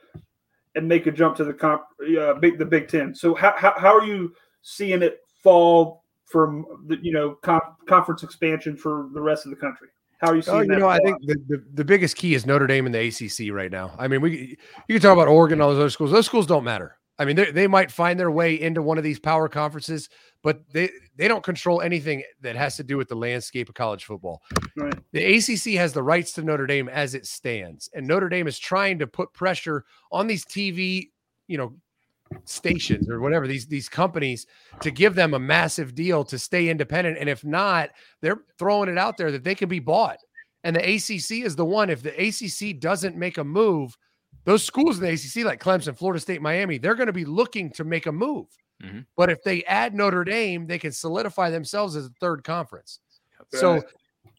and 0.75 0.87
make 0.87 1.07
a 1.07 1.11
jump 1.11 1.37
to 1.37 1.45
the 1.45 1.53
comp, 1.53 1.83
uh, 2.19 2.33
big 2.33 2.57
the 2.57 2.65
Big 2.65 2.89
Ten? 2.89 3.15
So 3.15 3.33
how, 3.33 3.53
how, 3.55 3.73
how 3.77 3.97
are 3.97 4.05
you 4.05 4.33
seeing 4.61 5.01
it 5.01 5.21
fall 5.41 6.03
from 6.35 6.65
the 6.87 6.97
you 7.01 7.13
know 7.13 7.37
com- 7.43 7.61
conference 7.87 8.21
expansion 8.21 8.75
for 8.75 9.07
the 9.13 9.21
rest 9.21 9.45
of 9.45 9.51
the 9.51 9.55
country? 9.55 9.87
How 10.17 10.31
are 10.31 10.35
you 10.35 10.39
oh, 10.39 10.41
seeing 10.41 10.57
Oh, 10.57 10.61
you 10.63 10.67
that? 10.67 10.79
know, 10.79 10.89
I 10.89 10.99
think 10.99 11.17
the, 11.21 11.35
the, 11.47 11.63
the 11.75 11.85
biggest 11.85 12.17
key 12.17 12.33
is 12.33 12.45
Notre 12.45 12.67
Dame 12.67 12.85
and 12.85 12.93
the 12.93 13.07
ACC 13.07 13.53
right 13.55 13.71
now. 13.71 13.95
I 13.97 14.09
mean, 14.09 14.19
we 14.19 14.57
you 14.89 14.95
can 14.95 15.01
talk 15.01 15.13
about 15.13 15.29
Oregon, 15.29 15.53
and 15.53 15.61
all 15.61 15.69
those 15.69 15.79
other 15.79 15.89
schools. 15.89 16.11
Those 16.11 16.25
schools 16.25 16.45
don't 16.45 16.65
matter. 16.65 16.97
I 17.17 17.23
mean, 17.23 17.37
they 17.37 17.51
they 17.51 17.67
might 17.67 17.89
find 17.89 18.19
their 18.19 18.31
way 18.31 18.59
into 18.59 18.81
one 18.81 18.97
of 18.97 19.05
these 19.05 19.17
power 19.17 19.47
conferences, 19.47 20.09
but 20.43 20.59
they 20.73 20.89
they 21.15 21.29
don't 21.29 21.41
control 21.41 21.81
anything 21.81 22.21
that 22.41 22.57
has 22.57 22.75
to 22.75 22.83
do 22.83 22.97
with 22.97 23.07
the 23.07 23.15
landscape 23.15 23.69
of 23.69 23.75
college 23.75 24.03
football. 24.03 24.41
Right. 24.75 24.93
The 25.13 25.37
ACC 25.37 25.79
has 25.79 25.93
the 25.93 26.03
rights 26.03 26.33
to 26.33 26.41
Notre 26.41 26.67
Dame 26.67 26.89
as 26.89 27.15
it 27.15 27.25
stands, 27.25 27.89
and 27.93 28.05
Notre 28.05 28.27
Dame 28.27 28.47
is 28.47 28.59
trying 28.59 28.99
to 28.99 29.07
put 29.07 29.31
pressure 29.31 29.85
on 30.11 30.27
these 30.27 30.43
TV, 30.43 31.11
you 31.47 31.57
know, 31.57 31.75
stations 32.43 33.09
or 33.09 33.19
whatever 33.19 33.47
these 33.47 33.67
these 33.67 33.87
companies 33.87 34.45
to 34.81 34.91
give 34.91 35.15
them 35.15 35.33
a 35.33 35.39
massive 35.39 35.95
deal 35.95 36.23
to 36.23 36.39
stay 36.39 36.69
independent. 36.69 37.17
And 37.17 37.29
if 37.29 37.43
not, 37.43 37.91
they're 38.21 38.41
throwing 38.57 38.89
it 38.89 38.97
out 38.97 39.17
there 39.17 39.31
that 39.31 39.43
they 39.43 39.55
can 39.55 39.69
be 39.69 39.79
bought. 39.79 40.17
And 40.63 40.75
the 40.75 40.81
ACC 40.81 41.45
is 41.45 41.55
the 41.55 41.65
one. 41.65 41.89
If 41.89 42.01
the 42.01 42.09
ACC 42.09 42.79
doesn't 42.79 43.15
make 43.15 43.37
a 43.37 43.43
move, 43.43 43.95
those 44.45 44.63
schools 44.63 44.97
in 44.97 45.03
the 45.03 45.11
ACC, 45.11 45.45
like 45.45 45.61
Clemson, 45.61 45.95
Florida 45.95 46.19
State, 46.19 46.41
Miami, 46.41 46.77
they're 46.77 46.95
going 46.95 47.07
to 47.07 47.13
be 47.13 47.25
looking 47.25 47.71
to 47.73 47.83
make 47.83 48.07
a 48.07 48.11
move. 48.11 48.47
Mhm. 48.83 49.05
But 49.15 49.29
if 49.29 49.43
they 49.43 49.63
add 49.65 49.93
Notre 49.93 50.23
Dame, 50.23 50.67
they 50.67 50.79
can 50.79 50.91
solidify 50.91 51.49
themselves 51.49 51.95
as 51.95 52.07
a 52.07 52.11
third 52.19 52.43
conference. 52.43 52.99
So 53.53 53.83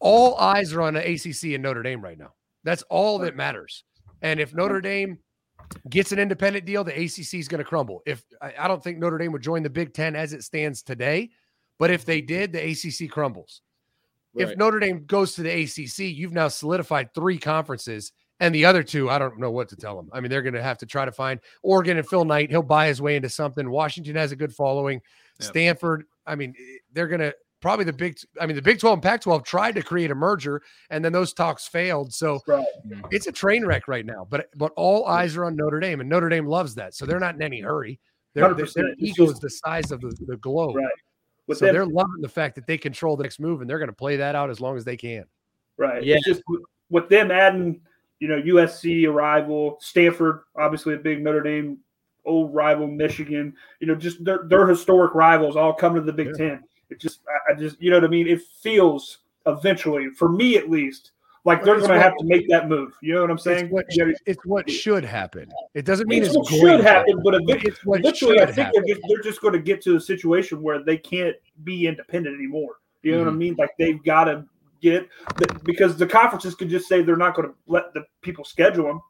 all 0.01 0.37
eyes 0.37 0.73
are 0.73 0.83
on 0.83 0.95
the 0.95 1.01
ACC 1.01 1.55
and 1.55 1.63
Notre 1.63 1.83
Dame 1.83 2.03
right 2.03 2.19
now. 2.19 2.35
That's 2.65 2.83
all 2.83 3.19
that 3.21 3.37
matters. 3.37 3.85
And 4.23 4.41
if 4.41 4.53
Notre 4.53 4.81
Dame 4.81 5.19
gets 5.89 6.13
an 6.13 6.19
independent 6.19 6.65
deal, 6.65 6.85
the 6.85 6.93
ACC 6.93 7.35
is 7.35 7.49
going 7.49 7.59
to 7.59 7.65
crumble. 7.65 8.03
If 8.07 8.25
I, 8.41 8.69
don't 8.69 8.83
think 8.83 8.99
Notre 8.99 9.19
Dame 9.19 9.33
would 9.33 9.43
join 9.43 9.63
the 9.63 9.71
Big 9.71 9.95
Ten 9.95 10.17
as 10.17 10.33
it 10.33 10.43
stands 10.43 10.83
today, 10.83 11.31
but 11.79 11.91
if 11.91 12.05
they 12.05 12.21
did, 12.21 12.53
the 12.53 12.71
ACC 12.71 13.11
crumbles. 13.11 13.63
If 14.35 14.57
Notre 14.59 14.79
Dame 14.79 15.05
goes 15.07 15.35
to 15.35 15.43
the 15.43 15.63
ACC, 15.63 16.15
you've 16.15 16.33
now 16.35 16.49
solidified 16.49 17.15
three 17.15 17.39
conferences, 17.39 18.13
and 18.39 18.55
the 18.55 18.67
other 18.67 18.83
two, 18.83 19.09
I 19.09 19.19
don't 19.19 19.39
know 19.39 19.51
what 19.51 19.71
to 19.71 19.77
tell 19.77 19.97
them. 19.97 20.11
I 20.13 20.21
mean, 20.21 20.31
they're 20.31 20.43
going 20.43 20.55
to 20.55 20.63
have 20.63 20.77
to 20.79 20.87
try 20.87 21.07
to 21.07 21.13
find 21.13 21.41
Oregon 21.63 21.97
and 21.97 22.07
Phil 22.07 22.27
Knight. 22.27 22.51
He'll 22.51 22.63
buy 22.63 22.89
his 22.89 23.01
way 23.01 23.17
into 23.17 23.31
something. 23.31 23.71
Washington 23.71 24.15
has 24.17 24.33
a 24.33 24.37
good 24.37 24.55
following. 24.55 25.01
Yep. 25.41 25.49
Stanford, 25.49 26.05
I 26.27 26.35
mean, 26.35 26.55
eh, 26.59 26.79
they're 26.93 27.09
going 27.09 27.21
to 27.21 27.35
probably 27.61 27.85
the 27.85 27.93
big. 27.93 28.19
I 28.41 28.47
mean, 28.47 28.57
the 28.57 28.63
Big 28.63 28.79
Twelve 28.79 28.95
and 28.95 29.03
Pac 29.03 29.23
twelve 29.23 29.45
tried 29.45 29.75
to 29.77 29.83
create 29.83 30.11
a 30.11 30.15
merger, 30.15 30.63
and 30.91 31.05
then 31.05 31.13
those 31.13 31.33
talks 31.33 31.67
failed. 31.67 32.13
So 32.13 32.41
Right. 32.47 32.65
it's 33.11 33.27
a 33.27 33.33
train 33.33 33.65
wreck 33.65 33.89
right 33.89 34.07
now. 34.07 34.27
But 34.29 34.49
but 34.57 34.73
all 34.77 35.07
eyes 35.07 35.37
are 35.37 35.45
on 35.45 35.57
Notre 35.57 35.81
Dame, 35.81 36.01
and 36.01 36.09
Notre 36.09 36.29
Dame 36.29 36.47
loves 36.47 36.75
that. 36.77 36.95
So 36.95 37.07
they're 37.07 37.21
not 37.21 37.35
in 37.35 37.43
any 37.43 37.61
hurry. 37.61 37.99
Their, 38.35 38.53
their, 38.53 38.67
100%. 38.67 38.75
their 38.75 38.95
ego 38.99 39.31
is 39.31 39.39
the 39.41 39.49
size 39.49 39.91
of 39.91 40.03
the, 40.03 40.15
the 40.27 40.37
globe. 40.37 40.77
Right. 40.77 40.87
With 41.47 41.59
so 41.59 41.67
them, 41.67 41.75
they're 41.75 41.87
loving 41.87 42.21
the 42.21 42.29
fact 42.29 42.55
that 42.57 42.67
they 42.67 42.77
control 42.77 43.17
the 43.17 43.23
next 43.23 43.41
move, 43.41 43.61
and 43.63 43.71
they're 43.71 43.79
going 43.79 43.89
to 43.89 43.95
play 43.95 44.17
that 44.17 44.35
out 44.35 44.51
as 44.51 44.61
long 44.61 44.77
as 44.77 44.85
they 44.85 44.97
can. 44.97 45.25
Right. 45.79 46.03
Yeah. 46.05 46.17
It's 46.17 46.27
just 46.27 46.43
with, 46.49 46.61
with 46.91 47.09
them 47.09 47.31
adding, 47.31 47.81
you 48.19 48.29
know, 48.29 48.41
USC 48.43 49.09
a 49.09 49.11
rival, 49.11 49.79
Stanford, 49.81 50.41
obviously 50.55 50.95
a 50.95 50.99
big 50.99 51.23
Notre 51.23 51.43
Dame 51.43 51.79
old 52.27 52.55
rival, 52.55 52.87
Michigan, 52.89 53.55
you 53.81 53.87
know, 53.87 53.95
just 53.95 54.23
their, 54.25 54.41
their 54.45 54.67
historic 54.67 55.15
rivals 55.15 55.57
all 55.57 55.73
coming 55.73 56.03
to 56.03 56.07
the 56.07 56.13
Big 56.13 56.29
Yeah. 56.39 56.49
Ten. 56.49 56.65
It 56.91 57.01
just, 57.01 57.21
I, 57.49 57.55
just, 57.55 57.81
you 57.81 57.91
know 57.91 57.97
what 57.97 58.05
I 58.05 58.09
mean? 58.09 58.29
It 58.29 58.43
feels 58.63 59.19
eventually, 59.47 60.11
for 60.11 60.29
me 60.29 60.57
at 60.57 60.71
least, 60.71 61.13
like 61.45 61.65
they're 61.65 61.79
going 61.79 61.91
to 61.91 62.01
have 62.01 62.17
to 62.19 62.25
make 62.25 62.49
that 62.49 62.69
move. 62.69 62.93
You 63.03 63.15
know 63.15 63.21
what 63.21 63.31
I'm 63.31 63.39
saying? 63.39 63.67
It's 63.67 63.73
what, 63.73 63.87
it's 64.27 64.45
what 64.45 64.71
should 64.71 65.05
happen. 65.05 65.49
It 65.75 65.85
doesn't 65.85 66.09
mean 66.09 66.23
it's 66.23 66.35
it's, 66.35 66.51
what 66.51 66.61
should 66.61 66.81
happen, 66.81 67.23
but 67.23 67.35
eventually, 67.35 67.73
eventually 67.87 68.41
I 68.41 68.47
think 68.47 68.59
happen. 68.59 68.83
they're 68.85 68.95
just, 68.97 69.09
they're 69.09 69.23
just 69.23 69.41
going 69.41 69.53
to 69.55 69.61
get 69.61 69.81
to 69.83 69.97
a 69.97 70.01
situation 70.01 70.63
where 70.63 70.83
they 70.83 70.97
can't 70.97 71.37
be 71.65 71.87
independent 71.87 72.35
anymore. 72.35 72.77
You 73.03 73.13
know 73.13 73.19
what 73.19 73.29
I 73.29 73.31
Mm-hmm. 73.31 73.39
mean? 73.39 73.57
Like 73.59 73.71
they've 73.79 74.03
got 74.03 74.25
to 74.25 74.45
get 74.81 75.09
because 75.65 75.97
the 75.97 76.07
conferences 76.07 76.55
could 76.55 76.69
just 76.69 76.89
say 76.89 77.03
they're 77.03 77.17
not 77.17 77.37
going 77.37 77.49
to 77.49 77.55
let 77.67 77.95
the 77.95 78.05
people 78.23 78.45
schedule 78.45 78.85
them 78.85 79.01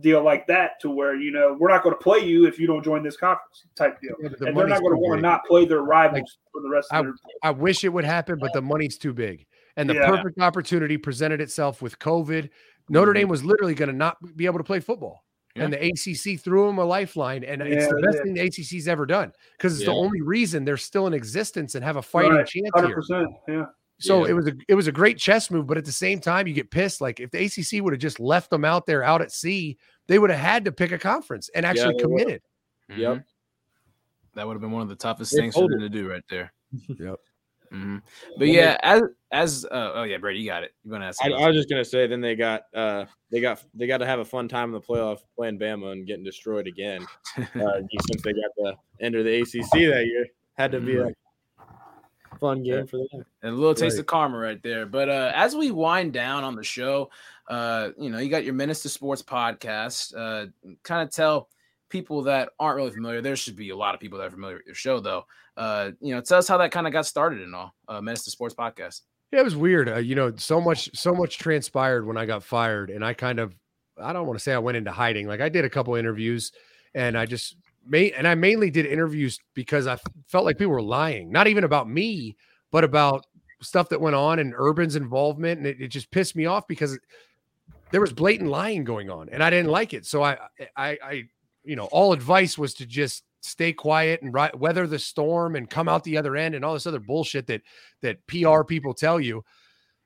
deal 0.00 0.22
like 0.22 0.46
that 0.46 0.80
to 0.80 0.90
where 0.90 1.14
you 1.14 1.30
know 1.30 1.56
we're 1.58 1.68
not 1.68 1.82
going 1.82 1.94
to 1.94 2.00
play 2.02 2.18
you 2.20 2.46
if 2.46 2.58
you 2.58 2.66
don't 2.66 2.82
join 2.82 3.02
this 3.02 3.16
conference 3.16 3.64
type 3.74 4.00
deal, 4.00 4.14
Yeah, 4.22 4.30
the 4.38 4.46
and 4.46 4.56
they're 4.56 4.66
not 4.66 4.80
going 4.80 4.92
to 4.94 4.98
want 4.98 5.18
to 5.18 5.22
not 5.22 5.44
play 5.44 5.64
their 5.64 5.82
rivals 5.82 6.20
Like, 6.20 6.24
for 6.52 6.62
the 6.62 6.68
rest 6.70 6.88
of 6.92 7.04
their. 7.04 7.14
I 7.42 7.50
wish 7.50 7.84
it 7.84 7.90
would 7.90 8.04
happen, 8.04 8.38
but 8.38 8.52
the 8.52 8.62
money's 8.62 8.96
too 8.98 9.12
big. 9.12 9.46
And 9.76 9.88
the 9.88 9.94
Yeah. 9.94 10.06
perfect 10.06 10.40
opportunity 10.40 10.96
presented 10.96 11.40
itself 11.40 11.82
with 11.82 11.98
COVID. 11.98 12.48
Notre 12.88 13.12
Mm-hmm. 13.12 13.18
Dame 13.20 13.28
was 13.28 13.44
literally 13.44 13.74
going 13.74 13.90
to 13.90 13.94
not 13.96 14.16
be 14.36 14.46
able 14.46 14.58
to 14.58 14.64
play 14.64 14.80
football. 14.80 15.24
And 15.54 15.70
the 15.70 15.78
ACC 15.78 16.40
threw 16.40 16.66
them 16.66 16.78
a 16.78 16.84
lifeline. 16.84 17.44
And 17.44 17.60
it's 17.60 17.86
the 17.86 18.00
best 18.00 18.16
did. 18.18 18.24
thing 18.24 18.34
the 18.34 18.40
ACC's 18.40 18.88
ever 18.88 19.04
done 19.04 19.32
because 19.58 19.76
it's 19.76 19.84
the 19.84 19.92
only 19.92 20.22
reason 20.22 20.64
they're 20.64 20.78
still 20.78 21.06
in 21.06 21.12
existence 21.12 21.74
and 21.74 21.84
have 21.84 21.96
a 21.96 22.02
fighting 22.02 22.32
Right. 22.32 22.46
chance 22.46 22.70
Hundred 22.74 23.02
here. 23.06 23.26
yeah. 23.48 23.64
So 24.02 24.24
Yeah. 24.24 24.30
it 24.30 24.34
was 24.34 24.46
a 24.48 24.52
it 24.68 24.74
was 24.74 24.86
a 24.88 24.92
great 24.92 25.18
chess 25.18 25.50
move, 25.50 25.66
but 25.66 25.78
at 25.78 25.84
the 25.84 25.92
same 25.92 26.20
time, 26.20 26.46
you 26.46 26.54
get 26.54 26.70
pissed. 26.70 27.00
Like 27.00 27.20
if 27.20 27.30
the 27.30 27.44
ACC 27.44 27.82
would 27.82 27.92
have 27.92 28.00
just 28.00 28.20
left 28.20 28.50
them 28.50 28.64
out 28.64 28.84
there 28.86 29.02
out 29.02 29.22
at 29.22 29.32
sea, 29.32 29.78
they 30.08 30.18
would 30.18 30.30
have 30.30 30.40
had 30.40 30.64
to 30.64 30.72
pick 30.72 30.92
a 30.92 30.98
conference 30.98 31.48
and 31.54 31.64
actually 31.64 31.94
they 31.96 32.04
would've. 32.06 32.24
committed. 32.24 32.42
Yep. 32.88 33.16
Mhm. 33.18 33.24
That 34.34 34.46
would 34.46 34.54
have 34.54 34.60
been 34.62 34.70
one 34.72 34.82
of 34.82 34.88
the 34.88 34.96
toughest 34.96 35.32
They 35.32 35.40
things 35.42 35.54
for 35.54 35.60
folded. 35.60 35.80
them 35.80 35.80
to 35.80 35.88
do 35.88 36.08
right 36.10 36.24
there. 36.30 36.52
Yep. 36.98 37.16
hmm 37.70 37.96
But 38.38 38.48
yeah, 38.48 38.76
as 38.82 39.02
as 39.30 39.64
uh, 39.66 39.92
oh 39.94 40.02
yeah, 40.02 40.18
Brady, 40.18 40.40
you 40.40 40.46
got 40.46 40.62
it. 40.62 40.72
You're 40.84 40.92
gonna 40.92 41.06
ask. 41.06 41.24
I, 41.24 41.30
I 41.30 41.46
was 41.46 41.56
just 41.56 41.70
gonna 41.70 41.84
say, 41.84 42.06
then 42.06 42.20
they 42.20 42.34
got 42.34 42.62
uh 42.74 43.06
they 43.30 43.40
got 43.40 43.62
they 43.74 43.86
got 43.86 43.98
to 43.98 44.06
have 44.06 44.18
a 44.18 44.24
fun 44.24 44.48
time 44.48 44.68
in 44.68 44.72
the 44.72 44.80
playoff 44.80 45.20
playing 45.36 45.58
Bama 45.58 45.92
and 45.92 46.06
getting 46.06 46.24
destroyed 46.24 46.66
again. 46.66 47.06
Uh, 47.38 47.42
since 48.10 48.22
they 48.22 48.32
got 48.32 48.50
the 48.58 48.74
end 49.00 49.14
of 49.14 49.24
the 49.24 49.40
ACC 49.40 49.70
that 49.72 50.04
year, 50.06 50.26
had 50.58 50.72
to 50.72 50.80
be 50.80 50.96
a 50.96 51.06
fun 52.42 52.62
game 52.62 52.86
for 52.86 52.98
them. 52.98 53.24
And 53.42 53.52
a 53.54 53.56
little 53.56 53.74
taste 53.74 53.94
Right. 53.94 54.00
of 54.00 54.06
karma 54.06 54.36
right 54.36 54.62
there. 54.62 54.84
But 54.84 55.08
uh, 55.08 55.32
as 55.34 55.54
we 55.54 55.70
wind 55.70 56.12
down 56.12 56.44
on 56.44 56.56
the 56.56 56.64
show, 56.64 57.10
uh, 57.48 57.90
you 57.98 58.10
know, 58.10 58.18
you 58.18 58.28
got 58.28 58.44
your 58.44 58.54
Menace 58.54 58.82
2 58.82 58.88
Sports 58.88 59.22
podcast. 59.22 60.12
Uh, 60.16 60.46
kind 60.82 61.06
of 61.06 61.14
tell 61.14 61.48
people 61.88 62.22
that 62.22 62.50
aren't 62.58 62.76
really 62.76 62.90
familiar. 62.90 63.20
There 63.22 63.36
should 63.36 63.56
be 63.56 63.70
a 63.70 63.76
lot 63.76 63.94
of 63.94 64.00
people 64.00 64.18
that 64.18 64.26
are 64.26 64.30
familiar 64.30 64.56
with 64.56 64.66
your 64.66 64.74
show, 64.74 65.00
though. 65.00 65.24
Uh, 65.56 65.92
you 66.00 66.14
know, 66.14 66.20
tell 66.20 66.38
us 66.38 66.48
how 66.48 66.56
that 66.58 66.72
kind 66.72 66.86
of 66.86 66.92
got 66.92 67.06
started 67.06 67.42
and 67.42 67.54
all. 67.54 67.74
Uh, 67.88 68.00
Menace 68.00 68.24
2 68.24 68.30
Sports 68.30 68.54
podcast. 68.54 69.02
Yeah, 69.30 69.40
it 69.40 69.44
was 69.44 69.56
weird. 69.56 69.88
Uh, 69.88 69.96
you 69.96 70.14
know, 70.14 70.32
so 70.36 70.60
much, 70.60 70.90
so 70.94 71.14
much 71.14 71.38
transpired 71.38 72.06
when 72.06 72.16
I 72.18 72.26
got 72.26 72.42
fired, 72.42 72.90
and 72.90 73.04
I 73.04 73.14
kind 73.14 73.38
of, 73.38 73.54
I 73.98 74.12
don't 74.12 74.26
want 74.26 74.38
to 74.38 74.42
say 74.42 74.52
I 74.52 74.58
went 74.58 74.76
into 74.76 74.90
hiding. 74.92 75.26
Like 75.26 75.40
I 75.40 75.48
did 75.48 75.64
a 75.64 75.70
couple 75.70 75.94
interviews, 75.94 76.52
and 76.94 77.16
I 77.16 77.24
just 77.26 77.56
and 77.92 78.26
I 78.26 78.34
mainly 78.34 78.70
did 78.70 78.86
interviews 78.86 79.38
because 79.54 79.86
I 79.86 79.98
felt 80.26 80.44
like 80.44 80.58
people 80.58 80.72
were 80.72 80.82
lying, 80.82 81.30
not 81.30 81.46
even 81.46 81.64
about 81.64 81.88
me, 81.88 82.36
but 82.70 82.84
about 82.84 83.26
stuff 83.60 83.88
that 83.90 84.00
went 84.00 84.16
on 84.16 84.38
and 84.38 84.54
Urban's 84.56 84.96
involvement, 84.96 85.58
and 85.58 85.66
it, 85.66 85.80
it 85.80 85.88
just 85.88 86.10
pissed 86.10 86.36
me 86.36 86.46
off 86.46 86.66
because 86.66 86.98
there 87.90 88.00
was 88.00 88.12
blatant 88.12 88.50
lying 88.50 88.84
going 88.84 89.10
on, 89.10 89.28
and 89.30 89.42
I 89.42 89.50
didn't 89.50 89.70
like 89.70 89.94
it. 89.94 90.06
So 90.06 90.22
I, 90.22 90.38
I, 90.76 90.98
I, 91.04 91.22
you 91.64 91.76
know, 91.76 91.84
all 91.86 92.12
advice 92.12 92.58
was 92.58 92.74
to 92.74 92.86
just 92.86 93.24
stay 93.40 93.72
quiet 93.72 94.22
and 94.22 94.34
weather 94.54 94.86
the 94.86 94.98
storm 94.98 95.56
and 95.56 95.68
come 95.68 95.88
out 95.88 96.04
the 96.04 96.16
other 96.16 96.36
end 96.36 96.54
and 96.54 96.64
all 96.64 96.74
this 96.74 96.86
other 96.86 97.00
bullshit 97.00 97.46
that 97.48 97.60
that 98.00 98.24
PR 98.26 98.62
people 98.62 98.94
tell 98.94 99.20
you. 99.20 99.44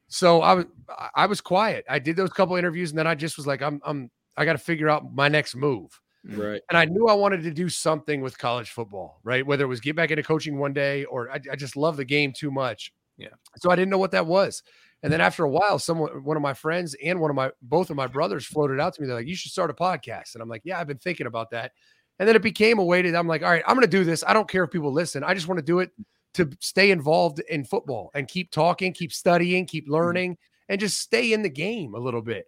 So 0.09 0.43
I 0.43 0.55
was 0.55 0.67
I 1.15 1.27
was 1.27 1.41
quiet. 1.41 1.85
I 1.89 1.99
did 1.99 2.17
those 2.17 2.33
couple 2.33 2.57
interviews, 2.57 2.91
and 2.91 2.99
then 2.99 3.07
I 3.07 3.15
just 3.15 3.37
was 3.37 3.47
like, 3.47 3.63
I'm 3.63 3.81
I'm 3.85 4.11
I 4.37 4.45
got 4.45 4.53
to 4.53 4.59
figure 4.59 4.89
out 4.89 5.15
my 5.15 5.29
next 5.29 5.55
move. 5.55 6.01
Right. 6.29 6.61
And 6.69 6.77
I 6.77 6.85
knew 6.87 7.07
I 7.07 7.15
wanted 7.15 7.43
to 7.43 7.51
do 7.51 7.69
something 7.69 8.21
with 8.21 8.37
college 8.37 8.71
football, 8.71 9.21
right? 9.23 9.47
Whether 9.47 9.65
it 9.65 9.69
was 9.69 9.81
get 9.81 9.95
back 9.95 10.11
into 10.11 10.23
coaching 10.23 10.59
one 10.59 10.73
day 10.73 11.05
or 11.05 11.31
I, 11.31 11.41
I 11.53 11.57
just 11.57 11.77
love 11.77 11.97
the 11.97 12.05
game 12.05 12.33
too 12.33 12.51
much. 12.51 12.93
Yeah. 13.17 13.29
So 13.59 13.71
I 13.71 13.77
didn't 13.77 13.91
know 13.91 13.99
what 13.99 14.11
that 14.11 14.27
was. 14.27 14.63
And 15.03 15.13
then 15.13 15.21
after 15.21 15.45
a 15.45 15.49
while, 15.49 15.79
someone, 15.79 16.25
one 16.25 16.37
of 16.37 16.43
my 16.43 16.55
friends 16.55 16.97
and 17.05 17.21
one 17.21 17.31
of 17.31 17.37
my, 17.37 17.51
both 17.63 17.91
of 17.91 17.97
my 17.97 18.07
brothers 18.07 18.45
floated 18.45 18.81
out 18.81 18.95
to 18.95 19.01
me. 19.01 19.07
They're 19.07 19.17
like, 19.17 19.27
you 19.27 19.37
should 19.37 19.53
start 19.53 19.71
a 19.71 19.75
podcast. 19.75 20.35
And 20.35 20.43
I'm 20.43 20.49
like, 20.49 20.63
yeah, 20.65 20.81
I've 20.81 20.89
been 20.89 20.99
thinking 20.99 21.27
about 21.27 21.51
that. 21.51 21.73
And 22.19 22.29
then 22.29 22.35
it 22.35 22.43
became 22.43 22.79
a 22.79 22.85
way 22.85 23.03
to, 23.03 23.15
I'm 23.15 23.29
like, 23.29 23.43
all 23.43 23.51
right, 23.51 23.63
I'm 23.67 23.77
going 23.77 23.87
to 23.87 23.91
do 23.91 24.05
this. 24.05 24.25
I 24.27 24.33
don't 24.33 24.49
care 24.49 24.65
if 24.65 24.71
people 24.71 24.93
listen. 24.93 25.23
I 25.23 25.35
just 25.35 25.49
want 25.49 25.59
to 25.59 25.65
do 25.65 25.81
it 25.81 25.91
to 26.35 26.51
stay 26.61 26.91
involved 26.91 27.41
in 27.49 27.65
football 27.65 28.11
and 28.15 28.27
keep 28.27 28.51
talking, 28.51 28.93
keep 28.93 29.13
studying, 29.13 29.67
keep 29.67 29.85
mm-hmm. 29.85 29.95
learning, 29.95 30.39
and 30.69 30.81
just 30.81 30.99
stay 30.99 31.33
in 31.33 31.43
the 31.43 31.51
game 31.51 31.95
a 31.95 31.99
little 31.99 32.23
bit. 32.23 32.47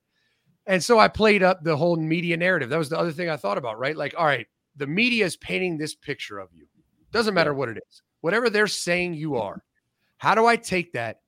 And 0.68 0.84
so 0.84 0.98
I 0.98 1.08
played 1.08 1.42
up 1.42 1.64
the 1.64 1.76
whole 1.76 1.96
media 1.96 2.36
narrative. 2.36 2.68
That 2.68 2.78
was 2.78 2.90
the 2.90 2.98
other 2.98 3.10
thing 3.10 3.30
I 3.30 3.38
thought 3.38 3.56
about, 3.56 3.78
right? 3.78 3.96
Like, 3.96 4.14
all 4.16 4.26
right, 4.26 4.46
the 4.76 4.86
media 4.86 5.24
is 5.24 5.36
painting 5.36 5.78
this 5.78 5.94
picture 5.94 6.38
of 6.38 6.50
you. 6.52 6.66
Doesn't 7.10 7.34
matter 7.34 7.54
what 7.54 7.70
it 7.70 7.78
is, 7.88 8.02
whatever 8.20 8.50
they're 8.50 8.66
saying 8.66 9.14
you 9.14 9.36
are. 9.36 9.64
How 10.18 10.34
do 10.34 10.44
I 10.46 10.56
take 10.56 10.92
that, 10.92 11.20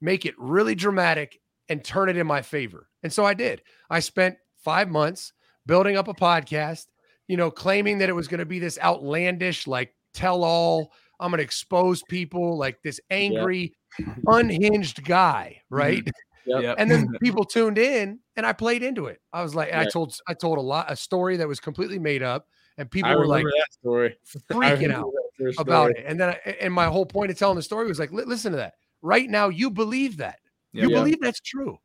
make 0.00 0.26
it 0.26 0.34
really 0.36 0.74
dramatic, 0.74 1.40
and 1.68 1.84
turn 1.84 2.08
it 2.08 2.16
in 2.16 2.26
my 2.26 2.42
favor? 2.42 2.88
And 3.04 3.12
so 3.12 3.24
I 3.24 3.34
did. 3.34 3.62
I 3.88 4.00
spent 4.00 4.36
five 4.56 4.90
months 4.90 5.32
building 5.64 5.96
up 5.96 6.08
a 6.08 6.14
podcast, 6.14 6.86
you 7.28 7.36
know, 7.36 7.52
claiming 7.52 7.98
that 7.98 8.08
it 8.08 8.14
was 8.16 8.26
going 8.26 8.40
to 8.40 8.46
be 8.46 8.58
this 8.58 8.80
outlandish, 8.80 9.68
like 9.68 9.94
tell 10.12 10.42
all. 10.42 10.92
I'm 11.20 11.30
going 11.30 11.38
to 11.38 11.44
expose 11.44 12.02
people 12.02 12.58
like 12.58 12.82
this 12.82 13.00
angry, 13.10 13.74
unhinged 14.26 15.04
guy, 15.04 15.60
right? 15.70 16.00
Mm-hmm. 16.04 16.31
Yep. 16.46 16.76
and 16.78 16.90
then 16.90 17.08
people 17.22 17.44
tuned 17.44 17.78
in 17.78 18.18
and 18.36 18.44
I 18.46 18.52
played 18.52 18.82
into 18.82 19.06
it. 19.06 19.20
I 19.32 19.42
was 19.42 19.54
like, 19.54 19.68
and 19.72 19.80
I 19.80 19.84
told 19.86 20.14
I 20.26 20.34
told 20.34 20.58
a 20.58 20.62
lot 20.62 20.90
a 20.90 20.96
story 20.96 21.36
that 21.38 21.46
was 21.48 21.60
completely 21.60 21.98
made 21.98 22.22
up, 22.22 22.48
and 22.78 22.90
people 22.90 23.10
I 23.10 23.16
were 23.16 23.26
like 23.26 23.44
that 23.44 23.72
story. 23.72 24.16
Freaking 24.50 24.92
out 24.92 25.10
that 25.38 25.54
about 25.58 25.90
it. 25.92 26.04
And 26.06 26.18
then 26.20 26.30
I, 26.30 26.50
and 26.60 26.72
my 26.72 26.86
whole 26.86 27.06
point 27.06 27.30
of 27.30 27.38
telling 27.38 27.56
the 27.56 27.62
story 27.62 27.86
was 27.86 27.98
like, 27.98 28.12
listen 28.12 28.52
to 28.52 28.58
that. 28.58 28.74
Right 29.02 29.28
now, 29.28 29.48
you 29.48 29.70
believe 29.70 30.16
that. 30.18 30.38
Yeah. 30.72 30.84
You 30.84 30.90
Yeah. 30.90 30.96
believe 30.98 31.20
that's 31.20 31.40
true. 31.40 31.78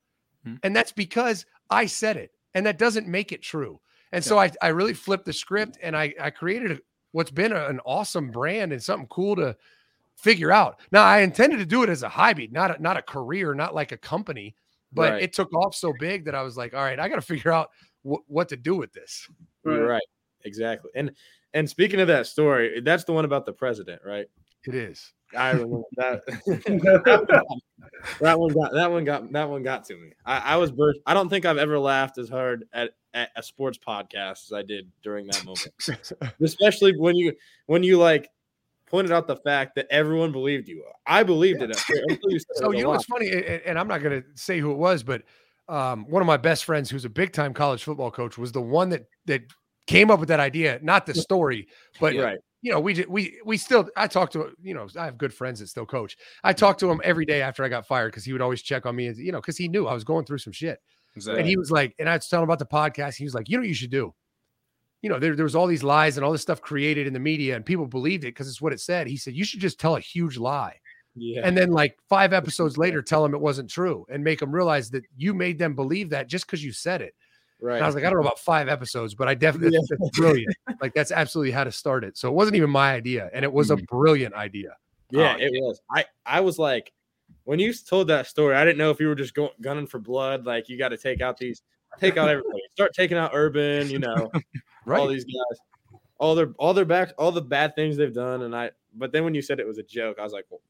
Mhm. 0.46 0.60
And 0.64 0.76
that's 0.76 0.92
because 0.92 1.46
I 1.70 1.86
said 1.88 2.18
it. 2.18 2.32
And 2.54 2.66
that 2.66 2.78
doesn't 2.78 3.08
make 3.08 3.32
it 3.32 3.42
true. 3.42 3.80
And 4.12 4.24
so 4.24 4.40
I, 4.40 4.52
I 4.62 4.68
really 4.70 4.94
flipped 4.94 5.26
the 5.26 5.34
script 5.34 5.78
and 5.84 5.96
I, 5.96 6.14
I 6.20 6.30
created 6.30 6.72
a, 6.72 6.80
what's 7.12 7.32
been 7.32 7.52
a- 7.52 7.68
an 7.68 7.80
awesome 7.86 8.32
brand 8.32 8.72
and 8.72 8.82
something 8.82 9.08
cool 9.10 9.36
to 9.36 9.56
figure 10.18 10.52
out. 10.52 10.80
Now 10.92 11.04
I 11.04 11.20
intended 11.20 11.58
to 11.60 11.66
do 11.66 11.84
it 11.84 11.90
as 11.90 12.04
a 12.04 12.10
hobby, 12.10 12.50
not 12.52 12.78
a, 12.78 12.82
not 12.82 12.98
a 12.98 13.02
career, 13.02 13.54
not 13.54 13.74
like 13.74 13.92
a 13.94 13.98
company, 13.98 14.56
but 14.92 15.14
Right. 15.14 15.24
it 15.24 15.34
took 15.34 15.54
off 15.54 15.74
so 15.76 15.94
big 16.00 16.26
that 16.26 16.36
I 16.36 16.42
was 16.42 16.58
like, 16.58 16.74
all 16.74 16.84
right, 16.84 17.00
I 17.00 17.08
got 17.08 17.16
to 17.16 17.22
figure 17.22 17.52
out 17.52 17.70
wh- 18.04 18.28
what 18.30 18.50
to 18.50 18.58
do 18.58 18.76
with 18.76 18.92
this. 18.94 19.28
You're 19.64 19.88
right. 19.88 20.02
Exactly. 20.44 20.92
And 20.96 21.12
and 21.54 21.70
speaking 21.70 22.00
of 22.02 22.08
that 22.10 22.28
story, 22.28 22.82
that's 22.82 23.04
the 23.06 23.14
one 23.14 23.26
about 23.26 23.46
the 23.46 23.54
president, 23.54 24.02
right? 24.06 24.28
It 24.66 24.76
is. 24.76 25.14
I 25.36 25.52
remember 25.52 25.82
that. 25.98 26.26
that, 26.26 27.46
one, 27.48 27.60
that 28.22 28.40
one 28.40 28.54
got 28.54 28.74
that 28.74 28.92
one 28.92 29.04
got 29.04 29.32
that 29.32 29.50
one 29.50 29.64
got 29.64 29.86
to 29.86 29.96
me. 29.98 30.12
I, 30.26 30.54
I 30.54 30.56
was 30.58 30.72
burst. 30.72 31.00
I 31.06 31.14
don't 31.14 31.30
think 31.30 31.46
I've 31.46 31.58
ever 31.58 31.78
laughed 31.80 32.18
as 32.18 32.30
hard 32.30 32.66
at, 32.74 32.92
at 33.14 33.30
a 33.36 33.44
sports 33.44 33.78
podcast 33.78 34.46
as 34.46 34.54
I 34.54 34.62
did 34.64 34.90
during 35.04 35.28
that 35.28 35.44
moment. 35.46 35.68
Especially 36.42 36.96
when 36.98 37.16
you 37.16 37.34
when 37.66 37.84
you 37.84 37.98
like 37.98 38.30
pointed 38.88 39.12
out 39.12 39.28
the 39.28 39.36
fact 39.36 39.76
that 39.76 39.88
everyone 39.90 40.32
believed 40.32 40.68
you. 40.68 40.84
I 41.06 41.24
believed 41.24 41.62
it 41.62 41.70
you 42.24 42.40
said 42.40 42.46
So 42.56 42.72
you 42.72 42.84
know 42.84 42.90
what's 42.90 43.06
funny, 43.06 43.28
a- 43.28 43.38
a- 43.38 43.68
and 43.68 43.78
I'm 43.78 43.88
not 43.88 44.02
going 44.02 44.22
to 44.22 44.28
say 44.36 44.60
who 44.60 44.72
it 44.72 44.78
was, 44.78 45.04
but 45.04 45.24
um, 45.70 46.06
one 46.10 46.22
of 46.22 46.26
my 46.26 46.38
best 46.38 46.66
friends, 46.66 46.90
who's 46.90 47.06
a 47.06 47.10
big 47.10 47.34
time 47.34 47.54
college 47.54 47.84
football 47.84 48.12
coach, 48.12 48.38
was 48.38 48.52
the 48.52 48.62
one 48.62 48.90
that 48.90 49.06
that 49.26 49.42
came 49.86 50.10
up 50.10 50.20
with 50.20 50.30
that 50.30 50.40
idea. 50.40 50.80
Not 50.82 51.06
the 51.06 51.14
story, 51.14 51.68
but 52.00 52.16
right. 52.16 52.38
you 52.62 52.72
know, 52.72 52.80
we 52.80 53.06
we 53.08 53.40
we 53.46 53.58
still. 53.58 53.90
I 53.98 54.08
talk 54.08 54.32
to 54.32 54.52
you 54.62 54.74
know, 54.74 54.88
I 54.98 55.06
have 55.06 55.18
good 55.18 55.34
friends 55.34 55.60
that 55.60 55.68
still 55.68 55.86
coach. 55.86 56.16
I 56.44 56.54
talked 56.54 56.80
to 56.80 56.90
him 56.90 57.02
every 57.04 57.26
day 57.26 57.42
after 57.42 57.64
I 57.64 57.70
got 57.70 57.86
fired 57.86 58.12
because 58.12 58.24
he 58.24 58.32
would 58.32 58.42
always 58.42 58.62
check 58.62 58.86
on 58.86 58.96
me, 58.96 59.08
and 59.08 59.18
you 59.18 59.32
know, 59.32 59.42
because 59.42 59.58
he 59.58 59.68
knew 59.68 59.88
I 59.88 59.94
was 59.94 60.04
going 60.04 60.26
through 60.26 60.40
some 60.40 60.54
shit. 60.54 60.80
Exactly. 61.16 61.42
And 61.42 61.50
he 61.50 61.58
was 61.58 61.72
like, 61.72 61.96
and 62.00 62.08
I 62.08 62.16
was 62.16 62.28
telling 62.28 62.44
him 62.44 62.50
about 62.50 62.60
the 62.60 62.66
podcast. 62.66 63.16
He 63.16 63.24
was 63.24 63.34
like, 63.34 63.50
you 63.50 63.58
know, 63.58 63.62
what 63.62 63.68
you 63.68 63.74
should 63.74 63.90
do. 63.90 64.14
You 65.08 65.14
know, 65.14 65.20
there, 65.20 65.38
there 65.38 65.46
was 65.46 65.56
all 65.56 65.68
these 65.68 65.84
lies 65.84 66.18
and 66.18 66.26
all 66.26 66.34
this 66.34 66.42
stuff 66.42 66.60
created 66.60 67.08
in 67.08 67.14
the 67.14 67.20
media, 67.20 67.56
and 67.56 67.66
people 67.66 67.86
believed 67.86 68.26
it 68.26 68.36
because 68.36 68.50
it's 68.50 68.62
what 68.62 68.74
it 68.74 68.82
said. 68.82 69.08
He 69.08 69.16
said, 69.16 69.36
you 69.36 69.46
should 69.46 69.62
just 69.62 69.80
tell 69.80 69.96
a 69.96 70.02
huge 70.02 70.38
lie 70.38 70.76
Yeah. 71.16 71.44
and 71.46 71.56
then 71.56 71.72
like 71.72 71.98
five 72.10 72.34
episodes 72.34 72.78
later 72.78 73.02
tell 73.02 73.24
them 73.24 73.34
it 73.34 73.40
wasn't 73.40 73.70
true 73.70 74.06
and 74.10 74.22
make 74.22 74.40
them 74.40 74.52
realize 74.52 74.90
that 74.90 75.06
you 75.16 75.34
made 75.34 75.58
them 75.60 75.76
believe 75.76 76.10
that 76.10 76.28
just 76.28 76.46
because 76.46 76.62
you 76.62 76.74
said 76.74 77.02
it 77.02 77.16
right. 77.62 77.76
and 77.76 77.84
i 77.86 77.88
was 77.88 77.96
like 77.96 78.04
i 78.04 78.10
don't 78.10 78.20
know 78.20 78.28
about 78.28 78.38
five 78.38 78.68
episodes 78.68 79.16
but 79.16 79.30
i 79.30 79.34
definitely 79.34 79.80
Yeah. 79.90 80.10
brilliant 80.14 80.54
like 80.82 80.94
that's 80.94 81.14
absolutely 81.14 81.52
how 81.52 81.64
to 81.64 81.72
start 81.72 82.04
it 82.04 82.18
so 82.18 82.28
it 82.28 82.34
wasn't 82.34 82.58
even 82.58 82.70
my 82.70 82.92
idea 82.94 83.30
and 83.34 83.46
it 83.46 83.52
was 83.54 83.72
a 83.72 83.78
hmm. 83.78 83.86
brilliant 83.86 84.36
idea 84.36 84.76
Yeah, 85.10 85.38
Oh, 85.40 85.42
it 85.42 85.52
was. 85.54 85.80
I 85.90 86.04
I 86.26 86.42
was 86.42 86.60
like, 86.60 86.92
when 87.46 87.60
you 87.60 87.74
told 87.74 88.10
that 88.10 88.28
story, 88.28 88.56
I 88.56 88.66
didn't 88.66 88.78
know 88.78 88.92
if 88.92 89.00
you 89.00 89.08
were 89.08 89.16
just 89.16 89.34
going 89.34 89.52
gunning 89.62 89.88
for 89.88 90.00
blood. 90.00 90.46
Like 90.46 90.68
you 90.68 90.78
got 90.78 90.90
to 90.90 90.98
take 90.98 91.22
out 91.22 91.38
these, 91.38 91.62
take 91.98 92.18
out 92.18 92.28
everybody, 92.30 92.60
start 92.74 92.94
taking 92.94 93.18
out 93.18 93.32
Urban. 93.34 93.90
You 93.90 94.00
know, 94.00 94.30
all 94.96 95.06
right 95.06 95.10
these 95.10 95.26
guys, 95.26 95.60
all 96.18 96.36
their 96.36 96.54
all 96.58 96.74
their 96.74 96.86
back, 96.86 97.14
all 97.18 97.32
the 97.32 97.42
bad 97.42 97.76
things 97.76 97.98
they've 97.98 98.14
done. 98.14 98.44
And 98.44 98.56
I, 98.56 98.72
but 98.96 99.12
then 99.12 99.24
when 99.24 99.36
you 99.36 99.42
said 99.42 99.60
it 99.60 99.68
was 99.68 99.78
a 99.78 99.84
joke, 99.84 100.18
I 100.20 100.24
was 100.24 100.34
like, 100.34 100.46
well, 100.50 100.62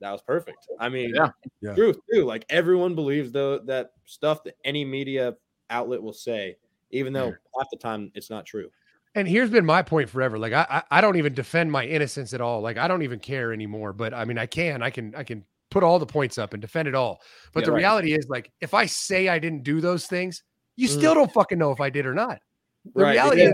that 0.00 0.10
was 0.12 0.22
perfect. 0.22 0.58
I 0.78 0.88
mean, 0.88 1.12
Yeah. 1.14 1.30
Yeah. 1.60 1.74
truth 1.74 1.98
too. 2.12 2.24
Like 2.24 2.46
everyone 2.48 2.94
believes 2.94 3.32
though 3.32 3.58
that 3.60 3.92
stuff 4.06 4.42
that 4.44 4.56
any 4.64 4.84
media 4.84 5.36
outlet 5.68 6.02
will 6.02 6.12
say, 6.12 6.56
even 6.90 7.12
though 7.12 7.34
half 7.58 7.68
the 7.70 7.76
time 7.76 8.10
it's 8.14 8.30
not 8.30 8.46
true. 8.46 8.70
and 9.14 9.26
here's 9.28 9.50
been 9.50 9.66
my 9.66 9.82
point 9.82 10.08
forever 10.08 10.38
like 10.38 10.52
I, 10.52 10.64
I 10.70 10.98
i 10.98 11.00
don't 11.00 11.16
even 11.16 11.34
defend 11.34 11.70
my 11.72 11.84
innocence 11.84 12.32
at 12.32 12.40
all 12.40 12.60
like 12.60 12.78
i 12.78 12.86
don't 12.86 13.02
even 13.02 13.18
care 13.18 13.52
anymore 13.52 13.92
but 13.92 14.14
i 14.14 14.24
mean 14.24 14.38
i 14.38 14.46
can 14.46 14.82
i 14.84 14.90
can 14.90 15.12
i 15.16 15.24
can 15.24 15.44
put 15.70 15.82
all 15.82 15.98
the 15.98 16.06
points 16.06 16.38
up 16.38 16.52
and 16.54 16.60
defend 16.60 16.86
it 16.86 16.94
all 16.94 17.20
but 17.52 17.60
Yeah, 17.60 17.66
the 17.66 17.72
right. 17.72 17.78
reality 17.78 18.12
is 18.12 18.26
like 18.28 18.52
if 18.60 18.72
i 18.72 18.86
say 18.86 19.28
i 19.28 19.38
didn't 19.40 19.64
do 19.64 19.80
those 19.80 20.06
things 20.06 20.44
you 20.76 20.86
Mhm. 20.88 20.92
still 20.92 21.14
don't 21.14 21.32
fucking 21.32 21.58
know 21.58 21.72
if 21.72 21.80
i 21.80 21.90
did 21.90 22.06
or 22.06 22.14
not 22.14 22.38
the 22.84 23.02
Right, 23.02 23.12
reality 23.12 23.42
is 23.42 23.52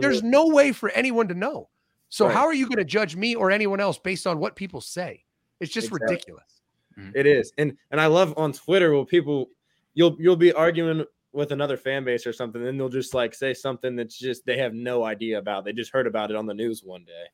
there's 0.00 0.22
no 0.22 0.46
way 0.46 0.72
for 0.72 0.90
anyone 0.90 1.28
to 1.28 1.34
know. 1.34 1.68
So 2.08 2.26
Right. 2.26 2.34
how 2.34 2.46
are 2.46 2.54
you 2.54 2.66
going 2.66 2.78
to 2.78 2.84
judge 2.84 3.16
me 3.16 3.34
or 3.34 3.50
anyone 3.50 3.80
else 3.80 3.98
based 3.98 4.26
on 4.26 4.38
what 4.38 4.56
people 4.56 4.80
say? 4.80 5.24
It's 5.60 5.72
just 5.72 5.88
Exactly. 5.88 6.06
ridiculous. 6.06 6.62
Mm. 6.98 7.12
It 7.14 7.26
is, 7.26 7.52
and 7.58 7.76
and 7.90 8.00
I 8.00 8.06
love 8.06 8.34
on 8.36 8.52
Twitter 8.52 8.94
where 8.94 9.04
people 9.04 9.50
you'll 9.94 10.16
you'll 10.18 10.36
be 10.36 10.52
arguing 10.52 11.04
with 11.32 11.52
another 11.52 11.76
fan 11.76 12.04
base 12.04 12.26
or 12.26 12.32
something, 12.32 12.66
and 12.66 12.78
they'll 12.78 12.88
just 12.88 13.14
like 13.14 13.34
say 13.34 13.54
something 13.54 13.94
that's 13.94 14.18
just 14.18 14.44
they 14.46 14.58
have 14.58 14.74
no 14.74 15.04
idea 15.04 15.38
about. 15.38 15.64
They 15.64 15.72
just 15.72 15.92
heard 15.92 16.06
about 16.06 16.30
it 16.30 16.36
on 16.36 16.46
the 16.46 16.54
news 16.54 16.82
one 16.82 17.04
day, 17.04 17.24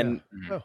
and 0.00 0.20
mm. 0.48 0.62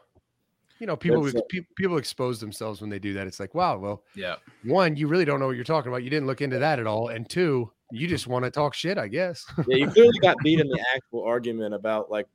You 0.80 0.86
know, 0.86 0.96
people 0.96 1.22
That's, 1.22 1.40
pe- 1.50 1.60
people 1.76 1.98
expose 1.98 2.40
themselves 2.40 2.80
when 2.80 2.88
they 2.88 2.98
do 2.98 3.12
that. 3.12 3.26
It's 3.26 3.38
like, 3.38 3.54
wow, 3.54 3.76
well, 3.76 4.02
yeah. 4.14 4.36
one, 4.64 4.96
you 4.96 5.08
really 5.08 5.26
don't 5.26 5.38
know 5.38 5.46
what 5.46 5.56
you're 5.56 5.64
talking 5.64 5.92
about. 5.92 6.02
You 6.02 6.08
didn't 6.08 6.26
look 6.26 6.40
into 6.40 6.58
that 6.58 6.78
at 6.78 6.86
all, 6.86 7.08
and 7.08 7.28
two, 7.28 7.70
you 7.92 8.08
just 8.08 8.26
want 8.26 8.46
to 8.46 8.50
talk 8.50 8.72
shit, 8.72 8.96
I 8.96 9.06
guess. 9.06 9.44
yeah, 9.68 9.76
you 9.76 9.90
clearly 9.90 10.18
got 10.20 10.38
beat 10.42 10.58
in 10.58 10.68
the 10.68 10.82
actual 10.94 11.22
argument 11.22 11.74
about 11.74 12.10
like 12.10 12.26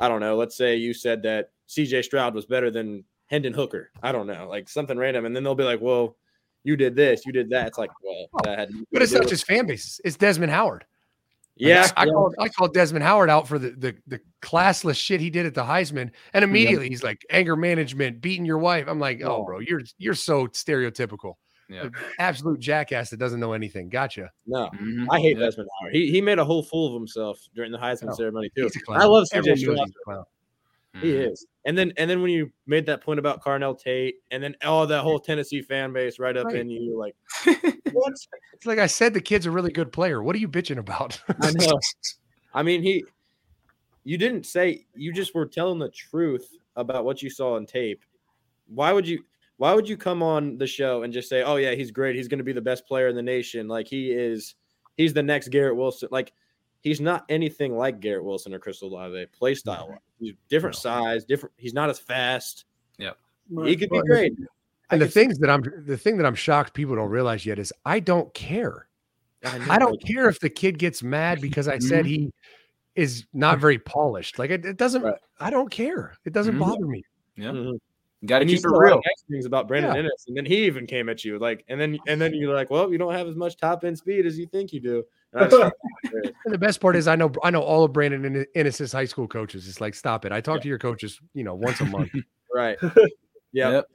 I 0.00 0.08
don't 0.08 0.20
know. 0.20 0.36
Let's 0.36 0.56
say 0.56 0.76
you 0.76 0.94
said 0.94 1.22
that 1.24 1.50
C.J. 1.66 2.02
Stroud 2.02 2.34
was 2.34 2.46
better 2.46 2.70
than 2.70 3.04
Hendon 3.26 3.52
Hooker. 3.52 3.90
I 4.02 4.12
don't 4.12 4.26
know, 4.26 4.48
like 4.48 4.68
something 4.68 4.96
random, 4.96 5.26
and 5.26 5.36
then 5.36 5.44
they'll 5.44 5.54
be 5.54 5.64
like, 5.64 5.82
"Well, 5.82 6.16
you 6.64 6.74
did 6.74 6.96
this, 6.96 7.26
you 7.26 7.32
did 7.32 7.50
that." 7.50 7.66
It's 7.66 7.78
like, 7.78 7.90
well, 8.02 8.28
that 8.44 8.58
had 8.58 8.70
but 8.90 9.02
it's 9.02 9.12
not 9.12 9.28
just 9.28 9.46
fan 9.46 9.66
bases. 9.66 10.00
It's 10.04 10.16
Desmond 10.16 10.52
Howard. 10.52 10.86
Like, 11.60 11.68
yeah, 11.68 11.88
I, 11.96 12.02
I 12.02 12.04
yeah. 12.06 12.12
called 12.12 12.34
I 12.38 12.48
called 12.48 12.74
Desmond 12.74 13.02
Howard 13.04 13.30
out 13.30 13.48
for 13.48 13.58
the, 13.58 13.70
the 13.70 13.96
the 14.06 14.20
classless 14.42 14.96
shit 14.96 15.20
he 15.20 15.30
did 15.30 15.44
at 15.46 15.54
the 15.54 15.64
Heisman, 15.64 16.10
and 16.32 16.44
immediately 16.44 16.88
he's 16.88 17.02
like 17.02 17.22
anger 17.30 17.56
management, 17.56 18.20
beating 18.20 18.44
your 18.44 18.58
wife. 18.58 18.86
I'm 18.88 19.00
like, 19.00 19.20
oh, 19.24 19.42
Oh. 19.42 19.44
bro, 19.44 19.58
you're 19.58 19.82
you're 19.98 20.14
so 20.14 20.46
stereotypical. 20.48 21.34
Yeah. 21.70 21.88
Absolute 22.18 22.60
jackass 22.60 23.10
that 23.10 23.18
doesn't 23.18 23.40
know 23.40 23.52
anything. 23.52 23.88
Gotcha. 23.90 24.30
no. 24.46 24.70
Mhm. 24.80 25.06
I 25.10 25.20
hate 25.20 25.36
Yeah. 25.36 25.44
Desmond 25.44 25.68
Howard. 25.80 25.94
He 25.94 26.10
he 26.10 26.20
made 26.20 26.38
a 26.38 26.44
whole 26.44 26.62
fool 26.62 26.86
of 26.88 26.94
himself 26.94 27.38
during 27.54 27.72
the 27.72 27.78
Heisman 27.78 28.10
Oh, 28.10 28.14
ceremony 28.14 28.50
too. 28.56 28.62
He's 28.62 28.76
a 28.76 28.80
clown. 28.80 29.02
I 29.02 29.04
love 29.04 29.26
Everyone 29.32 29.58
CJ 29.58 30.24
He 31.00 31.12
Mhm. 31.12 31.30
is. 31.32 31.46
And 31.64 31.76
then 31.76 31.92
and 31.96 32.08
then 32.08 32.22
when 32.22 32.30
you 32.30 32.50
made 32.66 32.86
that 32.86 33.02
point 33.02 33.18
about 33.18 33.42
Carnell 33.42 33.78
Tate, 33.78 34.16
and 34.30 34.42
then 34.42 34.56
all 34.64 34.86
that 34.86 35.02
whole 35.02 35.18
Tennessee 35.18 35.62
fan 35.62 35.92
base 35.92 36.18
right 36.18 36.36
up 36.36 36.46
Right. 36.46 36.56
in 36.56 36.70
you, 36.70 36.98
like 36.98 37.14
what? 37.92 38.12
It's 38.52 38.66
like 38.66 38.78
I 38.78 38.86
said, 38.86 39.14
the 39.14 39.20
kid's 39.20 39.46
a 39.46 39.50
really 39.50 39.70
good 39.70 39.92
player. 39.92 40.22
What 40.22 40.34
are 40.34 40.38
you 40.38 40.48
bitching 40.48 40.78
about? 40.78 41.20
I 41.40 41.50
know. 41.52 41.78
I 42.54 42.62
mean, 42.62 42.82
he. 42.82 43.04
You 44.04 44.16
didn't 44.16 44.46
say. 44.46 44.86
You 44.94 45.12
just 45.12 45.34
were 45.34 45.46
telling 45.46 45.78
the 45.78 45.90
truth 45.90 46.48
about 46.76 47.04
what 47.04 47.22
you 47.22 47.28
saw 47.28 47.56
on 47.56 47.66
tape. 47.66 48.02
Why 48.66 48.92
would 48.92 49.06
you? 49.06 49.22
Why 49.58 49.74
would 49.74 49.88
you 49.88 49.96
come 49.96 50.22
on 50.22 50.56
the 50.56 50.66
show 50.66 51.02
and 51.02 51.12
just 51.12 51.28
say, 51.28 51.42
"Oh 51.42 51.56
yeah, 51.56 51.72
he's 51.74 51.90
great. 51.90 52.16
He's 52.16 52.28
going 52.28 52.38
to 52.38 52.44
be 52.44 52.52
the 52.52 52.60
best 52.60 52.86
player 52.86 53.08
in 53.08 53.16
the 53.16 53.22
nation. 53.22 53.68
Like 53.68 53.86
he 53.88 54.10
is. 54.12 54.54
He's 54.96 55.12
the 55.12 55.22
next 55.22 55.48
Garrett 55.48 55.76
Wilson. 55.76 56.08
Like 56.10 56.32
he's 56.88 57.00
not 57.00 57.24
anything 57.28 57.76
like 57.76 58.00
Garrett 58.00 58.24
Wilson 58.24 58.54
or 58.54 58.58
Chris 58.58 58.80
Olave. 58.82 59.26
Play 59.26 59.54
style. 59.54 59.96
He's 60.18 60.34
different 60.48 60.76
No. 60.76 60.80
size. 60.80 61.24
Different. 61.24 61.54
He's 61.56 61.74
not 61.74 61.90
as 61.90 61.98
fast. 61.98 62.64
Yeah, 62.98 63.12
he 63.64 63.76
could 63.76 63.90
be 63.90 64.00
great. 64.00 64.32
And 64.90 65.00
the 65.00 65.08
things 65.08 65.38
that 65.38 65.50
I'm 65.50 65.62
the 65.86 65.98
thing 65.98 66.16
that 66.16 66.26
I'm 66.26 66.34
shocked 66.34 66.74
people 66.74 66.96
don't 66.96 67.10
realize 67.10 67.44
yet 67.44 67.58
is 67.58 67.72
I 67.84 68.00
don't 68.00 68.32
care. 68.32 68.88
I, 69.44 69.74
I 69.76 69.78
don't 69.78 70.02
care 70.04 70.28
if 70.28 70.40
the 70.40 70.50
kid 70.50 70.78
gets 70.78 71.02
mad 71.02 71.40
because 71.40 71.68
I 71.68 71.78
said 71.78 72.06
he 72.06 72.32
is 72.96 73.24
not 73.32 73.60
very 73.60 73.78
polished. 73.78 74.38
Like 74.38 74.50
it, 74.50 74.64
it 74.64 74.76
doesn't. 74.76 75.02
Right. 75.02 75.14
I 75.38 75.50
don't 75.50 75.70
care. 75.70 76.16
It 76.24 76.32
doesn't 76.32 76.54
mm-hmm. 76.54 76.62
bother 76.62 76.86
me. 76.86 77.04
Yeah. 77.36 77.50
Mm-hmm. 77.50 78.26
Got 78.26 78.40
to 78.40 78.46
keep 78.46 78.58
it 78.58 78.66
real. 78.66 78.96
Nice 78.96 79.24
things 79.30 79.46
about 79.46 79.68
Brandon 79.68 79.94
yeah. 79.94 80.02
Inniss, 80.02 80.26
and 80.26 80.36
then 80.36 80.44
he 80.44 80.64
even 80.64 80.86
came 80.86 81.08
at 81.08 81.24
you 81.24 81.38
like, 81.38 81.64
and 81.68 81.80
then 81.80 81.98
and 82.08 82.20
then 82.20 82.34
you're 82.34 82.52
like, 82.54 82.68
well, 82.68 82.90
you 82.90 82.98
don't 82.98 83.12
have 83.12 83.28
as 83.28 83.36
much 83.36 83.56
top 83.56 83.84
end 83.84 83.96
speed 83.96 84.26
as 84.26 84.36
you 84.36 84.46
think 84.46 84.72
you 84.72 84.80
do. 84.80 85.04
and 85.34 85.72
the 86.46 86.58
best 86.58 86.80
part 86.80 86.96
is, 86.96 87.06
I 87.06 87.16
know 87.16 87.30
I 87.42 87.50
know 87.50 87.60
all 87.60 87.84
of 87.84 87.92
Brandon 87.92 88.24
and 88.24 88.46
Inniss's 88.54 88.92
high 88.92 89.04
school 89.04 89.28
coaches. 89.28 89.68
It's 89.68 89.80
like, 89.80 89.94
stop 89.94 90.24
it. 90.24 90.32
I 90.32 90.40
talk 90.40 90.56
yeah. 90.56 90.62
to 90.62 90.68
your 90.68 90.78
coaches, 90.78 91.20
you 91.34 91.44
know, 91.44 91.54
once 91.54 91.80
a 91.80 91.84
month. 91.84 92.10
right. 92.54 92.78
Yeah. 93.50 93.70
Yep 93.70 93.86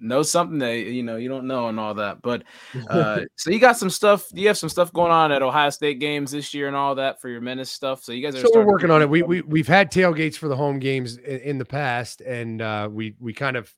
know 0.00 0.22
something 0.22 0.58
that 0.58 0.78
you 0.78 1.02
know 1.02 1.16
you 1.16 1.28
don't 1.28 1.46
know 1.46 1.68
and 1.68 1.78
all 1.78 1.94
that. 1.94 2.22
But 2.22 2.42
uh 2.88 3.20
so 3.36 3.50
you 3.50 3.58
got 3.58 3.76
some 3.76 3.90
stuff. 3.90 4.28
You 4.32 4.48
have 4.48 4.58
some 4.58 4.68
stuff 4.68 4.92
going 4.92 5.12
on 5.12 5.30
at 5.30 5.42
Ohio 5.42 5.70
State 5.70 6.00
games 6.00 6.32
this 6.32 6.54
year 6.54 6.66
and 6.66 6.76
all 6.76 6.94
that 6.96 7.20
for 7.20 7.28
your 7.28 7.40
Menace 7.40 7.70
stuff. 7.70 8.02
So 8.02 8.12
you 8.12 8.22
guys 8.22 8.34
are. 8.34 8.40
So 8.40 8.50
we're 8.54 8.66
working 8.66 8.90
on 8.90 9.02
it. 9.02 9.08
We 9.08 9.22
we 9.22 9.42
we've 9.42 9.68
had 9.68 9.92
tailgates 9.92 10.36
for 10.36 10.48
the 10.48 10.56
home 10.56 10.78
games 10.78 11.16
in, 11.18 11.40
in 11.40 11.58
the 11.58 11.64
past, 11.64 12.20
and 12.22 12.62
uh, 12.62 12.88
we 12.90 13.14
we 13.20 13.32
kind 13.32 13.56
of 13.56 13.72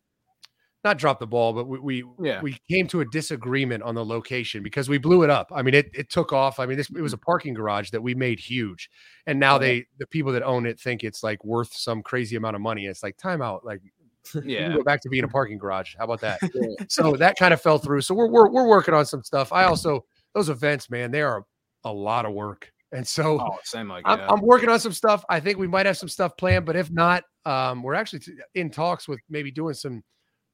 not 0.84 0.98
drop 0.98 1.20
the 1.20 1.26
ball, 1.26 1.52
but 1.52 1.66
we 1.66 1.78
we, 1.78 2.04
yeah. 2.20 2.40
we 2.40 2.58
came 2.68 2.86
to 2.88 3.00
a 3.00 3.04
disagreement 3.06 3.82
on 3.82 3.94
the 3.94 4.04
location 4.04 4.62
because 4.62 4.88
we 4.88 4.98
blew 4.98 5.22
it 5.22 5.30
up. 5.30 5.50
I 5.54 5.62
mean, 5.62 5.74
it 5.74 5.90
it 5.94 6.10
took 6.10 6.32
off. 6.32 6.58
I 6.58 6.66
mean, 6.66 6.76
this 6.76 6.90
it 6.90 7.00
was 7.00 7.12
a 7.12 7.18
parking 7.18 7.54
garage 7.54 7.90
that 7.90 8.02
we 8.02 8.14
made 8.14 8.40
huge, 8.40 8.90
and 9.26 9.38
now 9.38 9.58
they 9.58 9.86
the 9.98 10.06
people 10.06 10.32
that 10.32 10.42
own 10.42 10.66
it 10.66 10.80
think 10.80 11.04
it's 11.04 11.22
like 11.22 11.44
worth 11.44 11.72
some 11.72 12.02
crazy 12.02 12.36
amount 12.36 12.56
of 12.56 12.62
money. 12.62 12.86
It's 12.86 13.02
like 13.02 13.16
timeout, 13.16 13.64
like 13.64 13.80
yeah, 14.44 14.74
go 14.74 14.82
back 14.82 15.00
to 15.02 15.08
being 15.08 15.24
a 15.24 15.28
parking 15.28 15.58
garage. 15.58 15.94
How 15.96 16.04
about 16.04 16.20
that? 16.20 16.40
so 16.88 17.16
that 17.16 17.36
kind 17.38 17.54
of 17.54 17.60
fell 17.60 17.78
through. 17.78 18.00
So 18.02 18.14
we're, 18.14 18.28
we're 18.28 18.50
we're 18.50 18.68
working 18.68 18.94
on 18.94 19.06
some 19.06 19.22
stuff. 19.22 19.52
I 19.52 19.64
also 19.64 20.04
those 20.34 20.48
events, 20.48 20.90
man, 20.90 21.10
they 21.10 21.22
are 21.22 21.44
a 21.84 21.92
lot 21.92 22.26
of 22.26 22.32
work. 22.32 22.72
And 22.92 23.06
so 23.06 23.40
oh, 23.40 23.56
same 23.64 23.88
like 23.88 24.02
I'm, 24.06 24.20
I'm, 24.20 24.40
working 24.42 24.68
on 24.68 24.78
some 24.78 24.92
stuff. 24.92 25.24
I 25.30 25.40
think 25.40 25.58
we 25.58 25.66
might 25.66 25.86
have 25.86 25.96
some 25.96 26.10
stuff 26.10 26.36
planned, 26.36 26.66
but 26.66 26.76
if 26.76 26.90
not, 26.90 27.24
um, 27.46 27.82
we're 27.82 27.94
actually 27.94 28.20
in 28.54 28.70
talks 28.70 29.08
with 29.08 29.18
maybe 29.30 29.50
doing 29.50 29.72
some 29.72 30.02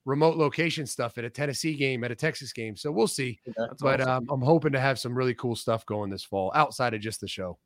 remote 0.09 0.39
location 0.39 0.87
stuff 0.87 1.19
at 1.19 1.25
a 1.25 1.31
Tennessee 1.31 1.75
game, 1.75 2.03
at 2.03 2.11
a 2.11 2.15
Texas 2.15 2.53
game. 2.53 2.75
So 2.77 2.91
we'll 2.91 3.07
see. 3.07 3.39
but 3.79 4.01
awesome. 4.01 4.11
um, 4.11 4.27
I'm 4.31 4.41
hoping 4.41 4.73
to 4.73 4.81
have 4.81 4.99
some 4.99 5.15
really 5.15 5.35
cool 5.35 5.55
stuff 5.55 5.85
going 5.85 6.09
this 6.09 6.25
fall 6.25 6.51
outside 6.55 6.95
of 6.95 7.01
just 7.03 7.21
the 7.21 7.29
show. 7.29 7.59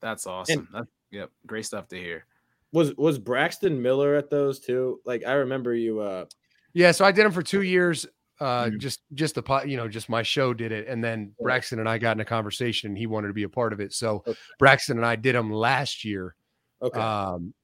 That's 0.00 0.26
awesome. 0.26 0.68
And, 0.74 0.86
yep, 1.12 1.30
great 1.46 1.64
stuff 1.64 1.86
to 1.88 1.96
hear. 1.96 2.26
Was 2.72 2.92
was 2.96 3.18
Braxton 3.18 3.80
Miller 3.80 4.16
at 4.16 4.28
those 4.28 4.58
too? 4.58 5.00
Like 5.04 5.24
I 5.24 5.34
remember 5.34 5.72
you. 5.72 6.00
uh 6.00 6.24
Yeah, 6.72 6.90
so 6.90 7.04
I 7.04 7.12
did 7.12 7.24
them 7.24 7.32
for 7.32 7.42
two 7.42 7.62
years. 7.62 8.04
Uh, 8.40 8.64
mm-hmm. 8.64 8.78
just 8.80 9.02
just 9.14 9.36
the 9.36 9.42
pot, 9.42 9.68
you 9.68 9.76
know, 9.76 9.86
just 9.86 10.08
my 10.08 10.24
show 10.24 10.52
did 10.52 10.72
it, 10.72 10.88
and 10.88 11.02
then 11.02 11.32
Braxton 11.40 11.78
and 11.78 11.88
I 11.88 11.98
got 11.98 12.16
in 12.16 12.20
a 12.20 12.24
conversation. 12.24 12.90
and 12.90 12.98
He 12.98 13.06
wanted 13.06 13.28
to 13.28 13.34
be 13.34 13.44
a 13.44 13.48
part 13.48 13.72
of 13.72 13.78
it, 13.78 13.92
so 13.92 14.24
okay. 14.26 14.34
Braxton 14.58 14.96
and 14.96 15.06
I 15.06 15.14
did 15.14 15.36
them 15.36 15.52
last 15.52 16.04
year. 16.04 16.34
Okay. 16.82 16.98
Um, 16.98 17.54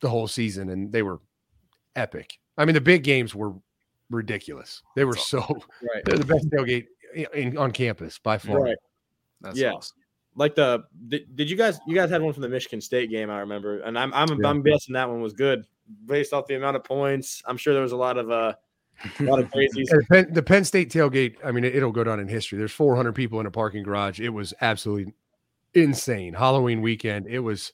the 0.00 0.08
whole 0.08 0.26
season, 0.26 0.70
and 0.70 0.90
they 0.90 1.02
were 1.02 1.20
epic. 1.94 2.38
I 2.58 2.64
mean, 2.64 2.74
the 2.74 2.80
big 2.80 3.04
games 3.04 3.34
were 3.34 3.54
ridiculous. 4.10 4.82
They 4.94 5.04
were 5.04 5.16
so 5.16 5.40
right. 5.82 6.04
They're 6.04 6.18
the 6.18 6.24
best 6.24 6.48
tailgate 6.50 6.86
in, 7.34 7.56
on 7.56 7.72
campus 7.72 8.18
by 8.18 8.38
far. 8.38 8.60
Right. 8.60 8.76
That's 9.40 9.58
yeah. 9.58 9.72
awesome 9.72 9.96
like 10.36 10.54
the 10.54 10.84
did 11.08 11.50
you 11.50 11.56
guys 11.56 11.80
you 11.86 11.94
guys 11.94 12.10
had 12.10 12.22
one 12.22 12.32
from 12.32 12.42
the 12.42 12.48
Michigan 12.48 12.80
State 12.80 13.10
game 13.10 13.30
I 13.30 13.40
remember 13.40 13.80
and 13.80 13.98
I'm 13.98 14.12
I'm, 14.14 14.28
yeah. 14.40 14.48
I'm 14.48 14.62
guessing 14.62 14.92
that 14.92 15.08
one 15.08 15.20
was 15.20 15.32
good 15.32 15.64
based 16.04 16.32
off 16.32 16.46
the 16.46 16.54
amount 16.54 16.76
of 16.76 16.84
points 16.84 17.42
I'm 17.46 17.56
sure 17.56 17.72
there 17.72 17.82
was 17.82 17.92
a 17.92 17.96
lot 17.96 18.18
of 18.18 18.30
uh 18.30 18.54
a 19.18 19.22
lot 19.24 19.40
of 19.40 19.50
crazies. 19.50 19.86
The 19.86 20.06
Penn, 20.10 20.32
the 20.32 20.42
Penn 20.42 20.64
State 20.64 20.92
tailgate 20.92 21.36
I 21.42 21.50
mean 21.50 21.64
it, 21.64 21.82
will 21.82 21.90
go 21.90 22.04
down 22.04 22.20
in 22.20 22.28
history 22.28 22.58
there's 22.58 22.72
400 22.72 23.14
people 23.14 23.40
in 23.40 23.46
a 23.46 23.50
parking 23.50 23.82
garage 23.82 24.20
it 24.20 24.28
was 24.28 24.54
absolutely 24.60 25.14
insane 25.74 26.34
Halloween 26.34 26.82
weekend 26.82 27.26
it 27.26 27.40
was 27.40 27.72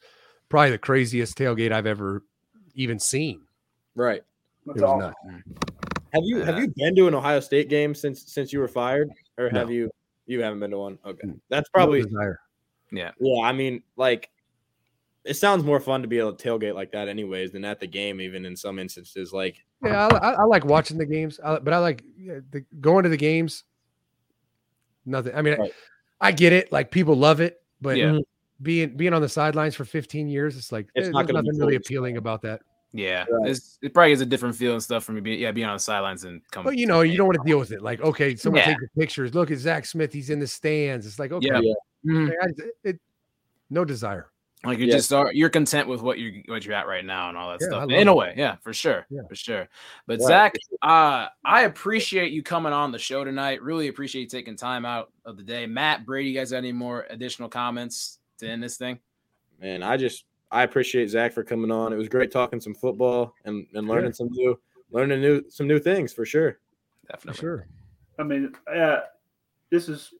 probably 0.48 0.70
the 0.70 0.78
craziest 0.78 1.36
tailgate 1.36 1.72
I've 1.72 1.86
ever 1.86 2.22
even 2.74 2.98
seen 2.98 3.42
right 3.94 4.22
That's 4.66 4.78
it 4.78 4.82
was 4.82 4.90
awesome. 4.90 5.14
nuts. 5.26 5.71
Have 6.12 6.22
you 6.24 6.40
have 6.42 6.58
you 6.58 6.72
been 6.76 6.94
to 6.96 7.08
an 7.08 7.14
Ohio 7.14 7.40
State 7.40 7.68
game 7.68 7.94
since 7.94 8.32
since 8.32 8.52
you 8.52 8.58
were 8.58 8.68
fired 8.68 9.10
or 9.38 9.48
have 9.50 9.68
no. 9.68 9.72
you 9.72 9.90
you 10.26 10.40
haven't 10.42 10.60
been 10.60 10.70
to 10.70 10.78
one 10.78 10.98
okay 11.04 11.26
mm. 11.26 11.40
that's 11.48 11.68
probably 11.70 12.04
no 12.10 12.34
yeah. 12.92 13.10
Yeah. 13.18 13.42
I 13.44 13.52
mean, 13.52 13.82
like, 13.96 14.30
it 15.24 15.34
sounds 15.34 15.64
more 15.64 15.80
fun 15.80 16.02
to 16.02 16.08
be 16.08 16.18
able 16.18 16.34
to 16.34 16.48
tailgate 16.48 16.74
like 16.74 16.92
that, 16.92 17.08
anyways, 17.08 17.52
than 17.52 17.64
at 17.64 17.80
the 17.80 17.86
game, 17.86 18.20
even 18.20 18.44
in 18.44 18.56
some 18.56 18.78
instances. 18.78 19.32
Like, 19.32 19.64
yeah, 19.82 20.06
I, 20.06 20.32
I 20.32 20.44
like 20.44 20.64
watching 20.64 20.98
the 20.98 21.06
games, 21.06 21.40
but 21.42 21.72
I 21.72 21.78
like 21.78 22.04
the, 22.16 22.64
going 22.80 23.04
to 23.04 23.08
the 23.08 23.16
games. 23.16 23.64
Nothing. 25.06 25.34
I 25.34 25.42
mean, 25.42 25.58
right. 25.58 25.72
I, 26.20 26.28
I, 26.28 26.32
get 26.32 26.52
it. 26.52 26.70
Like, 26.72 26.90
people 26.90 27.14
love 27.14 27.40
it, 27.40 27.62
but 27.80 27.96
yeah. 27.96 28.18
being 28.60 28.96
being 28.96 29.14
on 29.14 29.22
the 29.22 29.28
sidelines 29.28 29.74
for 29.74 29.84
15 29.84 30.28
years, 30.28 30.56
it's 30.56 30.72
like 30.72 30.88
it's 30.94 31.08
not 31.08 31.28
nothing 31.28 31.58
really 31.58 31.76
appealing 31.76 32.16
about 32.16 32.42
that. 32.42 32.60
Yeah, 32.94 33.24
right. 33.30 33.58
it 33.80 33.94
probably 33.94 34.12
is 34.12 34.20
a 34.20 34.26
different 34.26 34.54
feel 34.54 34.74
and 34.74 34.82
stuff 34.82 35.04
for 35.04 35.12
me. 35.12 35.36
yeah, 35.36 35.50
being 35.50 35.66
on 35.66 35.76
the 35.76 35.80
sidelines 35.80 36.24
and 36.24 36.42
coming. 36.50 36.70
But 36.70 36.78
you 36.78 36.86
know, 36.86 37.00
you 37.00 37.16
don't 37.16 37.26
want 37.26 37.38
to 37.38 37.48
deal 37.48 37.58
with 37.58 37.72
it. 37.72 37.80
Like, 37.80 38.02
okay, 38.02 38.36
someone 38.36 38.60
yeah. 38.60 38.66
take 38.66 38.80
the 38.80 39.00
pictures. 39.00 39.34
Look 39.34 39.50
at 39.50 39.58
Zach 39.58 39.86
Smith; 39.86 40.12
he's 40.12 40.28
in 40.28 40.38
the 40.38 40.46
stands. 40.46 41.06
It's 41.06 41.18
like, 41.18 41.32
okay, 41.32 41.48
yeah. 41.48 41.72
Mm-hmm. 42.06 42.30
I, 42.42 42.48
it, 42.84 43.00
no 43.70 43.84
desire. 43.84 44.32
Like 44.64 44.78
you 44.78 44.86
yeah. 44.86 44.94
just 44.94 45.12
are, 45.12 45.32
you're 45.32 45.48
content 45.48 45.88
with 45.88 46.02
what 46.02 46.20
you're 46.20 46.42
what 46.46 46.64
you're 46.64 46.74
at 46.74 46.86
right 46.86 47.04
now 47.04 47.28
and 47.28 47.36
all 47.36 47.50
that 47.50 47.58
yeah, 47.60 47.66
stuff. 47.66 47.90
In 47.90 48.06
a 48.06 48.14
way, 48.14 48.34
yeah, 48.36 48.56
for 48.60 48.72
sure, 48.72 49.06
yeah. 49.10 49.22
for 49.28 49.34
sure. 49.34 49.68
But 50.06 50.20
right. 50.20 50.26
Zach, 50.26 50.54
uh, 50.82 51.26
I 51.44 51.62
appreciate 51.62 52.30
you 52.30 52.44
coming 52.44 52.72
on 52.72 52.92
the 52.92 52.98
show 52.98 53.24
tonight. 53.24 53.60
Really 53.60 53.88
appreciate 53.88 54.22
you 54.22 54.28
taking 54.28 54.56
time 54.56 54.84
out 54.84 55.10
of 55.24 55.36
the 55.36 55.42
day. 55.42 55.66
Matt, 55.66 56.06
Brady, 56.06 56.30
you 56.30 56.38
guys 56.38 56.52
got 56.52 56.58
any 56.58 56.72
more 56.72 57.06
additional 57.10 57.48
comments 57.48 58.18
to 58.38 58.48
end 58.48 58.62
this 58.62 58.76
thing? 58.76 59.00
Man, 59.60 59.82
I 59.82 59.96
just 59.96 60.24
I 60.52 60.64
appreciate 60.64 61.08
Zach 61.08 61.32
for 61.32 61.42
coming 61.42 61.70
on. 61.70 61.92
It 61.92 61.96
was 61.96 62.08
great 62.08 62.30
talking 62.30 62.60
some 62.60 62.74
football 62.74 63.34
and, 63.46 63.66
and 63.72 63.88
learning 63.88 64.12
some 64.12 64.28
new 64.30 64.58
learning 64.90 65.22
new 65.22 65.42
some 65.48 65.66
new 65.66 65.78
things 65.78 66.12
for 66.12 66.26
sure. 66.26 66.58
Definitely. 67.10 67.36
For 67.36 67.40
sure. 67.40 67.66
I 68.18 68.22
mean, 68.22 68.52
uh, 68.72 69.00
this 69.70 69.88
is 69.88 70.12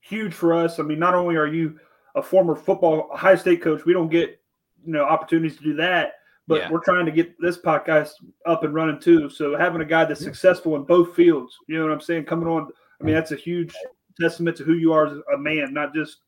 huge 0.00 0.32
for 0.32 0.54
us. 0.54 0.78
I 0.78 0.84
mean, 0.84 1.00
not 1.00 1.14
only 1.14 1.34
are 1.34 1.48
you 1.48 1.78
a 2.14 2.22
former 2.22 2.54
football 2.54 3.10
Ohio 3.12 3.34
State 3.34 3.62
coach, 3.62 3.84
we 3.84 3.92
don't 3.92 4.08
get 4.08 4.40
you 4.86 4.92
know 4.92 5.04
opportunities 5.04 5.58
to 5.58 5.64
do 5.64 5.74
that, 5.74 6.14
but 6.46 6.60
yeah. 6.60 6.70
we're 6.70 6.84
trying 6.84 7.04
to 7.06 7.12
get 7.12 7.38
this 7.40 7.58
podcast 7.58 8.12
up 8.46 8.62
and 8.62 8.72
running 8.72 9.00
too. 9.00 9.28
So 9.28 9.58
having 9.58 9.82
a 9.82 9.84
guy 9.84 10.04
that's 10.04 10.22
successful 10.22 10.76
in 10.76 10.84
both 10.84 11.16
fields, 11.16 11.56
you 11.66 11.76
know 11.76 11.84
what 11.84 11.92
I'm 11.92 12.00
saying, 12.00 12.26
coming 12.26 12.48
on, 12.48 12.68
I 13.00 13.04
mean, 13.04 13.14
that's 13.16 13.32
a 13.32 13.36
huge 13.36 13.74
testament 14.20 14.56
to 14.58 14.64
who 14.64 14.74
you 14.74 14.92
are 14.92 15.08
as 15.08 15.18
a 15.34 15.38
man, 15.38 15.74
not 15.74 15.92
just 15.92 16.18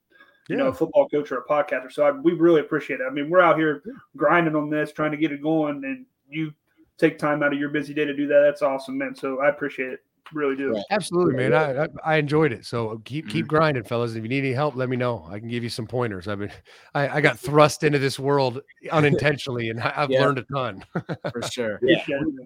you 0.53 0.59
yeah. 0.59 0.65
know 0.65 0.71
a 0.71 0.75
football 0.75 1.09
coach 1.09 1.33
or 1.33 1.39
a 1.39 1.45
podcaster. 1.45 1.91
So 1.91 2.05
I, 2.05 2.11
we 2.11 2.33
really 2.33 2.61
appreciate 2.61 3.01
it. 3.01 3.05
I 3.09 3.13
mean, 3.13 3.31
we're 3.31 3.41
out 3.41 3.57
here 3.57 3.83
grinding 4.17 4.55
on 4.55 4.71
this, 4.71 4.93
trying 4.93 5.11
to 5.11 5.17
get 5.17 5.33
it 5.33 5.43
going, 5.43 5.85
and 5.85 6.07
you 6.29 6.53
take 6.99 7.19
time 7.19 7.43
out 7.43 7.53
of 7.53 7.59
your 7.59 7.71
busy 7.71 7.95
day 7.95 8.05
to 8.05 8.15
do 8.15 8.27
that. 8.29 8.43
That's 8.45 8.63
awesome, 8.63 8.99
man. 8.99 9.15
So 9.15 9.41
I 9.41 9.49
appreciate 9.49 9.93
it 9.93 10.01
really 10.35 10.57
do. 10.57 10.83
Absolutely, 10.91 11.35
man. 11.35 11.53
I, 11.53 11.85
I, 11.85 11.89
I 12.05 12.17
enjoyed 12.17 12.53
it. 12.53 12.67
So 12.67 13.01
keep 13.05 13.29
keep 13.29 13.47
mm-hmm. 13.47 13.57
grinding, 13.57 13.85
fellas. 13.85 14.15
If 14.15 14.23
you 14.23 14.29
need 14.29 14.45
any 14.45 14.53
help, 14.53 14.77
let 14.77 14.89
me 14.89 14.97
know. 14.97 15.27
I 15.31 15.39
can 15.39 15.49
give 15.49 15.63
you 15.63 15.69
some 15.69 15.87
pointers. 15.87 16.29
I've 16.29 16.39
been 16.39 16.51
I, 16.95 17.09
I 17.09 17.21
got 17.21 17.39
thrust 17.39 17.83
into 17.85 17.99
this 17.99 18.19
world 18.19 18.61
unintentionally, 18.93 19.71
and 19.71 19.81
I've 19.81 20.11
yeah. 20.11 20.21
learned 20.21 20.39
a 20.39 20.45
ton. 20.45 20.85
For 21.33 21.43
sure. 21.51 21.79
Yeah. 21.83 22.03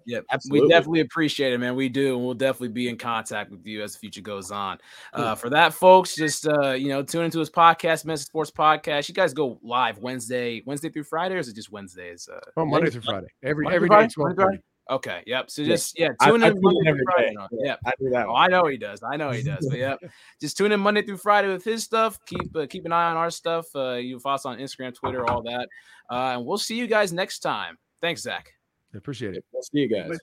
yeah. 0.06 0.20
We 0.50 0.66
definitely 0.68 1.00
appreciate 1.00 1.52
it, 1.52 1.58
man. 1.58 1.76
We 1.76 1.88
do, 1.88 2.16
and 2.16 2.24
we'll 2.24 2.34
definitely 2.34 2.68
be 2.68 2.88
in 2.88 2.96
contact 2.96 3.50
with 3.50 3.66
you 3.66 3.82
as 3.82 3.92
the 3.92 3.98
future 3.98 4.20
goes 4.20 4.50
on. 4.50 4.78
Uh, 5.12 5.34
for 5.34 5.50
that, 5.50 5.74
folks, 5.74 6.14
just 6.14 6.46
uh, 6.46 6.72
you 6.72 6.88
know, 6.88 7.02
tune 7.02 7.24
into 7.24 7.38
his 7.38 7.50
podcast, 7.50 8.04
Menace 8.04 8.24
2 8.24 8.26
Sports 8.26 8.50
Podcast. 8.50 9.08
You 9.08 9.14
guys 9.14 9.32
go 9.32 9.58
live 9.62 9.98
Wednesday, 9.98 10.62
Wednesday 10.66 10.88
through 10.88 11.04
Friday, 11.04 11.34
or 11.34 11.38
is 11.38 11.48
it 11.48 11.54
just 11.54 11.70
Wednesdays? 11.70 12.28
Uh, 12.32 12.40
oh, 12.56 12.64
Monday 12.64 12.90
through 12.90 13.02
Friday. 13.02 13.28
Every 13.42 13.64
Monday 13.64 13.76
every 13.76 13.88
day, 13.88 14.08
12 14.08 14.36
Okay. 14.88 15.22
Yep. 15.26 15.50
So 15.50 15.64
just 15.64 15.98
yeah, 15.98 16.10
tune 16.22 16.44
I, 16.44 16.48
in 16.48 16.56
I 16.56 16.60
Monday 16.60 16.90
through 16.92 17.04
Friday. 17.04 17.34
Yeah, 17.52 17.76
I 17.84 17.92
do 17.98 18.10
that. 18.10 18.26
Oh, 18.26 18.34
I 18.34 18.46
know 18.46 18.66
he 18.66 18.76
does. 18.76 19.02
I 19.02 19.16
know 19.16 19.30
he 19.30 19.42
does. 19.42 19.66
But 19.68 19.78
yeah, 19.78 19.96
just 20.40 20.56
tune 20.56 20.70
in 20.72 20.80
Monday 20.80 21.02
through 21.02 21.16
Friday 21.16 21.48
with 21.48 21.64
his 21.64 21.82
stuff. 21.82 22.18
Keep 22.26 22.56
uh, 22.56 22.66
keep 22.66 22.84
an 22.84 22.92
eye 22.92 23.10
on 23.10 23.16
our 23.16 23.30
stuff. 23.30 23.66
Uh, 23.74 23.94
you 23.94 24.20
follow 24.20 24.36
us 24.36 24.46
on 24.46 24.58
Instagram, 24.58 24.94
Twitter, 24.94 25.28
all 25.28 25.42
that. 25.42 25.68
Uh, 26.10 26.34
and 26.36 26.46
we'll 26.46 26.58
see 26.58 26.76
you 26.76 26.86
guys 26.86 27.12
next 27.12 27.40
time. 27.40 27.78
Thanks, 28.00 28.22
Zach. 28.22 28.52
I 28.94 28.98
appreciate 28.98 29.34
it. 29.34 29.44
We'll 29.52 29.62
see 29.62 29.80
you 29.80 29.88
guys. 29.88 30.18